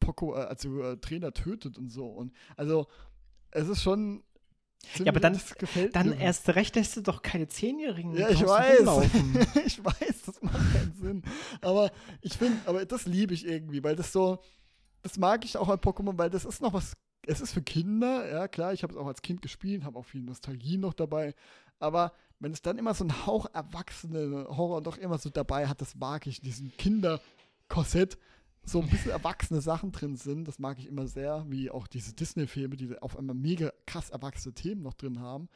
Poco, 0.00 0.34
äh, 0.34 0.40
also 0.40 0.82
äh, 0.82 0.96
Trainer 0.98 1.32
tötet 1.32 1.78
und 1.78 1.90
so. 1.90 2.06
Und 2.06 2.32
also 2.56 2.86
es 3.50 3.68
ist 3.68 3.82
schon. 3.82 4.22
Aber 5.06 5.20
dann- 5.20 5.40
Dann 5.92 6.10
mir. 6.10 6.18
erst 6.18 6.48
recht 6.50 6.74
lässt 6.76 6.96
du 6.96 7.00
doch 7.00 7.22
keine 7.22 7.48
Zehnjährigen 7.48 8.14
Ja, 8.16 8.28
ich 8.28 8.44
weiß. 8.46 8.80
ich 9.66 9.84
weiß, 9.84 10.22
das 10.26 10.42
macht 10.42 10.72
keinen 10.72 10.94
Sinn. 11.00 11.22
Aber 11.60 11.90
ich 12.20 12.36
finde, 12.36 12.58
aber 12.66 12.84
das 12.84 13.06
liebe 13.06 13.32
ich 13.34 13.46
irgendwie, 13.46 13.82
weil 13.82 13.96
das 13.96 14.12
so, 14.12 14.38
das 15.02 15.18
mag 15.18 15.44
ich 15.44 15.56
auch 15.56 15.68
an 15.68 15.78
Pokémon, 15.78 16.18
weil 16.18 16.30
das 16.30 16.44
ist 16.44 16.60
noch 16.62 16.72
was, 16.72 16.92
es 17.26 17.40
ist 17.40 17.52
für 17.52 17.62
Kinder, 17.62 18.30
ja 18.30 18.48
klar, 18.48 18.72
ich 18.72 18.82
habe 18.82 18.92
es 18.92 18.98
auch 18.98 19.06
als 19.06 19.22
Kind 19.22 19.40
gespielt, 19.42 19.84
habe 19.84 19.98
auch 19.98 20.04
viel 20.04 20.20
Nostalgie 20.22 20.76
noch 20.78 20.94
dabei, 20.94 21.34
aber 21.78 22.12
wenn 22.40 22.52
es 22.52 22.60
dann 22.62 22.76
immer 22.78 22.92
so 22.94 23.04
ein 23.04 23.26
Hauch 23.26 23.46
erwachsene 23.54 24.46
Horror 24.48 24.82
doch 24.82 24.98
immer 24.98 25.18
so 25.18 25.30
dabei 25.30 25.68
hat, 25.68 25.80
das 25.80 25.94
mag 25.94 26.26
ich, 26.26 26.40
diesen 26.40 26.76
Kinderkorsett, 26.76 28.18
so 28.64 28.80
ein 28.80 28.88
bisschen 28.88 29.10
erwachsene 29.10 29.60
Sachen 29.60 29.92
drin 29.92 30.16
sind, 30.16 30.46
das 30.46 30.58
mag 30.58 30.78
ich 30.78 30.86
immer 30.86 31.06
sehr, 31.06 31.44
wie 31.48 31.70
auch 31.70 31.86
diese 31.86 32.14
Disney-Filme, 32.14 32.76
die 32.76 32.96
auf 32.98 33.18
einmal 33.18 33.34
mega 33.34 33.72
krass 33.86 34.10
erwachsene 34.10 34.54
Themen 34.54 34.82
noch 34.82 34.94
drin 34.94 35.20
haben. 35.20 35.48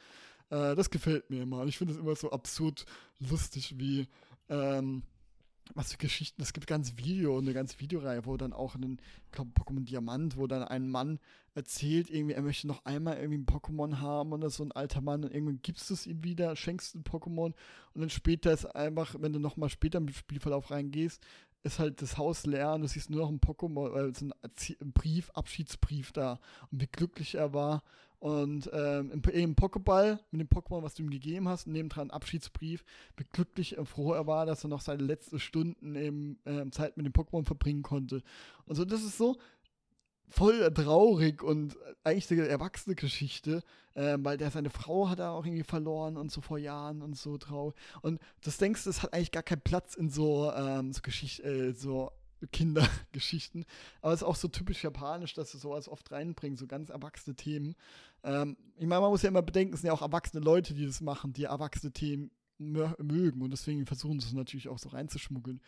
Äh, 0.49 0.75
das 0.75 0.89
gefällt 0.89 1.29
mir 1.29 1.41
immer. 1.41 1.61
Und 1.61 1.69
ich 1.69 1.77
finde 1.77 1.93
es 1.93 1.99
immer 1.99 2.15
so 2.15 2.31
absurd 2.31 2.85
lustig, 3.19 3.75
wie 3.77 4.07
ähm, 4.49 5.03
was 5.73 5.91
für 5.91 5.97
Geschichten. 5.97 6.41
Es 6.41 6.53
gibt 6.53 6.67
ganz 6.67 6.97
Video, 6.97 7.37
eine 7.37 7.53
ganze 7.53 7.79
Videoreihe, 7.79 8.25
wo 8.25 8.37
dann 8.37 8.53
auch 8.53 8.75
ein, 8.75 8.99
Pokémon 9.33 9.83
Diamant, 9.83 10.37
wo 10.37 10.47
dann 10.47 10.63
ein 10.63 10.89
Mann 10.89 11.19
erzählt, 11.53 12.09
irgendwie, 12.09 12.35
er 12.35 12.41
möchte 12.41 12.67
noch 12.67 12.85
einmal 12.85 13.17
irgendwie 13.17 13.39
ein 13.39 13.45
Pokémon 13.45 13.99
haben 13.99 14.31
oder 14.31 14.49
so 14.49 14.63
ein 14.63 14.71
alter 14.71 15.01
Mann 15.01 15.23
und 15.23 15.33
irgendwann 15.33 15.61
gibst 15.61 15.89
du 15.89 15.93
es 15.93 16.05
ihm 16.05 16.23
wieder, 16.23 16.55
schenkst 16.55 16.95
ein 16.95 17.03
Pokémon 17.03 17.53
und 17.93 18.01
dann 18.01 18.09
später 18.09 18.53
ist 18.53 18.65
einfach, 18.65 19.15
wenn 19.19 19.33
du 19.33 19.39
nochmal 19.39 19.69
später 19.69 19.97
im 19.97 20.09
Spielverlauf 20.09 20.71
reingehst, 20.71 21.25
ist 21.63 21.79
halt 21.79 22.01
das 22.01 22.17
Haus 22.17 22.45
leer 22.45 22.73
und 22.73 22.81
du 22.81 22.87
siehst 22.87 23.09
nur 23.09 23.21
noch 23.21 23.29
ein 23.29 23.39
Pokémon, 23.39 23.95
äh, 23.95 24.13
so 24.13 24.25
ein, 24.25 24.91
Brief, 24.93 25.29
Abschiedsbrief 25.31 26.11
da 26.11 26.39
und 26.71 26.81
wie 26.81 26.87
glücklich 26.87 27.35
er 27.35 27.53
war. 27.53 27.83
Und 28.19 28.67
ähm, 28.73 29.11
im, 29.11 29.21
im 29.31 29.55
Pokéball 29.55 30.19
mit 30.31 30.41
dem 30.41 30.47
Pokémon, 30.47 30.81
was 30.81 30.95
du 30.95 31.03
ihm 31.03 31.11
gegeben 31.11 31.47
hast, 31.47 31.67
und 31.67 31.73
nebendran 31.73 32.09
Abschiedsbrief, 32.09 32.83
wie 33.15 33.25
glücklich 33.25 33.77
und 33.77 33.85
froh 33.85 34.13
er 34.13 34.25
war, 34.25 34.47
dass 34.47 34.63
er 34.63 34.69
noch 34.69 34.81
seine 34.81 35.03
letzten 35.03 35.39
Stunden 35.39 35.95
eben 35.95 36.39
ähm, 36.45 36.71
Zeit 36.71 36.97
mit 36.97 37.05
dem 37.05 37.13
Pokémon 37.13 37.45
verbringen 37.45 37.83
konnte. 37.83 38.23
Und 38.65 38.75
so, 38.75 38.85
das 38.85 39.03
ist 39.03 39.19
so 39.19 39.37
voll 40.29 40.71
traurig 40.73 41.41
und 41.41 41.77
eigentlich 42.03 42.31
eine 42.31 42.47
erwachsene 42.47 42.95
Geschichte, 42.95 43.63
ähm, 43.95 44.23
weil 44.23 44.37
der 44.37 44.51
seine 44.51 44.69
Frau 44.69 45.09
hat 45.09 45.19
er 45.19 45.31
auch 45.31 45.45
irgendwie 45.45 45.63
verloren 45.63 46.17
und 46.17 46.31
so 46.31 46.41
vor 46.41 46.57
Jahren 46.57 47.01
und 47.01 47.17
so 47.17 47.37
traurig. 47.37 47.75
Und 48.01 48.19
das 48.43 48.57
denkst 48.57 48.83
du, 48.83 48.89
es 48.89 49.03
hat 49.03 49.13
eigentlich 49.13 49.31
gar 49.31 49.43
keinen 49.43 49.61
Platz 49.61 49.95
in 49.95 50.09
so, 50.09 50.51
ähm, 50.51 50.93
so 50.93 51.01
Geschichte, 51.01 51.43
äh, 51.43 51.73
so 51.73 52.11
Kindergeschichten. 52.51 53.65
Aber 54.01 54.13
es 54.13 54.21
ist 54.21 54.27
auch 54.27 54.35
so 54.35 54.47
typisch 54.47 54.83
japanisch, 54.83 55.33
dass 55.33 55.51
sie 55.51 55.57
sowas 55.57 55.87
oft 55.87 56.11
reinbringen, 56.11 56.57
so 56.57 56.67
ganz 56.67 56.89
erwachsene 56.89 57.35
Themen. 57.35 57.75
Ähm, 58.23 58.57
ich 58.77 58.85
meine, 58.85 59.01
man 59.01 59.09
muss 59.09 59.23
ja 59.23 59.29
immer 59.29 59.41
bedenken, 59.41 59.73
es 59.73 59.81
sind 59.81 59.87
ja 59.87 59.93
auch 59.93 60.01
erwachsene 60.01 60.43
Leute, 60.43 60.73
die 60.73 60.85
das 60.85 61.01
machen, 61.01 61.33
die 61.33 61.45
erwachsene 61.45 61.91
Themen 61.91 62.31
mö 62.59 62.89
mögen 63.01 63.41
und 63.41 63.51
deswegen 63.51 63.85
versuchen 63.85 64.19
sie 64.19 64.27
es 64.27 64.33
natürlich 64.33 64.67
auch 64.67 64.79
so 64.79 64.89
reinzuschmuggeln. 64.89 65.61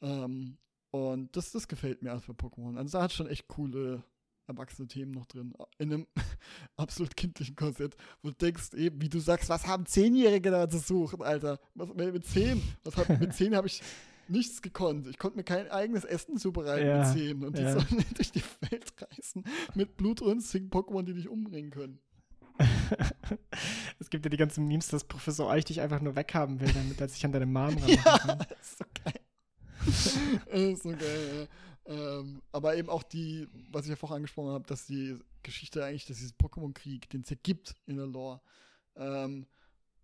Ähm, 0.00 0.56
und 0.90 1.36
das, 1.36 1.52
das 1.52 1.68
gefällt 1.68 2.02
mir 2.02 2.18
für 2.20 2.32
Pokémon. 2.32 2.76
Also 2.76 2.98
da 2.98 3.04
hat 3.04 3.12
schon 3.12 3.26
echt 3.28 3.48
coole 3.48 4.02
erwachsene 4.46 4.88
Themen 4.88 5.12
noch 5.12 5.26
drin. 5.26 5.52
In 5.78 5.92
einem 5.92 6.06
absolut 6.76 7.16
kindlichen 7.16 7.54
Korsett, 7.54 7.94
wo 8.22 8.30
du 8.30 8.34
denkst, 8.34 8.74
eben, 8.74 9.00
wie 9.00 9.08
du 9.08 9.20
sagst, 9.20 9.48
was 9.48 9.66
haben 9.66 9.86
Zehnjährige 9.86 10.50
da 10.50 10.68
zu 10.68 10.78
suchen, 10.78 11.22
Alter? 11.22 11.60
Was, 11.74 11.88
mit 11.94 12.26
zehn? 12.26 12.62
Was 12.84 12.96
hab, 12.96 13.08
mit 13.20 13.34
zehn 13.34 13.54
habe 13.54 13.66
ich 13.66 13.82
nichts 14.28 14.62
gekonnt. 14.62 15.06
Ich 15.06 15.18
konnte 15.18 15.36
mir 15.36 15.44
kein 15.44 15.70
eigenes 15.70 16.04
Essen 16.04 16.38
zubereiten 16.38 16.86
Ja, 16.86 16.98
mit 16.98 17.08
zehn. 17.16 17.44
Und 17.44 17.58
die 17.58 17.62
ja. 17.62 17.72
sollen 17.72 18.04
durch 18.14 18.32
die 18.32 18.42
Welt 18.70 18.92
reisen 19.00 19.44
mit 19.74 19.96
blutrünstigen 19.96 20.70
Pokémon, 20.70 21.02
die 21.02 21.14
dich 21.14 21.28
umbringen 21.28 21.70
können. 21.70 21.98
es 24.00 24.10
gibt 24.10 24.24
ja 24.24 24.30
die 24.30 24.36
ganzen 24.36 24.66
Memes, 24.66 24.88
dass 24.88 25.04
Professor 25.04 25.48
Eich 25.50 25.64
dich 25.64 25.80
einfach 25.80 26.00
nur 26.00 26.16
weghaben 26.16 26.58
will, 26.60 26.72
damit 26.72 27.00
er 27.00 27.08
sich 27.08 27.24
an 27.24 27.30
deine 27.32 27.46
Mom 27.46 27.66
ranmachen 27.76 27.88
Ja, 28.04 28.18
kann. 28.18 28.38
das 28.38 28.60
ist 28.60 28.78
so 28.78 28.84
geil. 29.04 29.20
Ist 30.46 30.82
so 30.82 30.90
geil, 30.90 31.48
ja. 31.86 31.94
ähm, 32.20 32.42
Aber 32.52 32.76
eben 32.76 32.88
auch 32.88 33.02
die, 33.02 33.48
was 33.70 33.84
ich 33.84 33.90
ja 33.90 33.96
vorher 33.96 34.16
angesprochen 34.16 34.50
habe, 34.50 34.66
dass 34.66 34.86
die 34.86 35.18
Geschichte 35.42 35.84
eigentlich, 35.84 36.06
dass 36.06 36.18
dieses 36.18 36.38
Pokémon-Krieg, 36.38 37.08
den 37.10 37.22
es 37.22 37.30
ja 37.30 37.36
gibt 37.42 37.74
in 37.86 37.96
der 37.96 38.06
Lore. 38.06 38.40
Ähm, 38.96 39.46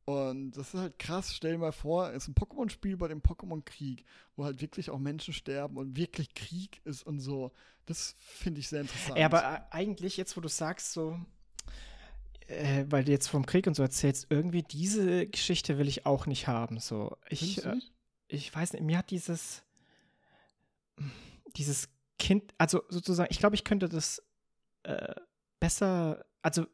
und 0.07 0.51
das 0.53 0.75
ist 0.75 0.81
halt 0.81 0.99
krass, 0.99 1.35
stell 1.35 1.53
dir 1.53 1.59
mal 1.59 1.73
vor, 1.73 2.11
es 2.11 2.25
ist 2.25 2.29
ein 2.29 2.35
Pokémon-Spiel 2.35 2.97
bei 2.97 3.09
dem 3.09 3.23
Pokémon-Krieg, 3.23 4.05
wo 4.37 4.45
halt 4.45 4.61
wirklich 4.61 4.91
auch 4.91 4.99
Menschen 4.99 5.33
sterben 5.33 5.79
und 5.79 5.97
wirklich 5.97 6.35
Krieg 6.35 6.81
ist 6.85 7.03
und 7.05 7.21
so. 7.21 7.53
Das 7.87 8.15
finde 8.19 8.61
ich 8.61 8.69
sehr 8.69 8.83
interessant. 8.83 9.17
Ey, 9.17 9.25
aber 9.25 9.43
äh, 9.43 9.61
eigentlich, 9.71 10.17
jetzt 10.19 10.37
wo 10.37 10.43
du 10.43 10.49
sagst, 10.49 10.93
so, 10.93 11.19
äh, 12.49 12.85
weil 12.89 13.05
du 13.05 13.13
jetzt 13.13 13.29
vom 13.29 13.47
Krieg 13.47 13.67
und 13.67 13.75
so 13.75 13.83
erzählst, 13.83 14.27
irgendwie 14.29 14.63
diese 14.63 15.27
Geschichte 15.27 15.79
will 15.79 15.89
ich 15.89 16.05
auch 16.05 16.27
nicht 16.27 16.49
haben. 16.49 16.81
So, 16.81 17.17
ich, 17.31 17.65
äh, 17.65 17.77
ich 18.29 18.55
weiß 18.55 18.75
nicht, 18.75 18.83
mir 18.83 18.99
hat 18.99 19.11
dieses, 19.11 19.63
dieses 21.57 21.89
Kind, 22.19 22.55
also 22.59 22.83
sozusagen, 22.89 23.29
ich 23.31 23.39
glaube, 23.39 23.55
ich 23.55 23.65
könnte 23.65 23.89
das 23.89 24.23
äh, 24.85 25.15
besser, 25.61 26.25
also 26.43 26.67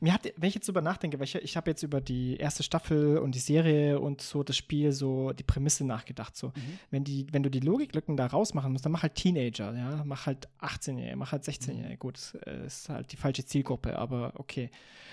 mir 0.00 0.12
hat, 0.12 0.32
wenn 0.36 0.48
ich 0.48 0.54
jetzt 0.54 0.66
drüber 0.66 0.80
nachdenke, 0.82 1.18
weil 1.18 1.24
ich, 1.24 1.34
ich 1.36 1.56
habe 1.56 1.70
jetzt 1.70 1.82
über 1.82 2.00
die 2.00 2.36
erste 2.36 2.62
Staffel 2.62 3.18
und 3.18 3.34
die 3.34 3.38
Serie 3.38 4.00
und 4.00 4.20
so 4.20 4.42
das 4.42 4.56
Spiel, 4.56 4.92
so 4.92 5.32
die 5.32 5.44
Prämisse 5.44 5.84
nachgedacht. 5.84 6.36
So, 6.36 6.48
Mhm. 6.48 6.78
wenn, 6.90 7.04
die, 7.04 7.26
wenn 7.32 7.42
du 7.42 7.50
die 7.50 7.60
Logiklücken 7.60 8.16
da 8.16 8.26
rausmachen 8.26 8.72
musst, 8.72 8.84
dann 8.84 8.92
mach 8.92 9.02
halt 9.02 9.14
Teenager, 9.14 9.74
ja, 9.74 10.02
mach 10.04 10.26
halt 10.26 10.48
18-Jährige, 10.60 11.16
mach 11.16 11.32
halt 11.32 11.44
16-Jährige. 11.44 11.94
Mhm. 11.94 11.98
Gut, 11.98 12.14
das 12.16 12.34
äh, 12.46 12.66
ist 12.66 12.88
halt 12.88 13.12
die 13.12 13.16
falsche 13.16 13.44
Zielgruppe, 13.44 13.98
aber 13.98 14.32
okay. 14.36 14.70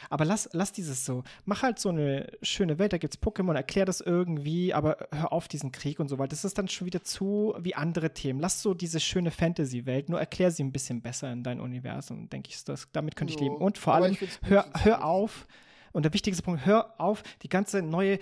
Aber 0.10 0.26
lass, 0.26 0.49
lass 0.53 0.72
dieses 0.72 1.03
so. 1.06 1.23
Mach 1.45 1.64
halt 1.64 1.80
so 1.80 1.89
eine 1.89 2.27
schöne 2.43 2.77
Welt, 2.77 2.93
da 2.93 2.97
gibt's 2.99 3.18
Pokémon, 3.18 3.56
erklär 3.56 3.85
das 3.85 4.02
irgendwie, 4.02 4.73
aber 4.73 4.97
hör 5.11 5.34
auf 5.34 5.47
diesen 5.47 5.72
Krieg 5.72 5.99
und 5.99 6.10
so 6.10 6.19
weiter. 6.19 6.30
Das 6.30 6.45
ist 6.45 6.57
dann 6.57 6.68
schon 6.68 6.85
wieder 6.85 7.03
zu 7.03 7.56
wie 7.60 7.73
andere 7.76 8.14
Themen. 8.14 8.39
Lass 8.39 8.61
so 8.61 8.73
diese 8.76 8.99
schöne 8.99 9.31
Fantasy-Welt, 9.31 10.10
nur 10.10 10.19
erklär 10.19 10.52
sie 10.52 10.64
ein 10.64 10.72
bisschen 10.72 11.02
besser 11.02 11.31
in 11.31 11.43
dein 11.43 11.60
Universum, 11.60 12.30
denke 12.30 12.49
ich. 12.52 12.64
Das, 12.65 12.88
damit 12.91 13.15
könnte 13.15 13.34
ich 13.34 13.39
leben. 13.39 13.56
Und 13.56 13.77
vor 13.77 13.95
allem, 13.95 14.15
gut, 14.20 14.40
hör, 14.44 14.66
hör 14.84 15.04
auf, 15.04 15.48
und 15.92 16.04
der 16.04 16.14
wichtigste 16.14 16.44
Punkt, 16.44 16.66
hör 16.66 17.00
auf, 17.00 17.24
die 17.42 17.50
ganze 17.50 17.82
neue 17.82 18.20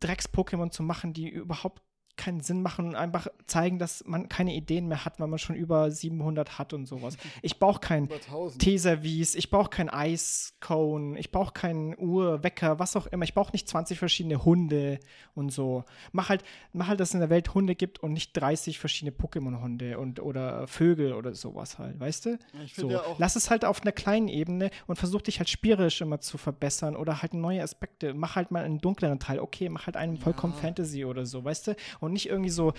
Drecks-Pokémon 0.00 0.70
zu 0.70 0.82
machen, 0.82 1.12
die 1.12 1.28
überhaupt 1.28 1.82
keinen 2.16 2.40
Sinn 2.40 2.62
machen 2.62 2.86
und 2.86 2.94
einfach 2.94 3.26
zeigen, 3.46 3.78
dass 3.78 4.04
man 4.06 4.28
keine 4.28 4.54
Ideen 4.54 4.88
mehr 4.88 5.04
hat, 5.04 5.20
weil 5.20 5.28
man 5.28 5.38
schon 5.38 5.56
über 5.56 5.90
700 5.90 6.58
hat 6.58 6.72
und 6.72 6.86
sowas. 6.86 7.16
Ich 7.42 7.58
brauche 7.58 7.80
kein 7.80 8.04
Über 8.04 8.14
1000. 8.16 8.62
T-Service, 8.62 9.34
ich 9.34 9.50
brauche 9.50 9.70
kein 9.70 9.90
Ice-Cone, 9.92 11.18
ich 11.18 11.30
brauche 11.30 11.52
keinen 11.52 11.96
Uhr, 11.98 12.42
Wecker, 12.42 12.78
was 12.78 12.96
auch 12.96 13.06
immer. 13.06 13.24
Ich 13.24 13.34
brauche 13.34 13.52
nicht 13.52 13.68
20 13.68 13.98
verschiedene 13.98 14.44
Hunde 14.44 15.00
und 15.34 15.50
so. 15.50 15.84
Mach 16.12 16.28
halt, 16.28 16.44
mach 16.72 16.88
halt, 16.88 17.00
dass 17.00 17.08
es 17.10 17.14
in 17.14 17.20
der 17.20 17.30
Welt 17.30 17.54
Hunde 17.54 17.74
gibt 17.74 18.00
und 18.00 18.12
nicht 18.12 18.32
30 18.34 18.78
verschiedene 18.78 19.16
Pokémon-Hunde 19.16 19.98
und 19.98 20.20
oder 20.20 20.66
Vögel 20.66 21.12
oder 21.12 21.34
sowas 21.34 21.78
halt, 21.78 21.98
weißt 21.98 22.26
du? 22.26 22.38
Ich 22.64 22.74
So, 22.74 22.90
ja 22.90 23.00
auch, 23.00 23.18
lass 23.18 23.36
es 23.36 23.50
halt 23.50 23.64
auf 23.64 23.82
einer 23.82 23.92
kleinen 23.92 24.28
Ebene 24.28 24.70
und 24.86 24.96
versuch 24.96 25.22
dich 25.22 25.38
halt 25.38 25.48
spielerisch 25.48 26.00
immer 26.00 26.20
zu 26.20 26.38
verbessern 26.38 26.96
oder 26.96 27.22
halt 27.22 27.34
neue 27.34 27.62
Aspekte. 27.62 28.14
Mach 28.14 28.36
halt 28.36 28.50
mal 28.50 28.64
einen 28.64 28.78
dunkleren 28.78 29.18
Teil. 29.18 29.40
Okay, 29.40 29.68
mach 29.68 29.86
halt 29.86 29.96
einen 29.96 30.16
vollkommen 30.16 30.54
Ja. 30.54 30.60
Fantasy 30.60 31.04
oder 31.04 31.26
so, 31.26 31.44
weißt 31.44 31.68
du? 31.68 31.76
Und 32.04 32.12
nicht 32.12 32.28
irgendwie 32.28 32.50
so 32.50 32.72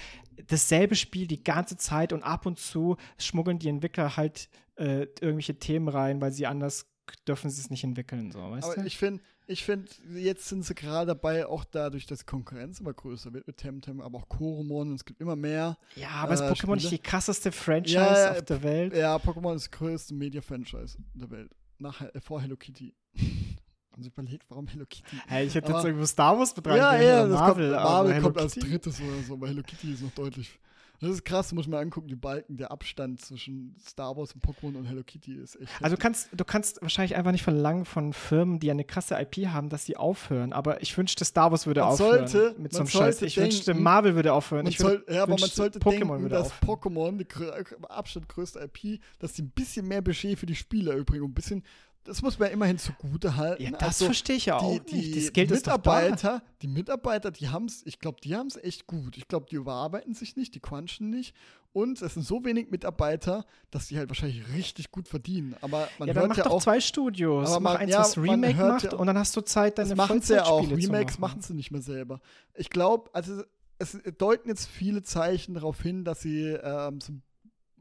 dasselbe 0.47 0.95
Spiel 0.95 1.27
die 1.27 1.43
ganze 1.43 1.77
Zeit 1.77 2.13
und 2.13 2.23
ab 2.23 2.45
und 2.45 2.59
zu 2.59 2.97
schmuggeln 3.17 3.59
die 3.59 3.69
Entwickler 3.69 4.17
halt 4.17 4.49
äh, 4.75 5.07
irgendwelche 5.21 5.57
Themen 5.59 5.87
rein, 5.87 6.21
weil 6.21 6.31
sie 6.31 6.45
anders 6.45 6.87
dürfen 7.27 7.49
sie 7.49 7.61
es 7.61 7.69
nicht 7.69 7.83
entwickeln, 7.83 8.31
so, 8.31 8.39
weißt 8.39 8.65
aber 8.65 8.75
du? 8.81 8.87
ich 8.87 8.97
finde, 8.97 9.21
ich 9.47 9.63
finde, 9.63 9.91
jetzt 10.15 10.47
sind 10.47 10.65
sie 10.65 10.73
gerade 10.73 11.07
dabei, 11.07 11.45
auch 11.45 11.63
dadurch, 11.63 12.07
dass 12.07 12.25
Konkurrenz 12.25 12.79
immer 12.79 12.93
größer 12.93 13.31
wird 13.33 13.45
mit 13.45 13.57
Temtem, 13.57 14.01
aber 14.01 14.17
auch 14.17 14.27
Koromon, 14.27 14.89
und 14.89 14.95
es 14.95 15.05
gibt 15.05 15.21
immer 15.21 15.35
mehr. 15.35 15.77
ja, 15.95 16.09
aber 16.09 16.33
ist 16.33 16.41
äh, 16.41 16.51
Pokémon 16.51 16.75
nicht 16.75 16.91
die 16.91 16.99
krasseste 16.99 17.51
Franchise 17.51 17.95
ja, 17.95 18.31
auf 18.31 18.41
der 18.41 18.63
Welt? 18.63 18.95
Ja, 18.95 19.15
Pokémon 19.17 19.55
ist 19.55 19.67
das 19.67 19.71
größte 19.71 20.13
Media-Franchise 20.15 20.97
der 21.13 21.29
Welt. 21.29 21.51
Nach, 21.77 22.01
äh, 22.01 22.19
vor 22.19 22.41
Hello 22.41 22.55
Kitty. 22.55 22.95
Sie 24.03 24.09
überlegt, 24.09 24.45
warum 24.49 24.67
Hello 24.67 24.85
Kitty? 24.89 25.17
Hey, 25.27 25.45
ich 25.47 25.55
hätte 25.55 25.67
Aber- 25.69 25.77
jetzt 25.77 25.85
irgendwo 25.85 26.05
Star 26.05 26.37
Wars 26.37 26.55
mit 26.55 26.65
Ja, 26.67 26.95
ja, 27.01 27.27
das 27.27 27.39
Marvel, 27.39 27.71
kommt, 27.71 27.83
Marvel 27.83 28.21
kommt 28.21 28.37
als 28.39 28.55
drittes 28.55 28.99
oder 29.01 29.21
so, 29.27 29.33
aber 29.33 29.47
Hello 29.47 29.61
Kitty 29.63 29.93
ist 29.93 30.01
noch 30.03 30.11
deutlich. 30.11 30.59
Das 31.01 31.09
ist 31.09 31.25
krass, 31.25 31.51
muss 31.51 31.67
man 31.67 31.81
angucken, 31.81 32.07
die 32.07 32.15
Balken, 32.15 32.55
der 32.55 32.71
Abstand 32.71 33.19
zwischen 33.19 33.75
Star 33.85 34.15
Wars 34.15 34.31
und 34.31 34.41
Pokémon 34.41 34.77
und 34.77 34.85
Hello 34.85 35.03
Kitty 35.03 35.33
ist 35.35 35.59
echt. 35.59 35.69
Also 35.81 35.97
du 35.97 36.01
kannst, 36.01 36.29
du 36.31 36.45
kannst 36.45 36.81
wahrscheinlich 36.81 37.17
einfach 37.17 37.33
nicht 37.33 37.43
verlangen 37.43 37.83
von 37.83 38.13
Firmen, 38.13 38.59
die 38.61 38.71
eine 38.71 38.85
krasse 38.85 39.15
IP 39.19 39.47
haben, 39.49 39.67
dass 39.67 39.83
sie 39.83 39.97
aufhören. 39.97 40.53
Aber 40.53 40.81
ich 40.81 40.97
wünschte, 40.97 41.25
Star 41.25 41.51
Wars 41.51 41.67
würde 41.67 41.81
Man 41.81 41.89
aufhören 41.89 42.27
sollte- 42.29 42.55
mit 42.59 42.71
so 42.71 42.79
einem 42.79 42.87
Scheiß. 42.87 43.21
Ich 43.23 43.35
wünschte, 43.35 43.65
denken, 43.71 43.83
Marvel 43.83 44.15
würde 44.15 44.31
aufhören. 44.31 44.65
ich 44.67 44.77
soll, 44.77 45.03
ja, 45.09 45.23
aber 45.23 45.31
man 45.31 45.41
wünschte, 45.41 45.57
sollte 45.57 45.79
Pokémon 45.79 45.89
denken, 45.91 46.09
würde 46.21 46.29
dass. 46.35 46.53
Pokémon, 46.61 47.17
die 47.17 47.25
grö- 47.25 47.83
Abstand 47.89 48.29
größte 48.29 48.59
IP, 48.61 49.01
dass 49.19 49.33
die 49.33 49.41
ein 49.41 49.49
bisschen 49.49 49.85
mehr 49.89 50.01
Budget 50.01 50.39
für 50.39 50.45
die 50.45 50.55
Spieler 50.55 50.93
übrigens, 50.95 51.27
ein 51.27 51.33
bisschen, 51.33 51.63
das 52.05 52.21
muss 52.21 52.39
man 52.39 52.51
immerhin 52.51 52.77
zugute 52.77 53.35
halten. 53.35 53.63
Ja, 53.63 53.71
das 53.71 53.81
also, 53.83 54.05
verstehe 54.05 54.35
ich 54.37 54.45
ja 54.45 54.57
auch 54.57 54.79
die, 54.79 54.95
nicht. 54.95 55.17
Das 55.17 55.33
Geld 55.33 55.51
doch 55.51 55.57
da. 55.57 55.71
Mitarbeiter, 55.77 56.43
die 56.61 56.67
Mitarbeiter, 56.67 57.31
die 57.31 57.49
haben 57.49 57.65
es, 57.65 57.85
ich 57.85 57.99
glaube, 57.99 58.21
die 58.23 58.35
haben 58.35 58.47
es 58.47 58.55
echt 58.57 58.87
gut. 58.87 59.17
Ich 59.17 59.27
glaube, 59.27 59.47
die 59.49 59.55
überarbeiten 59.55 60.13
sich 60.13 60.35
nicht, 60.35 60.55
die 60.55 60.59
crunchen 60.59 61.09
nicht. 61.09 61.35
Und 61.73 62.01
es 62.01 62.13
sind 62.13 62.23
so 62.23 62.45
wenig 62.45 62.71
Mitarbeiter, 62.71 63.45
dass 63.69 63.87
die 63.87 63.97
halt 63.97 64.09
wahrscheinlich 64.09 64.47
richtig 64.53 64.91
gut 64.91 65.09
verdienen. 65.09 65.55
Aber 65.59 65.89
man 65.99 66.07
Ja, 66.07 66.13
hört 66.13 66.29
mach 66.29 66.37
ja 66.37 66.43
doch 66.45 66.51
auch, 66.51 66.63
zwei 66.63 66.79
Studios. 66.79 67.49
Aber 67.49 67.59
mach 67.59 67.73
man- 67.73 67.81
eins, 67.81 67.91
ja, 67.91 67.99
was 67.99 68.17
Remake 68.17 68.55
macht 68.55 68.83
ja- 68.83 68.93
und 68.93 69.07
dann 69.07 69.17
hast 69.17 69.35
du 69.35 69.41
Zeit, 69.41 69.77
deine 69.77 69.89
das 69.89 69.97
machen 69.97 70.21
sie 70.21 70.35
ja 70.35 70.45
auch. 70.45 70.61
Remakes 70.69 71.19
machen. 71.19 71.21
machen 71.33 71.41
sie 71.41 71.53
nicht 71.53 71.71
mehr 71.71 71.81
selber. 71.81 72.21
Ich 72.53 72.69
glaube, 72.69 73.09
also 73.13 73.43
es 73.77 73.97
deuten 74.17 74.47
jetzt 74.47 74.67
viele 74.67 75.03
Zeichen 75.03 75.55
darauf 75.55 75.81
hin, 75.81 76.05
dass 76.05 76.21
sie 76.21 76.45
ähm, 76.45 77.01
so 77.01 77.11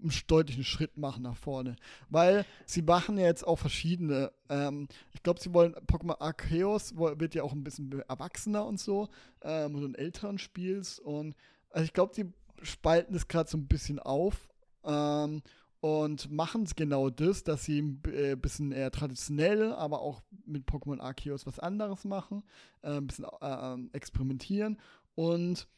einen 0.05 0.13
deutlichen 0.27 0.65
Schritt 0.65 0.97
machen 0.97 1.23
nach 1.23 1.37
vorne. 1.37 1.77
Weil 2.11 2.45
sie 2.67 2.83
machen 2.83 3.19
ja 3.19 3.25
jetzt 3.25 3.47
auch 3.47 3.59
verschiedene. 3.59 4.33
Ähm, 4.49 4.89
ich 5.13 5.23
glaube, 5.23 5.41
sie 5.41 5.53
wollen 5.53 5.75
Pokémon 5.75 6.21
Arceus 6.21 6.97
wird 6.97 7.35
ja 7.35 7.43
auch 7.43 7.53
ein 7.53 7.65
bisschen 7.65 8.03
erwachsener 8.09 8.65
und 8.67 8.79
so, 8.79 9.09
ähm, 9.43 9.79
so 9.79 9.87
ein 9.87 9.95
älteren 9.95 10.39
Spiels. 10.39 10.99
Und 10.99 11.35
also 11.71 11.85
ich 11.85 11.93
glaube, 11.93 12.15
die 12.15 12.33
spalten 12.65 13.15
das 13.15 13.29
gerade 13.29 13.51
so 13.51 13.59
ein 13.59 13.67
bisschen 13.67 13.99
auf. 13.99 14.49
Ähm, 14.85 15.43
und 15.85 16.31
machen 16.31 16.67
genau 16.77 17.11
das, 17.11 17.45
dass 17.45 17.67
sie 17.67 17.83
ein 17.83 18.01
äh, 18.07 18.37
bisschen 18.37 18.73
eher 18.73 18.91
traditionell, 18.91 19.71
aber 19.75 20.01
auch 20.01 20.23
mit 20.47 20.67
Pokémon 20.67 20.99
Arceus 20.99 21.45
was 21.45 21.59
anderes 21.59 22.07
machen, 22.07 22.43
äh, 22.81 22.93
ein 22.93 23.07
bisschen 23.07 23.27
äh, 23.27 23.75
ähm, 23.75 23.91
experimentieren 23.93 24.79
und 25.15 25.69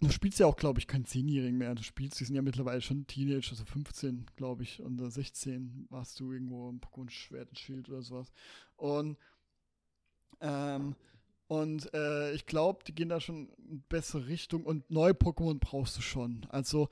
du 0.00 0.10
spielst 0.10 0.38
ja 0.38 0.46
auch, 0.46 0.56
glaube 0.56 0.78
ich, 0.80 0.86
kein 0.86 1.04
Zehnjährigen 1.04 1.58
mehr. 1.58 1.74
Du 1.74 1.82
spielst, 1.82 2.18
die 2.20 2.24
sind 2.24 2.34
ja 2.36 2.42
mittlerweile 2.42 2.80
schon 2.80 3.06
Teenager, 3.06 3.50
also 3.50 3.64
15, 3.64 4.26
glaube 4.36 4.62
ich, 4.62 4.80
und 4.82 5.00
äh, 5.00 5.10
16 5.10 5.86
warst 5.90 6.18
du 6.20 6.32
irgendwo 6.32 6.68
im 6.68 6.80
Pokémon 6.80 7.10
Schwert 7.10 7.48
und 7.50 7.58
Schild 7.58 7.88
oder 7.88 8.02
sowas. 8.02 8.30
Und 8.76 9.16
ähm, 10.40 10.94
und 11.48 11.92
äh, 11.94 12.32
ich 12.34 12.44
glaube, 12.46 12.84
die 12.86 12.94
gehen 12.94 13.08
da 13.08 13.20
schon 13.20 13.48
in 13.70 13.82
bessere 13.88 14.26
Richtung 14.26 14.64
und 14.64 14.90
neue 14.90 15.12
Pokémon 15.12 15.58
brauchst 15.58 15.96
du 15.96 16.02
schon. 16.02 16.46
Also 16.50 16.88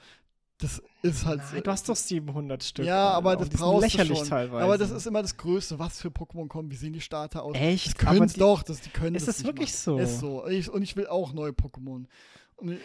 das 0.58 0.82
ist 1.02 1.26
halt 1.26 1.42
Nein, 1.52 1.62
du 1.62 1.70
hast 1.70 1.86
doch 1.86 1.94
700 1.96 2.64
Stück. 2.64 2.86
ja, 2.86 3.08
Alter, 3.08 3.16
aber 3.18 3.36
das 3.36 3.50
brauchst 3.50 3.82
lächerlich 3.82 4.08
du 4.12 4.16
schon. 4.24 4.28
teilweise. 4.30 4.64
Aber 4.64 4.78
das 4.78 4.90
ist 4.90 5.06
immer 5.06 5.20
das 5.20 5.36
Größte, 5.36 5.78
was 5.78 6.00
für 6.00 6.08
Pokémon 6.08 6.48
kommen, 6.48 6.70
wie 6.70 6.76
sehen 6.76 6.94
die 6.94 7.02
Starter 7.02 7.42
aus. 7.42 7.54
Echt? 7.54 7.88
Das 7.88 7.94
können 7.96 8.16
Aber 8.16 8.26
die- 8.26 8.38
doch, 8.40 8.62
das, 8.62 8.80
die 8.80 8.88
können 8.88 9.14
Ist 9.14 9.28
das 9.28 9.36
das 9.36 9.44
nicht 9.44 9.46
wirklich 9.54 9.68
machen. 9.72 9.76
so? 9.84 9.98
Ist 9.98 10.18
so. 10.20 10.46
Ich, 10.46 10.70
und 10.70 10.80
ich 10.82 10.96
will 10.96 11.06
auch 11.08 11.34
neue 11.34 11.50
Pokémon. 11.52 12.06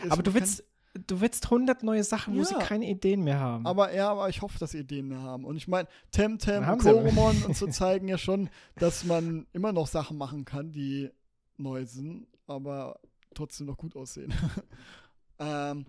Aber 0.09 0.23
du 0.23 0.33
willst, 0.33 0.63
du 1.07 1.21
willst 1.21 1.45
100 1.45 1.83
neue 1.83 2.03
Sachen, 2.03 2.35
wo 2.37 2.43
sie 2.43 2.53
Ja. 2.53 2.59
keine 2.59 2.89
Ideen 2.89 3.23
mehr 3.23 3.39
haben. 3.39 3.65
Aber 3.65 3.93
ja, 3.93 4.09
aber 4.11 4.29
ich 4.29 4.41
hoffe, 4.41 4.59
dass 4.59 4.71
sie 4.71 4.79
Ideen 4.79 5.07
mehr 5.07 5.21
haben. 5.21 5.45
Und 5.45 5.55
ich 5.57 5.67
meine, 5.67 5.87
Temtem. 6.11 6.65
Koromon 6.77 7.43
und 7.43 7.55
so 7.55 7.67
zeigen 7.67 8.07
ja 8.07 8.17
schon, 8.17 8.49
dass 8.75 9.03
man 9.03 9.47
immer 9.53 9.71
noch 9.71 9.87
Sachen 9.87 10.17
machen 10.17 10.45
kann, 10.45 10.71
die 10.71 11.09
neu 11.57 11.85
sind, 11.85 12.27
aber 12.47 12.99
trotzdem 13.33 13.67
noch 13.67 13.77
gut 13.77 13.95
aussehen. 13.95 14.33
ähm, 15.39 15.85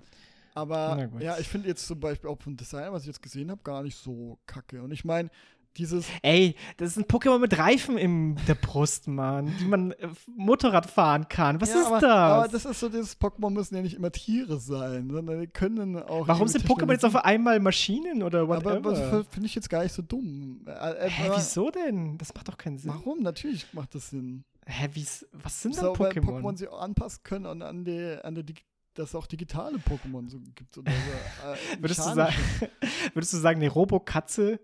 aber 0.54 1.08
ja, 1.18 1.38
ich 1.38 1.48
finde 1.48 1.68
jetzt 1.68 1.86
zum 1.86 1.98
Beispiel 1.98 2.28
auch 2.28 2.40
vom 2.40 2.56
Design, 2.56 2.92
was 2.92 3.02
ich 3.02 3.08
jetzt 3.08 3.22
gesehen 3.22 3.50
habe, 3.50 3.62
gar 3.62 3.82
nicht 3.82 3.96
so 3.96 4.38
kacke. 4.46 4.82
Und 4.82 4.92
ich 4.92 5.04
meine, 5.04 5.30
dieses 5.76 6.06
Ey, 6.22 6.54
das 6.76 6.90
ist 6.90 6.98
ein 6.98 7.04
Pokémon 7.04 7.38
mit 7.38 7.56
Reifen 7.58 7.96
in 7.96 8.36
der 8.46 8.54
Brust, 8.54 9.08
Mann, 9.08 9.52
die 9.60 9.64
man 9.64 9.92
äh, 9.92 10.08
Motorrad 10.26 10.86
fahren 10.86 11.28
kann. 11.28 11.60
Was 11.60 11.70
ja, 11.70 11.80
ist 11.80 11.86
aber, 11.86 12.00
das? 12.00 12.10
Aber 12.10 12.48
das 12.48 12.64
ist 12.64 12.80
so, 12.80 12.88
dieses 12.88 13.18
Pokémon 13.20 13.50
müssen 13.50 13.74
ja 13.76 13.82
nicht 13.82 13.94
immer 13.94 14.12
Tiere 14.12 14.58
sein, 14.58 15.10
sondern 15.10 15.40
die 15.40 15.46
können 15.46 15.96
auch. 16.02 16.28
Warum 16.28 16.48
sind 16.48 16.64
Pokémon 16.66 16.92
jetzt 16.92 17.04
auf 17.04 17.16
einmal 17.16 17.60
Maschinen 17.60 18.22
oder 18.22 18.42
Aber 18.42 18.64
whatever? 18.64 18.92
das 18.92 19.26
finde 19.28 19.46
ich 19.46 19.54
jetzt 19.54 19.70
gar 19.70 19.82
nicht 19.82 19.92
so 19.94 20.02
dumm. 20.02 20.66
Äh, 20.66 20.70
äh, 20.70 21.08
Hä, 21.10 21.28
aber- 21.28 21.36
wieso 21.36 21.70
denn? 21.70 22.18
Das 22.18 22.34
macht 22.34 22.48
doch 22.48 22.58
keinen 22.58 22.78
Sinn. 22.78 22.92
Warum? 22.92 23.22
Natürlich 23.22 23.72
macht 23.72 23.94
das 23.94 24.10
Sinn. 24.10 24.44
Hä, 24.66 24.88
wie's, 24.92 25.26
was 25.32 25.60
sind 25.62 25.74
denn 25.76 25.82
So, 25.84 25.98
weil 25.98 26.12
Pokémon? 26.12 26.40
Pokémon 26.40 26.56
sie 26.56 26.68
auch 26.68 26.80
anpassen 26.80 27.20
können 27.24 27.46
und 27.46 27.62
an 27.62 27.84
die, 27.84 28.16
an 28.22 28.34
die, 28.34 28.54
dass 28.94 29.08
es 29.08 29.14
auch 29.14 29.26
digitale 29.26 29.78
Pokémon 29.78 30.28
so 30.28 30.38
gibt. 30.54 30.78
Oder 30.78 30.92
so, 30.92 31.48
äh, 31.76 31.80
würdest, 31.80 32.00
du 32.00 32.14
sagen, 32.14 32.34
würdest 33.14 33.32
du 33.32 33.38
sagen, 33.38 33.60
eine 33.60 33.70
Robokatze 33.70 34.60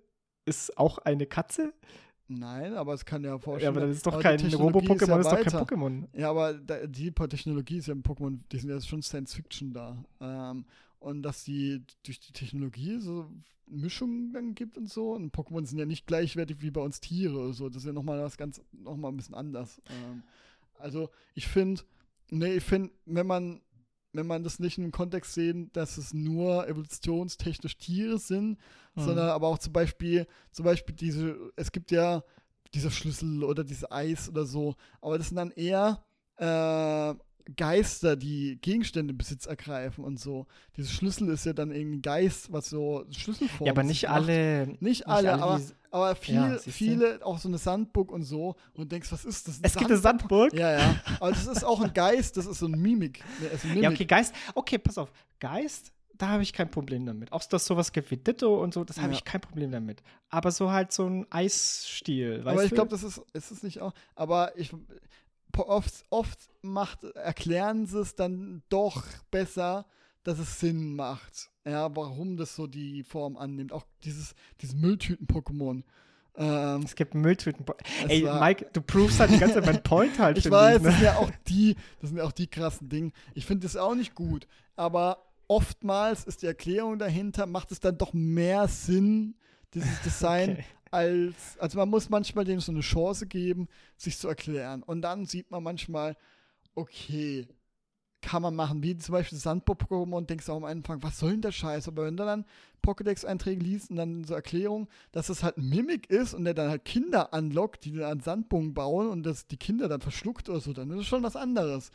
ist 0.48 0.76
auch 0.78 0.98
eine 0.98 1.26
Katze? 1.26 1.72
Nein, 2.28 2.74
aber 2.74 2.92
es 2.92 3.04
kann 3.06 3.24
ja 3.24 3.30
Ja, 3.30 3.38
vorstellen. 3.38 3.76
aber 3.76 3.86
das 3.86 3.96
ist 3.96 4.06
doch 4.06 4.20
kein 4.20 4.38
Robo-Pokémon, 4.38 5.08
ja 5.08 5.18
ist 5.20 5.32
doch 5.32 5.66
kein. 5.66 5.78
Pokémon. 5.78 6.08
Ja, 6.12 6.28
aber 6.30 6.54
die 6.54 7.10
Technologie 7.12 7.78
ist 7.78 7.86
ja 7.86 7.94
im 7.94 8.02
Pokémon, 8.02 8.38
die 8.52 8.58
sind 8.58 8.68
ja 8.70 8.80
schon 8.80 9.02
Science 9.02 9.34
Fiction 9.34 9.72
da. 9.72 9.96
Ähm, 10.20 10.66
und 10.98 11.22
dass 11.22 11.44
die 11.44 11.82
durch 12.04 12.20
die 12.20 12.32
Technologie 12.32 12.98
so 12.98 13.30
Mischungen 13.66 14.32
dann 14.32 14.54
gibt 14.54 14.76
und 14.76 14.90
so. 14.90 15.12
Und 15.12 15.34
Pokémon 15.34 15.64
sind 15.64 15.78
ja 15.78 15.86
nicht 15.86 16.06
gleichwertig 16.06 16.60
wie 16.60 16.70
bei 16.70 16.80
uns 16.80 17.00
Tiere 17.00 17.38
oder 17.38 17.52
so. 17.52 17.68
Das 17.68 17.82
ist 17.82 17.86
ja 17.86 17.92
nochmal 17.92 18.20
was 18.22 18.36
ganz, 18.36 18.60
nochmal 18.72 19.12
ein 19.12 19.16
bisschen 19.16 19.34
anders. 19.34 19.80
Ähm, 19.88 20.22
also 20.78 21.10
ich 21.34 21.46
finde, 21.46 21.82
nee, 22.30 22.54
ich 22.56 22.64
finde, 22.64 22.90
wenn 23.06 23.26
man, 23.26 23.60
wenn 24.12 24.26
man 24.26 24.42
das 24.42 24.58
nicht 24.58 24.78
in 24.78 24.84
dem 24.84 24.92
Kontext 24.92 25.34
sehen, 25.34 25.70
dass 25.72 25.98
es 25.98 26.14
nur 26.14 26.66
evolutionstechnisch 26.68 27.76
Tiere 27.78 28.18
sind, 28.18 28.58
Mhm. 28.94 29.02
sondern 29.02 29.28
aber 29.30 29.48
auch 29.48 29.58
zum 29.58 29.72
Beispiel, 29.72 30.26
zum 30.50 30.64
Beispiel 30.64 30.94
diese, 30.94 31.36
es 31.56 31.70
gibt 31.72 31.90
ja 31.90 32.22
dieser 32.74 32.90
Schlüssel 32.90 33.44
oder 33.44 33.64
dieses 33.64 33.90
Eis 33.90 34.28
oder 34.28 34.44
so. 34.44 34.74
Aber 35.00 35.18
das 35.18 35.28
sind 35.28 35.36
dann 35.36 35.50
eher 35.52 36.04
äh, 36.36 37.14
Geister, 37.56 38.16
die 38.16 38.58
Gegenstände 38.60 39.12
in 39.12 39.18
Besitz 39.18 39.46
ergreifen 39.46 40.04
und 40.04 40.20
so. 40.20 40.46
Dieser 40.76 40.90
Schlüssel 40.90 41.28
ist 41.30 41.46
ja 41.46 41.52
dann 41.52 41.70
irgendwie 41.70 41.96
ein 41.98 42.02
Geist, 42.02 42.52
was 42.52 42.68
so 42.68 43.04
Schlüsselform 43.10 43.66
Ja, 43.66 43.72
aber 43.72 43.84
nicht 43.84 44.08
alle. 44.08 44.76
Nicht 44.80 45.06
alle, 45.06 45.34
aber, 45.34 45.60
aber 45.90 46.14
viel, 46.14 46.34
Ja, 46.34 46.58
viele, 46.58 47.24
auch 47.24 47.38
so 47.38 47.48
eine 47.48 47.58
Sandburg 47.58 48.12
und 48.12 48.22
so. 48.24 48.50
Und 48.74 48.78
du 48.78 48.84
denkst, 48.84 49.10
was 49.12 49.24
ist 49.24 49.48
das? 49.48 49.60
Es 49.62 49.74
gibt 49.74 49.90
eine 49.90 49.98
Sandburg? 49.98 50.52
Ja, 50.52 50.78
ja. 50.78 50.96
Aber 51.20 51.30
das 51.30 51.46
ist 51.46 51.64
auch 51.64 51.80
ein 51.80 51.92
Geist, 51.94 52.36
das 52.36 52.46
ist 52.46 52.58
so 52.58 52.66
ein 52.66 52.72
Mimik. 52.80 53.22
Ja, 53.42 53.48
ist 53.48 53.64
ein 53.64 53.68
Mimik. 53.70 53.82
Ja, 53.84 53.90
okay, 53.90 54.04
Geist. 54.04 54.34
Okay, 54.54 54.78
pass 54.78 54.98
auf. 54.98 55.10
Geist, 55.40 55.92
da 56.18 56.28
habe 56.28 56.42
ich 56.42 56.52
kein 56.52 56.70
Problem 56.70 57.06
damit. 57.06 57.32
Auch 57.32 57.44
dass 57.44 57.64
sowas 57.64 57.92
gibt 57.92 58.10
wie 58.10 58.16
Ditto 58.16 58.62
und 58.62 58.74
so, 58.74 58.84
das 58.84 58.98
habe 58.98 59.08
Ja. 59.12 59.14
ich 59.18 59.24
kein 59.24 59.40
Problem 59.40 59.70
damit. 59.70 60.02
Aber 60.28 60.50
so 60.50 60.70
halt 60.70 60.92
so 60.92 61.06
ein 61.06 61.26
Eisstil, 61.30 62.44
weißt 62.44 62.48
aber 62.48 62.64
ich 62.64 62.72
glaube, 62.72 62.90
das 62.90 63.02
ist, 63.04 63.22
ist 63.32 63.50
es 63.50 63.62
nicht 63.62 63.80
auch. 63.80 63.94
Aber 64.14 64.52
ich 64.58 64.70
oft, 65.56 66.04
oft 66.10 66.38
macht, 66.62 67.04
erklären 67.04 67.86
sie 67.86 68.00
es 68.00 68.14
dann 68.14 68.62
doch 68.68 69.04
besser, 69.30 69.86
dass 70.24 70.38
es 70.38 70.60
Sinn 70.60 70.94
macht. 70.94 71.50
Ja, 71.64 71.94
warum 71.94 72.36
das 72.36 72.54
so 72.54 72.66
die 72.66 73.02
Form 73.02 73.36
annimmt. 73.36 73.72
Auch 73.72 73.84
dieses, 74.04 74.34
dieses 74.60 74.74
Mülltüten-Pokémon. 74.76 75.82
Ähm, 76.36 76.82
Es 76.82 76.94
gibt 76.94 77.14
Mülltüten. 77.14 77.64
Es 78.04 78.10
Ey, 78.10 78.22
Mike, 78.22 78.70
du 78.72 78.80
provest 78.80 79.20
halt 79.20 79.32
die 79.32 79.38
ganze 79.38 79.56
Zeit 79.56 79.66
meinen 79.66 79.82
Point 79.82 80.18
halt. 80.18 80.38
ich 80.38 80.50
weiß, 80.50 80.82
das 80.82 80.82
ne? 80.82 80.92
sind 80.92 81.02
ja 81.02 81.16
auch 81.16 81.30
die, 81.48 81.74
das 82.00 82.10
sind 82.10 82.18
ja 82.18 82.24
auch 82.24 82.32
die 82.32 82.46
krassen 82.46 82.88
Dinge. 82.88 83.10
Ich 83.34 83.44
finde 83.44 83.66
das 83.66 83.76
auch 83.76 83.94
nicht 83.94 84.14
gut. 84.14 84.46
Aber 84.76 85.26
oftmals 85.48 86.24
ist 86.24 86.42
die 86.42 86.46
Erklärung 86.46 86.98
dahinter, 86.98 87.46
macht 87.46 87.72
es 87.72 87.80
dann 87.80 87.98
doch 87.98 88.12
mehr 88.12 88.68
Sinn, 88.68 89.34
dieses 89.74 90.00
Design, 90.04 90.52
Okay. 90.52 90.64
Als, 90.90 91.58
also 91.58 91.78
man 91.78 91.88
muss 91.88 92.08
manchmal 92.08 92.44
dem 92.44 92.60
so 92.60 92.72
eine 92.72 92.80
Chance 92.80 93.26
geben, 93.26 93.68
sich 93.96 94.18
zu 94.18 94.28
erklären. 94.28 94.82
Und 94.82 95.02
dann 95.02 95.26
sieht 95.26 95.50
man 95.50 95.62
manchmal, 95.62 96.16
okay, 96.74 97.46
kann 98.20 98.42
man 98.42 98.56
machen, 98.56 98.82
wie 98.82 98.96
zum 98.96 99.12
Beispiel 99.12 99.38
Sandburg-Pokémon 99.38 100.16
und 100.16 100.30
denkst 100.30 100.48
auch 100.48 100.56
am 100.56 100.64
Anfang, 100.64 101.02
was 101.02 101.18
soll 101.18 101.32
denn 101.32 101.42
der 101.42 101.52
Scheiß? 101.52 101.88
Aber 101.88 102.04
wenn 102.04 102.16
du 102.16 102.24
dann 102.24 102.44
Pokédex-Einträge 102.82 103.62
liest 103.62 103.90
und 103.90 103.96
dann 103.96 104.24
so 104.24 104.34
Erklärung, 104.34 104.88
dass 105.12 105.28
es 105.28 105.42
halt 105.42 105.56
ein 105.56 105.68
Mimik 105.68 106.10
ist 106.10 106.34
und 106.34 106.44
der 106.44 106.54
dann 106.54 106.68
halt 106.68 106.84
Kinder 106.84 107.32
anlockt, 107.32 107.84
die 107.84 107.92
dann 107.92 108.20
Sandbogen 108.20 108.74
bauen 108.74 109.08
und 109.08 109.22
das 109.24 109.46
die 109.46 109.56
Kinder 109.56 109.88
dann 109.88 110.00
verschluckt 110.00 110.48
oder 110.48 110.60
so, 110.60 110.72
dann 110.72 110.90
ist 110.90 111.00
es 111.00 111.06
schon 111.06 111.22
was 111.22 111.36
anderes. 111.36 111.90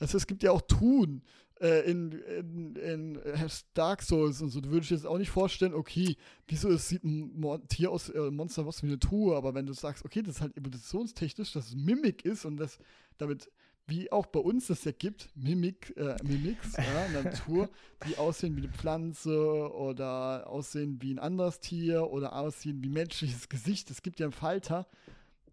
Also 0.00 0.16
es 0.16 0.26
gibt 0.26 0.42
ja 0.42 0.50
auch 0.50 0.62
Tun 0.62 1.22
äh, 1.60 1.90
in, 1.90 2.12
in, 2.12 2.76
in 2.76 3.16
äh, 3.16 3.48
Dark 3.74 4.02
Souls 4.02 4.40
und 4.42 4.50
so. 4.50 4.60
Du 4.60 4.70
würdest 4.70 4.90
dir 4.90 4.94
jetzt 4.96 5.06
auch 5.06 5.18
nicht 5.18 5.30
vorstellen, 5.30 5.74
okay, 5.74 6.16
wieso 6.46 6.70
es 6.70 6.88
sieht 6.88 7.04
ein 7.04 7.62
Tier 7.68 7.90
aus, 7.90 8.08
äh, 8.08 8.30
Monster 8.30 8.66
aus 8.66 8.82
wie 8.82 8.86
eine 8.86 8.98
Truhe, 8.98 9.36
aber 9.36 9.54
wenn 9.54 9.66
du 9.66 9.72
sagst, 9.72 10.04
okay, 10.04 10.22
das 10.22 10.36
ist 10.36 10.40
halt 10.40 10.56
evolutionstechnisch, 10.56 11.52
dass 11.52 11.68
es 11.68 11.74
Mimik 11.74 12.24
ist 12.24 12.44
und 12.44 12.56
das 12.56 12.78
damit, 13.18 13.50
wie 13.86 14.12
auch 14.12 14.26
bei 14.26 14.40
uns 14.40 14.66
das 14.68 14.84
ja 14.84 14.92
gibt, 14.92 15.30
Mimik, 15.34 15.94
äh, 15.96 16.16
Mimics 16.22 16.76
ja, 16.76 17.22
Natur, 17.22 17.70
die 18.06 18.16
aussehen 18.18 18.54
wie 18.56 18.62
eine 18.62 18.72
Pflanze 18.72 19.72
oder 19.72 20.46
aussehen 20.46 21.00
wie 21.00 21.14
ein 21.14 21.18
anderes 21.18 21.60
Tier 21.60 22.10
oder 22.10 22.36
aussehen 22.36 22.82
wie 22.84 22.90
menschliches 22.90 23.48
Gesicht. 23.48 23.90
Es 23.90 24.02
gibt 24.02 24.20
ja 24.20 24.26
einen 24.26 24.32
Falter, 24.32 24.86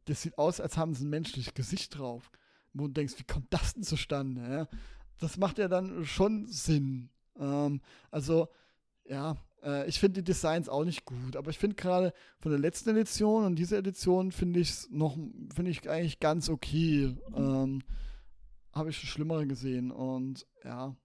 das 0.06 0.22
sieht 0.22 0.38
aus, 0.38 0.60
als 0.60 0.78
haben 0.78 0.94
sie 0.94 1.06
ein 1.06 1.10
menschliches 1.10 1.54
Gesicht 1.54 1.98
drauf. 1.98 2.30
Wo 2.74 2.88
du 2.88 2.94
denkst, 2.94 3.16
wie 3.18 3.24
kommt 3.24 3.48
das 3.52 3.74
denn 3.74 3.84
zustande? 3.84 4.42
Ja? 4.42 4.68
Das 5.20 5.38
macht 5.38 5.58
ja 5.58 5.68
dann 5.68 6.06
schon 6.06 6.48
Sinn. 6.48 7.10
Ähm, 7.40 7.82
also, 8.12 8.48
ja, 9.06 9.38
äh, 9.64 9.88
ich 9.88 10.00
finde 10.00 10.22
die 10.22 10.32
Designs 10.32 10.70
auch 10.70 10.86
nicht 10.86 11.06
gut, 11.06 11.36
aber 11.36 11.50
ich 11.50 11.58
finde 11.58 11.76
gerade 11.76 12.14
von 12.40 12.52
der 12.52 12.60
letzten 12.60 12.90
Edition 12.90 13.46
und 13.46 13.56
dieser 13.58 13.78
Edition 13.78 14.32
finde 14.32 14.60
ich 14.60 14.70
es 14.70 14.90
noch, 14.92 15.18
finde 15.54 15.72
ich 15.72 15.90
eigentlich 15.90 16.20
ganz 16.20 16.50
okay. 16.50 17.16
Ähm, 17.36 17.82
Habe 18.74 18.90
ich 18.90 18.98
schon 18.98 19.10
schlimmere 19.10 19.48
gesehen 19.48 19.92
und 19.92 20.46
ja, 20.64 20.96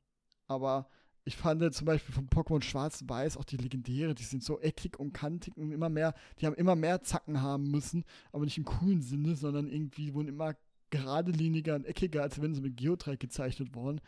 aber 0.46 0.88
ich 1.24 1.36
fand 1.36 1.74
zum 1.74 1.86
Beispiel 1.86 2.14
von 2.14 2.28
Pokémon 2.28 2.62
Schwarz 2.62 3.02
und 3.02 3.10
Weiß 3.10 3.36
auch 3.36 3.44
die 3.44 3.58
Legendäre, 3.58 4.14
die 4.14 4.24
sind 4.24 4.42
so 4.42 4.58
eckig 4.60 4.98
und 4.98 5.12
kantig 5.12 5.56
und 5.56 5.70
immer 5.70 5.88
mehr, 5.88 6.14
die 6.40 6.46
haben 6.46 6.54
immer 6.54 6.74
mehr 6.74 7.02
Zacken 7.02 7.42
haben 7.42 7.70
müssen, 7.70 8.04
aber 8.32 8.44
nicht 8.44 8.58
im 8.58 8.64
coolen 8.64 9.02
Sinne, 9.02 9.36
sondern 9.36 9.68
irgendwie 9.68 10.14
wurden 10.14 10.28
immer 10.28 10.54
geradliniger 10.90 11.74
und 11.76 11.86
eckiger, 11.86 12.22
als 12.22 12.40
wenn 12.40 12.54
sie 12.54 12.60
mit 12.60 12.76
Geodreieck 12.76 13.20
gezeichnet 13.20 13.74
wurden. 13.74 14.00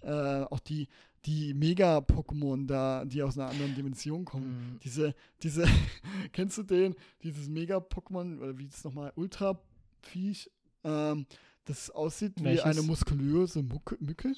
Äh, 0.00 0.42
auch 0.44 0.60
die, 0.60 0.88
die 1.24 1.52
Mega-Pokémon 1.54 2.66
da, 2.66 3.04
die 3.04 3.22
aus 3.22 3.36
einer 3.36 3.48
anderen 3.50 3.74
Dimension 3.74 4.24
kommen. 4.24 4.74
Mhm. 4.74 4.78
Diese, 4.84 5.14
diese, 5.42 5.66
kennst 6.32 6.56
du 6.58 6.62
den? 6.62 6.94
Dieses 7.22 7.48
Mega-Pokémon, 7.48 8.38
oder 8.38 8.56
wie 8.58 8.66
ist 8.66 8.76
es 8.78 8.84
nochmal, 8.84 9.12
Ultra-Viech, 9.16 10.50
ähm, 10.84 11.26
das 11.64 11.90
aussieht 11.90 12.34
wie 12.38 12.44
Welches? 12.44 12.64
eine 12.64 12.82
muskulöse 12.82 13.62
Mucke, 13.62 13.96
Mücke? 14.00 14.32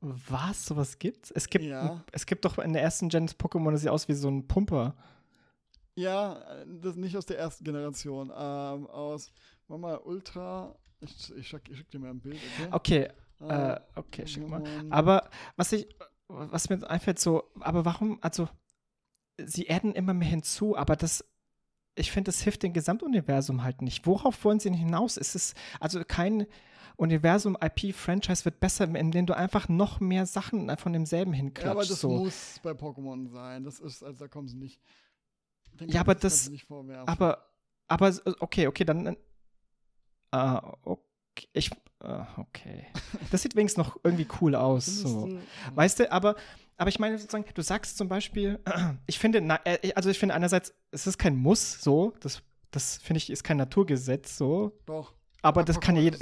Was? 0.00 0.66
Sowas 0.66 0.98
gibt's? 0.98 1.30
Es 1.30 1.48
gibt, 1.48 1.64
Ja. 1.64 2.04
es 2.12 2.26
gibt 2.26 2.44
doch 2.44 2.58
in 2.58 2.72
der 2.72 2.82
ersten 2.82 3.08
Gen 3.08 3.26
Pokémon, 3.28 3.70
das 3.72 3.80
sieht 3.82 3.90
aus 3.90 4.08
wie 4.08 4.14
so 4.14 4.28
ein 4.28 4.46
Pumper. 4.46 4.94
Ja, 5.94 6.38
äh, 6.60 6.66
das 6.80 6.96
nicht 6.96 7.16
aus 7.16 7.26
der 7.26 7.38
ersten 7.38 7.64
Generation, 7.64 8.28
ähm, 8.30 8.86
aus, 8.86 9.32
warte 9.68 9.80
mal, 9.80 9.96
Ultra, 9.98 10.74
ich, 11.00 11.32
ich, 11.36 11.48
schick, 11.48 11.68
ich 11.70 11.78
schick 11.78 11.90
dir 11.90 11.98
mal 12.00 12.10
ein 12.10 12.20
Bild, 12.20 12.36
okay? 12.36 12.68
Okay, 12.72 13.08
Äh, 13.40 13.72
äh, 13.72 13.80
okay, 13.94 14.26
schick 14.26 14.48
mal. 14.48 14.62
Aber 14.90 15.30
was 15.56 15.72
ich, 15.72 15.86
was 16.28 16.68
mir 16.68 16.88
einfällt, 16.88 17.18
so, 17.18 17.44
aber 17.60 17.84
warum, 17.84 18.18
also, 18.20 18.48
sie 19.38 19.70
adden 19.70 19.94
immer 19.94 20.14
mehr 20.14 20.28
hinzu, 20.28 20.76
aber 20.76 20.96
das, 20.96 21.24
ich 21.94 22.10
finde, 22.10 22.28
das 22.28 22.42
hilft 22.42 22.62
dem 22.62 22.72
Gesamtuniversum 22.72 23.62
halt 23.62 23.82
nicht. 23.82 24.06
Worauf 24.06 24.44
wollen 24.44 24.60
sie 24.60 24.70
denn 24.70 24.78
hinaus? 24.78 25.16
Es 25.16 25.34
ist, 25.34 25.56
also 25.80 26.02
kein 26.04 26.46
Universum, 26.96 27.56
IP, 27.60 27.94
Franchise 27.94 28.44
wird 28.44 28.58
besser, 28.58 28.84
indem 28.92 29.26
du 29.26 29.36
einfach 29.36 29.68
noch 29.68 30.00
mehr 30.00 30.26
Sachen 30.26 30.76
von 30.78 30.92
demselben 30.92 31.32
Ja, 31.32 31.70
aber 31.70 31.84
das 31.84 32.00
so. 32.00 32.08
muss 32.10 32.58
bei 32.62 32.72
Pokémon 32.72 33.28
sein. 33.28 33.62
Das 33.62 33.78
ist, 33.78 34.02
also 34.02 34.18
da 34.18 34.28
kommen 34.28 34.48
sie 34.48 34.56
nicht. 34.56 34.80
Ja, 35.86 36.00
aber 36.00 36.14
das- 36.16 36.50
nicht 36.50 36.64
vorwerfen. 36.66 37.08
Aber, 37.08 37.46
aber, 37.86 38.12
okay, 38.40 38.66
okay, 38.66 38.84
dann, 38.84 39.16
ah, 40.30 40.72
okay, 40.82 41.48
ich, 41.52 41.70
ah, 42.00 42.26
okay. 42.36 42.86
Das 43.30 43.42
sieht 43.42 43.56
wenigstens 43.56 43.84
noch 43.86 43.96
irgendwie 44.04 44.26
cool 44.40 44.54
aus, 44.54 44.86
so. 44.86 45.26
du- 45.26 45.38
Weißt 45.74 46.00
du, 46.00 46.10
aber, 46.12 46.36
aber 46.76 46.88
ich 46.88 46.98
meine 46.98 47.18
sozusagen, 47.18 47.44
du 47.52 47.62
sagst 47.62 47.96
zum 47.96 48.08
Beispiel, 48.08 48.58
ich 49.06 49.18
finde, 49.18 49.40
na, 49.40 49.60
äh, 49.64 49.92
also 49.94 50.10
ich 50.10 50.18
finde 50.18 50.34
einerseits, 50.34 50.72
es 50.90 51.06
ist 51.06 51.18
kein 51.18 51.36
Muss, 51.36 51.80
so, 51.82 52.12
das, 52.20 52.42
das 52.70 52.98
finde 52.98 53.18
ich, 53.18 53.30
ist 53.30 53.44
kein 53.44 53.56
Naturgesetz, 53.56 54.36
so, 54.36 54.72
Doch. 54.86 55.14
aber 55.42 55.64
das 55.64 55.80
kann 55.80 55.96
ja 55.96 56.02
jeder, 56.02 56.18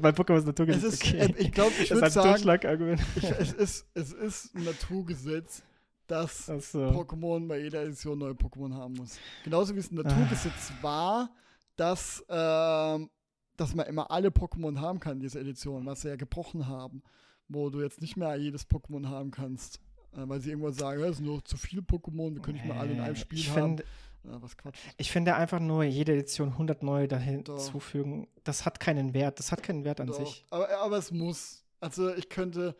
bei 0.00 0.10
Pokémon 0.10 0.34
ist 0.36 0.40
Es 0.42 0.46
Naturgesetz, 0.46 0.92
ist, 0.94 1.02
okay. 1.04 1.18
äh, 1.18 1.34
ich 1.38 1.52
glaube, 1.52 1.72
ich 1.80 1.88
das 1.88 1.96
würde 1.96 2.06
ist 2.08 2.16
ein 2.18 2.22
sagen, 2.42 2.98
ich, 3.16 3.24
es, 3.24 3.52
ist, 3.52 3.86
es 3.94 4.12
ist 4.12 4.54
ein 4.54 4.64
Naturgesetz, 4.64 5.62
dass 6.06 6.46
so. 6.46 6.78
Pokémon 6.86 7.46
bei 7.48 7.58
jeder 7.60 7.82
Edition 7.82 8.18
neue 8.18 8.32
Pokémon 8.32 8.72
haben 8.72 8.94
muss. 8.94 9.18
Genauso 9.44 9.74
wie 9.74 9.78
es 9.80 9.90
ein 9.90 9.98
Ah. 9.98 10.02
Naturgesetz 10.04 10.72
war, 10.80 11.30
dass, 11.76 12.24
ähm, 12.30 13.10
dass 13.58 13.74
man 13.74 13.86
immer 13.86 14.10
alle 14.10 14.28
Pokémon 14.28 14.78
haben 14.80 15.00
kann 15.00 15.14
in 15.14 15.20
dieser 15.20 15.40
Edition, 15.40 15.84
was 15.84 16.00
sie 16.02 16.08
ja 16.08 16.16
gebrochen 16.16 16.66
haben, 16.66 17.02
wo 17.48 17.68
du 17.70 17.82
jetzt 17.82 18.00
nicht 18.00 18.16
mehr 18.16 18.36
jedes 18.36 18.68
Pokémon 18.68 19.06
haben 19.08 19.30
kannst. 19.30 19.80
Äh, 20.12 20.28
weil 20.28 20.40
sie 20.40 20.50
irgendwann 20.50 20.72
sagen, 20.72 21.02
es 21.02 21.16
sind 21.18 21.26
nur 21.26 21.44
zu 21.44 21.56
viele 21.56 21.82
Pokémon, 21.82 22.34
wir 22.34 22.40
können 22.42 22.56
nicht 22.56 22.66
mehr 22.66 22.78
alle 22.80 22.92
in 22.92 23.00
einem 23.00 23.14
Äh, 23.14 23.18
Spiel 23.18 23.38
ich 23.38 23.50
haben. 23.50 23.76
Find, 23.78 23.84
ja, 24.24 24.42
was 24.42 24.56
Quatsch. 24.56 24.78
ich 24.96 25.10
finde 25.12 25.34
einfach 25.34 25.60
nur 25.60 25.84
jede 25.84 26.12
Edition 26.12 26.48
100 26.50 26.82
neue 26.82 27.08
dahin 27.08 27.44
Doch. 27.44 27.58
zufügen, 27.58 28.26
das 28.44 28.64
hat 28.64 28.80
keinen 28.80 29.14
Wert, 29.14 29.38
das 29.38 29.52
hat 29.52 29.62
keinen 29.62 29.84
Wert 29.84 30.00
an 30.00 30.08
Doch, 30.08 30.18
sich. 30.18 30.44
Aber, 30.50 30.68
aber 30.78 30.96
es 30.98 31.10
muss. 31.10 31.64
Also 31.80 32.12
ich 32.14 32.28
könnte, 32.28 32.76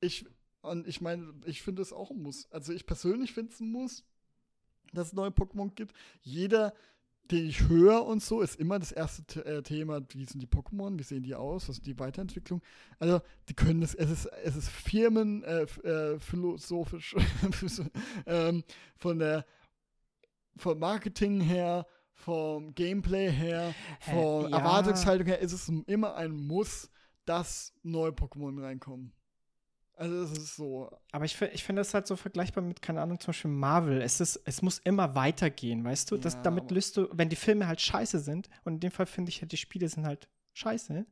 ich, 0.00 0.26
und 0.62 0.86
ich 0.88 1.00
meine, 1.00 1.32
ich 1.44 1.62
finde 1.62 1.82
es 1.82 1.92
auch 1.92 2.10
ein 2.10 2.20
Muss. 2.22 2.50
Also 2.50 2.72
ich 2.72 2.86
persönlich 2.86 3.32
finde 3.32 3.52
es 3.52 3.60
ein 3.60 3.70
Muss, 3.70 4.04
dass 4.92 5.08
es 5.08 5.12
neue 5.12 5.30
Pokémon 5.30 5.72
gibt. 5.74 5.94
Jeder, 6.22 6.74
den 7.30 7.46
ich 7.46 7.68
höre 7.68 8.04
und 8.04 8.22
so, 8.22 8.40
ist 8.40 8.56
immer 8.56 8.78
das 8.78 8.92
erste 8.92 9.44
äh, 9.44 9.62
Thema, 9.62 10.00
wie 10.10 10.24
sind 10.24 10.40
die 10.40 10.46
Pokémon, 10.46 10.98
wie 10.98 11.02
sehen 11.02 11.22
die 11.22 11.34
aus, 11.34 11.68
was 11.68 11.76
ist 11.76 11.86
die 11.86 11.98
Weiterentwicklung. 11.98 12.60
Also 12.98 13.20
die 13.48 13.54
können 13.54 13.80
das, 13.80 13.94
es 13.94 14.10
ist, 14.10 14.26
es 14.44 14.56
ist 14.56 14.68
Firmen, 14.68 15.42
äh, 15.44 15.62
äh, 15.62 16.18
philosophisch, 16.18 17.14
ähm, 18.26 18.64
von 18.96 19.18
der, 19.18 19.44
vom 20.56 20.78
Marketing 20.78 21.40
her, 21.40 21.86
vom 22.12 22.74
Gameplay 22.74 23.30
her, 23.30 23.74
von 24.00 24.50
ja. 24.50 24.58
Erwartungshaltung 24.58 25.26
her 25.26 25.38
ist 25.38 25.52
es 25.52 25.68
immer 25.86 26.16
ein 26.16 26.32
Muss, 26.32 26.90
dass 27.24 27.72
neue 27.82 28.10
Pokémon 28.10 28.60
reinkommen. 28.60 29.12
Also 30.00 30.22
es 30.22 30.32
ist 30.32 30.56
so. 30.56 30.90
Aber 31.12 31.26
ich, 31.26 31.38
ich 31.52 31.62
finde 31.62 31.80
das 31.80 31.92
halt 31.92 32.06
so 32.06 32.16
vergleichbar 32.16 32.64
mit, 32.64 32.80
keine 32.80 33.02
Ahnung, 33.02 33.20
zum 33.20 33.28
Beispiel 33.28 33.50
Marvel. 33.50 34.00
Es, 34.00 34.18
ist, 34.18 34.40
es 34.46 34.62
muss 34.62 34.78
immer 34.78 35.14
weitergehen, 35.14 35.84
weißt 35.84 36.10
du? 36.10 36.16
Das, 36.16 36.34
Ja, 36.34 36.42
damit 36.42 36.70
löst 36.70 36.96
du, 36.96 37.08
wenn 37.12 37.28
die 37.28 37.36
Filme 37.36 37.66
halt 37.66 37.82
scheiße 37.82 38.18
sind, 38.18 38.48
und 38.64 38.74
in 38.74 38.80
dem 38.80 38.90
Fall 38.92 39.04
finde 39.04 39.28
ich 39.28 39.42
halt, 39.42 39.52
die 39.52 39.58
Spiele 39.58 39.86
sind 39.90 40.06
halt 40.06 40.30
scheiße, 40.54 41.04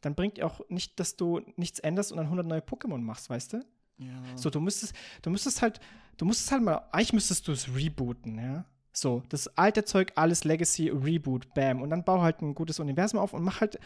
dann 0.00 0.14
bringt 0.16 0.42
auch 0.42 0.68
nicht, 0.68 0.98
dass 0.98 1.14
du 1.14 1.42
nichts 1.54 1.78
änderst 1.78 2.10
und 2.10 2.16
dann 2.16 2.26
100 2.26 2.44
neue 2.44 2.58
Pokémon 2.58 2.98
machst, 2.98 3.30
weißt 3.30 3.52
du? 3.52 3.64
Ja. 3.98 4.20
So, 4.34 4.50
du 4.50 4.58
müsstest, 4.60 4.94
du 5.22 5.30
müsstest 5.30 5.62
halt, 5.62 5.78
du 6.16 6.24
müsstest 6.24 6.50
halt 6.50 6.62
mal, 6.62 6.88
eigentlich 6.90 7.12
müsstest 7.12 7.46
du 7.46 7.52
es 7.52 7.72
rebooten, 7.72 8.36
ja? 8.36 8.64
So, 8.92 9.22
das 9.28 9.46
alte 9.56 9.84
Zeug, 9.84 10.10
alles 10.16 10.42
Legacy, 10.42 10.88
Reboot, 10.88 11.54
bam. 11.54 11.82
Und 11.82 11.90
dann 11.90 12.02
bau 12.04 12.20
halt 12.20 12.42
ein 12.42 12.56
gutes 12.56 12.80
Universum 12.80 13.20
auf 13.20 13.32
und 13.32 13.44
mach 13.44 13.60
halt 13.60 13.78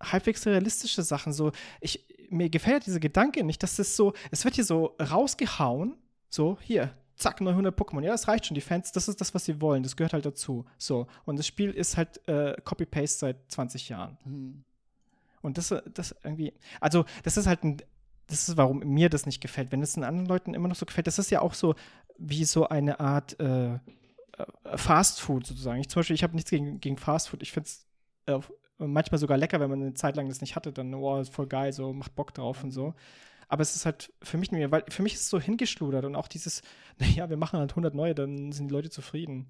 halbwegs 0.00 0.46
realistische 0.46 1.02
Sachen. 1.02 1.32
So, 1.32 1.52
ich, 1.80 2.11
mir 2.32 2.50
gefällt 2.50 2.86
dieser 2.86 3.00
Gedanke 3.00 3.44
nicht, 3.44 3.62
dass 3.62 3.78
es 3.78 3.96
so, 3.96 4.12
es 4.30 4.44
wird 4.44 4.54
hier 4.54 4.64
so 4.64 4.96
rausgehauen, 5.00 5.96
so, 6.28 6.58
hier, 6.60 6.94
zack, 7.16 7.40
900 7.40 7.78
Pokémon. 7.78 8.02
Ja, 8.02 8.12
das 8.12 8.28
reicht 8.28 8.46
schon. 8.46 8.54
Die 8.54 8.60
Fans, 8.60 8.92
das 8.92 9.08
ist 9.08 9.20
das, 9.20 9.34
was 9.34 9.44
sie 9.44 9.60
wollen. 9.60 9.82
Das 9.82 9.96
gehört 9.96 10.12
halt 10.12 10.26
dazu. 10.26 10.66
So. 10.78 11.06
Und 11.24 11.38
das 11.38 11.46
Spiel 11.46 11.70
ist 11.70 11.96
halt 11.96 12.26
äh, 12.28 12.54
Copy-Paste 12.64 13.18
seit 13.18 13.36
20 13.48 13.88
Jahren. 13.88 14.18
Hm. 14.24 14.64
Und 15.40 15.58
das, 15.58 15.74
das 15.92 16.14
irgendwie, 16.22 16.52
also, 16.80 17.04
das 17.24 17.36
ist 17.36 17.46
halt 17.46 17.64
ein, 17.64 17.76
das 18.28 18.48
ist, 18.48 18.56
warum 18.56 18.78
mir 18.78 19.08
das 19.08 19.26
nicht 19.26 19.40
gefällt. 19.40 19.72
Wenn 19.72 19.82
es 19.82 19.94
den 19.94 20.04
anderen 20.04 20.26
Leuten 20.26 20.54
immer 20.54 20.68
noch 20.68 20.76
so 20.76 20.86
gefällt, 20.86 21.06
das 21.06 21.18
ist 21.18 21.30
ja 21.30 21.40
auch 21.40 21.54
so 21.54 21.74
wie 22.18 22.44
so 22.44 22.68
eine 22.68 23.00
Art 23.00 23.38
äh, 23.40 23.74
äh 23.74 23.78
Fast 24.76 25.20
Food 25.20 25.46
sozusagen. 25.46 25.80
Ich 25.80 25.88
zum 25.88 26.00
Beispiel, 26.00 26.14
ich 26.14 26.22
habe 26.22 26.34
nichts 26.34 26.50
gegen, 26.50 26.80
gegen 26.80 26.96
Fast 26.96 27.28
Food. 27.28 27.42
Ich 27.42 27.52
finde 27.52 27.68
es 27.68 27.86
äh, 28.26 28.38
manchmal 28.86 29.18
sogar 29.18 29.38
lecker, 29.38 29.60
wenn 29.60 29.70
man 29.70 29.80
eine 29.82 29.94
Zeit 29.94 30.16
lang 30.16 30.28
das 30.28 30.40
nicht 30.40 30.56
hatte, 30.56 30.72
dann, 30.72 30.94
oh, 30.94 31.20
ist 31.20 31.32
voll 31.34 31.46
geil, 31.46 31.72
so, 31.72 31.92
macht 31.92 32.14
Bock 32.14 32.34
drauf 32.34 32.62
und 32.64 32.70
so. 32.70 32.94
Aber 33.48 33.62
es 33.62 33.76
ist 33.76 33.84
halt 33.84 34.12
für 34.22 34.38
mich 34.38 34.50
nicht 34.50 34.58
mehr, 34.60 34.70
weil 34.70 34.84
für 34.88 35.02
mich 35.02 35.14
ist 35.14 35.22
es 35.22 35.28
so 35.28 35.38
hingeschludert 35.38 36.04
und 36.04 36.16
auch 36.16 36.28
dieses, 36.28 36.62
naja, 36.98 37.28
wir 37.28 37.36
machen 37.36 37.58
halt 37.58 37.72
100 37.72 37.94
neue, 37.94 38.14
dann 38.14 38.52
sind 38.52 38.68
die 38.68 38.74
Leute 38.74 38.90
zufrieden. 38.90 39.46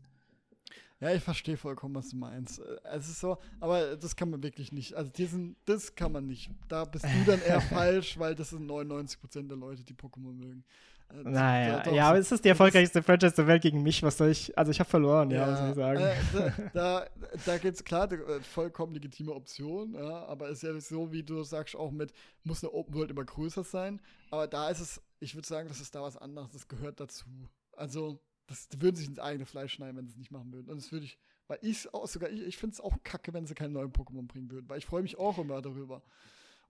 Ja, 1.01 1.13
ich 1.13 1.23
verstehe 1.23 1.57
vollkommen, 1.57 1.97
was 1.97 2.11
du 2.11 2.17
meinst. 2.17 2.61
Äh, 2.61 2.79
Es 2.95 3.09
ist 3.09 3.19
so, 3.19 3.39
aber 3.59 3.97
das 3.97 4.15
kann 4.15 4.31
man 4.31 4.43
wirklich 4.45 4.71
nicht. 4.71 4.95
Also 4.95 5.11
diesen, 5.11 5.57
das 5.65 5.97
kann 5.97 6.13
man 6.13 6.27
nicht. 6.27 6.51
Da 6.69 6.85
bist 6.85 7.05
du 7.05 7.25
dann 7.27 7.43
eher 7.43 7.61
falsch, 7.77 8.19
weil 8.21 8.37
das 8.37 8.51
sind 8.51 8.71
99% 8.71 9.49
der 9.49 9.57
Leute, 9.57 9.83
die 9.83 9.95
Pokémon 9.95 10.33
mögen. 10.33 10.65
Naja, 11.14 11.93
ja, 11.93 12.09
aber 12.09 12.18
es 12.18 12.32
ist 12.32 12.44
die 12.44 12.48
erfolgreichste 12.48 13.02
Franchise 13.02 13.34
der 13.34 13.47
Welt 13.47 13.62
gegen 13.62 13.82
mich. 13.82 14.02
Was 14.02 14.16
soll 14.16 14.30
ich? 14.30 14.56
Also, 14.56 14.70
ich 14.70 14.80
habe 14.80 14.89
verloren, 14.89 15.30
ja, 15.30 15.47
was 15.47 15.59
soll 15.59 15.68
ich 15.70 15.74
sagen? 15.74 16.01
Äh, 16.01 16.14
da, 16.32 16.51
da, 16.74 17.06
da 17.44 17.59
geht's 17.59 17.84
klar, 17.84 18.09
da, 18.09 18.16
äh, 18.16 18.40
vollkommen 18.40 18.94
legitime 18.94 19.32
Option, 19.32 19.94
ja, 19.94 20.24
aber 20.26 20.48
es 20.48 20.62
ist 20.62 20.68
ja 20.68 20.80
so, 20.80 21.12
wie 21.12 21.22
du 21.22 21.43
sagst, 21.43 21.76
auch 21.76 21.90
mit, 21.90 22.12
muss 22.44 22.64
eine 22.64 22.72
Open 22.72 22.94
World 22.94 23.10
immer 23.10 23.24
größer 23.24 23.62
sein. 23.62 24.01
Aber 24.30 24.47
da 24.47 24.70
ist 24.70 24.80
es, 24.80 25.02
ich 25.20 25.34
würde 25.34 25.47
sagen, 25.47 25.68
das 25.68 25.80
ist 25.80 25.94
da 25.94 26.02
was 26.02 26.16
anderes, 26.16 26.52
das 26.52 26.66
gehört 26.66 26.98
dazu. 26.98 27.26
Also, 27.72 28.18
das 28.47 28.68
die 28.68 28.80
würden 28.80 28.97
sich 28.97 29.09
ins 29.09 29.18
eigene 29.18 29.44
Fleisch 29.44 29.74
schneiden, 29.74 29.97
wenn 29.97 30.06
sie 30.06 30.12
es 30.12 30.18
nicht 30.18 30.30
machen 30.30 30.52
würden. 30.52 30.70
Und 30.70 30.80
das 30.80 30.93
würde 30.93 31.05
ich, 31.05 31.18
weil 31.47 31.59
ich 31.60 31.93
auch 31.93 32.06
sogar, 32.09 32.30
ich, 32.30 32.43
ich 32.43 32.56
finde 32.56 32.74
es 32.74 32.80
auch 32.80 32.97
kacke, 33.05 33.34
wenn 33.34 33.47
sie 33.47 33.55
keine 33.55 33.74
neuen 33.74 33.93
Pokémon 33.93 34.26
bringen 34.26 34.51
würden, 34.51 34.68
weil 34.68 34.78
ich 34.78 34.86
freue 34.86 35.02
mich 35.02 35.18
auch 35.18 35.39
immer 35.39 35.60
darüber. 35.60 36.02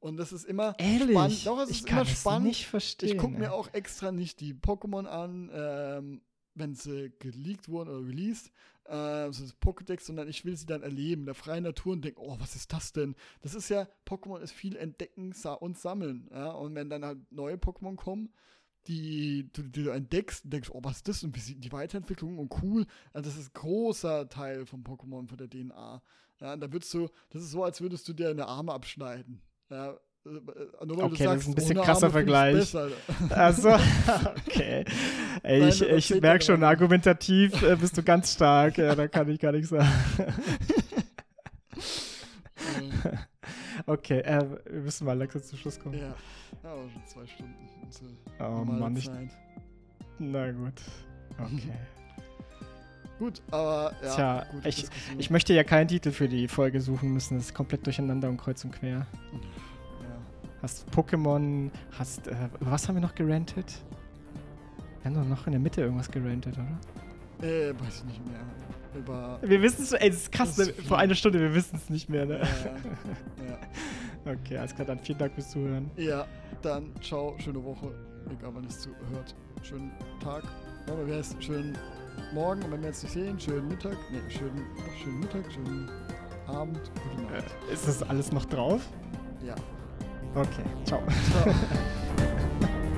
Und 0.03 0.17
das 0.17 0.33
ist 0.33 0.45
immer 0.45 0.75
Ehrlich? 0.79 1.11
spannend. 1.13 1.47
Doch, 1.47 1.61
es 1.61 1.71
ich 1.71 1.79
ist 1.79 1.87
kann 1.87 2.01
immer 2.01 2.11
es 2.11 2.21
spannend. 2.21 2.49
nicht 2.49 2.67
verstehen. 2.67 3.09
Ich 3.11 3.19
gucke 3.19 3.39
mir 3.39 3.53
auch 3.53 3.73
extra 3.73 4.11
nicht 4.11 4.41
die 4.41 4.53
Pokémon 4.53 5.07
an, 5.07 5.49
ähm, 5.55 6.23
wenn 6.55 6.75
sie 6.75 7.13
geleakt 7.21 7.69
wurden 7.69 7.89
oder 7.89 8.05
released, 8.07 8.51
äh, 8.87 9.31
so 9.31 9.45
das 9.45 9.57
Pokédex, 9.61 10.01
sondern 10.05 10.29
ich 10.29 10.45
will 10.45 10.57
sie 10.57 10.67
dann 10.67 10.83
erleben, 10.83 11.23
in 11.23 11.27
der 11.27 11.37
freien 11.37 11.63
Natur 11.63 11.93
und 11.93 12.05
denke, 12.05 12.21
oh, 12.21 12.37
was 12.41 12.57
ist 12.57 12.73
das 12.73 12.93
denn? 12.93 13.15
Das 13.43 13.55
ist 13.55 13.69
ja, 13.69 13.87
Pokémon 14.05 14.41
ist 14.41 14.51
viel 14.53 14.75
entdecken 14.75 15.33
und 15.61 15.79
sammeln, 15.79 16.29
ja, 16.33 16.51
und 16.51 16.75
wenn 16.75 16.91
dann 16.91 17.05
halt 17.05 17.19
neue 17.31 17.55
Pokémon 17.55 17.95
kommen, 17.95 18.35
die 18.89 19.49
du, 19.53 19.63
die 19.63 19.85
du 19.85 19.91
entdeckst 19.91 20.45
und 20.45 20.53
denkst, 20.53 20.71
oh, 20.73 20.81
was 20.83 20.97
ist 20.97 21.09
das 21.09 21.23
und 21.23 21.37
wie 21.37 21.41
sieht 21.41 21.63
die 21.63 21.71
Weiterentwicklung 21.71 22.39
und 22.39 22.53
cool, 22.61 22.87
also 23.13 23.31
das 23.31 23.39
ist 23.39 23.51
ein 23.51 23.61
großer 23.61 24.29
Teil 24.29 24.67
vom 24.67 24.83
Pokémon, 24.83 25.29
von 25.29 25.39
der 25.39 25.49
DNA, 25.49 26.03
ja, 26.41 26.53
und 26.55 26.61
da 26.61 26.73
würdest 26.73 26.93
du, 26.93 27.09
das 27.31 27.43
ist 27.45 27.53
so, 27.53 27.63
als 27.63 27.81
würdest 27.81 28.09
du 28.09 28.13
dir 28.13 28.31
eine 28.31 28.49
Arme 28.49 28.73
abschneiden, 28.73 29.41
ja, 29.73 29.91
äh, 29.91 29.97
nur 30.87 30.99
weil 30.99 31.05
Okay, 31.05 31.09
du 31.09 31.11
das 31.11 31.19
sagst, 31.19 31.43
ist 31.43 31.49
ein 31.49 31.55
bisschen 31.55 31.77
krasser 31.77 32.03
Arme 32.07 32.13
Vergleich. 32.13 32.55
besser. 32.55 32.89
Also, 33.31 33.71
okay. 34.47 34.85
Ey, 35.43 35.69
ich, 35.69 35.79
das 35.81 35.89
ich 35.89 36.21
merke 36.21 36.45
schon, 36.45 36.63
argumentativ 36.63 37.61
äh, 37.63 37.77
bist 37.77 37.97
du 37.97 38.03
ganz 38.03 38.33
stark. 38.35 38.79
Ja, 38.79 38.95
da 38.95 39.09
kann 39.09 39.29
ich 39.29 39.41
gar 39.41 39.53
nichts 39.53 39.71
sagen. 39.71 39.89
Okay, 43.87 44.21
äh, 44.21 44.45
wir 44.71 44.83
müssen 44.83 45.07
mal 45.07 45.19
langsam 45.19 45.43
zum 45.43 45.59
Schluss 45.59 45.79
kommen. 45.81 45.99
Ja, 45.99 46.15
ja 46.63 46.73
aber 46.73 46.89
schon 46.91 47.07
zwei 47.07 47.27
Stunden. 47.27 47.55
Oh 48.39 48.65
Mann, 48.65 48.97
ich, 48.97 49.11
na 50.19 50.53
gut. 50.53 50.75
Okay. 51.39 51.73
Gut, 53.19 53.43
aber 53.51 53.93
ja. 54.03 54.15
Tja, 54.15 54.47
ich- 54.65 54.77
Diskussion. 54.77 55.21
Ich 55.21 55.31
möchte 55.31 55.53
ja 55.55 55.65
keinen 55.65 55.89
Titel 55.89 56.11
für 56.13 56.29
die 56.29 56.49
Folge 56.49 56.81
suchen 56.81 57.13
müssen. 57.13 57.39
Das 57.39 57.47
ist 57.47 57.55
komplett 57.55 57.85
durcheinander 57.87 58.29
und 58.29 58.37
kreuz 58.37 58.65
und 58.65 58.73
quer. 58.73 58.91
ja. 58.91 59.07
Hast 60.63 60.87
Pokémon, 60.91 61.71
hast, 61.99 62.29
äh, 62.29 62.35
was 62.61 62.87
haben 62.89 62.95
wir 62.97 63.03
noch 63.03 63.15
gerantet? 63.15 63.83
Wir 65.03 65.11
haben 65.11 65.15
doch 65.21 65.29
noch 65.39 65.47
in 65.47 65.53
der 65.53 65.61
Mitte 65.61 65.81
irgendwas 65.83 66.09
gerantet, 66.11 66.55
oder? 66.57 67.47
Äh, 67.49 67.71
weiß 67.81 67.99
ich 67.99 68.05
nicht 68.05 68.27
mehr. 68.27 68.41
Über. 68.95 69.39
Wir 69.43 69.61
wissen 69.63 69.83
es, 69.83 69.93
ey, 69.93 70.11
das 70.11 70.19
ist 70.19 70.33
krass, 70.33 70.57
ne? 70.59 70.67
vor 70.87 70.99
einer 70.99 71.15
Stunde, 71.15 71.41
wir 71.41 71.55
wissen 71.55 71.77
es 71.77 71.89
nicht 71.91 72.09
mehr, 72.09 72.25
Ja, 72.25 72.27
ne? 72.27 72.39
ja. 73.49 73.59
Okay, 74.33 74.57
alles 74.59 74.73
klar, 74.75 74.87
dann 74.87 75.01
vielen 75.01 75.19
Dank 75.19 75.33
fürs 75.35 75.51
Zuhören. 75.51 75.91
ja, 75.97 76.27
dann 76.61 76.93
ciao, 77.03 77.35
schöne 77.39 77.65
Woche. 77.65 77.93
Egal, 78.31 78.51
wann 78.55 78.63
ihr 78.63 78.69
es 78.69 78.81
zuhört. 78.83 79.35
Schönen 79.63 79.91
Tag. 80.23 80.45
Aber 80.89 81.05
wie 81.09 81.15
heißt 81.15 81.43
schönen 81.43 81.77
Morgen 82.33 82.63
und 82.63 82.71
wenn 82.71 82.81
wir 82.83 82.89
jetzt 82.91 83.03
nicht 83.03 83.15
sehen, 83.15 83.41
schönen 83.41 83.67
Mittag. 83.67 83.97
Nee, 84.13 84.21
schönen, 84.31 84.63
schönen 85.03 85.19
Mittag, 85.21 85.51
schönen 85.53 85.91
Abend, 86.47 86.79
gute 87.17 87.33
Nacht. 87.33 87.45
Ist 87.73 87.89
das 87.89 88.03
alles 88.05 88.31
noch 88.31 88.45
drauf? 88.45 88.87
Ja. 89.45 89.57
Okay, 90.35 90.65
ciao. 90.87 91.03
Ciao. 91.31 91.55